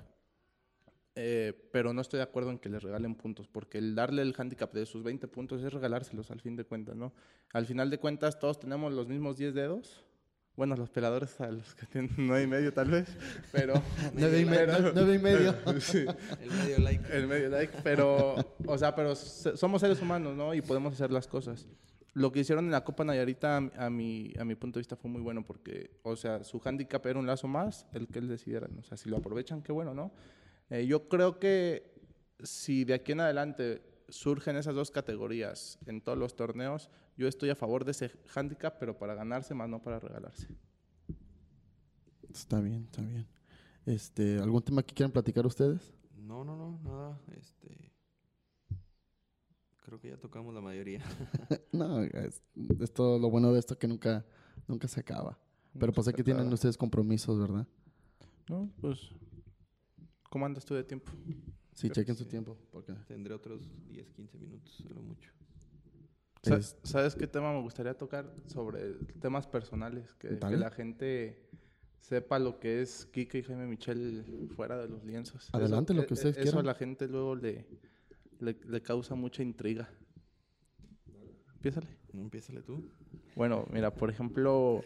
eh, 1.15 1.69
pero 1.73 1.93
no 1.93 2.01
estoy 2.01 2.17
de 2.17 2.23
acuerdo 2.23 2.51
en 2.51 2.59
que 2.59 2.69
les 2.69 2.81
regalen 2.81 3.15
puntos, 3.15 3.47
porque 3.47 3.77
el 3.77 3.95
darle 3.95 4.21
el 4.21 4.33
handicap 4.37 4.71
de 4.73 4.85
sus 4.85 5.03
20 5.03 5.27
puntos 5.27 5.61
es 5.61 5.73
regalárselos 5.73 6.31
al 6.31 6.39
fin 6.39 6.55
de 6.55 6.63
cuentas, 6.63 6.95
¿no? 6.95 7.13
Al 7.53 7.65
final 7.65 7.89
de 7.89 7.97
cuentas 7.97 8.39
todos 8.39 8.59
tenemos 8.59 8.93
los 8.93 9.07
mismos 9.07 9.37
10 9.37 9.53
dedos. 9.53 10.05
Bueno, 10.55 10.75
los 10.75 10.89
peladores 10.89 11.39
a 11.41 11.49
los 11.49 11.75
que 11.75 11.85
tienen 11.87 12.11
9 12.17 12.43
y 12.43 12.47
medio 12.47 12.73
tal 12.73 12.89
vez, 12.91 13.07
pero... 13.51 13.73
Nueve 14.13 14.39
y, 14.41 14.45
me- 14.45 14.57
pero- 14.57 14.91
nueve 14.93 15.15
y 15.15 15.19
medio. 15.19 15.55
Sí, 15.79 16.05
El 16.41 16.51
medio 16.51 16.77
like. 16.79 17.17
el 17.17 17.27
medio 17.27 17.49
like, 17.49 17.73
pero, 17.83 18.35
o 18.67 18.77
sea, 18.77 18.93
pero 18.95 19.15
somos 19.15 19.81
seres 19.81 20.01
humanos, 20.01 20.35
¿no? 20.35 20.53
Y 20.53 20.61
podemos 20.61 20.93
hacer 20.93 21.11
las 21.11 21.27
cosas. 21.27 21.67
Lo 22.13 22.31
que 22.31 22.41
hicieron 22.41 22.65
en 22.65 22.71
la 22.71 22.83
Copa 22.83 23.05
Nayarita, 23.05 23.57
a, 23.57 23.85
a 23.85 23.89
mi, 23.89 24.33
a 24.37 24.43
mi 24.43 24.55
punto 24.55 24.77
de 24.77 24.81
vista, 24.81 24.95
fue 24.95 25.09
muy 25.09 25.21
bueno 25.21 25.45
porque, 25.45 25.99
o 26.03 26.15
sea, 26.15 26.43
su 26.43 26.61
handicap 26.63 27.05
era 27.05 27.19
un 27.19 27.25
lazo 27.25 27.47
más, 27.47 27.87
el 27.93 28.07
que 28.07 28.19
él 28.19 28.27
decidiera. 28.27 28.67
¿no? 28.67 28.81
O 28.81 28.83
sea, 28.83 28.97
si 28.97 29.09
lo 29.09 29.17
aprovechan, 29.17 29.61
qué 29.61 29.71
bueno, 29.71 29.93
¿no? 29.93 30.11
Eh, 30.69 30.85
yo 30.85 31.07
creo 31.07 31.39
que 31.39 31.93
si 32.43 32.83
de 32.83 32.95
aquí 32.95 33.11
en 33.13 33.21
adelante 33.21 33.81
surgen 34.09 34.57
esas 34.57 34.75
dos 34.75 34.91
categorías 34.91 35.79
en 35.85 36.01
todos 36.01 36.17
los 36.17 36.35
torneos, 36.35 36.89
yo 37.17 37.27
estoy 37.27 37.49
a 37.49 37.55
favor 37.55 37.85
de 37.85 37.91
ese 37.91 38.11
handicap, 38.33 38.77
pero 38.79 38.97
para 38.97 39.15
ganarse 39.15 39.53
más, 39.53 39.69
no 39.69 39.81
para 39.81 39.99
regalarse. 39.99 40.47
Está 42.29 42.59
bien, 42.59 42.83
está 42.83 43.01
bien. 43.01 43.27
Este, 43.85 44.39
¿Algún 44.39 44.61
tema 44.61 44.83
que 44.83 44.93
quieran 44.93 45.11
platicar 45.11 45.45
ustedes? 45.45 45.93
No, 46.15 46.43
no, 46.43 46.55
no, 46.55 46.79
nada. 46.83 47.19
Este. 47.37 47.91
Creo 49.91 49.99
que 49.99 50.07
ya 50.07 50.17
tocamos 50.17 50.53
la 50.53 50.61
mayoría. 50.61 51.01
no, 51.73 52.01
es, 52.01 52.41
es, 52.79 52.93
todo 52.93 53.19
lo 53.19 53.29
bueno 53.29 53.51
de 53.51 53.59
esto 53.59 53.77
que 53.77 53.89
nunca, 53.89 54.25
nunca 54.65 54.87
se 54.87 55.01
acaba. 55.01 55.37
Pero 55.77 55.91
pues 55.91 56.07
aquí 56.07 56.23
tienen 56.23 56.47
ustedes 56.53 56.77
compromisos, 56.77 57.37
¿verdad? 57.37 57.67
No, 58.47 58.71
pues. 58.79 59.09
¿Cómo 60.29 60.45
andas 60.45 60.63
tú 60.63 60.75
de 60.75 60.85
tiempo? 60.85 61.11
Sí, 61.73 61.89
chequen 61.89 62.15
su 62.15 62.23
tiempo. 62.23 62.57
Porque... 62.71 62.93
Tendré 63.05 63.33
otros 63.33 63.69
10, 63.89 64.13
15 64.13 64.37
minutos, 64.37 64.73
solo 64.75 65.01
mucho. 65.01 65.29
¿Sabes 66.83 67.13
qué 67.13 67.27
tema 67.27 67.51
me 67.51 67.59
gustaría 67.59 67.93
tocar? 67.93 68.33
Sobre 68.45 68.93
temas 69.19 69.45
personales. 69.45 70.13
Que, 70.13 70.39
que, 70.39 70.55
la 70.55 70.71
gente 70.71 71.49
sepa 71.99 72.39
lo 72.39 72.61
que 72.61 72.81
es 72.81 73.07
Kike 73.07 73.39
y 73.39 73.43
Jaime 73.43 73.67
Michel 73.67 74.47
fuera 74.55 74.77
de 74.77 74.87
los 74.87 75.03
lienzos. 75.03 75.49
Adelante, 75.51 75.93
lo 75.93 76.05
que 76.07 76.13
ustedes 76.13 76.35
quieran. 76.35 76.47
Eso 76.47 76.59
a 76.59 76.63
la 76.63 76.75
gente 76.75 77.09
luego 77.09 77.35
le, 77.35 77.67
le, 78.41 78.81
causa 78.81 79.15
mucha 79.15 79.43
intriga. 79.43 79.89
Empiézale. 81.55 81.87
No, 82.11 82.21
empiézale 82.21 82.61
tú. 82.61 82.89
Bueno, 83.35 83.65
mira, 83.71 83.93
por 83.93 84.09
ejemplo, 84.09 84.83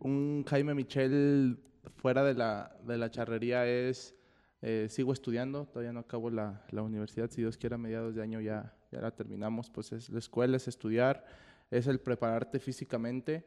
un 0.00 0.44
Jaime 0.46 0.74
Michel 0.74 1.58
fuera 1.94 2.24
de 2.24 2.34
la, 2.34 2.76
de 2.84 2.98
la 2.98 3.10
charrería 3.10 3.66
es, 3.66 4.14
eh, 4.62 4.88
sigo 4.90 5.12
estudiando, 5.12 5.66
todavía 5.66 5.92
no 5.92 6.00
acabo 6.00 6.28
la, 6.28 6.64
la, 6.70 6.82
universidad, 6.82 7.30
si 7.30 7.40
Dios 7.40 7.56
quiere 7.56 7.76
a 7.76 7.78
mediados 7.78 8.14
de 8.14 8.22
año 8.22 8.40
ya, 8.40 8.74
ya 8.90 9.00
la 9.00 9.12
terminamos, 9.12 9.70
pues 9.70 9.92
es 9.92 10.10
la 10.10 10.18
escuela, 10.18 10.56
es 10.56 10.68
estudiar, 10.68 11.24
es 11.70 11.86
el 11.86 12.00
prepararte 12.00 12.58
físicamente. 12.58 13.44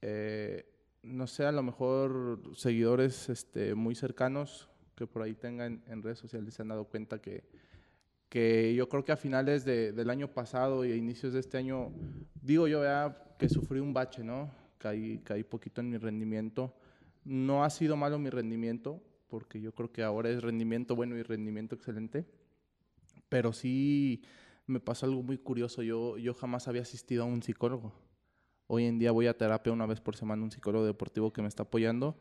Eh, 0.00 0.64
no 1.02 1.26
sé, 1.26 1.44
a 1.44 1.52
lo 1.52 1.62
mejor 1.62 2.40
seguidores 2.54 3.28
este, 3.28 3.74
muy 3.74 3.94
cercanos 3.94 4.68
que 4.94 5.06
por 5.06 5.22
ahí 5.22 5.34
tengan 5.34 5.82
en 5.86 6.02
redes 6.02 6.18
sociales 6.18 6.54
se 6.54 6.62
han 6.62 6.68
dado 6.68 6.84
cuenta 6.86 7.20
que, 7.20 7.44
que 8.28 8.74
yo 8.74 8.88
creo 8.88 9.04
que 9.04 9.12
a 9.12 9.16
finales 9.16 9.64
de, 9.64 9.92
del 9.92 10.10
año 10.10 10.28
pasado 10.28 10.84
y 10.84 10.92
a 10.92 10.96
inicios 10.96 11.32
de 11.32 11.40
este 11.40 11.56
año, 11.56 11.92
digo 12.42 12.68
yo 12.68 12.82
ya 12.82 13.16
que 13.38 13.48
sufrí 13.48 13.80
un 13.80 13.94
bache, 13.94 14.22
¿no? 14.22 14.50
Caí, 14.78 15.18
caí 15.24 15.44
poquito 15.44 15.80
en 15.80 15.90
mi 15.90 15.96
rendimiento. 15.96 16.74
No 17.24 17.64
ha 17.64 17.70
sido 17.70 17.96
malo 17.96 18.18
mi 18.18 18.30
rendimiento, 18.30 19.02
porque 19.28 19.60
yo 19.60 19.72
creo 19.72 19.92
que 19.92 20.02
ahora 20.02 20.30
es 20.30 20.42
rendimiento 20.42 20.94
bueno 20.94 21.16
y 21.16 21.22
rendimiento 21.22 21.74
excelente, 21.74 22.26
pero 23.28 23.52
sí 23.52 24.22
me 24.66 24.80
pasó 24.80 25.06
algo 25.06 25.22
muy 25.22 25.38
curioso. 25.38 25.82
Yo, 25.82 26.18
yo 26.18 26.34
jamás 26.34 26.68
había 26.68 26.82
asistido 26.82 27.22
a 27.22 27.26
un 27.26 27.42
psicólogo. 27.42 27.92
Hoy 28.66 28.84
en 28.84 28.98
día 28.98 29.12
voy 29.12 29.26
a 29.26 29.36
terapia 29.36 29.72
una 29.72 29.86
vez 29.86 30.00
por 30.00 30.16
semana, 30.16 30.42
un 30.42 30.50
psicólogo 30.50 30.84
deportivo 30.84 31.32
que 31.32 31.40
me 31.40 31.48
está 31.48 31.62
apoyando. 31.62 32.18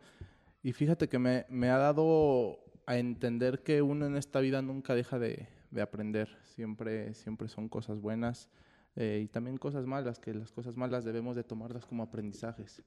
Y 0.63 0.71
fíjate 0.71 1.09
que 1.09 1.19
me, 1.19 1.45
me 1.49 1.69
ha 1.69 1.77
dado 1.77 2.59
a 2.85 2.97
entender 2.97 3.63
que 3.63 3.81
uno 3.81 4.05
en 4.05 4.15
esta 4.15 4.39
vida 4.39 4.61
nunca 4.61 4.95
deja 4.95 5.19
de, 5.19 5.47
de 5.71 5.81
aprender. 5.81 6.29
Siempre, 6.43 7.13
siempre 7.13 7.47
son 7.47 7.69
cosas 7.69 7.99
buenas 7.99 8.49
eh, 8.95 9.21
y 9.23 9.27
también 9.27 9.57
cosas 9.57 9.85
malas, 9.85 10.19
que 10.19 10.33
las 10.33 10.51
cosas 10.51 10.77
malas 10.77 11.03
debemos 11.03 11.35
de 11.35 11.43
tomarlas 11.43 11.85
como 11.85 12.03
aprendizajes. 12.03 12.81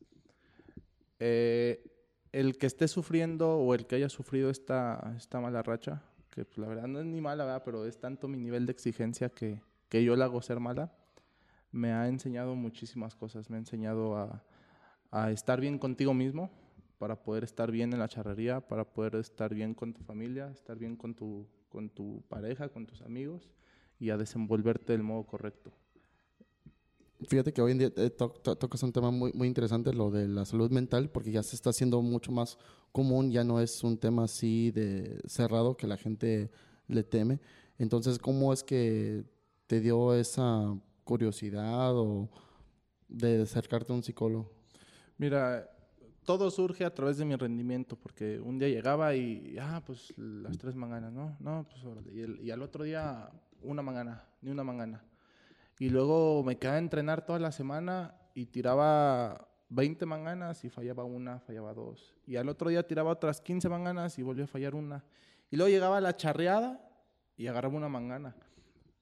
Eh, 1.18 1.84
el 2.32 2.58
que 2.58 2.66
esté 2.66 2.88
sufriendo 2.88 3.58
o 3.58 3.74
el 3.74 3.86
que 3.86 3.96
haya 3.96 4.08
sufrido 4.08 4.50
esta, 4.50 5.14
esta 5.16 5.40
mala 5.40 5.62
racha, 5.62 6.02
que 6.30 6.44
pues, 6.44 6.58
la 6.58 6.68
verdad 6.68 6.86
no 6.86 7.00
es 7.00 7.06
ni 7.06 7.20
mala, 7.20 7.62
pero 7.64 7.86
es 7.86 7.98
tanto 7.98 8.28
mi 8.28 8.38
nivel 8.38 8.66
de 8.66 8.72
exigencia 8.72 9.28
que, 9.28 9.60
que 9.88 10.04
yo 10.04 10.16
la 10.16 10.26
hago 10.26 10.40
ser 10.42 10.60
mala, 10.60 10.92
me 11.72 11.92
ha 11.92 12.08
enseñado 12.08 12.54
muchísimas 12.54 13.14
cosas. 13.14 13.50
Me 13.50 13.56
ha 13.56 13.60
enseñado 13.60 14.16
a, 14.16 14.42
a 15.10 15.30
estar 15.30 15.60
bien 15.60 15.78
contigo 15.78 16.14
mismo, 16.14 16.50
para 17.00 17.16
poder 17.16 17.44
estar 17.44 17.70
bien 17.70 17.94
en 17.94 17.98
la 17.98 18.08
charrería, 18.08 18.60
para 18.60 18.84
poder 18.84 19.14
estar 19.14 19.54
bien 19.54 19.72
con 19.72 19.94
tu 19.94 20.02
familia, 20.02 20.50
estar 20.50 20.76
bien 20.76 20.96
con 20.96 21.14
tu, 21.14 21.46
con 21.70 21.88
tu 21.88 22.22
pareja, 22.28 22.68
con 22.68 22.86
tus 22.86 23.00
amigos 23.00 23.50
y 23.98 24.10
a 24.10 24.18
desenvolverte 24.18 24.92
del 24.92 25.02
modo 25.02 25.24
correcto. 25.24 25.72
Fíjate 27.28 27.52
que 27.52 27.60
hoy 27.60 27.72
en 27.72 27.78
día 27.78 27.92
eh, 27.96 28.10
tocas 28.10 28.82
un 28.82 28.92
tema 28.92 29.10
muy, 29.10 29.32
muy 29.34 29.46
interesante, 29.46 29.92
lo 29.92 30.10
de 30.10 30.26
la 30.26 30.44
salud 30.46 30.70
mental, 30.70 31.10
porque 31.10 31.30
ya 31.30 31.42
se 31.42 31.54
está 31.54 31.70
haciendo 31.70 32.00
mucho 32.00 32.32
más 32.32 32.58
común, 32.92 33.30
ya 33.30 33.44
no 33.44 33.60
es 33.60 33.84
un 33.84 33.98
tema 33.98 34.24
así 34.24 34.70
de 34.70 35.20
cerrado 35.26 35.76
que 35.76 35.86
la 35.86 35.98
gente 35.98 36.50
le 36.88 37.04
teme. 37.04 37.40
Entonces, 37.78 38.18
¿cómo 38.18 38.52
es 38.52 38.62
que 38.64 39.24
te 39.66 39.80
dio 39.80 40.14
esa 40.14 40.74
curiosidad 41.04 41.94
o 41.94 42.30
de 43.08 43.42
acercarte 43.42 43.92
a 43.92 43.96
un 43.96 44.02
psicólogo? 44.02 44.50
Mira, 45.18 45.70
todo 46.24 46.50
surge 46.50 46.84
a 46.84 46.94
través 46.94 47.18
de 47.18 47.24
mi 47.24 47.34
rendimiento, 47.36 47.96
porque 47.96 48.40
un 48.40 48.58
día 48.58 48.68
llegaba 48.68 49.14
y, 49.14 49.56
ah, 49.60 49.82
pues 49.84 50.12
las 50.16 50.56
tres 50.58 50.74
manganas, 50.74 51.12
¿no? 51.12 51.36
No, 51.40 51.66
pues 51.68 51.82
y, 52.12 52.46
y, 52.46 52.50
al 52.50 52.62
otro 52.62 52.84
día 52.84 53.30
una 53.62 53.82
mangana, 53.82 54.24
ni 54.42 54.50
una 54.50 54.64
mangana. 54.64 55.04
Y 55.78 55.88
luego 55.88 56.42
me 56.44 56.58
quedaba 56.58 56.76
a 56.76 56.80
entrenar 56.80 57.24
toda 57.24 57.38
la 57.38 57.52
semana 57.52 58.14
y 58.34 58.46
tiraba 58.46 59.48
20 59.70 60.04
manganas 60.06 60.64
y 60.64 60.68
fallaba 60.68 61.04
una, 61.04 61.40
fallaba 61.40 61.72
dos. 61.72 62.14
Y 62.26 62.36
al 62.36 62.48
otro 62.48 62.68
día 62.68 62.86
tiraba 62.86 63.10
otras 63.10 63.40
15 63.40 63.68
manganas 63.68 64.18
y 64.18 64.22
volvió 64.22 64.44
a 64.44 64.48
fallar 64.48 64.74
una. 64.74 65.04
Y 65.50 65.56
luego 65.56 65.70
llegaba 65.70 66.00
la 66.00 66.16
charreada 66.16 66.86
y 67.36 67.46
agarraba 67.46 67.76
una 67.76 67.88
mangana 67.88 68.36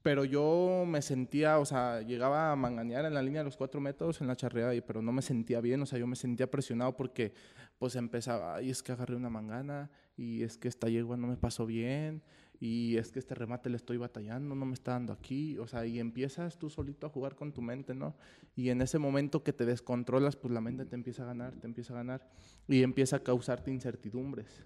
pero 0.02 0.24
yo 0.24 0.84
me 0.86 1.02
sentía, 1.02 1.58
o 1.58 1.64
sea, 1.64 2.02
llegaba 2.02 2.52
a 2.52 2.56
manganear 2.56 3.04
en 3.04 3.14
la 3.14 3.22
línea 3.22 3.40
de 3.40 3.46
los 3.46 3.56
cuatro 3.56 3.80
metros 3.80 4.20
en 4.20 4.26
la 4.28 4.36
charreada, 4.36 4.72
pero 4.86 5.02
no 5.02 5.12
me 5.12 5.22
sentía 5.22 5.60
bien, 5.60 5.82
o 5.82 5.86
sea, 5.86 5.98
yo 5.98 6.06
me 6.06 6.16
sentía 6.16 6.50
presionado 6.50 6.96
porque 6.96 7.32
pues 7.78 7.96
empezaba, 7.96 8.62
y 8.62 8.70
es 8.70 8.82
que 8.82 8.92
agarré 8.92 9.16
una 9.16 9.30
mangana, 9.30 9.90
y 10.16 10.42
es 10.42 10.56
que 10.56 10.68
esta 10.68 10.88
yegua 10.88 11.16
no 11.16 11.26
me 11.26 11.36
pasó 11.36 11.66
bien, 11.66 12.22
y 12.60 12.96
es 12.96 13.12
que 13.12 13.20
este 13.20 13.34
remate 13.34 13.70
le 13.70 13.76
estoy 13.76 13.98
batallando, 13.98 14.54
no 14.54 14.66
me 14.66 14.74
está 14.74 14.92
dando 14.92 15.12
aquí, 15.12 15.58
o 15.58 15.66
sea, 15.66 15.86
y 15.86 16.00
empiezas 16.00 16.58
tú 16.58 16.70
solito 16.70 17.06
a 17.06 17.10
jugar 17.10 17.36
con 17.36 17.52
tu 17.52 17.62
mente, 17.62 17.94
¿no? 17.94 18.16
Y 18.56 18.70
en 18.70 18.82
ese 18.82 18.98
momento 18.98 19.44
que 19.44 19.52
te 19.52 19.64
descontrolas, 19.64 20.36
pues 20.36 20.52
la 20.52 20.60
mente 20.60 20.84
te 20.86 20.96
empieza 20.96 21.22
a 21.22 21.26
ganar, 21.26 21.54
te 21.54 21.66
empieza 21.66 21.92
a 21.92 21.96
ganar, 21.96 22.28
y 22.66 22.82
empieza 22.82 23.16
a 23.16 23.20
causarte 23.20 23.70
incertidumbres. 23.70 24.64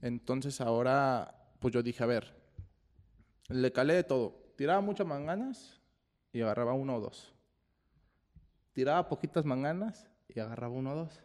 Entonces 0.00 0.60
ahora, 0.60 1.34
pues 1.58 1.74
yo 1.74 1.82
dije, 1.82 2.02
a 2.04 2.06
ver, 2.06 2.41
le 3.48 3.72
calé 3.72 3.94
de 3.94 4.04
todo 4.04 4.42
tiraba 4.56 4.80
muchas 4.80 5.06
manganas 5.06 5.80
y 6.32 6.40
agarraba 6.40 6.72
uno 6.72 6.96
o 6.96 7.00
dos. 7.00 7.34
Tiraba 8.72 9.08
poquitas 9.08 9.44
manganas 9.44 10.08
y 10.28 10.40
agarraba 10.40 10.72
uno 10.72 10.92
o 10.92 10.96
dos. 10.96 11.20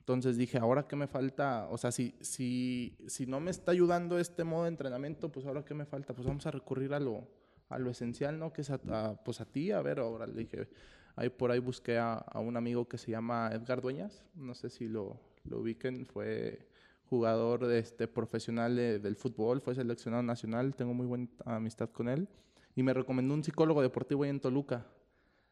Entonces 0.00 0.36
dije, 0.36 0.58
ahora 0.58 0.86
qué 0.86 0.96
me 0.96 1.06
falta, 1.06 1.68
o 1.70 1.78
sea, 1.78 1.92
si, 1.92 2.14
si, 2.20 2.98
si 3.06 3.26
no 3.26 3.38
me 3.40 3.50
está 3.50 3.72
ayudando 3.72 4.18
este 4.18 4.44
modo 4.44 4.64
de 4.64 4.70
entrenamiento, 4.70 5.30
pues 5.30 5.46
ahora 5.46 5.64
qué 5.64 5.74
me 5.74 5.86
falta, 5.86 6.14
pues 6.14 6.26
vamos 6.26 6.46
a 6.46 6.50
recurrir 6.50 6.92
a 6.94 7.00
lo, 7.00 7.28
a 7.68 7.78
lo 7.78 7.90
esencial, 7.90 8.38
¿no? 8.38 8.52
Que 8.52 8.62
es 8.62 8.70
a, 8.70 9.22
pues 9.24 9.40
a 9.40 9.44
ti, 9.44 9.70
a 9.70 9.80
ver, 9.82 10.00
ahora 10.00 10.26
le 10.26 10.40
dije, 10.40 10.68
ahí 11.16 11.28
por 11.28 11.50
ahí 11.50 11.60
busqué 11.60 11.98
a, 11.98 12.14
a, 12.14 12.40
un 12.40 12.56
amigo 12.56 12.88
que 12.88 12.98
se 12.98 13.10
llama 13.10 13.50
Edgar 13.52 13.80
Dueñas, 13.80 14.24
no 14.34 14.54
sé 14.54 14.68
si 14.68 14.88
lo, 14.88 15.20
lo 15.44 15.60
ubiquen, 15.60 16.06
fue 16.06 16.69
jugador 17.10 17.70
este, 17.72 18.06
profesional 18.06 18.76
del 18.76 19.16
fútbol, 19.16 19.60
fue 19.60 19.74
seleccionado 19.74 20.22
nacional, 20.22 20.76
tengo 20.76 20.94
muy 20.94 21.06
buena 21.06 21.26
amistad 21.44 21.90
con 21.90 22.08
él, 22.08 22.28
y 22.76 22.84
me 22.84 22.94
recomendó 22.94 23.34
un 23.34 23.42
psicólogo 23.42 23.82
deportivo 23.82 24.22
ahí 24.22 24.30
en 24.30 24.38
Toluca. 24.38 24.86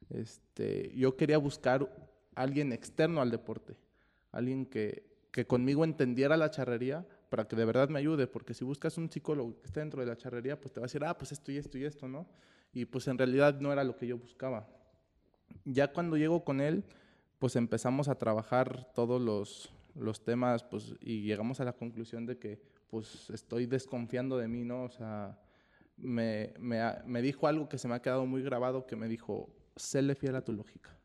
Este, 0.09 0.93
yo 0.95 1.17
quería 1.17 1.37
buscar 1.37 1.93
alguien 2.37 2.73
externo 2.73 3.21
al 3.21 3.33
deporte, 3.33 3.77
alguien 4.31 4.67
que, 4.67 5.05
que 5.33 5.49
conmigo 5.49 5.85
entendiera 5.85 6.37
la 6.37 6.49
charrería 6.53 7.05
para 7.29 7.49
que 7.49 7.57
de 7.57 7.65
verdad 7.65 7.89
me 7.89 7.99
ayude, 7.99 8.29
porque 8.29 8.55
si 8.55 8.65
buscas 8.65 8.97
un 8.97 9.11
psicólogo 9.11 9.59
que 9.61 9.67
esté 9.67 9.81
dentro 9.81 10.01
de 10.01 10.07
la 10.07 10.17
charrería, 10.17 10.61
pues 10.61 10.73
te 10.73 10.79
va 10.79 10.85
a 10.85 10.87
decir, 10.87 11.05
ah, 11.05 11.19
pues 11.19 11.33
esto 11.33 11.51
y 11.51 11.57
esto 11.57 11.77
y 11.77 11.85
esto, 11.85 12.07
¿no? 12.07 12.29
Y 12.73 12.85
pues 12.85 13.09
en 13.09 13.19
realidad 13.19 13.59
no 13.61 13.73
era 13.73 13.83
lo 13.83 13.97
que 13.97 14.07
yo 14.07 14.17
buscaba. 14.17 14.69
Ya 15.65 15.93
cuando 15.93 16.17
llego 16.17 16.45
con 16.45 16.61
él, 16.61 16.85
pues 17.41 17.57
empezamos 17.57 18.09
a 18.09 18.15
trabajar 18.15 18.93
todos 18.95 19.21
los, 19.21 19.73
los 19.99 20.23
temas 20.23 20.65
pues, 20.65 20.95
y 21.01 21.23
llegamos 21.23 21.61
a 21.61 21.65
la 21.65 21.73
conclusión 21.73 22.27
de 22.27 22.39
que 22.39 22.61
pues 22.89 23.31
estoy 23.31 23.67
desconfiando 23.67 24.39
de 24.39 24.49
mí, 24.49 24.65
¿no? 24.65 24.85
O 24.85 24.91
sea, 24.91 25.39
me, 25.97 26.55
me, 26.59 26.81
me 27.05 27.23
dijo 27.23 27.47
algo 27.47 27.69
que 27.69 27.79
se 27.79 27.89
me 27.89 27.95
ha 27.95 28.03
quedado 28.03 28.25
muy 28.27 28.43
grabado, 28.43 28.87
que 28.87 28.97
me 28.97 29.09
dijo, 29.09 29.55
séle 29.77 30.15
fiel 30.15 30.37
a 30.37 30.45
tu 30.45 30.53
lógica. 30.53 30.97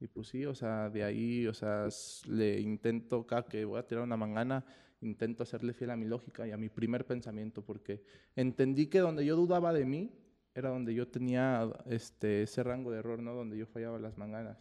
Y 0.00 0.06
pues 0.06 0.28
sí, 0.28 0.44
o 0.44 0.54
sea, 0.54 0.90
de 0.90 1.04
ahí, 1.04 1.46
o 1.46 1.54
sea, 1.54 1.88
le 2.26 2.60
intento, 2.60 3.26
cada 3.26 3.44
que 3.44 3.64
voy 3.64 3.78
a 3.78 3.86
tirar 3.86 4.04
una 4.04 4.16
mangana, 4.16 4.64
intento 5.00 5.42
hacerle 5.42 5.72
fiel 5.72 5.90
a 5.90 5.96
mi 5.96 6.06
lógica 6.06 6.46
y 6.46 6.52
a 6.52 6.56
mi 6.56 6.68
primer 6.68 7.06
pensamiento, 7.06 7.62
porque 7.62 8.02
entendí 8.34 8.86
que 8.86 9.00
donde 9.00 9.24
yo 9.24 9.36
dudaba 9.36 9.72
de 9.72 9.84
mí, 9.84 10.10
era 10.54 10.70
donde 10.70 10.94
yo 10.94 11.08
tenía 11.08 11.68
este, 11.86 12.42
ese 12.42 12.62
rango 12.62 12.90
de 12.90 12.98
error, 12.98 13.20
¿no? 13.20 13.34
Donde 13.34 13.56
yo 13.56 13.66
fallaba 13.66 13.98
las 13.98 14.16
manganas. 14.16 14.58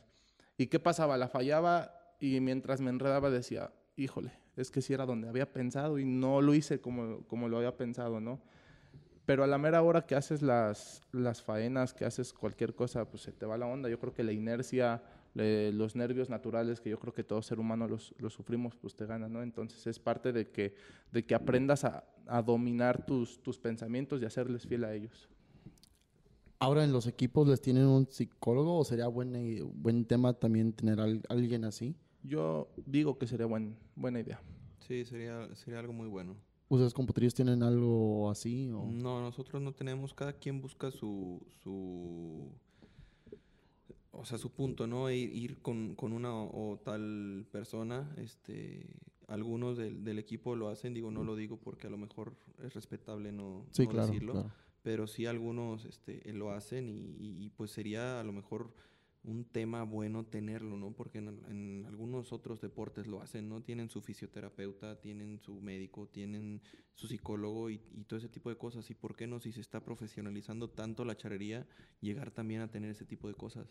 ¿Y 0.58 0.68
qué 0.68 0.80
pasaba? 0.80 1.18
La 1.18 1.28
fallaba 1.28 2.03
y 2.24 2.40
mientras 2.40 2.80
me 2.80 2.90
enredaba 2.90 3.30
decía, 3.30 3.74
híjole, 3.98 4.32
es 4.56 4.72
que 4.72 4.82
sí 4.82 4.94
era 4.94 5.06
donde 5.06 5.28
había 5.28 5.52
pensado 5.52 6.00
y 6.00 6.06
no 6.06 6.42
lo 6.42 6.54
hice 6.54 6.80
como, 6.80 7.28
como 7.28 7.50
lo 7.50 7.58
había 7.58 7.76
pensado, 7.76 8.22
¿no? 8.22 8.40
Pero 9.26 9.44
a 9.44 9.48
la 9.48 9.58
mera 9.58 9.82
hora 9.82 10.06
que 10.06 10.16
haces 10.16 10.42
las, 10.42 11.02
las 11.12 11.42
faenas, 11.42 11.94
que 11.94 12.06
haces 12.06 12.32
cualquier 12.32 12.76
cosa, 12.76 13.10
pues 13.10 13.24
se 13.24 13.34
te 13.34 13.46
va 13.46 13.58
la 13.58 13.66
onda. 13.66 13.90
Yo 13.90 14.00
creo 14.00 14.14
que 14.14 14.24
la 14.24 14.32
inercia 14.32 15.04
los 15.34 15.96
nervios 15.98 16.30
naturales 16.30 16.80
que 16.80 16.92
yo 16.92 17.00
creo 17.00 17.12
que 17.12 17.26
todo 17.26 17.42
ser 17.42 17.60
humano 17.60 17.90
los, 17.90 18.16
los, 18.20 18.34
sufrimos, 18.34 18.76
pues 18.78 18.96
te 18.96 19.06
ganan, 19.06 19.34
¿no? 19.34 19.42
Entonces 19.42 19.86
es 19.86 20.00
parte 20.00 20.32
de 20.32 20.50
que, 20.50 20.76
de 21.12 21.26
que 21.26 21.36
aprendas 21.36 21.84
a, 21.84 22.06
a 22.28 22.42
dominar 22.42 23.06
tus, 23.06 23.44
tus 23.44 23.60
pensamientos 23.60 24.22
y 24.22 24.26
hacerles 24.26 24.66
fiel 24.66 24.86
a 24.86 24.94
ellos. 24.94 25.28
Ahora, 26.60 26.86
¿en 26.86 26.94
los 26.94 27.06
equipos 27.06 27.50
les 27.50 27.60
tienen 27.60 27.88
un 27.88 28.08
psicólogo 28.10 28.78
o 28.78 28.86
sería 28.86 29.08
buen, 29.08 29.34
buen 29.76 30.06
tema 30.06 30.34
también 30.34 30.72
tener 30.72 31.02
a 31.02 31.08
alguien 31.28 31.66
así? 31.66 31.98
Yo 32.24 32.70
digo 32.86 33.18
que 33.18 33.28
sería 33.28 33.46
buen, 33.46 33.78
buena 33.96 34.20
idea. 34.20 34.42
Sí, 34.80 35.06
sería, 35.06 35.54
sería 35.56 35.80
algo 35.80 35.94
muy 35.94 36.08
bueno. 36.08 36.36
¿Ustedes 36.70 36.94
computadores 36.94 37.34
tienen 37.34 37.62
algo 37.62 38.30
así? 38.32 38.70
O? 38.72 38.86
No, 38.86 39.22
nosotros 39.22 39.62
no 39.62 39.74
tenemos. 39.74 40.14
Cada 40.14 40.34
quien 40.34 40.62
busca 40.62 40.92
su, 40.92 41.46
su 41.62 42.50
o 44.12 44.26
sea, 44.26 44.38
su 44.38 44.52
punto, 44.52 44.88
¿no? 44.88 45.12
Ir, 45.12 45.34
ir 45.36 45.62
con, 45.62 45.96
con, 45.96 46.14
una 46.14 46.34
o, 46.34 46.80
tal 46.84 47.46
persona. 47.52 48.14
Este, 48.18 48.88
algunos 49.28 49.78
del, 49.78 50.04
del, 50.04 50.20
equipo 50.20 50.56
lo 50.56 50.70
hacen, 50.70 50.94
digo, 50.94 51.12
no 51.12 51.24
lo 51.24 51.36
digo 51.36 51.58
porque 51.58 51.88
a 51.88 51.90
lo 51.90 51.98
mejor 51.98 52.34
es 52.64 52.74
respetable 52.74 53.32
no, 53.32 53.66
sí, 53.72 53.88
claro, 53.88 54.08
decirlo 54.08 54.52
pero 54.84 55.08
sí 55.08 55.26
algunos 55.26 55.86
este, 55.86 56.22
lo 56.34 56.52
hacen 56.52 57.16
y, 57.18 57.50
pues 57.52 57.72
sería 57.72 58.20
a 58.20 58.24
lo 58.24 58.34
mejor 58.34 58.74
un 59.24 59.46
tema 59.46 59.84
bueno 59.84 60.26
tenerlo, 60.26 60.76
¿no? 60.76 60.92
Porque 60.92 61.20
en, 61.20 61.86
algunos 61.88 62.34
otros 62.34 62.60
deportes 62.60 63.08
lo 63.08 63.22
hacen, 63.22 63.48
¿no? 63.48 63.62
Tienen 63.62 63.90
su 63.90 64.02
fisioterapeuta, 64.02 65.00
tienen 65.00 65.40
su 65.40 65.62
médico, 65.62 66.08
tienen 66.08 66.62
su 66.94 67.08
psicólogo 67.08 67.70
y, 67.70 67.78
todo 68.08 68.18
ese 68.18 68.30
tipo 68.30 68.50
de 68.50 68.58
cosas. 68.58 68.90
¿Y 68.90 68.96
por 68.96 69.16
qué 69.16 69.28
no, 69.28 69.40
si 69.40 69.52
se 69.52 69.62
está 69.62 69.84
profesionalizando 69.84 70.70
tanto 70.70 71.06
la 71.06 71.16
charrería, 71.16 71.66
llegar 72.02 72.32
también 72.32 72.62
a 72.62 72.70
tener 72.70 72.92
ese 72.92 73.06
tipo 73.06 73.28
de 73.28 73.34
cosas? 73.34 73.68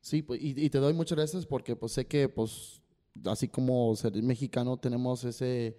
Sí, 0.00 0.22
pues, 0.22 0.40
y, 0.42 0.54
y 0.56 0.70
te 0.70 0.78
doy 0.78 0.94
muchas 0.94 1.18
gracias 1.18 1.46
porque 1.46 1.76
pues 1.76 1.92
sé 1.92 2.06
que 2.06 2.28
pues 2.28 2.80
así 3.26 3.48
como 3.48 3.94
ser 3.96 4.20
mexicano 4.22 4.76
tenemos 4.76 5.24
ese 5.24 5.76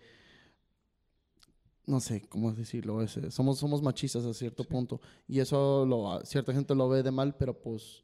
no 1.88 2.00
sé 2.00 2.22
cómo 2.28 2.52
decirlo, 2.54 3.02
ese, 3.02 3.32
somos, 3.32 3.60
somos 3.60 3.82
machistas 3.82 4.26
a 4.26 4.34
cierto 4.34 4.64
punto. 4.64 5.00
Y 5.28 5.40
eso 5.40 5.86
lo, 5.86 6.20
cierta 6.26 6.54
gente 6.54 6.74
lo 6.76 6.90
ve 6.90 7.04
de 7.04 7.12
mal, 7.12 7.36
pero 7.36 7.54
pues 7.54 8.04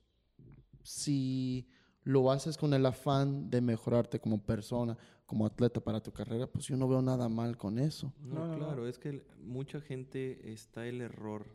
si 0.84 1.68
lo 2.04 2.32
haces 2.32 2.58
con 2.58 2.74
el 2.74 2.86
afán 2.86 3.50
de 3.50 3.62
mejorarte 3.62 4.20
como 4.20 4.42
persona, 4.42 4.98
como 5.26 5.46
atleta 5.46 5.80
para 5.80 6.02
tu 6.02 6.12
carrera, 6.12 6.48
pues 6.48 6.66
yo 6.66 6.76
no 6.76 6.88
veo 6.88 7.02
nada 7.02 7.30
mal 7.30 7.58
con 7.58 7.80
eso. 7.80 8.14
No, 8.22 8.56
claro, 8.58 8.88
es 8.88 8.98
que 8.98 9.24
mucha 9.42 9.80
gente 9.80 10.52
está 10.52 10.88
el 10.88 11.02
error, 11.02 11.46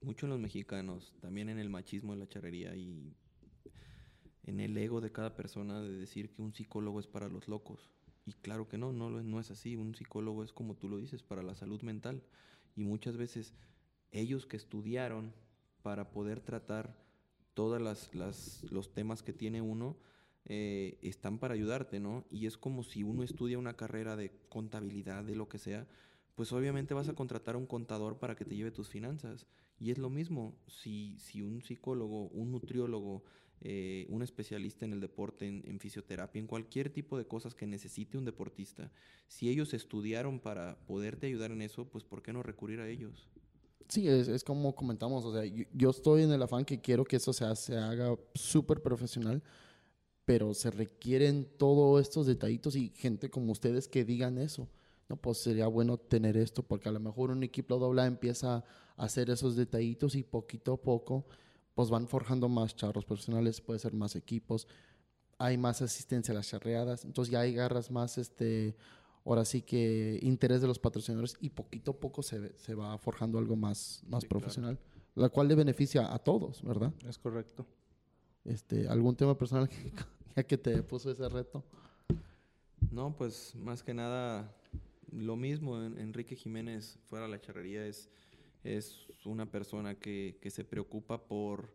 mucho 0.00 0.26
en 0.26 0.30
los 0.30 0.40
mexicanos, 0.40 1.14
también 1.20 1.48
en 1.48 1.58
el 1.58 1.70
machismo 1.70 2.12
de 2.12 2.18
la 2.18 2.28
charrería 2.28 2.76
y 2.76 3.16
en 4.42 4.60
el 4.60 4.76
ego 4.76 5.00
de 5.00 5.10
cada 5.10 5.36
persona 5.36 5.80
de 5.80 5.96
decir 5.96 6.30
que 6.30 6.42
un 6.42 6.52
psicólogo 6.52 7.00
es 7.00 7.06
para 7.06 7.28
los 7.28 7.48
locos. 7.48 7.90
Y 8.26 8.32
claro 8.32 8.68
que 8.68 8.78
no, 8.78 8.92
no, 8.92 9.10
no 9.10 9.40
es 9.40 9.50
así. 9.50 9.76
Un 9.76 9.94
psicólogo 9.94 10.42
es 10.42 10.52
como 10.52 10.76
tú 10.76 10.88
lo 10.88 10.98
dices, 10.98 11.22
para 11.22 11.42
la 11.42 11.54
salud 11.54 11.82
mental. 11.82 12.22
Y 12.74 12.84
muchas 12.84 13.16
veces 13.16 13.54
ellos 14.10 14.46
que 14.46 14.56
estudiaron 14.56 15.32
para 15.82 16.10
poder 16.10 16.40
tratar 16.40 17.03
todos 17.54 17.80
las, 17.80 18.10
los 18.70 18.92
temas 18.92 19.22
que 19.22 19.32
tiene 19.32 19.62
uno, 19.62 19.96
eh, 20.46 20.98
están 21.00 21.38
para 21.38 21.54
ayudarte, 21.54 22.00
¿no? 22.00 22.26
Y 22.30 22.46
es 22.46 22.58
como 22.58 22.82
si 22.82 23.02
uno 23.02 23.22
estudia 23.22 23.58
una 23.58 23.76
carrera 23.76 24.16
de 24.16 24.30
contabilidad, 24.50 25.24
de 25.24 25.36
lo 25.36 25.48
que 25.48 25.58
sea, 25.58 25.86
pues 26.34 26.52
obviamente 26.52 26.94
vas 26.94 27.08
a 27.08 27.14
contratar 27.14 27.54
a 27.54 27.58
un 27.58 27.66
contador 27.66 28.18
para 28.18 28.34
que 28.34 28.44
te 28.44 28.56
lleve 28.56 28.70
tus 28.70 28.88
finanzas. 28.88 29.46
Y 29.78 29.90
es 29.90 29.98
lo 29.98 30.10
mismo, 30.10 30.54
si, 30.66 31.16
si 31.18 31.40
un 31.42 31.62
psicólogo, 31.62 32.28
un 32.28 32.52
nutriólogo, 32.52 33.24
eh, 33.60 34.06
un 34.10 34.22
especialista 34.22 34.84
en 34.84 34.92
el 34.92 35.00
deporte, 35.00 35.46
en, 35.46 35.80
fisioterapia, 35.80 36.40
en 36.40 36.46
cualquier 36.46 36.90
tipo 36.90 37.16
de 37.16 37.26
cosas 37.26 37.54
que 37.54 37.66
necesite 37.66 38.18
un 38.18 38.24
deportista, 38.24 38.90
si 39.26 39.48
ellos 39.48 39.72
estudiaron 39.72 40.40
para 40.40 40.78
poderte 40.86 41.26
ayudar 41.26 41.52
en 41.52 41.62
eso, 41.62 41.88
pues 41.88 42.04
¿por 42.04 42.22
qué 42.22 42.32
no 42.32 42.42
recurrir 42.42 42.80
a 42.80 42.88
ellos? 42.88 43.28
Sí, 43.88 44.08
es, 44.08 44.42
como 44.44 44.74
comentamos, 44.74 45.24
o 45.24 45.32
sea, 45.32 45.44
yo, 45.72 45.90
estoy 45.90 46.22
en 46.22 46.32
el 46.32 46.42
afán 46.42 46.64
que 46.64 46.80
quiero 46.80 47.04
que 47.04 47.16
eso 47.16 47.32
se, 47.32 47.54
se 47.56 47.76
haga 47.76 48.16
súper 48.34 48.82
profesional, 48.82 49.42
pero 50.24 50.54
se 50.54 50.70
requieren 50.70 51.46
todos 51.58 52.00
estos 52.00 52.26
detallitos 52.26 52.76
y 52.76 52.92
gente 52.96 53.30
como 53.30 53.52
ustedes 53.52 53.88
que 53.88 54.04
digan 54.04 54.38
eso. 54.38 54.68
No, 55.08 55.16
pues 55.16 55.38
sería 55.38 55.66
bueno 55.66 55.98
tener 55.98 56.36
esto, 56.36 56.62
porque 56.62 56.88
a 56.88 56.92
lo 56.92 57.00
mejor 57.00 57.30
un 57.30 57.42
equipo 57.42 57.78
dobla 57.78 58.06
empieza 58.06 58.64
a 58.96 59.04
hacer 59.04 59.28
esos 59.28 59.54
detallitos 59.54 60.14
y 60.14 60.22
poquito 60.22 60.72
a 60.74 60.80
poco 60.80 61.26
pues 61.74 61.90
van 61.90 62.08
forjando 62.08 62.48
más 62.48 62.74
charros 62.76 63.04
profesionales, 63.04 63.60
puede 63.60 63.80
ser 63.80 63.92
más 63.92 64.16
equipos, 64.16 64.68
hay 65.38 65.58
más 65.58 65.82
asistencia 65.82 66.32
a 66.32 66.36
las 66.36 66.48
charreadas, 66.48 67.04
entonces 67.04 67.32
ya 67.32 67.40
hay 67.40 67.52
garras 67.52 67.90
más, 67.90 68.16
este, 68.16 68.76
ahora 69.24 69.44
sí 69.44 69.62
que 69.62 70.18
interés 70.22 70.60
de 70.60 70.66
los 70.66 70.78
patrocinadores 70.78 71.36
y 71.40 71.50
poquito 71.50 71.92
a 71.92 72.00
poco 72.00 72.22
se, 72.22 72.56
se 72.58 72.74
va 72.74 72.96
forjando 72.98 73.38
algo 73.38 73.56
más, 73.56 74.02
más 74.06 74.24
profesional, 74.24 74.78
la 75.14 75.28
cual 75.28 75.48
le 75.48 75.54
beneficia 75.54 76.12
a 76.12 76.18
todos, 76.18 76.62
¿verdad? 76.62 76.92
Es 77.08 77.18
correcto. 77.18 77.66
Este, 78.44 78.88
¿Algún 78.88 79.16
tema 79.16 79.36
personal 79.36 79.68
ya 80.36 80.42
que 80.42 80.58
te 80.58 80.82
puso 80.82 81.10
ese 81.10 81.28
reto? 81.28 81.64
No, 82.90 83.16
pues 83.16 83.54
más 83.56 83.82
que 83.82 83.94
nada 83.94 84.54
lo 85.10 85.36
mismo, 85.36 85.82
Enrique 85.82 86.36
Jiménez 86.36 86.98
fuera 87.04 87.26
de 87.26 87.32
la 87.32 87.40
charrería 87.40 87.86
es 87.86 88.10
es 88.64 89.06
una 89.24 89.50
persona 89.50 89.94
que, 89.94 90.38
se 90.50 90.64
preocupa 90.64 91.26
por, 91.26 91.74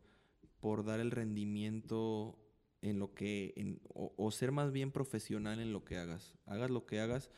por 0.59 0.83
dar 0.83 0.99
el 0.99 1.11
rendimiento 1.11 2.35
en 2.81 2.99
lo 2.99 3.13
que, 3.13 3.79
o, 3.93 4.31
ser 4.31 4.51
más 4.51 4.71
bien 4.71 4.91
profesional 4.91 5.59
en 5.59 5.73
lo 5.73 5.83
que 5.83 5.97
hagas. 5.97 6.37
Hagas 6.45 6.69
lo 6.69 6.85
que 6.85 6.99
hagas. 6.99 7.29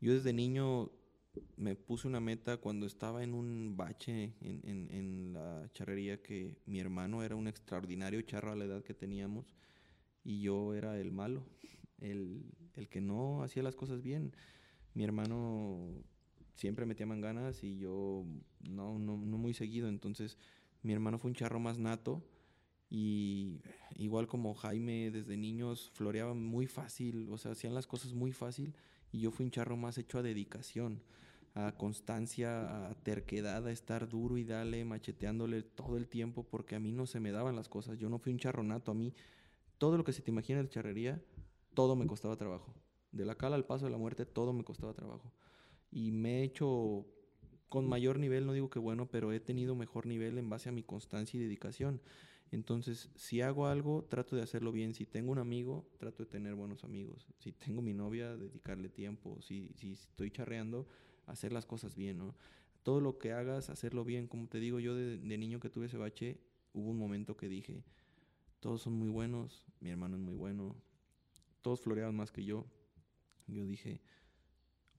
Yo 0.00 0.12
desde 0.14 0.32
niño 0.32 0.90
me 1.56 1.74
puse 1.74 2.06
una 2.06 2.20
meta 2.20 2.58
cuando 2.58 2.86
estaba 2.86 3.24
en 3.24 3.34
un 3.34 3.76
bache 3.76 4.34
en, 4.40 4.88
en, 4.90 5.32
la 5.32 5.68
charrería 5.72 6.22
que 6.22 6.58
mi 6.66 6.78
hermano 6.78 7.24
era 7.24 7.34
un 7.34 7.48
extraordinario 7.48 8.22
charro 8.22 8.52
a 8.52 8.56
la 8.56 8.66
edad 8.66 8.84
que 8.84 8.94
teníamos 8.94 9.56
y 10.22 10.42
yo 10.42 10.74
era 10.74 10.96
el 11.00 11.10
malo, 11.10 11.44
el, 11.98 12.44
el 12.74 12.88
que 12.88 13.00
no 13.00 13.42
hacía 13.42 13.64
las 13.64 13.74
cosas 13.74 14.00
bien. 14.00 14.36
Mi 14.94 15.02
hermano 15.02 16.04
siempre 16.54 16.86
metía 16.86 17.04
manganas 17.04 17.64
y 17.64 17.78
yo 17.78 18.24
no, 18.60 18.98
no, 19.00 19.16
no 19.16 19.38
muy 19.38 19.54
seguido. 19.54 19.88
Entonces 19.88 20.38
mi 20.82 20.92
hermano 20.92 21.18
fue 21.18 21.30
un 21.30 21.34
charro 21.34 21.58
más 21.58 21.78
nato 21.78 22.22
y 22.90 23.60
igual 23.96 24.26
como 24.26 24.54
Jaime 24.54 25.10
desde 25.10 25.36
niños 25.36 25.90
floreaba 25.94 26.34
muy 26.34 26.66
fácil, 26.66 27.28
o 27.30 27.38
sea, 27.38 27.52
hacían 27.52 27.74
las 27.74 27.86
cosas 27.86 28.12
muy 28.12 28.32
fácil 28.32 28.74
y 29.12 29.20
yo 29.20 29.30
fui 29.30 29.44
un 29.44 29.50
charro 29.50 29.76
más 29.76 29.98
hecho 29.98 30.18
a 30.18 30.22
dedicación, 30.22 31.02
a 31.54 31.72
constancia, 31.72 32.88
a 32.88 32.94
terquedad, 33.02 33.66
a 33.66 33.72
estar 33.72 34.08
duro 34.08 34.36
y 34.38 34.44
dale, 34.44 34.84
macheteándole 34.84 35.62
todo 35.62 35.96
el 35.96 36.08
tiempo 36.08 36.44
porque 36.44 36.74
a 36.74 36.80
mí 36.80 36.92
no 36.92 37.06
se 37.06 37.20
me 37.20 37.32
daban 37.32 37.56
las 37.56 37.68
cosas. 37.68 37.98
Yo 37.98 38.08
no 38.08 38.18
fui 38.18 38.32
un 38.32 38.38
charro 38.38 38.62
nato, 38.62 38.90
a 38.90 38.94
mí 38.94 39.14
todo 39.78 39.96
lo 39.96 40.04
que 40.04 40.12
se 40.12 40.22
te 40.22 40.30
imagina 40.30 40.62
de 40.62 40.68
charrería, 40.68 41.22
todo 41.74 41.96
me 41.96 42.06
costaba 42.06 42.36
trabajo. 42.36 42.74
De 43.12 43.24
la 43.24 43.36
cala 43.36 43.56
al 43.56 43.64
paso 43.64 43.84
de 43.84 43.92
la 43.92 43.98
muerte, 43.98 44.26
todo 44.26 44.52
me 44.52 44.64
costaba 44.64 44.94
trabajo 44.94 45.32
y 45.94 46.10
me 46.10 46.40
he 46.40 46.42
hecho 46.42 47.06
con 47.68 47.88
mayor 47.88 48.18
nivel, 48.18 48.46
no 48.46 48.52
digo 48.52 48.68
que 48.68 48.80
bueno, 48.80 49.06
pero 49.06 49.32
he 49.32 49.40
tenido 49.40 49.76
mejor 49.76 50.06
nivel 50.06 50.38
en 50.38 50.50
base 50.50 50.68
a 50.68 50.72
mi 50.72 50.82
constancia 50.82 51.38
y 51.38 51.42
dedicación. 51.42 52.00
Entonces, 52.50 53.10
si 53.16 53.40
hago 53.40 53.66
algo, 53.66 54.04
trato 54.04 54.36
de 54.36 54.42
hacerlo 54.42 54.70
bien. 54.72 54.94
Si 54.94 55.06
tengo 55.06 55.32
un 55.32 55.38
amigo, 55.38 55.88
trato 55.98 56.24
de 56.24 56.30
tener 56.30 56.54
buenos 56.54 56.84
amigos. 56.84 57.26
Si 57.38 57.52
tengo 57.52 57.82
mi 57.82 57.94
novia, 57.94 58.36
dedicarle 58.36 58.88
tiempo. 58.88 59.40
Si, 59.40 59.72
si 59.74 59.92
estoy 59.92 60.30
charreando, 60.30 60.86
hacer 61.26 61.52
las 61.52 61.66
cosas 61.66 61.96
bien, 61.96 62.18
¿no? 62.18 62.34
Todo 62.82 63.00
lo 63.00 63.18
que 63.18 63.32
hagas, 63.32 63.70
hacerlo 63.70 64.04
bien. 64.04 64.28
Como 64.28 64.46
te 64.48 64.60
digo, 64.60 64.78
yo 64.78 64.94
de, 64.94 65.18
de 65.18 65.38
niño 65.38 65.58
que 65.58 65.70
tuve 65.70 65.86
ese 65.86 65.96
bache, 65.96 66.38
hubo 66.74 66.90
un 66.90 66.98
momento 66.98 67.36
que 67.36 67.48
dije, 67.48 67.82
todos 68.60 68.82
son 68.82 68.94
muy 68.94 69.08
buenos, 69.08 69.66
mi 69.80 69.90
hermano 69.90 70.16
es 70.16 70.22
muy 70.22 70.34
bueno, 70.34 70.76
todos 71.62 71.80
floreaban 71.80 72.14
más 72.14 72.30
que 72.30 72.44
yo. 72.44 72.66
Yo 73.46 73.66
dije, 73.66 74.00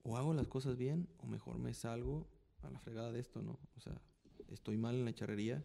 o 0.02 0.16
hago 0.16 0.34
las 0.34 0.46
cosas 0.46 0.76
bien 0.76 1.08
o 1.18 1.26
mejor 1.26 1.58
me 1.58 1.74
salgo 1.74 2.28
a 2.62 2.70
la 2.70 2.78
fregada 2.78 3.12
de 3.12 3.20
esto, 3.20 3.42
¿no? 3.42 3.58
O 3.76 3.80
sea, 3.80 4.00
estoy 4.48 4.76
mal 4.76 4.94
en 4.94 5.04
la 5.04 5.14
charrería 5.14 5.64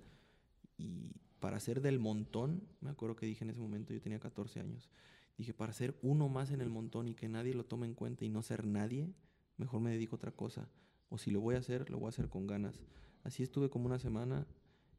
y 0.77 1.11
para 1.41 1.59
ser 1.59 1.81
del 1.81 1.99
montón, 1.99 2.61
me 2.79 2.91
acuerdo 2.91 3.15
que 3.17 3.25
dije 3.25 3.43
en 3.43 3.49
ese 3.49 3.59
momento, 3.59 3.93
yo 3.93 3.99
tenía 3.99 4.19
14 4.19 4.59
años, 4.59 4.89
dije, 5.37 5.53
para 5.53 5.73
ser 5.73 5.97
uno 6.03 6.29
más 6.29 6.51
en 6.51 6.61
el 6.61 6.69
montón 6.69 7.07
y 7.07 7.15
que 7.15 7.27
nadie 7.27 7.55
lo 7.55 7.65
tome 7.65 7.87
en 7.87 7.95
cuenta 7.95 8.23
y 8.23 8.29
no 8.29 8.43
ser 8.43 8.65
nadie, 8.65 9.11
mejor 9.57 9.81
me 9.81 9.89
dedico 9.91 10.15
a 10.15 10.17
otra 10.17 10.31
cosa. 10.31 10.69
O 11.09 11.17
si 11.17 11.31
lo 11.31 11.41
voy 11.41 11.55
a 11.55 11.57
hacer, 11.57 11.89
lo 11.89 11.97
voy 11.97 12.05
a 12.05 12.09
hacer 12.09 12.29
con 12.29 12.45
ganas. 12.45 12.79
Así 13.23 13.41
estuve 13.41 13.71
como 13.71 13.87
una 13.87 13.97
semana 13.97 14.47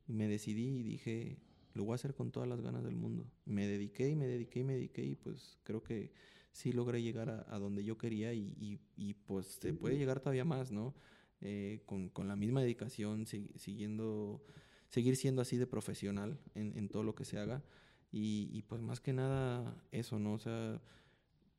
y 0.09 0.15
me 0.15 0.27
decidí 0.27 0.81
y 0.81 0.83
dije, 0.83 1.39
lo 1.75 1.85
voy 1.85 1.93
a 1.93 1.95
hacer 1.95 2.13
con 2.13 2.33
todas 2.33 2.49
las 2.49 2.61
ganas 2.61 2.83
del 2.83 2.97
mundo. 2.97 3.31
Me 3.45 3.69
dediqué 3.69 4.09
y 4.09 4.17
me 4.17 4.27
dediqué 4.27 4.61
y 4.61 4.65
me 4.65 4.75
dediqué 4.75 5.05
y 5.05 5.15
pues 5.15 5.59
creo 5.63 5.85
que 5.85 6.13
sí 6.51 6.73
logré 6.73 7.03
llegar 7.03 7.47
a, 7.49 7.59
donde 7.61 7.85
yo 7.85 7.97
quería 7.97 8.35
y, 8.35 8.81
pues 9.27 9.47
se 9.61 9.73
puede 9.73 9.97
llegar 9.97 10.19
todavía 10.19 10.45
más, 10.45 10.73
¿no? 10.73 10.93
Eh, 11.41 11.83
con, 11.87 12.09
con, 12.09 12.27
la 12.27 12.37
misma 12.37 12.63
dedicación, 12.63 13.27
siguiendo, 13.27 14.45
seguir 14.93 15.17
siendo 15.17 15.41
así 15.41 15.57
de 15.57 15.67
profesional 15.67 16.39
en, 16.55 16.77
en, 16.77 16.89
todo 16.91 17.03
lo 17.03 17.15
que 17.15 17.25
se 17.25 17.39
haga 17.39 17.65
Y, 18.13 18.51
y, 18.53 18.61
pues 18.63 18.83
más 18.83 19.01
que 19.01 19.15
nada 19.15 19.83
eso, 19.91 20.19
¿no? 20.19 20.35
O 20.35 20.39
sea, 20.39 20.83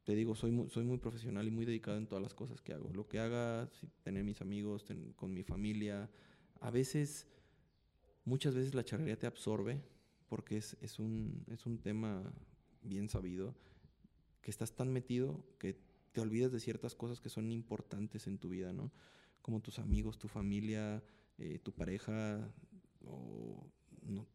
te 0.04 0.14
digo, 0.14 0.36
soy 0.36 0.52
muy, 0.52 0.70
soy 0.70 0.84
muy 0.84 1.00
profesional 1.00 1.48
y 1.48 1.52
muy 1.52 1.66
dedicado 1.66 1.98
en 1.98 2.06
todas 2.06 2.22
las 2.22 2.36
cosas 2.36 2.62
que 2.62 2.74
hago. 2.74 2.94
Lo 2.94 3.08
que 3.08 3.20
haga, 3.20 3.72
tener 4.04 4.24
mis 4.24 4.40
amigos, 4.42 4.86
con 5.16 5.34
mi 5.34 5.42
familia. 5.42 6.12
A 6.60 6.70
veces, 6.70 7.26
muchas 8.24 8.54
veces 8.54 8.76
la 8.76 8.84
charrería 8.84 9.18
te 9.18 9.26
absorbe 9.26 9.82
porque 10.28 10.58
es, 10.58 10.78
es, 10.82 11.00
un, 11.00 11.44
es 11.50 11.66
un 11.66 11.80
tema 11.80 12.32
bien 12.84 13.10
sabido, 13.10 13.56
que 14.42 14.52
estás 14.52 14.76
tan 14.76 14.94
metido 14.94 15.44
que 15.58 15.80
te 16.12 16.22
olvidas 16.22 16.52
de 16.52 16.60
ciertas 16.60 16.94
cosas 16.94 17.20
que 17.20 17.30
son 17.30 17.52
importantes 17.52 18.28
en 18.28 18.38
tu 18.38 18.50
vida, 18.50 18.74
¿no? 18.74 18.92
Como 19.42 19.60
tus 19.60 19.80
amigos, 19.80 20.20
tu 20.20 20.28
familia, 20.28 21.04
eh, 21.40 21.58
tu 21.58 21.72
pareja 21.72 22.54
o 23.06 23.44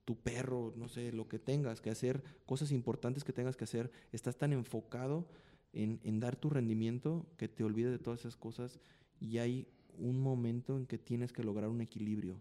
tu 0.04 0.16
perro, 0.16 0.72
no 0.76 0.88
sé, 0.88 1.12
lo 1.12 1.28
que 1.28 1.38
tengas 1.38 1.82
que 1.82 1.90
hacer, 1.90 2.22
cosas 2.46 2.72
importantes 2.72 3.24
que 3.24 3.34
tengas 3.34 3.58
que 3.58 3.64
hacer, 3.64 3.90
estás 4.10 4.38
tan 4.38 4.54
enfocado 4.54 5.28
en, 5.74 6.18
dar 6.18 6.34
tu 6.36 6.48
rendimiento 6.48 7.26
que 7.36 7.46
te 7.46 7.62
olvides 7.62 7.92
de 7.92 7.98
todas 7.98 8.20
esas 8.20 8.36
cosas 8.36 8.80
y 9.20 9.36
hay 9.36 9.68
un 9.98 10.18
momento 10.18 10.78
en 10.78 10.86
que 10.86 10.96
tienes 10.96 11.32
que 11.32 11.44
lograr 11.44 11.68
un 11.68 11.82
equilibrio. 11.82 12.40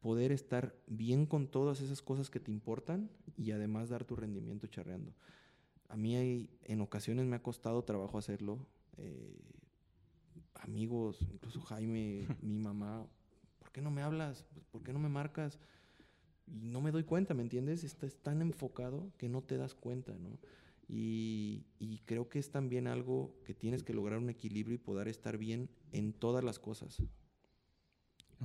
Poder 0.00 0.32
estar 0.32 0.74
bien 0.88 1.26
con 1.26 1.46
todas 1.46 1.80
esas 1.80 2.02
cosas 2.02 2.28
que 2.28 2.40
te 2.40 2.50
importan 2.50 3.08
y 3.36 3.52
además 3.52 3.88
dar 3.88 4.04
tu 4.04 4.16
rendimiento 4.16 4.66
charreando. 4.66 5.12
A 5.88 5.96
mí 5.96 6.16
hay, 6.16 6.50
en 6.64 6.80
ocasiones 6.80 7.26
me 7.26 7.36
ha 7.36 7.42
costado 7.42 7.84
trabajo 7.84 8.18
hacerlo. 8.18 8.58
Eh, 8.96 9.38
amigos, 10.54 11.18
incluso 11.32 11.60
Jaime, 11.60 12.26
mi 12.42 12.58
mamá, 12.58 13.06
¿por 13.06 13.17
qué 13.78 13.82
no 13.82 13.92
me 13.92 14.02
hablas? 14.02 14.44
¿Por 14.72 14.82
qué 14.82 14.92
no 14.92 14.98
me 14.98 15.08
marcas? 15.08 15.60
Y 16.48 16.64
no 16.64 16.80
me 16.80 16.90
doy 16.90 17.04
cuenta, 17.04 17.32
¿me 17.32 17.42
entiendes? 17.42 17.84
Estás 17.84 18.16
tan 18.16 18.42
enfocado 18.42 19.12
que 19.18 19.28
no 19.28 19.40
te 19.40 19.56
das 19.56 19.76
cuenta, 19.76 20.14
¿no? 20.18 20.36
Y, 20.88 21.64
creo 22.06 22.28
que 22.28 22.40
es 22.40 22.50
también 22.50 22.88
algo 22.88 23.36
que 23.44 23.54
tienes 23.54 23.84
que 23.84 23.94
lograr 23.94 24.18
un 24.18 24.30
equilibrio 24.30 24.74
y 24.74 24.78
poder 24.78 25.06
estar 25.06 25.38
bien 25.38 25.68
en 25.92 26.12
todas 26.12 26.42
las 26.42 26.58
cosas. 26.58 27.00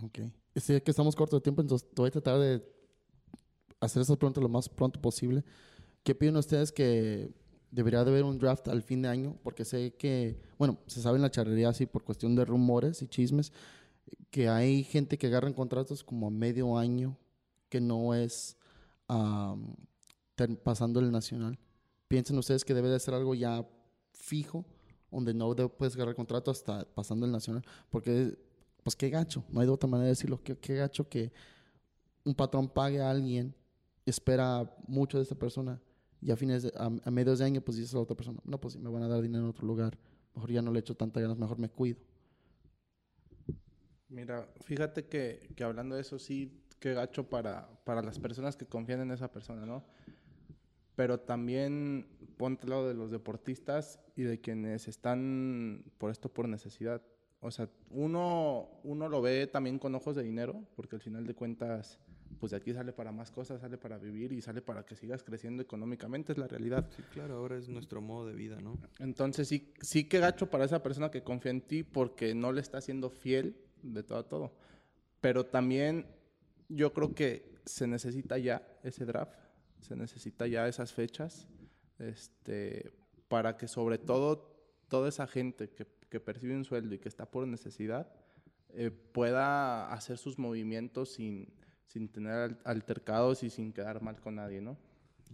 Ok. 0.04 0.20
Sé 0.56 0.84
que 0.84 0.92
estamos 0.92 1.16
cortos 1.16 1.40
de 1.40 1.44
tiempo, 1.44 1.62
entonces 1.62 1.90
voy 1.96 2.10
a 2.10 2.12
tratar 2.12 2.40
de 2.40 2.64
hacer 3.80 4.04
esas 4.04 4.18
preguntas 4.18 4.44
lo 4.44 4.50
más 4.50 4.70
pronto 4.70 5.02
posible. 5.02 5.44
¿Qué 6.04 6.14
piden 6.14 6.36
ustedes 6.36 6.72
que 6.72 7.34
debería 7.72 8.04
de 8.04 8.12
haber 8.12 8.24
un 8.24 8.38
draft 8.38 8.68
al 8.68 8.84
fin 8.84 9.02
de 9.02 9.10
año? 9.10 9.36
Porque 9.42 9.66
sé 9.66 9.96
que, 9.96 10.38
bueno, 10.60 10.78
se 10.86 11.02
sabe 11.02 11.16
en 11.16 11.24
la 11.24 11.32
charrería 11.32 11.70
así 11.70 11.88
por 11.88 12.04
cuestión 12.04 12.36
de 12.36 12.46
rumores 12.46 13.02
y 13.02 13.08
chismes, 13.08 13.52
que 14.30 14.50
hay 14.50 14.84
gente 14.84 15.18
que 15.18 15.28
agarran 15.28 15.54
contratos 15.54 16.04
como 16.04 16.28
a 16.28 16.32
medio 16.32 16.78
año 16.78 17.18
que 17.70 17.82
no 17.82 18.14
es 18.14 18.58
pasando 20.64 21.00
el 21.00 21.12
nacional. 21.12 21.60
¿Piensan 22.08 22.38
ustedes 22.38 22.66
que 22.66 22.74
debe 22.74 22.90
de 22.90 23.00
ser 23.00 23.14
algo 23.14 23.36
ya 23.36 23.68
fijo, 24.12 24.66
donde 25.12 25.34
no 25.34 25.56
puedes 25.70 25.96
agarrar 25.96 26.16
contrato 26.16 26.52
hasta 26.52 26.86
pasando 26.94 27.26
el 27.26 27.32
nacional? 27.32 27.64
Porque, 27.90 28.38
pues 28.84 28.96
qué 28.96 29.10
gacho, 29.10 29.44
no 29.50 29.62
hay 29.62 29.68
de 29.68 29.74
otra 29.74 29.90
manera 29.90 30.06
de 30.06 30.12
decirlo, 30.12 30.42
qué, 30.44 30.58
qué 30.58 30.76
gacho 30.76 31.08
que 31.08 31.32
un 32.26 32.36
patrón 32.36 32.70
pague 32.70 33.02
a 33.02 33.10
alguien, 33.10 33.56
espera 34.06 34.76
mucho 34.88 35.18
de 35.18 35.24
esa 35.24 35.36
persona 35.36 35.82
y 36.22 36.32
a 36.32 36.38
fines 36.38 36.72
a, 36.76 36.90
medios 37.12 37.40
de 37.40 37.46
año 37.46 37.62
pues 37.62 37.78
dice 37.78 37.96
a 37.96 37.98
la 37.98 38.04
otra 38.04 38.16
persona, 38.16 38.40
no, 38.46 38.60
pues 38.60 38.74
si 38.74 38.80
me 38.80 38.90
van 38.90 39.04
a 39.04 39.08
dar 39.08 39.22
dinero 39.22 39.44
en 39.44 39.50
otro 39.50 39.68
lugar, 39.68 39.98
mejor 40.34 40.52
ya 40.52 40.62
no 40.62 40.72
le 40.72 40.80
echo 40.80 40.96
tanta 40.96 41.20
ganas, 41.20 41.38
mejor 41.38 41.60
me 41.60 41.70
cuido. 41.70 42.00
Mira, 44.14 44.48
fíjate 44.62 45.06
que, 45.06 45.50
que 45.56 45.64
hablando 45.64 45.96
de 45.96 46.02
eso, 46.02 46.20
sí, 46.20 46.64
qué 46.80 46.94
gacho 46.94 47.30
para, 47.30 47.68
para 47.84 48.02
las 48.02 48.20
personas 48.20 48.56
que 48.56 48.66
confían 48.66 49.02
en 49.02 49.12
esa 49.12 49.32
persona, 49.32 49.66
¿no? 49.66 49.84
pero 50.96 51.20
también 51.20 52.08
ponte 52.38 52.64
al 52.64 52.70
lado 52.72 52.88
de 52.88 52.94
los 52.94 53.12
deportistas 53.12 54.00
y 54.16 54.24
de 54.24 54.40
quienes 54.40 54.88
están 54.88 55.84
por 55.98 56.12
esto 56.12 56.30
por 56.30 56.48
necesidad. 56.48 57.02
O 57.40 57.52
sea, 57.52 57.70
uno, 57.90 58.70
uno 58.84 59.10
lo 59.10 59.22
ve 59.22 59.48
también 59.48 59.80
con 59.80 59.96
ojos 59.96 60.16
de 60.16 60.24
dinero, 60.24 60.64
porque 60.76 60.96
al 60.96 61.02
final 61.02 61.26
de 61.26 61.34
cuentas, 61.34 62.00
pues 62.40 62.52
de 62.52 62.58
aquí 62.58 62.74
sale 62.74 62.94
para 62.94 63.12
más 63.12 63.32
cosas, 63.32 63.60
sale 63.60 63.78
para 63.78 63.98
vivir 63.98 64.32
y 64.32 64.42
sale 64.42 64.62
para 64.62 64.86
que 64.86 64.96
sigas 64.96 65.24
creciendo 65.24 65.62
económicamente, 65.62 66.32
es 66.32 66.38
la 66.38 66.48
realidad. 66.48 66.88
Sí, 66.96 67.04
claro, 67.12 67.36
ahora 67.36 67.58
es 67.58 67.68
nuestro 67.68 68.02
modo 68.02 68.28
de 68.28 68.34
vida, 68.34 68.62
¿no? 68.62 68.78
Entonces 69.00 69.50
sí, 69.50 69.74
sí 69.82 70.06
que 70.06 70.20
gacho 70.20 70.50
para 70.50 70.64
esa 70.64 70.82
persona 70.82 71.12
que 71.12 71.24
confía 71.24 71.52
en 71.52 71.62
ti 71.62 71.84
porque 71.84 72.34
no 72.34 72.54
le 72.54 72.62
está 72.62 72.80
siendo 72.80 73.10
fiel 73.10 73.58
de 73.84 74.04
todo 74.04 74.18
a 74.18 74.28
todo. 74.28 74.54
Pero 75.22 75.46
también 75.46 76.08
yo 76.70 76.94
creo 76.94 77.14
que 77.14 77.54
se 77.66 77.88
necesita 77.88 78.38
ya 78.38 78.66
ese 78.84 79.06
draft 79.06 79.44
se 79.84 79.96
necesita 79.96 80.48
ya 80.48 80.68
esas 80.68 80.94
fechas 80.94 81.48
este, 82.00 82.94
para 83.28 83.58
que 83.58 83.68
sobre 83.68 83.98
todo 83.98 84.50
toda 84.88 85.10
esa 85.10 85.28
gente 85.28 85.70
que, 85.70 85.86
que 86.10 86.20
percibe 86.20 86.56
un 86.56 86.66
sueldo 86.66 86.96
y 86.96 87.00
que 87.00 87.10
está 87.10 87.30
por 87.30 87.46
necesidad 87.48 88.12
eh, 88.70 88.90
pueda 88.90 89.92
hacer 89.94 90.18
sus 90.18 90.40
movimientos 90.40 91.14
sin, 91.14 91.54
sin 91.86 92.08
tener 92.08 92.58
altercados 92.64 93.44
y 93.44 93.50
sin 93.50 93.72
quedar 93.72 94.02
mal 94.02 94.20
con 94.20 94.36
nadie, 94.36 94.62
¿no? 94.62 94.78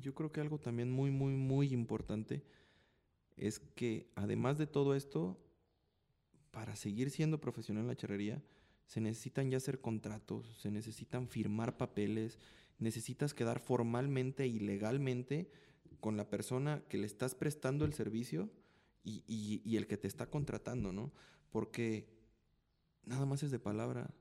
Yo 0.02 0.14
creo 0.14 0.32
que 0.32 0.42
algo 0.42 0.60
también 0.60 0.92
muy, 0.92 1.12
muy, 1.12 1.34
muy 1.34 1.74
importante 1.74 2.44
es 3.38 3.60
que 3.60 4.12
además 4.16 4.58
de 4.58 4.68
todo 4.68 4.96
esto, 4.96 5.38
para 6.52 6.76
seguir 6.76 7.10
siendo 7.10 7.40
profesional 7.40 7.84
en 7.84 7.88
la 7.88 7.96
charrería, 7.96 8.42
se 8.86 9.02
necesitan 9.02 9.52
ya 9.52 9.58
hacer 9.58 9.82
contratos, 9.82 10.58
se 10.60 10.72
necesitan 10.72 11.28
firmar 11.28 11.78
papeles, 11.78 12.40
necesitas 12.80 13.34
quedar 13.34 13.60
formalmente 13.60 14.48
y 14.48 14.60
legalmente 14.60 15.52
con 16.00 16.18
la 16.18 16.30
persona 16.30 16.82
que 16.90 16.98
le 16.98 17.06
estás 17.06 17.36
prestando 17.36 17.86
el 17.86 17.94
servicio 17.94 18.50
y, 19.04 19.76
el 19.76 19.88
que 19.88 19.98
te 19.98 20.08
está 20.08 20.30
contratando, 20.30 20.92
¿no? 20.92 21.12
Porque 21.52 22.08
nada 23.06 23.26
más 23.26 23.44
es 23.44 23.52
de 23.52 23.60
palabra. 23.60 24.14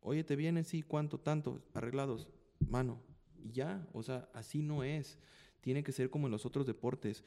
Oye, 0.00 0.24
¿te 0.24 0.36
viene? 0.36 0.64
Sí, 0.64 0.82
¿cuánto? 0.82 1.18
Tanto, 1.18 1.62
arreglados, 1.74 2.28
mano. 2.58 3.02
Y 3.38 3.52
ya, 3.52 3.86
o 3.92 4.02
sea, 4.02 4.28
así 4.34 4.62
no 4.62 4.84
es. 4.84 5.18
Tiene 5.60 5.82
que 5.82 5.92
ser 5.92 6.10
como 6.10 6.26
en 6.26 6.32
los 6.32 6.46
otros 6.46 6.66
deportes. 6.66 7.24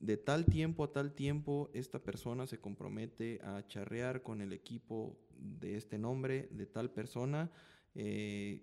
De 0.00 0.16
tal 0.16 0.44
tiempo 0.44 0.84
a 0.84 0.92
tal 0.92 1.12
tiempo, 1.12 1.70
esta 1.72 1.98
persona 1.98 2.46
se 2.46 2.58
compromete 2.58 3.40
a 3.42 3.66
charrear 3.66 4.22
con 4.22 4.40
el 4.40 4.52
equipo 4.52 5.16
de 5.38 5.76
este 5.76 5.98
nombre, 5.98 6.48
de 6.50 6.66
tal 6.66 6.90
persona. 6.90 7.50
Eh, 7.94 8.62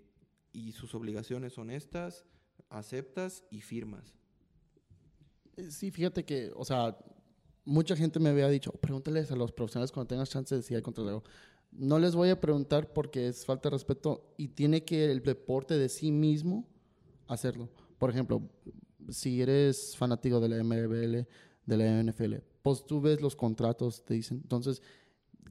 y 0.51 0.71
sus 0.71 0.93
obligaciones 0.95 1.53
son 1.53 1.71
estas, 1.71 2.25
aceptas 2.69 3.43
y 3.49 3.61
firmas. 3.61 4.15
Eh, 5.57 5.71
sí, 5.71 5.91
fíjate 5.91 6.23
que, 6.23 6.51
o 6.55 6.63
sea, 6.63 6.97
mucha 7.65 7.95
gente 7.95 8.19
me 8.19 8.29
había 8.29 8.47
dicho, 8.49 8.71
pregúntales 8.71 9.31
a 9.31 9.35
los 9.35 9.51
profesionales 9.51 9.91
cuando 9.91 10.07
tengas 10.07 10.29
chance 10.29 10.55
de 10.55 10.61
si 10.61 10.75
hay 10.75 10.81
contrato. 10.81 11.23
No 11.71 11.97
les 11.97 12.15
voy 12.15 12.29
a 12.29 12.39
preguntar 12.39 12.93
porque 12.93 13.27
es 13.27 13.45
falta 13.45 13.69
de 13.69 13.73
respeto 13.73 14.33
y 14.37 14.49
tiene 14.49 14.85
que 14.85 15.11
el 15.11 15.23
deporte 15.23 15.77
de 15.77 15.89
sí 15.89 16.11
mismo 16.11 16.67
hacerlo. 17.27 17.69
Por 17.97 18.11
ejemplo, 18.11 18.47
si 19.09 19.41
eres 19.41 19.95
fanático 19.97 20.39
de 20.39 20.49
la 20.49 20.63
MLB, 20.63 21.25
de 21.65 21.77
la 21.77 22.03
NFL, 22.03 22.35
pues 22.61 22.85
tú 22.85 23.01
ves 23.01 23.21
los 23.21 23.35
contratos, 23.35 24.03
te 24.03 24.13
dicen. 24.15 24.39
Entonces, 24.41 24.81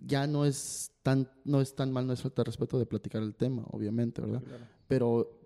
ya 0.05 0.27
no 0.27 0.45
es 0.45 0.93
tan, 1.03 1.29
no 1.45 1.61
es 1.61 1.75
tan 1.75 1.93
mal, 1.93 2.07
no 2.07 2.13
es 2.13 2.23
falta 2.23 2.43
de 2.43 2.47
respeto 2.47 2.79
de 2.79 2.87
platicar 2.87 3.23
el 3.23 3.35
tema, 3.35 3.65
obviamente, 3.71 4.21
¿verdad? 4.21 4.43
Pero 4.89 5.39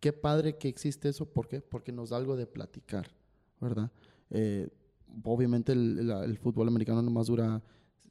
qué 0.00 0.12
padre 0.12 0.56
que 0.56 0.68
existe 0.68 1.08
eso, 1.08 1.26
¿por 1.26 1.48
qué? 1.48 1.60
Porque 1.60 1.92
nos 1.92 2.10
da 2.10 2.16
algo 2.16 2.36
de 2.36 2.46
platicar, 2.46 3.08
¿verdad? 3.60 3.90
Eh, 4.30 4.68
obviamente 5.24 5.72
el, 5.72 6.38
fútbol 6.40 6.68
americano 6.68 7.02
nomás 7.02 7.26
dura 7.26 7.62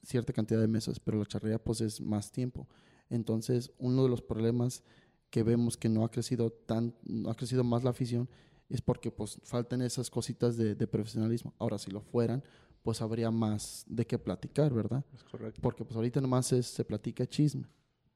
cierta 0.04 0.34
cantidad 0.34 0.60
de 0.60 0.68
meses, 0.68 1.00
pero 1.00 1.18
la 1.18 1.26
charrería 1.26 1.60
pues 1.60 1.82
es 1.82 2.02
más 2.02 2.32
tiempo. 2.32 2.68
Entonces, 3.10 3.72
uno 3.78 4.04
de 4.04 4.10
los 4.10 4.22
problemas 4.22 4.84
que 5.30 5.44
vemos 5.44 5.78
que 5.78 5.90
no 5.90 6.04
ha 6.06 6.12
crecido 6.12 6.52
tan, 6.52 6.96
no 7.04 7.30
ha 7.30 7.36
crecido 7.36 7.64
más 7.64 7.84
la 7.84 7.92
afición 7.92 8.30
es 8.70 8.82
porque 8.82 9.12
pues 9.12 9.40
faltan 9.44 9.82
esas 9.82 10.10
cositas 10.10 10.58
de, 10.58 10.76
de 10.76 10.88
profesionalismo. 10.88 11.54
Ahora, 11.60 11.78
si 11.78 11.92
lo 11.92 12.02
fueran, 12.02 12.44
pues 12.82 13.02
habría 13.02 13.32
más 13.32 13.84
de 13.88 14.06
qué 14.06 14.20
platicar, 14.20 14.74
¿verdad? 14.74 15.04
Es 15.14 15.24
correcto. 15.24 15.60
Porque 15.62 15.84
pues 15.84 15.96
ahorita 15.96 16.22
nomás 16.22 16.48
se 16.48 16.86
platica 16.86 17.26
chisme. 17.26 17.68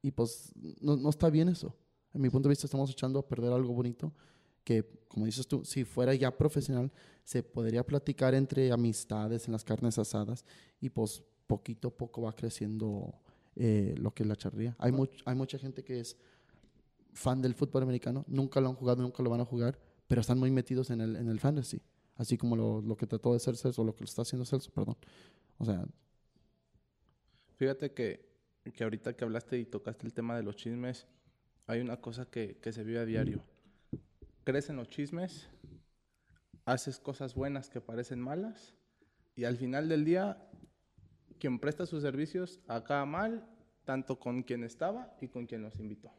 Y 0.01 0.11
pues 0.11 0.53
no, 0.79 0.95
no, 0.95 1.09
está 1.09 1.29
bien 1.29 1.49
eso. 1.49 1.75
En 2.13 2.21
mi 2.21 2.29
punto 2.29 2.47
de 2.47 2.51
vista 2.51 2.67
estamos 2.67 2.89
echando 2.91 3.19
a 3.19 3.27
perder 3.27 3.51
algo 3.51 3.73
bonito 3.73 4.13
que, 4.63 4.85
como 5.07 5.25
dices 5.25 5.47
tú, 5.47 5.65
si 5.65 5.83
fuera 5.83 6.13
ya 6.13 6.35
profesional, 6.35 6.91
se 7.23 7.43
podría 7.43 7.85
platicar 7.85 8.33
entre 8.33 8.71
amistades 8.71 9.47
en 9.47 9.53
las 9.53 9.63
carnes 9.63 9.97
asadas 9.97 10.45
y 10.79 10.89
pues 10.89 11.23
poquito 11.47 11.89
a 11.89 11.97
poco 11.97 12.21
va 12.21 12.35
creciendo 12.35 13.15
eh, 13.55 13.95
lo 13.97 14.13
que 14.13 14.23
es 14.23 14.29
la 14.29 14.35
charría. 14.35 14.75
Hay, 14.77 14.93
hay 15.25 15.35
mucha 15.35 15.57
gente 15.57 15.83
que 15.83 15.99
es 15.99 16.17
fan 17.13 17.41
del 17.41 17.55
fútbol 17.55 17.83
americano, 17.83 18.23
nunca 18.27 18.61
lo 18.61 18.69
han 18.69 18.75
jugado, 18.75 19.01
nunca 19.01 19.23
lo 19.23 19.29
van 19.29 19.41
a 19.41 19.45
jugar, 19.45 19.79
pero 20.09 20.19
están 20.19 20.39
muy 20.39 20.51
metidos 20.51 20.89
en 20.89 20.99
el, 20.99 21.15
en 21.15 21.29
el 21.29 21.39
fantasy 21.39 21.81
así 22.19 22.37
como 22.37 22.55
lo, 22.55 22.81
lo 22.81 22.97
que 22.97 23.07
trató 23.07 23.33
de 23.33 23.39
ser 23.39 23.55
Celso, 23.55 23.83
lo 23.83 23.95
que 23.95 24.03
está 24.03 24.21
haciendo 24.23 24.45
Celso, 24.45 24.71
perdón. 24.71 24.97
O 25.57 25.65
sea... 25.65 25.85
Fíjate 27.55 27.93
que, 27.93 28.29
que 28.73 28.83
ahorita 28.83 29.15
que 29.15 29.23
hablaste 29.23 29.57
y 29.57 29.65
tocaste 29.65 30.05
el 30.05 30.13
tema 30.13 30.35
de 30.35 30.43
los 30.43 30.57
chismes, 30.57 31.07
hay 31.65 31.79
una 31.79 32.01
cosa 32.01 32.25
que, 32.25 32.57
que 32.57 32.73
se 32.73 32.83
vive 32.83 32.99
a 32.99 33.05
diario. 33.05 33.41
Crecen 34.43 34.75
los 34.75 34.89
chismes 34.89 35.49
haces 36.65 36.99
cosas 36.99 37.33
buenas 37.33 37.69
que 37.69 37.81
parecen 37.81 38.19
malas 38.19 38.75
y 39.35 39.45
al 39.45 39.57
final 39.57 39.89
del 39.89 40.05
día 40.05 40.37
quien 41.39 41.57
presta 41.57 41.87
sus 41.87 42.03
servicios 42.03 42.59
acaba 42.67 43.05
mal 43.05 43.49
tanto 43.85 44.19
con 44.19 44.43
quien 44.43 44.63
estaba 44.63 45.15
y 45.19 45.29
con 45.29 45.47
quien 45.47 45.63
los 45.63 45.79
invitó. 45.79 46.11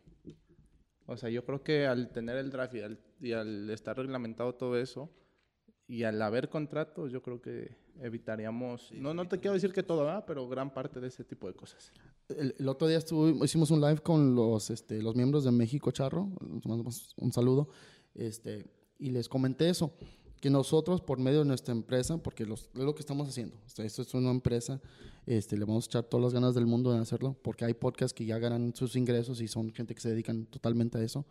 O 1.07 1.17
sea, 1.17 1.31
yo 1.31 1.45
creo 1.45 1.63
que 1.63 1.87
al 1.87 2.11
tener 2.11 2.37
el 2.37 2.51
draft 2.51 2.75
y 2.75 2.81
al, 2.81 2.99
y 3.21 3.33
al 3.33 3.69
estar 3.71 3.97
reglamentado 3.97 4.55
todo 4.55 4.77
eso 4.77 5.11
y 5.87 6.05
al 6.05 6.23
haber 6.23 6.49
contratos, 6.49 7.11
yo 7.11 7.21
creo 7.21 7.41
que 7.43 7.77
evitaríamos, 8.01 8.93
no, 8.93 9.13
no 9.13 9.27
te 9.27 9.41
quiero 9.41 9.55
decir 9.55 9.73
que 9.73 9.83
todo, 9.83 10.05
¿verdad? 10.05 10.25
pero 10.27 10.49
gran 10.49 10.73
parte 10.73 11.01
de 11.01 11.09
ese 11.09 11.25
tipo 11.25 11.49
de 11.49 11.55
cosas. 11.55 11.93
El, 12.29 12.55
el 12.59 12.69
otro 12.69 12.87
día 12.87 12.99
estuvo, 12.99 13.45
hicimos 13.45 13.71
un 13.71 13.81
live 13.81 13.99
con 13.99 14.35
los, 14.35 14.71
este, 14.71 15.03
los 15.03 15.17
miembros 15.17 15.45
de 15.45 15.51
México 15.51 15.91
Charro, 15.91 16.31
un 17.17 17.33
saludo, 17.33 17.69
este, 18.15 18.71
y 18.99 19.11
les 19.11 19.29
comenté 19.29 19.69
eso, 19.69 19.93
que 20.41 20.49
nosotros 20.49 21.01
por 21.01 21.19
medio 21.19 21.41
de 21.41 21.45
nuestra 21.45 21.73
empresa, 21.73 22.19
porque 22.19 22.47
los, 22.47 22.71
es 22.73 22.81
lo 22.81 22.95
que 22.95 23.01
estamos 23.01 23.29
haciendo, 23.29 23.57
o 23.57 23.69
sea, 23.69 23.85
esto 23.85 24.03
es 24.03 24.15
una 24.15 24.31
empresa, 24.31 24.81
este, 25.27 25.57
le 25.57 25.65
vamos 25.65 25.87
a 25.87 25.89
echar 25.89 26.05
todas 26.05 26.23
las 26.23 26.35
ganas 26.35 26.55
del 26.55 26.67
mundo 26.67 26.93
de 26.93 27.01
hacerlo, 27.01 27.37
porque 27.43 27.65
hay 27.65 27.75
podcasts 27.75 28.15
que 28.15 28.25
ya 28.25 28.39
ganan 28.39 28.75
sus 28.75 28.97
ingresos 28.97 29.41
y 29.41 29.49
son 29.49 29.73
gente 29.73 29.95
que 29.95 30.01
se 30.01 30.11
dedican 30.11 30.47
totalmente 30.47 30.99
a 30.99 31.03
eso. 31.03 31.27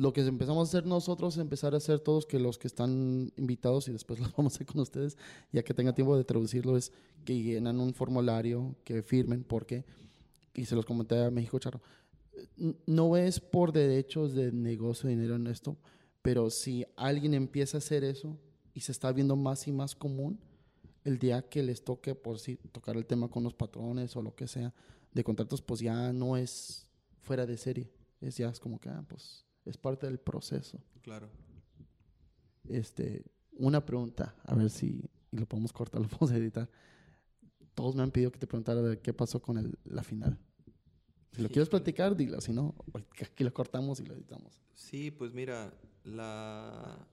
Lo 0.00 0.14
que 0.14 0.22
empezamos 0.22 0.66
a 0.66 0.70
hacer 0.70 0.88
nosotros, 0.88 1.36
empezar 1.36 1.74
a 1.74 1.76
hacer 1.76 2.00
todos 2.00 2.24
que 2.24 2.38
los 2.38 2.56
que 2.56 2.68
están 2.68 3.30
invitados 3.36 3.86
y 3.86 3.92
después 3.92 4.18
los 4.18 4.34
vamos 4.34 4.54
a 4.54 4.56
hacer 4.56 4.66
con 4.66 4.80
ustedes, 4.80 5.18
ya 5.52 5.62
que 5.62 5.74
tenga 5.74 5.94
tiempo 5.94 6.16
de 6.16 6.24
traducirlo, 6.24 6.78
es 6.78 6.90
que 7.26 7.42
llenan 7.42 7.78
un 7.80 7.92
formulario, 7.92 8.74
que 8.82 9.02
firmen, 9.02 9.44
porque, 9.44 9.84
y 10.54 10.64
se 10.64 10.74
los 10.74 10.86
comenté 10.86 11.22
a 11.22 11.30
México 11.30 11.58
Charro, 11.58 11.82
no 12.86 13.14
es 13.18 13.40
por 13.40 13.72
derechos 13.72 14.32
de 14.32 14.52
negocio, 14.52 15.06
dinero 15.06 15.36
en 15.36 15.46
esto, 15.48 15.76
pero 16.22 16.48
si 16.48 16.86
alguien 16.96 17.34
empieza 17.34 17.76
a 17.76 17.80
hacer 17.80 18.02
eso 18.02 18.38
y 18.72 18.80
se 18.80 18.92
está 18.92 19.12
viendo 19.12 19.36
más 19.36 19.68
y 19.68 19.72
más 19.72 19.94
común, 19.94 20.40
el 21.04 21.18
día 21.18 21.42
que 21.42 21.62
les 21.62 21.84
toque 21.84 22.14
por 22.14 22.38
sí 22.38 22.56
tocar 22.72 22.96
el 22.96 23.04
tema 23.04 23.28
con 23.28 23.44
los 23.44 23.52
patrones 23.52 24.16
o 24.16 24.22
lo 24.22 24.34
que 24.34 24.48
sea 24.48 24.72
de 25.12 25.24
contratos, 25.24 25.60
pues 25.60 25.80
ya 25.80 26.10
no 26.14 26.38
es 26.38 26.86
fuera 27.20 27.44
de 27.44 27.58
serie. 27.58 27.90
Es 28.22 28.38
ya 28.38 28.48
es 28.48 28.60
como 28.60 28.80
que, 28.80 28.88
ah, 28.88 29.04
pues 29.06 29.44
es 29.64 29.76
parte 29.76 30.06
del 30.06 30.18
proceso. 30.18 30.78
Claro. 31.02 31.28
Este, 32.68 33.24
una 33.52 33.84
pregunta, 33.84 34.34
a 34.44 34.54
ver 34.54 34.70
si 34.70 35.04
y 35.32 35.36
lo 35.36 35.46
podemos 35.46 35.72
cortar, 35.72 36.00
lo 36.02 36.08
podemos 36.08 36.32
editar. 36.32 36.68
Todos 37.74 37.94
me 37.94 38.02
han 38.02 38.10
pedido 38.10 38.32
que 38.32 38.38
te 38.38 38.46
preguntara 38.46 38.82
de 38.82 38.98
qué 39.00 39.12
pasó 39.12 39.40
con 39.40 39.56
el- 39.58 39.78
la 39.84 40.02
final. 40.02 40.38
Si 41.32 41.42
lo 41.42 41.48
quieres 41.48 41.68
platicar, 41.68 42.16
dilo. 42.16 42.40
Si 42.40 42.52
no, 42.52 42.74
aquí 43.22 43.44
lo 43.44 43.52
cortamos 43.54 44.00
y 44.00 44.04
lo 44.04 44.14
editamos. 44.14 44.60
Sí, 44.74 45.10
pues 45.10 45.32
mira, 45.32 45.72
la, 46.04 47.06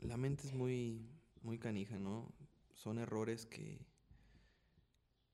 la 0.00 0.16
mente 0.16 0.46
es 0.46 0.52
muy, 0.52 1.06
muy 1.42 1.58
canija, 1.58 1.98
¿no? 1.98 2.32
Son 2.72 2.98
errores 2.98 3.46
que, 3.46 3.86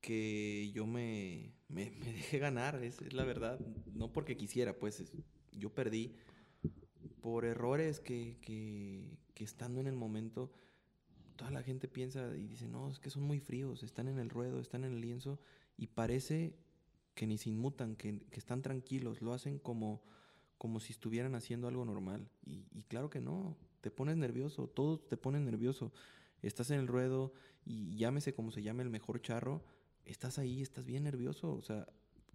que 0.01 0.70
yo 0.74 0.87
me, 0.87 1.55
me, 1.69 1.91
me 1.91 2.12
dejé 2.12 2.39
ganar, 2.39 2.82
es, 2.85 3.01
es 3.01 3.12
la 3.15 3.24
verdad. 3.24 3.59
No 3.95 4.12
porque 4.12 4.37
quisiera, 4.37 4.78
pues 4.78 5.01
es- 5.01 5.12
yo 5.52 5.74
perdí 5.74 6.14
por 7.20 7.44
errores 7.44 8.01
que, 8.01 8.39
que, 8.43 9.44
estando 9.44 9.81
en 9.81 9.86
el 9.86 9.97
momento, 9.97 10.52
toda 11.36 11.51
la 11.51 11.62
gente 11.62 11.89
piensa 11.89 12.36
y 12.36 12.47
dice, 12.47 12.68
no, 12.68 12.90
es 12.90 12.98
que 12.98 13.09
son 13.09 13.22
muy 13.22 13.40
fríos, 13.40 13.82
están 13.82 14.09
en 14.09 14.18
el 14.18 14.28
ruedo, 14.28 14.60
están 14.60 14.85
en 14.85 14.93
el 14.93 15.01
lienzo, 15.01 15.40
y 15.78 15.86
parece 15.86 16.55
que 17.14 17.27
ni 17.27 17.39
se 17.39 17.48
inmutan, 17.48 17.97
que, 17.97 18.20
que 18.31 18.39
están 18.39 18.60
tranquilos, 18.60 19.22
lo 19.22 19.32
hacen 19.32 19.59
como, 19.59 20.02
como 20.59 20.78
si 20.78 20.93
estuvieran 20.93 21.35
haciendo 21.35 21.68
algo 21.68 21.86
normal. 21.86 22.28
Y, 22.44 22.66
y 22.70 22.82
claro 22.82 23.09
que 23.09 23.20
no, 23.20 23.56
te 23.81 23.90
pones 23.90 24.16
nervioso, 24.16 24.68
todos 24.68 25.09
te 25.09 25.16
ponen 25.16 25.47
nervioso. 25.47 25.93
Estás 26.43 26.70
en 26.70 26.81
el 26.81 26.86
ruedo 26.86 27.32
y 27.64 27.97
llámese 27.97 28.35
como 28.35 28.51
se 28.51 28.62
llame 28.62 28.82
el 28.82 28.90
mejor 28.90 29.20
charro, 29.22 29.64
estás 30.05 30.39
ahí, 30.39 30.62
estás 30.62 30.86
bien 30.86 31.05
nervioso. 31.05 31.55
O 31.55 31.62
sea, 31.62 31.86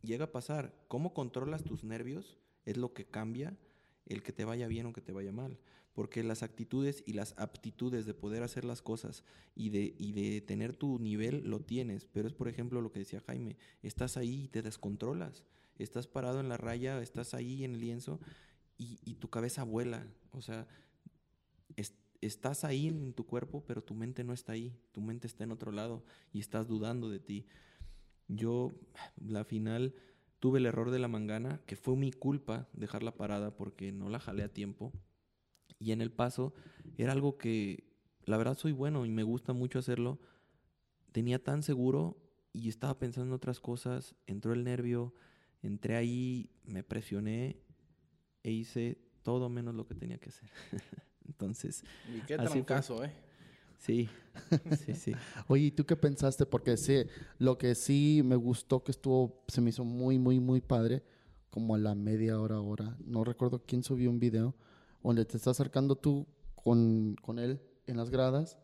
llega 0.01 0.25
a 0.25 0.31
pasar. 0.31 0.73
¿Cómo 0.87 1.13
controlas 1.13 1.63
tus 1.63 1.83
nervios? 1.83 2.37
Es 2.65 2.77
lo 2.77 2.93
que 2.93 3.05
cambia 3.05 3.57
el 4.05 4.21
que 4.23 4.33
te 4.33 4.45
vaya 4.45 4.67
bien 4.67 4.85
o 4.87 4.93
que 4.93 5.01
te 5.01 5.11
vaya 5.13 5.31
mal. 5.31 5.57
Porque 5.93 6.23
las 6.23 6.43
actitudes 6.43 7.03
y 7.05 7.13
las 7.13 7.33
aptitudes 7.37 8.05
de 8.05 8.13
poder 8.13 8.43
hacer 8.43 8.65
las 8.65 8.81
cosas 8.81 9.23
y 9.55 9.69
de, 9.69 9.95
y 9.97 10.11
de 10.11 10.41
tener 10.41 10.75
tu 10.75 10.99
nivel 10.99 11.47
lo 11.49 11.61
tienes. 11.61 12.05
Pero 12.05 12.27
es, 12.27 12.33
por 12.33 12.49
ejemplo, 12.49 12.81
lo 12.81 12.91
que 12.91 12.99
decía 12.99 13.21
Jaime, 13.25 13.55
estás 13.81 14.17
ahí 14.17 14.43
y 14.43 14.47
te 14.49 14.61
descontrolas. 14.61 15.43
Estás 15.77 16.07
parado 16.07 16.39
en 16.41 16.49
la 16.49 16.57
raya, 16.57 17.01
estás 17.01 17.33
ahí 17.33 17.63
en 17.63 17.75
el 17.75 17.81
lienzo 17.81 18.19
y, 18.77 18.99
y 19.05 19.15
tu 19.15 19.29
cabeza 19.29 19.63
vuela. 19.63 20.05
O 20.31 20.41
sea, 20.41 20.67
es- 21.75 21.93
estás 22.21 22.63
ahí 22.63 22.87
en 22.87 23.13
tu 23.13 23.25
cuerpo, 23.25 23.63
pero 23.67 23.83
tu 23.83 23.93
mente 23.93 24.23
no 24.23 24.33
está 24.33 24.53
ahí. 24.53 24.73
Tu 24.91 25.01
mente 25.01 25.27
está 25.27 25.43
en 25.43 25.51
otro 25.51 25.71
lado 25.71 26.03
y 26.33 26.39
estás 26.39 26.67
dudando 26.67 27.09
de 27.09 27.19
ti. 27.19 27.45
Yo, 28.27 28.73
la 29.17 29.43
final, 29.45 29.95
tuve 30.39 30.59
el 30.59 30.65
error 30.65 30.91
de 30.91 30.99
la 30.99 31.07
mangana, 31.07 31.61
que 31.65 31.75
fue 31.75 31.95
mi 31.95 32.11
culpa 32.11 32.67
dejarla 32.73 33.15
parada 33.15 33.55
porque 33.55 33.91
no 33.91 34.09
la 34.09 34.19
jalé 34.19 34.43
a 34.43 34.53
tiempo. 34.53 34.93
Y 35.79 35.91
en 35.91 36.01
el 36.01 36.11
paso 36.11 36.53
era 36.97 37.11
algo 37.11 37.37
que, 37.37 37.83
la 38.25 38.37
verdad, 38.37 38.57
soy 38.57 38.71
bueno 38.71 39.05
y 39.05 39.09
me 39.09 39.23
gusta 39.23 39.53
mucho 39.53 39.79
hacerlo. 39.79 40.19
Tenía 41.11 41.43
tan 41.43 41.63
seguro 41.63 42.17
y 42.53 42.69
estaba 42.69 42.97
pensando 42.99 43.27
en 43.27 43.33
otras 43.33 43.59
cosas. 43.59 44.15
Entró 44.27 44.53
el 44.53 44.63
nervio, 44.63 45.13
entré 45.61 45.95
ahí, 45.95 46.49
me 46.63 46.83
presioné 46.83 47.57
e 48.43 48.51
hice 48.51 48.97
todo 49.23 49.49
menos 49.49 49.75
lo 49.75 49.85
que 49.87 49.95
tenía 49.95 50.17
que 50.17 50.29
hacer. 50.29 50.49
Entonces, 51.27 51.83
Y 52.13 52.21
qué 52.21 52.35
Así 52.35 52.45
fue. 52.45 52.63
trancazo, 52.63 53.03
¿eh? 53.03 53.11
Sí, 53.79 54.09
sí, 54.85 54.93
sí. 54.93 55.11
Oye, 55.47 55.65
¿y 55.65 55.71
tú 55.71 55.85
qué 55.85 55.95
pensaste? 55.95 56.45
Porque 56.45 56.77
sí, 56.77 57.03
lo 57.37 57.57
que 57.57 57.75
sí 57.75 58.21
me 58.23 58.35
gustó 58.35 58.83
que 58.83 58.91
estuvo, 58.91 59.43
se 59.47 59.61
me 59.61 59.69
hizo 59.69 59.83
muy, 59.83 60.19
muy, 60.19 60.39
muy 60.39 60.61
padre, 60.61 61.03
como 61.49 61.75
a 61.75 61.77
la 61.77 61.95
media 61.95 62.39
hora, 62.39 62.59
hora. 62.59 62.97
No 63.05 63.23
recuerdo 63.23 63.63
quién 63.65 63.83
subió 63.83 64.09
un 64.09 64.19
video 64.19 64.55
donde 65.03 65.25
te 65.25 65.37
estás 65.37 65.59
acercando 65.59 65.95
tú 65.95 66.27
con, 66.55 67.15
con 67.21 67.39
él 67.39 67.61
en 67.87 67.97
las 67.97 68.09
gradas 68.09 68.57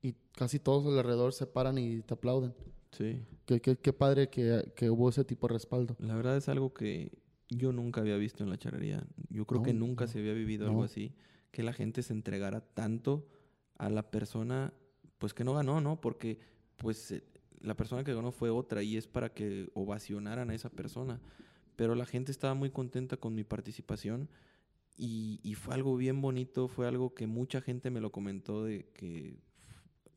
y 0.00 0.14
casi 0.32 0.58
todos 0.58 0.86
alrededor 0.86 1.32
se 1.32 1.46
paran 1.46 1.78
y 1.78 2.00
te 2.00 2.14
aplauden. 2.14 2.54
Sí. 2.92 3.22
Qué, 3.46 3.60
qué, 3.60 3.76
qué 3.76 3.92
padre 3.92 4.28
que, 4.28 4.72
que 4.74 4.90
hubo 4.90 5.08
ese 5.08 5.24
tipo 5.24 5.46
de 5.46 5.54
respaldo. 5.54 5.96
La 5.98 6.16
verdad 6.16 6.36
es 6.36 6.48
algo 6.48 6.74
que 6.74 7.12
yo 7.48 7.72
nunca 7.72 8.00
había 8.00 8.16
visto 8.16 8.42
en 8.42 8.50
la 8.50 8.58
charrería. 8.58 9.06
Yo 9.28 9.46
creo 9.46 9.62
que 9.62 9.72
nunca 9.72 10.06
no, 10.06 10.10
se 10.10 10.18
había 10.18 10.32
vivido 10.32 10.66
algo 10.66 10.84
así. 10.84 11.14
Que 11.50 11.62
la 11.62 11.72
gente 11.72 12.02
se 12.02 12.12
entregara 12.12 12.60
tanto 12.60 13.26
a 13.82 13.90
la 13.90 14.08
persona, 14.12 14.72
pues 15.18 15.34
que 15.34 15.42
no 15.42 15.54
ganó, 15.54 15.80
¿no? 15.80 16.00
Porque, 16.00 16.38
pues, 16.76 17.10
eh, 17.10 17.24
la 17.60 17.76
persona 17.76 18.04
que 18.04 18.14
ganó 18.14 18.30
fue 18.30 18.48
otra 18.48 18.84
y 18.84 18.96
es 18.96 19.08
para 19.08 19.34
que 19.34 19.70
ovacionaran 19.74 20.50
a 20.50 20.54
esa 20.54 20.70
persona. 20.70 21.20
Pero 21.74 21.96
la 21.96 22.06
gente 22.06 22.30
estaba 22.30 22.54
muy 22.54 22.70
contenta 22.70 23.16
con 23.16 23.34
mi 23.34 23.42
participación 23.42 24.28
y, 24.96 25.40
y 25.42 25.54
fue 25.54 25.74
algo 25.74 25.96
bien 25.96 26.20
bonito, 26.20 26.68
fue 26.68 26.86
algo 26.86 27.12
que 27.12 27.26
mucha 27.26 27.60
gente 27.60 27.90
me 27.90 28.00
lo 28.00 28.12
comentó 28.12 28.62
de 28.62 28.86
que 28.94 29.40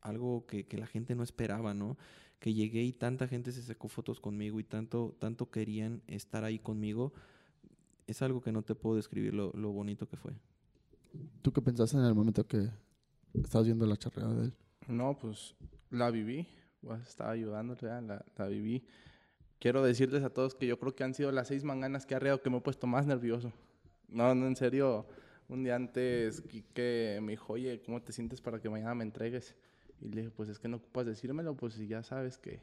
algo 0.00 0.46
que, 0.46 0.66
que 0.68 0.78
la 0.78 0.86
gente 0.86 1.16
no 1.16 1.24
esperaba, 1.24 1.74
¿no? 1.74 1.96
Que 2.38 2.54
llegué 2.54 2.84
y 2.84 2.92
tanta 2.92 3.26
gente 3.26 3.50
se 3.50 3.62
sacó 3.62 3.88
fotos 3.88 4.20
conmigo 4.20 4.60
y 4.60 4.64
tanto, 4.64 5.16
tanto 5.18 5.50
querían 5.50 6.02
estar 6.06 6.44
ahí 6.44 6.60
conmigo. 6.60 7.14
Es 8.06 8.22
algo 8.22 8.40
que 8.40 8.52
no 8.52 8.62
te 8.62 8.76
puedo 8.76 8.94
describir 8.94 9.34
lo, 9.34 9.50
lo 9.54 9.72
bonito 9.72 10.06
que 10.06 10.16
fue. 10.16 10.34
¿Tú 11.42 11.52
qué 11.52 11.60
pensaste 11.60 11.96
en 11.96 12.04
el 12.04 12.14
momento 12.14 12.46
que 12.46 12.70
estabas 13.34 13.66
viendo 13.66 13.86
la 13.86 13.96
charreada 13.96 14.34
de 14.34 14.44
él? 14.46 14.54
No, 14.88 15.16
pues 15.18 15.54
la 15.90 16.10
viví. 16.10 16.46
Pues, 16.80 17.02
estaba 17.08 17.30
ayudándole, 17.30 17.80
¿verdad? 17.82 18.02
la, 18.02 18.24
la 18.36 18.48
viví. 18.48 18.86
Quiero 19.58 19.82
decirles 19.82 20.22
a 20.22 20.30
todos 20.30 20.54
que 20.54 20.66
yo 20.66 20.78
creo 20.78 20.94
que 20.94 21.04
han 21.04 21.14
sido 21.14 21.32
las 21.32 21.48
seis 21.48 21.64
manganas 21.64 22.06
que 22.06 22.14
he 22.14 22.16
arreado 22.16 22.42
que 22.42 22.50
me 22.50 22.58
he 22.58 22.60
puesto 22.60 22.86
más 22.86 23.06
nervioso. 23.06 23.52
No, 24.08 24.34
no, 24.34 24.46
en 24.46 24.56
serio. 24.56 25.06
Un 25.48 25.62
día 25.62 25.76
antes, 25.76 26.42
que 26.74 27.20
me 27.22 27.32
dijo, 27.32 27.52
oye, 27.52 27.80
¿cómo 27.84 28.02
te 28.02 28.12
sientes 28.12 28.40
para 28.40 28.60
que 28.60 28.68
mañana 28.68 28.94
me 28.94 29.04
entregues? 29.04 29.54
Y 30.00 30.08
le 30.08 30.22
dije, 30.22 30.30
pues 30.30 30.48
es 30.48 30.58
que 30.58 30.68
no 30.68 30.78
ocupas 30.78 31.06
decírmelo, 31.06 31.56
pues 31.56 31.74
si 31.74 31.86
ya 31.86 32.02
sabes 32.02 32.36
que, 32.36 32.60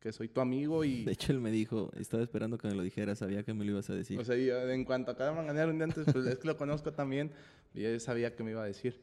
que 0.00 0.12
soy 0.12 0.28
tu 0.28 0.40
amigo 0.40 0.84
y... 0.84 1.04
De 1.04 1.12
hecho, 1.12 1.32
él 1.32 1.40
me 1.40 1.50
dijo, 1.50 1.90
estaba 1.96 2.22
esperando 2.22 2.58
que 2.58 2.68
me 2.68 2.74
lo 2.74 2.82
dijera, 2.82 3.14
sabía 3.14 3.42
que 3.42 3.54
me 3.54 3.64
lo 3.64 3.72
ibas 3.72 3.88
a 3.90 3.94
decir. 3.94 4.20
O 4.20 4.24
sea, 4.24 4.36
yo, 4.36 4.68
en 4.70 4.84
cuanto 4.84 5.10
a 5.10 5.16
cada 5.16 5.32
manganero 5.32 5.70
un 5.70 5.78
día 5.78 5.84
antes, 5.84 6.04
pues 6.12 6.26
es 6.26 6.38
que 6.38 6.46
lo 6.46 6.56
conozco 6.56 6.92
también, 6.92 7.32
y 7.74 7.82
yo 7.82 8.00
sabía 8.00 8.36
que 8.36 8.42
me 8.44 8.50
iba 8.50 8.62
a 8.62 8.66
decir. 8.66 9.00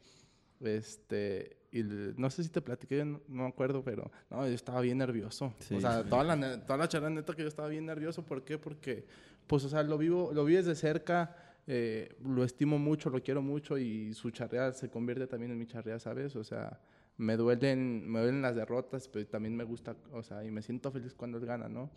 Este, 0.64 1.56
y 1.70 1.82
no 1.82 2.30
sé 2.30 2.44
si 2.44 2.50
te 2.50 2.60
platiqué, 2.60 3.04
no, 3.04 3.20
no 3.28 3.42
me 3.42 3.48
acuerdo, 3.48 3.82
pero 3.82 4.10
no, 4.30 4.46
yo 4.46 4.54
estaba 4.54 4.80
bien 4.80 4.98
nervioso. 4.98 5.52
Sí, 5.58 5.74
o 5.74 5.80
sea, 5.80 6.02
sí. 6.02 6.08
toda 6.08 6.24
la, 6.24 6.60
toda 6.64 6.78
la 6.78 6.88
charla 6.88 7.10
neta 7.10 7.34
que 7.34 7.42
yo 7.42 7.48
estaba 7.48 7.68
bien 7.68 7.86
nervioso. 7.86 8.24
¿Por 8.24 8.44
qué? 8.44 8.58
Porque, 8.58 9.06
pues, 9.46 9.64
o 9.64 9.68
sea, 9.68 9.82
lo 9.82 9.98
vivo, 9.98 10.30
lo 10.32 10.44
vi 10.44 10.54
desde 10.54 10.74
cerca, 10.74 11.36
eh, 11.66 12.16
lo 12.24 12.44
estimo 12.44 12.78
mucho, 12.78 13.10
lo 13.10 13.22
quiero 13.22 13.42
mucho 13.42 13.78
y 13.78 14.14
su 14.14 14.30
charrea 14.30 14.72
se 14.72 14.90
convierte 14.90 15.26
también 15.26 15.52
en 15.52 15.58
mi 15.58 15.66
charrea, 15.66 15.98
¿sabes? 15.98 16.36
O 16.36 16.44
sea, 16.44 16.80
me 17.16 17.36
duelen, 17.36 18.08
me 18.10 18.20
duelen 18.20 18.42
las 18.42 18.54
derrotas, 18.54 19.08
pero 19.08 19.26
también 19.26 19.56
me 19.56 19.64
gusta, 19.64 19.96
o 20.12 20.22
sea, 20.22 20.44
y 20.44 20.50
me 20.50 20.62
siento 20.62 20.90
feliz 20.90 21.14
cuando 21.14 21.38
él 21.38 21.46
gana, 21.46 21.68
¿no? 21.68 21.90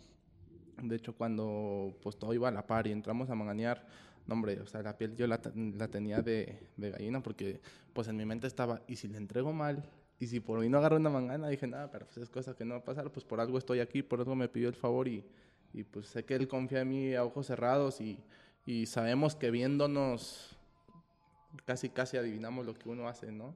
De 0.82 0.96
hecho, 0.96 1.14
cuando 1.14 1.96
pues 2.02 2.16
todo 2.16 2.32
iba 2.34 2.48
a 2.48 2.52
la 2.52 2.66
par 2.66 2.86
y 2.86 2.92
entramos 2.92 3.28
a 3.30 3.34
manganear, 3.34 3.84
no, 4.28 4.34
hombre, 4.34 4.60
o 4.60 4.66
sea, 4.66 4.82
la 4.82 4.96
piel 4.96 5.16
yo 5.16 5.26
la, 5.26 5.40
la 5.54 5.88
tenía 5.88 6.20
de, 6.20 6.68
de, 6.76 6.90
gallina 6.90 7.22
porque 7.22 7.60
pues 7.94 8.08
en 8.08 8.16
mi 8.16 8.26
mente 8.26 8.46
estaba, 8.46 8.82
¿y 8.86 8.96
si 8.96 9.08
le 9.08 9.16
entrego 9.16 9.54
mal? 9.54 9.82
Y 10.20 10.26
si 10.26 10.38
por 10.38 10.60
mí 10.60 10.68
no 10.68 10.76
agarro 10.76 10.96
una 10.96 11.08
mangana, 11.08 11.48
dije, 11.48 11.66
nada, 11.66 11.90
pero 11.90 12.04
pues 12.04 12.18
es 12.18 12.28
cosa 12.28 12.54
que 12.54 12.66
no 12.66 12.74
va 12.74 12.80
a 12.80 12.84
pasar, 12.84 13.10
pues 13.10 13.24
por 13.24 13.40
algo 13.40 13.56
estoy 13.56 13.80
aquí, 13.80 14.02
por 14.02 14.18
algo 14.18 14.36
me 14.36 14.48
pidió 14.48 14.68
el 14.68 14.74
favor 14.74 15.08
y, 15.08 15.24
y 15.72 15.82
pues 15.82 16.08
sé 16.08 16.26
que 16.26 16.34
él 16.34 16.46
confía 16.46 16.82
en 16.82 16.90
mí 16.90 17.14
a 17.14 17.24
ojos 17.24 17.46
cerrados 17.46 18.02
y, 18.02 18.18
y 18.66 18.84
sabemos 18.84 19.34
que 19.34 19.50
viéndonos 19.50 20.58
casi 21.64 21.88
casi 21.88 22.18
adivinamos 22.18 22.66
lo 22.66 22.74
que 22.74 22.90
uno 22.90 23.08
hace, 23.08 23.32
¿no? 23.32 23.54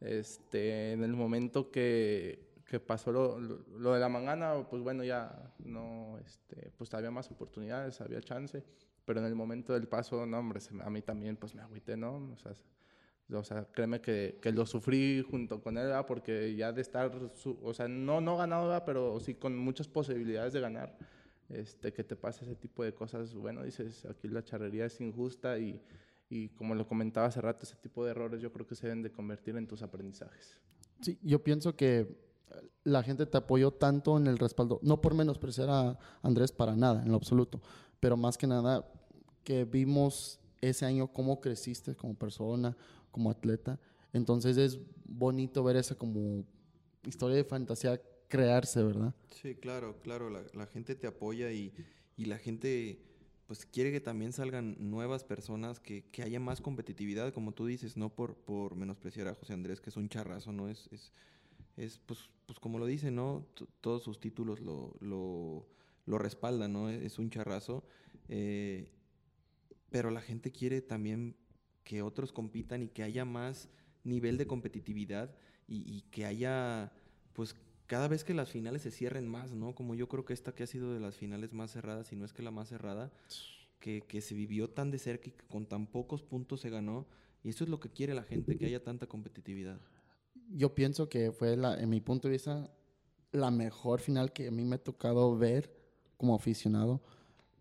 Este, 0.00 0.92
en 0.92 1.04
el 1.04 1.12
momento 1.12 1.70
que, 1.70 2.50
que 2.64 2.80
pasó 2.80 3.12
lo, 3.12 3.38
lo, 3.38 3.94
de 3.94 4.00
la 4.00 4.08
mangana, 4.08 4.66
pues 4.68 4.82
bueno, 4.82 5.04
ya 5.04 5.52
no, 5.60 6.18
este, 6.26 6.72
pues 6.76 6.92
había 6.94 7.12
más 7.12 7.30
oportunidades, 7.30 8.00
había 8.00 8.20
chance 8.20 8.64
pero 9.04 9.20
en 9.20 9.26
el 9.26 9.34
momento 9.34 9.72
del 9.72 9.88
paso, 9.88 10.26
no, 10.26 10.38
hombre, 10.38 10.60
a 10.82 10.90
mí 10.90 11.02
también 11.02 11.36
pues 11.36 11.54
me 11.54 11.62
agüité, 11.62 11.96
¿no? 11.96 12.30
O 12.32 12.36
sea, 12.36 12.52
o 13.32 13.44
sea 13.44 13.64
créeme 13.72 14.00
que, 14.00 14.38
que, 14.40 14.52
lo 14.52 14.66
sufrí 14.66 15.24
junto 15.28 15.62
con 15.62 15.76
él, 15.78 15.86
¿verdad? 15.86 16.06
porque 16.06 16.54
ya 16.56 16.72
de 16.72 16.82
estar, 16.82 17.12
o 17.62 17.74
sea, 17.74 17.88
no, 17.88 18.20
no 18.20 18.36
ganado, 18.36 18.68
¿verdad? 18.68 18.84
pero 18.84 19.18
sí 19.20 19.34
con 19.34 19.56
muchas 19.56 19.88
posibilidades 19.88 20.52
de 20.52 20.60
ganar, 20.60 20.96
este, 21.48 21.92
que 21.92 22.04
te 22.04 22.16
pase 22.16 22.44
ese 22.44 22.56
tipo 22.56 22.84
de 22.84 22.94
cosas, 22.94 23.34
bueno, 23.34 23.62
dices, 23.62 24.04
aquí 24.04 24.28
la 24.28 24.44
charrería 24.44 24.86
es 24.86 25.00
injusta 25.00 25.58
y, 25.58 25.80
y 26.28 26.48
como 26.50 26.74
lo 26.74 26.86
comentaba 26.86 27.26
hace 27.26 27.40
rato, 27.40 27.66
ese 27.66 27.76
tipo 27.76 28.04
de 28.04 28.12
errores 28.12 28.40
yo 28.40 28.52
creo 28.52 28.66
que 28.66 28.74
se 28.74 28.86
deben 28.86 29.02
de 29.02 29.10
convertir 29.10 29.56
en 29.56 29.66
tus 29.66 29.82
aprendizajes. 29.82 30.58
Sí, 31.00 31.18
yo 31.22 31.42
pienso 31.42 31.74
que 31.74 32.30
la 32.84 33.02
gente 33.02 33.26
te 33.26 33.36
apoyó 33.36 33.70
tanto 33.72 34.16
en 34.16 34.26
el 34.26 34.38
respaldo, 34.38 34.80
no 34.82 35.00
por 35.00 35.14
menospreciar 35.14 35.68
a 35.70 35.98
Andrés 36.22 36.52
para 36.52 36.76
nada, 36.76 37.02
en 37.02 37.10
lo 37.10 37.16
absoluto, 37.16 37.60
pero 38.00 38.16
más 38.16 38.36
que 38.36 38.46
nada 38.46 38.84
que 39.44 39.64
vimos 39.64 40.40
ese 40.60 40.84
año 40.84 41.08
cómo 41.12 41.40
creciste 41.40 41.94
como 41.94 42.14
persona, 42.14 42.76
como 43.10 43.30
atleta. 43.30 43.78
Entonces 44.12 44.56
es 44.56 44.78
bonito 45.04 45.62
ver 45.62 45.76
esa 45.76 45.94
como 45.94 46.44
historia 47.04 47.36
de 47.36 47.44
fantasía 47.44 48.00
crearse, 48.28 48.82
¿verdad? 48.82 49.14
Sí, 49.42 49.54
claro, 49.54 49.98
claro. 50.02 50.30
La, 50.30 50.42
la 50.54 50.66
gente 50.66 50.94
te 50.94 51.06
apoya 51.06 51.52
y, 51.52 51.72
y, 52.16 52.26
la 52.26 52.38
gente 52.38 53.02
pues 53.46 53.66
quiere 53.66 53.90
que 53.90 54.00
también 54.00 54.32
salgan 54.32 54.76
nuevas 54.78 55.24
personas, 55.24 55.80
que, 55.80 56.04
que, 56.12 56.22
haya 56.22 56.38
más 56.38 56.60
competitividad, 56.60 57.34
como 57.34 57.52
tú 57.52 57.66
dices, 57.66 57.96
no 57.96 58.08
por, 58.08 58.36
por 58.36 58.76
menospreciar 58.76 59.26
a 59.26 59.34
José 59.34 59.54
Andrés, 59.54 59.80
que 59.80 59.90
es 59.90 59.96
un 59.96 60.08
charrazo, 60.08 60.52
¿no? 60.52 60.68
Es, 60.68 60.88
es, 60.92 61.12
es 61.76 61.98
pues, 61.98 62.30
pues 62.46 62.60
como 62.60 62.78
lo 62.78 62.86
dice, 62.86 63.10
¿no? 63.10 63.44
T 63.54 63.64
todos 63.80 64.04
sus 64.04 64.20
títulos 64.20 64.60
lo, 64.60 64.94
lo, 65.00 65.66
lo 66.06 66.18
respaldan, 66.18 66.72
¿no? 66.72 66.88
Es 66.88 67.18
un 67.18 67.30
charrazo. 67.30 67.84
Eh, 68.28 68.90
pero 69.90 70.10
la 70.10 70.20
gente 70.20 70.52
quiere 70.52 70.80
también 70.80 71.36
que 71.84 72.02
otros 72.02 72.32
compitan 72.32 72.82
y 72.82 72.88
que 72.88 73.02
haya 73.02 73.24
más 73.24 73.68
nivel 74.04 74.38
de 74.38 74.46
competitividad 74.46 75.34
y, 75.66 76.02
que 76.10 76.26
haya, 76.26 76.92
pues 77.32 77.54
cada 77.86 78.08
vez 78.08 78.24
que 78.24 78.34
las 78.34 78.50
finales 78.50 78.82
se 78.82 78.90
cierren 78.90 79.28
más, 79.28 79.52
¿no? 79.52 79.72
Como 79.74 79.94
yo 79.94 80.08
creo 80.08 80.24
que 80.24 80.32
esta 80.32 80.52
que 80.52 80.64
ha 80.64 80.66
sido 80.66 80.92
de 80.92 80.98
las 80.98 81.16
finales 81.16 81.52
más 81.52 81.70
cerradas, 81.70 82.12
y 82.12 82.16
no 82.16 82.24
es 82.24 82.32
que 82.32 82.42
la 82.42 82.50
más 82.50 82.68
cerrada, 82.68 83.12
que, 83.78 84.02
que 84.02 84.20
se 84.20 84.34
vivió 84.34 84.68
tan 84.68 84.90
de 84.90 84.98
cerca 84.98 85.28
y 85.28 85.32
que 85.32 85.46
con 85.46 85.66
tan 85.66 85.86
pocos 85.86 86.22
puntos 86.24 86.60
se 86.60 86.70
ganó. 86.70 87.06
Y 87.44 87.50
eso 87.50 87.62
es 87.62 87.70
lo 87.70 87.78
que 87.78 87.88
quiere 87.88 88.14
la 88.14 88.24
gente, 88.24 88.58
que 88.58 88.66
haya 88.66 88.82
tanta 88.82 89.06
competitividad. 89.06 89.80
Yo 90.48 90.74
pienso 90.74 91.08
que 91.08 91.30
fue, 91.30 91.52
en 91.54 91.88
mi 91.88 92.00
punto 92.00 92.26
de 92.26 92.32
vista, 92.32 92.70
la 93.30 93.50
mejor 93.52 94.00
final 94.00 94.32
que 94.32 94.48
a 94.48 94.50
mí 94.50 94.64
me 94.64 94.74
ha 94.74 94.82
tocado 94.82 95.38
ver 95.38 95.79
como 96.20 96.34
aficionado 96.34 97.00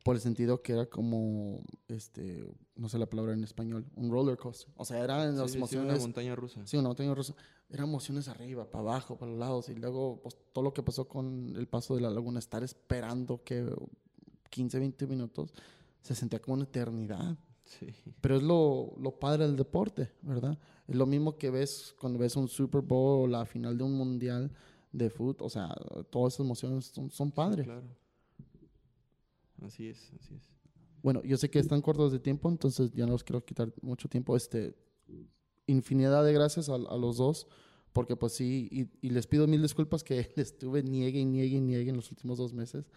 por 0.04 0.16
el 0.16 0.22
sentido 0.22 0.62
que 0.62 0.74
era 0.74 0.86
como, 0.86 1.62
este, 1.88 2.46
no 2.76 2.90
sé 2.90 2.98
la 2.98 3.06
palabra 3.06 3.34
en 3.34 3.44
español, 3.44 3.86
un 3.96 4.12
roller 4.12 4.38
coaster. 4.38 4.74
O 4.76 4.84
sea, 4.84 5.02
eran 5.02 5.38
las 5.38 5.56
emociones. 5.56 5.70
Sí, 5.70 5.78
una 5.78 6.00
montaña 6.00 6.36
rusa. 6.36 6.68
Sí, 6.68 6.78
una 6.78 6.90
montaña 6.90 7.16
rusa. 7.16 7.36
Eran 7.70 7.88
emociones 7.88 8.28
arriba, 8.28 8.70
para 8.70 8.82
abajo, 8.82 9.18
para 9.18 9.32
los 9.32 9.40
lados. 9.40 9.70
Y 9.70 9.76
luego, 9.76 10.20
pues, 10.22 10.38
todo 10.52 10.64
lo 10.64 10.74
que 10.74 10.84
pasó 10.84 11.08
con 11.08 11.56
el 11.56 11.68
paso 11.68 11.96
de 11.96 12.02
la 12.02 12.10
laguna, 12.10 12.40
estar 12.40 12.64
esperando 12.64 13.44
que 13.44 13.66
15, 14.50 14.80
20 14.80 15.08
minutos, 15.08 15.54
se 16.02 16.16
sentía 16.16 16.42
como 16.42 16.56
una 16.56 16.64
eternidad. 16.64 17.38
Sí. 17.64 17.88
Pero 18.20 18.38
es 18.38 18.44
lo, 18.44 18.94
lo 19.00 19.20
padre 19.20 19.46
del 19.46 19.56
deporte, 19.56 20.12
¿verdad? 20.22 20.58
Es 20.88 20.96
lo 20.96 21.06
mismo 21.06 21.38
que 21.38 21.50
ves 21.50 21.96
cuando 22.00 22.20
ves 22.20 22.36
un 22.36 22.48
Super 22.48 22.82
Bowl 22.82 23.26
o 23.26 23.28
la 23.28 23.46
final 23.46 23.78
de 23.78 23.84
un 23.84 23.94
mundial 23.94 24.52
de 24.92 25.10
fútbol. 25.10 25.46
O 25.46 25.50
sea, 25.50 25.74
todas 26.10 26.34
esas 26.34 26.46
emociones 26.46 26.86
son, 26.86 27.12
son 27.12 27.32
padres. 27.32 27.66
Sí, 27.66 27.72
claro. 27.72 28.09
Así 29.62 29.88
es, 29.88 30.12
así 30.20 30.36
es. 30.36 30.52
Bueno, 31.02 31.24
yo 31.24 31.38
sé 31.38 31.50
que 31.50 31.60
están 31.60 31.82
cortos 31.82 32.12
de 32.12 32.20
tiempo, 32.20 32.50
entonces 32.50 32.92
ya 32.92 33.06
no 33.06 33.14
os 33.14 33.24
quiero 33.24 33.44
quitar 33.44 33.74
mucho 33.82 34.10
tiempo. 34.10 34.36
Este, 34.36 34.76
infinidad 35.68 36.24
de 36.26 36.34
gracias 36.34 36.70
a, 36.70 36.76
a 36.76 36.98
los 36.98 37.18
dos, 37.18 37.48
porque 37.94 38.16
pues 38.16 38.34
sí, 38.34 38.68
y, 38.72 39.08
y, 39.08 39.12
les 39.12 39.28
pido 39.28 39.48
mil 39.48 39.62
disculpas 39.62 40.04
que 40.04 40.16
les 40.36 40.52
estuve 40.52 40.84
niegue 40.84 41.20
y 41.20 41.26
niegue 41.26 41.58
y 41.58 41.62
niegue 41.62 41.90
en 41.90 41.96
los 41.96 42.12
últimos 42.12 42.38
dos 42.38 42.54
meses, 42.54 42.90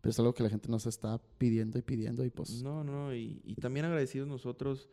pero 0.00 0.10
es 0.10 0.18
algo 0.18 0.34
que 0.34 0.42
la 0.42 0.50
gente 0.50 0.68
nos 0.68 0.86
está 0.86 1.20
pidiendo 1.38 1.78
y 1.78 1.82
pidiendo 1.82 2.24
y 2.24 2.30
pues... 2.30 2.62
No, 2.62 2.82
no, 2.82 3.14
y, 3.14 3.40
y 3.44 3.56
también 3.56 3.86
agradecidos 3.86 4.26
nosotros, 4.26 4.88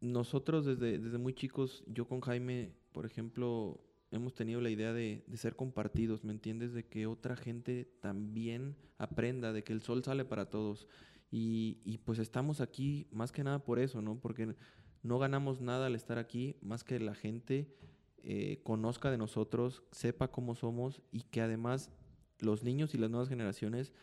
nosotros 0.00 0.66
desde, 0.66 0.98
desde 0.98 1.18
muy 1.18 1.34
chicos, 1.34 1.82
yo 1.86 2.06
con 2.06 2.20
Jaime, 2.20 2.72
por 2.92 3.06
ejemplo, 3.06 3.80
hemos 4.10 4.34
tenido 4.34 4.60
la 4.60 4.70
idea 4.70 4.92
de, 4.92 5.24
ser 5.34 5.56
compartidos, 5.56 6.24
¿me 6.24 6.32
entiendes? 6.32 6.72
De 6.72 6.84
que 6.84 7.06
otra 7.06 7.36
gente 7.36 7.90
también 8.00 8.76
aprenda, 8.98 9.52
de 9.52 9.64
que 9.64 9.72
el 9.72 9.82
sol 9.82 10.02
sale 10.04 10.24
para 10.24 10.50
todos. 10.50 10.88
Y, 11.30 11.78
y, 11.84 11.98
pues 11.98 12.18
estamos 12.18 12.60
aquí 12.60 13.06
más 13.12 13.30
que 13.30 13.44
nada 13.44 13.62
por 13.64 13.78
eso, 13.78 14.02
¿no? 14.02 14.18
Porque 14.18 14.56
no 15.02 15.18
ganamos 15.18 15.60
nada 15.60 15.86
al 15.86 15.94
estar 15.94 16.18
aquí, 16.18 16.56
más 16.60 16.82
que 16.84 16.98
la 16.98 17.14
gente 17.14 17.68
eh, 18.22 18.60
conozca 18.64 19.10
de 19.10 19.16
nosotros, 19.16 19.82
sepa 19.92 20.28
cómo 20.28 20.54
somos 20.54 21.00
y 21.10 21.22
que 21.22 21.40
además 21.40 21.90
los 22.38 22.62
niños 22.62 22.94
y 22.94 22.98
las 22.98 23.10
nuevas 23.10 23.30
generaciones 23.30 23.94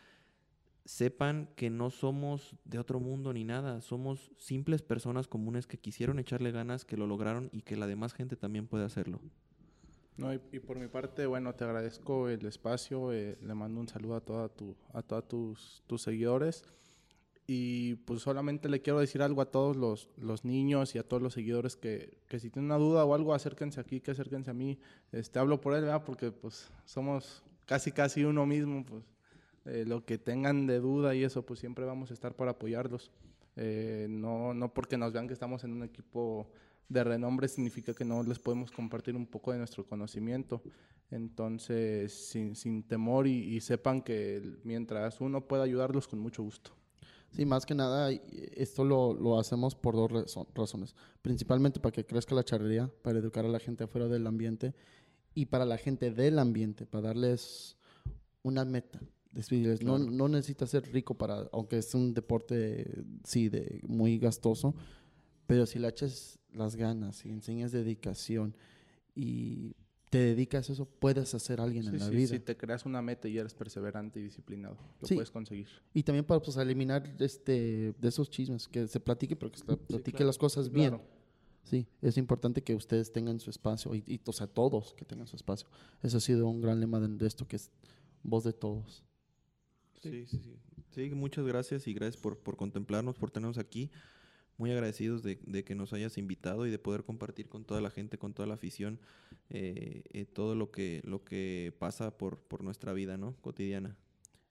sepan 0.84 1.50
que 1.54 1.70
no 1.70 1.90
somos 1.90 2.56
de 2.64 2.78
otro 2.78 2.98
mundo 2.98 3.32
ni 3.32 3.44
nada, 3.44 3.80
somos 3.80 4.32
simples 4.36 4.82
personas 4.82 5.28
comunes 5.28 5.66
que 5.66 5.78
quisieron 5.78 6.18
echarle 6.18 6.50
ganas, 6.50 6.84
que 6.84 6.96
lo 6.96 7.06
lograron 7.06 7.48
y 7.52 7.62
que 7.62 7.76
la 7.76 7.86
demás 7.86 8.12
gente 8.12 8.36
también 8.36 8.66
puede 8.66 8.84
hacerlo. 8.84 9.20
No, 10.18 10.34
y, 10.34 10.40
y, 10.50 10.58
por 10.58 10.78
mi 10.78 10.88
parte, 10.88 11.26
bueno, 11.26 11.54
te 11.54 11.62
agradezco 11.62 12.28
el 12.28 12.44
espacio, 12.44 13.12
eh, 13.12 13.38
le 13.40 13.54
mando 13.54 13.80
un 13.80 13.86
saludo 13.86 14.16
a, 14.16 14.20
toda 14.20 14.48
tu, 14.48 14.74
a 14.92 15.00
todos 15.00 15.28
tus, 15.28 15.82
tus, 15.86 16.02
seguidores 16.02 16.64
y 17.46 17.94
pues 17.94 18.22
solamente 18.22 18.68
le 18.68 18.82
quiero 18.82 18.98
decir 18.98 19.22
algo 19.22 19.40
a 19.42 19.50
todos 19.50 19.76
los, 19.76 20.10
los 20.16 20.44
niños 20.44 20.96
y 20.96 20.98
a 20.98 21.04
todos 21.04 21.22
los 21.22 21.34
seguidores 21.34 21.76
que, 21.76 22.18
que, 22.28 22.40
si 22.40 22.50
tienen 22.50 22.66
una 22.66 22.78
duda 22.78 23.04
o 23.04 23.14
algo, 23.14 23.32
acérquense 23.32 23.80
aquí, 23.80 24.00
que 24.00 24.10
acérquense 24.10 24.50
a 24.50 24.54
mí, 24.54 24.80
este, 25.12 25.38
hablo 25.38 25.60
por 25.60 25.74
él, 25.74 25.82
¿verdad? 25.82 26.02
Porque 26.04 26.32
pues 26.32 26.68
somos 26.84 27.44
casi 27.64 27.92
casi 27.92 28.24
uno 28.24 28.44
mismo, 28.44 28.84
pues 28.84 29.04
eh, 29.66 29.84
lo 29.86 30.04
que 30.04 30.18
tengan 30.18 30.66
de 30.66 30.80
duda 30.80 31.14
y 31.14 31.22
eso, 31.22 31.46
pues 31.46 31.60
siempre 31.60 31.84
vamos 31.84 32.10
a 32.10 32.14
estar 32.14 32.34
para 32.34 32.50
apoyarlos. 32.50 33.12
Eh, 33.54 34.08
no, 34.10 34.52
no 34.52 34.74
porque 34.74 34.96
nos 34.96 35.12
vean 35.12 35.28
que 35.28 35.34
estamos 35.34 35.62
en 35.62 35.72
un 35.72 35.84
equipo 35.84 36.50
de 36.88 37.04
renombre 37.04 37.48
significa 37.48 37.94
que 37.94 38.04
no 38.04 38.22
les 38.22 38.38
podemos 38.38 38.70
compartir 38.70 39.16
un 39.16 39.26
poco 39.26 39.52
de 39.52 39.58
nuestro 39.58 39.86
conocimiento. 39.86 40.62
Entonces, 41.10 42.12
sin, 42.12 42.54
sin 42.54 42.82
temor 42.82 43.26
y, 43.26 43.56
y, 43.56 43.60
sepan 43.60 44.02
que 44.02 44.42
mientras 44.62 45.20
uno 45.20 45.46
pueda 45.46 45.62
ayudarlos, 45.62 46.06
con 46.06 46.18
mucho 46.18 46.42
gusto. 46.42 46.72
Sí, 47.32 47.44
más 47.46 47.64
que 47.66 47.74
nada, 47.74 48.10
esto 48.10 48.84
lo, 48.84 49.14
lo 49.14 49.38
hacemos 49.38 49.74
por 49.74 49.94
dos 49.94 50.46
razones. 50.54 50.94
Principalmente 51.22 51.80
para 51.80 51.92
que 51.92 52.04
crezca 52.04 52.34
la 52.34 52.44
charrería, 52.44 52.90
para 53.02 53.18
educar 53.18 53.44
a 53.44 53.48
la 53.48 53.58
gente 53.58 53.84
afuera 53.84 54.08
del 54.08 54.26
ambiente 54.26 54.74
y 55.34 55.46
para 55.46 55.64
la 55.64 55.78
gente 55.78 56.10
del 56.10 56.38
ambiente, 56.38 56.86
para 56.86 57.08
darles 57.08 57.76
una 58.42 58.64
meta. 58.64 59.00
Claro. 59.46 59.78
No, 59.80 59.98
no 59.98 60.28
necesitas 60.28 60.70
ser 60.70 60.90
rico 60.90 61.14
para, 61.14 61.48
aunque 61.52 61.78
es 61.78 61.94
un 61.94 62.12
deporte, 62.12 63.04
sí, 63.24 63.48
de, 63.48 63.80
muy 63.86 64.18
gastoso, 64.18 64.74
pero 65.46 65.66
si 65.66 65.78
le 65.78 65.88
echas 65.88 66.37
las 66.52 66.76
ganas 66.76 67.24
y 67.24 67.30
enseñas 67.30 67.72
dedicación 67.72 68.54
y 69.14 69.74
te 70.10 70.18
dedicas 70.18 70.70
a 70.70 70.72
eso, 70.72 70.86
puedes 70.86 71.34
hacer 71.34 71.60
alguien 71.60 71.82
sí, 71.82 71.90
en 71.90 71.98
la 71.98 72.06
sí, 72.06 72.16
vida. 72.16 72.28
Si 72.28 72.40
te 72.40 72.56
creas 72.56 72.86
una 72.86 73.02
meta 73.02 73.28
y 73.28 73.36
eres 73.36 73.54
perseverante 73.54 74.20
y 74.20 74.22
disciplinado, 74.24 74.76
lo 75.00 75.08
puedes 75.08 75.30
conseguir. 75.30 75.68
Y 75.92 76.02
también 76.02 76.24
para 76.24 76.40
pues, 76.40 76.56
eliminar 76.56 77.14
este, 77.18 77.94
de 77.98 78.08
esos 78.08 78.30
chismes, 78.30 78.68
que 78.68 78.86
se 78.88 79.00
platique, 79.00 79.36
pero 79.36 79.52
que 79.52 79.58
se 79.58 79.64
platique 79.64 80.12
claro. 80.12 80.26
las 80.26 80.38
cosas 80.38 80.70
bien. 80.70 80.90
Claro. 80.90 81.04
Sí, 81.64 81.86
es 82.00 82.16
importante 82.16 82.62
que 82.62 82.74
ustedes 82.74 83.12
tengan 83.12 83.38
su 83.40 83.50
espacio 83.50 83.94
y, 83.94 84.02
y, 84.06 84.20
o 84.24 84.32
sea, 84.32 84.46
todos 84.46 84.94
que 84.94 85.04
tengan 85.04 85.26
su 85.26 85.36
espacio. 85.36 85.68
Eso 86.02 86.16
ha 86.16 86.20
sido 86.20 86.48
un 86.48 86.62
gran 86.62 86.80
lema 86.80 86.98
de, 86.98 87.08
de 87.08 87.26
esto, 87.26 87.46
que 87.46 87.56
es 87.56 87.70
voz 88.22 88.44
de 88.44 88.54
todos. 88.54 89.04
Sí, 90.00 90.24
sí, 90.26 90.38
sí. 90.38 90.56
Sí, 90.90 91.10
muchas 91.10 91.44
gracias 91.44 91.86
y 91.86 91.92
gracias 91.92 92.16
por, 92.16 92.38
por 92.38 92.56
contemplarnos, 92.56 93.18
por 93.18 93.30
tenernos 93.30 93.58
aquí 93.58 93.90
muy 94.58 94.70
agradecidos 94.72 95.22
de, 95.22 95.40
de, 95.46 95.64
que 95.64 95.74
nos 95.74 95.92
hayas 95.92 96.18
invitado 96.18 96.66
y 96.66 96.70
de 96.70 96.78
poder 96.78 97.04
compartir 97.04 97.48
con 97.48 97.64
toda 97.64 97.80
la 97.80 97.90
gente, 97.90 98.18
con 98.18 98.34
toda 98.34 98.46
la 98.46 98.54
afición, 98.54 99.00
eh, 99.50 100.02
eh, 100.12 100.26
todo 100.26 100.54
lo 100.54 100.70
que, 100.70 101.00
lo 101.04 101.24
que 101.24 101.72
pasa 101.78 102.18
por, 102.18 102.38
por 102.38 102.62
nuestra 102.62 102.92
vida 102.92 103.16
¿no? 103.16 103.34
cotidiana. 103.40 103.96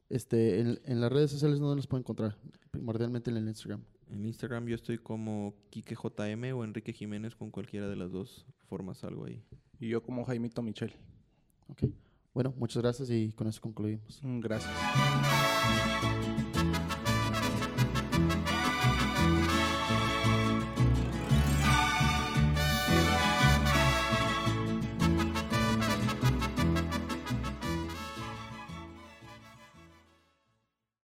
Este, 0.09 0.61
en, 0.61 0.79
en, 0.85 1.01
las 1.01 1.11
redes 1.11 1.29
sociales, 1.31 1.59
¿dónde 1.59 1.75
nos 1.75 1.87
pueden 1.87 2.03
encontrar? 2.03 2.37
Primordialmente 2.71 3.29
en 3.29 3.37
el 3.37 3.47
Instagram. 3.47 3.83
En 4.09 4.25
Instagram 4.25 4.65
yo 4.67 4.75
estoy 4.75 4.97
como 4.97 5.53
KikeJM 5.69 6.55
o 6.55 6.63
Enrique 6.63 6.93
Jiménez, 6.93 7.35
con 7.35 7.51
cualquiera 7.51 7.89
de 7.89 7.97
las 7.97 8.11
dos 8.11 8.45
formas 8.69 9.03
algo 9.03 9.25
ahí. 9.25 9.43
Y 9.79 9.89
yo 9.89 10.01
como 10.01 10.23
Jaimito 10.23 10.61
Michel. 10.61 10.93
Ok. 11.67 11.83
Bueno, 12.33 12.53
muchas 12.57 12.81
gracias 12.83 13.09
y 13.09 13.31
con 13.33 13.47
eso 13.47 13.59
concluimos. 13.59 14.21
Mm, 14.23 14.39
Gracias. 14.39 14.71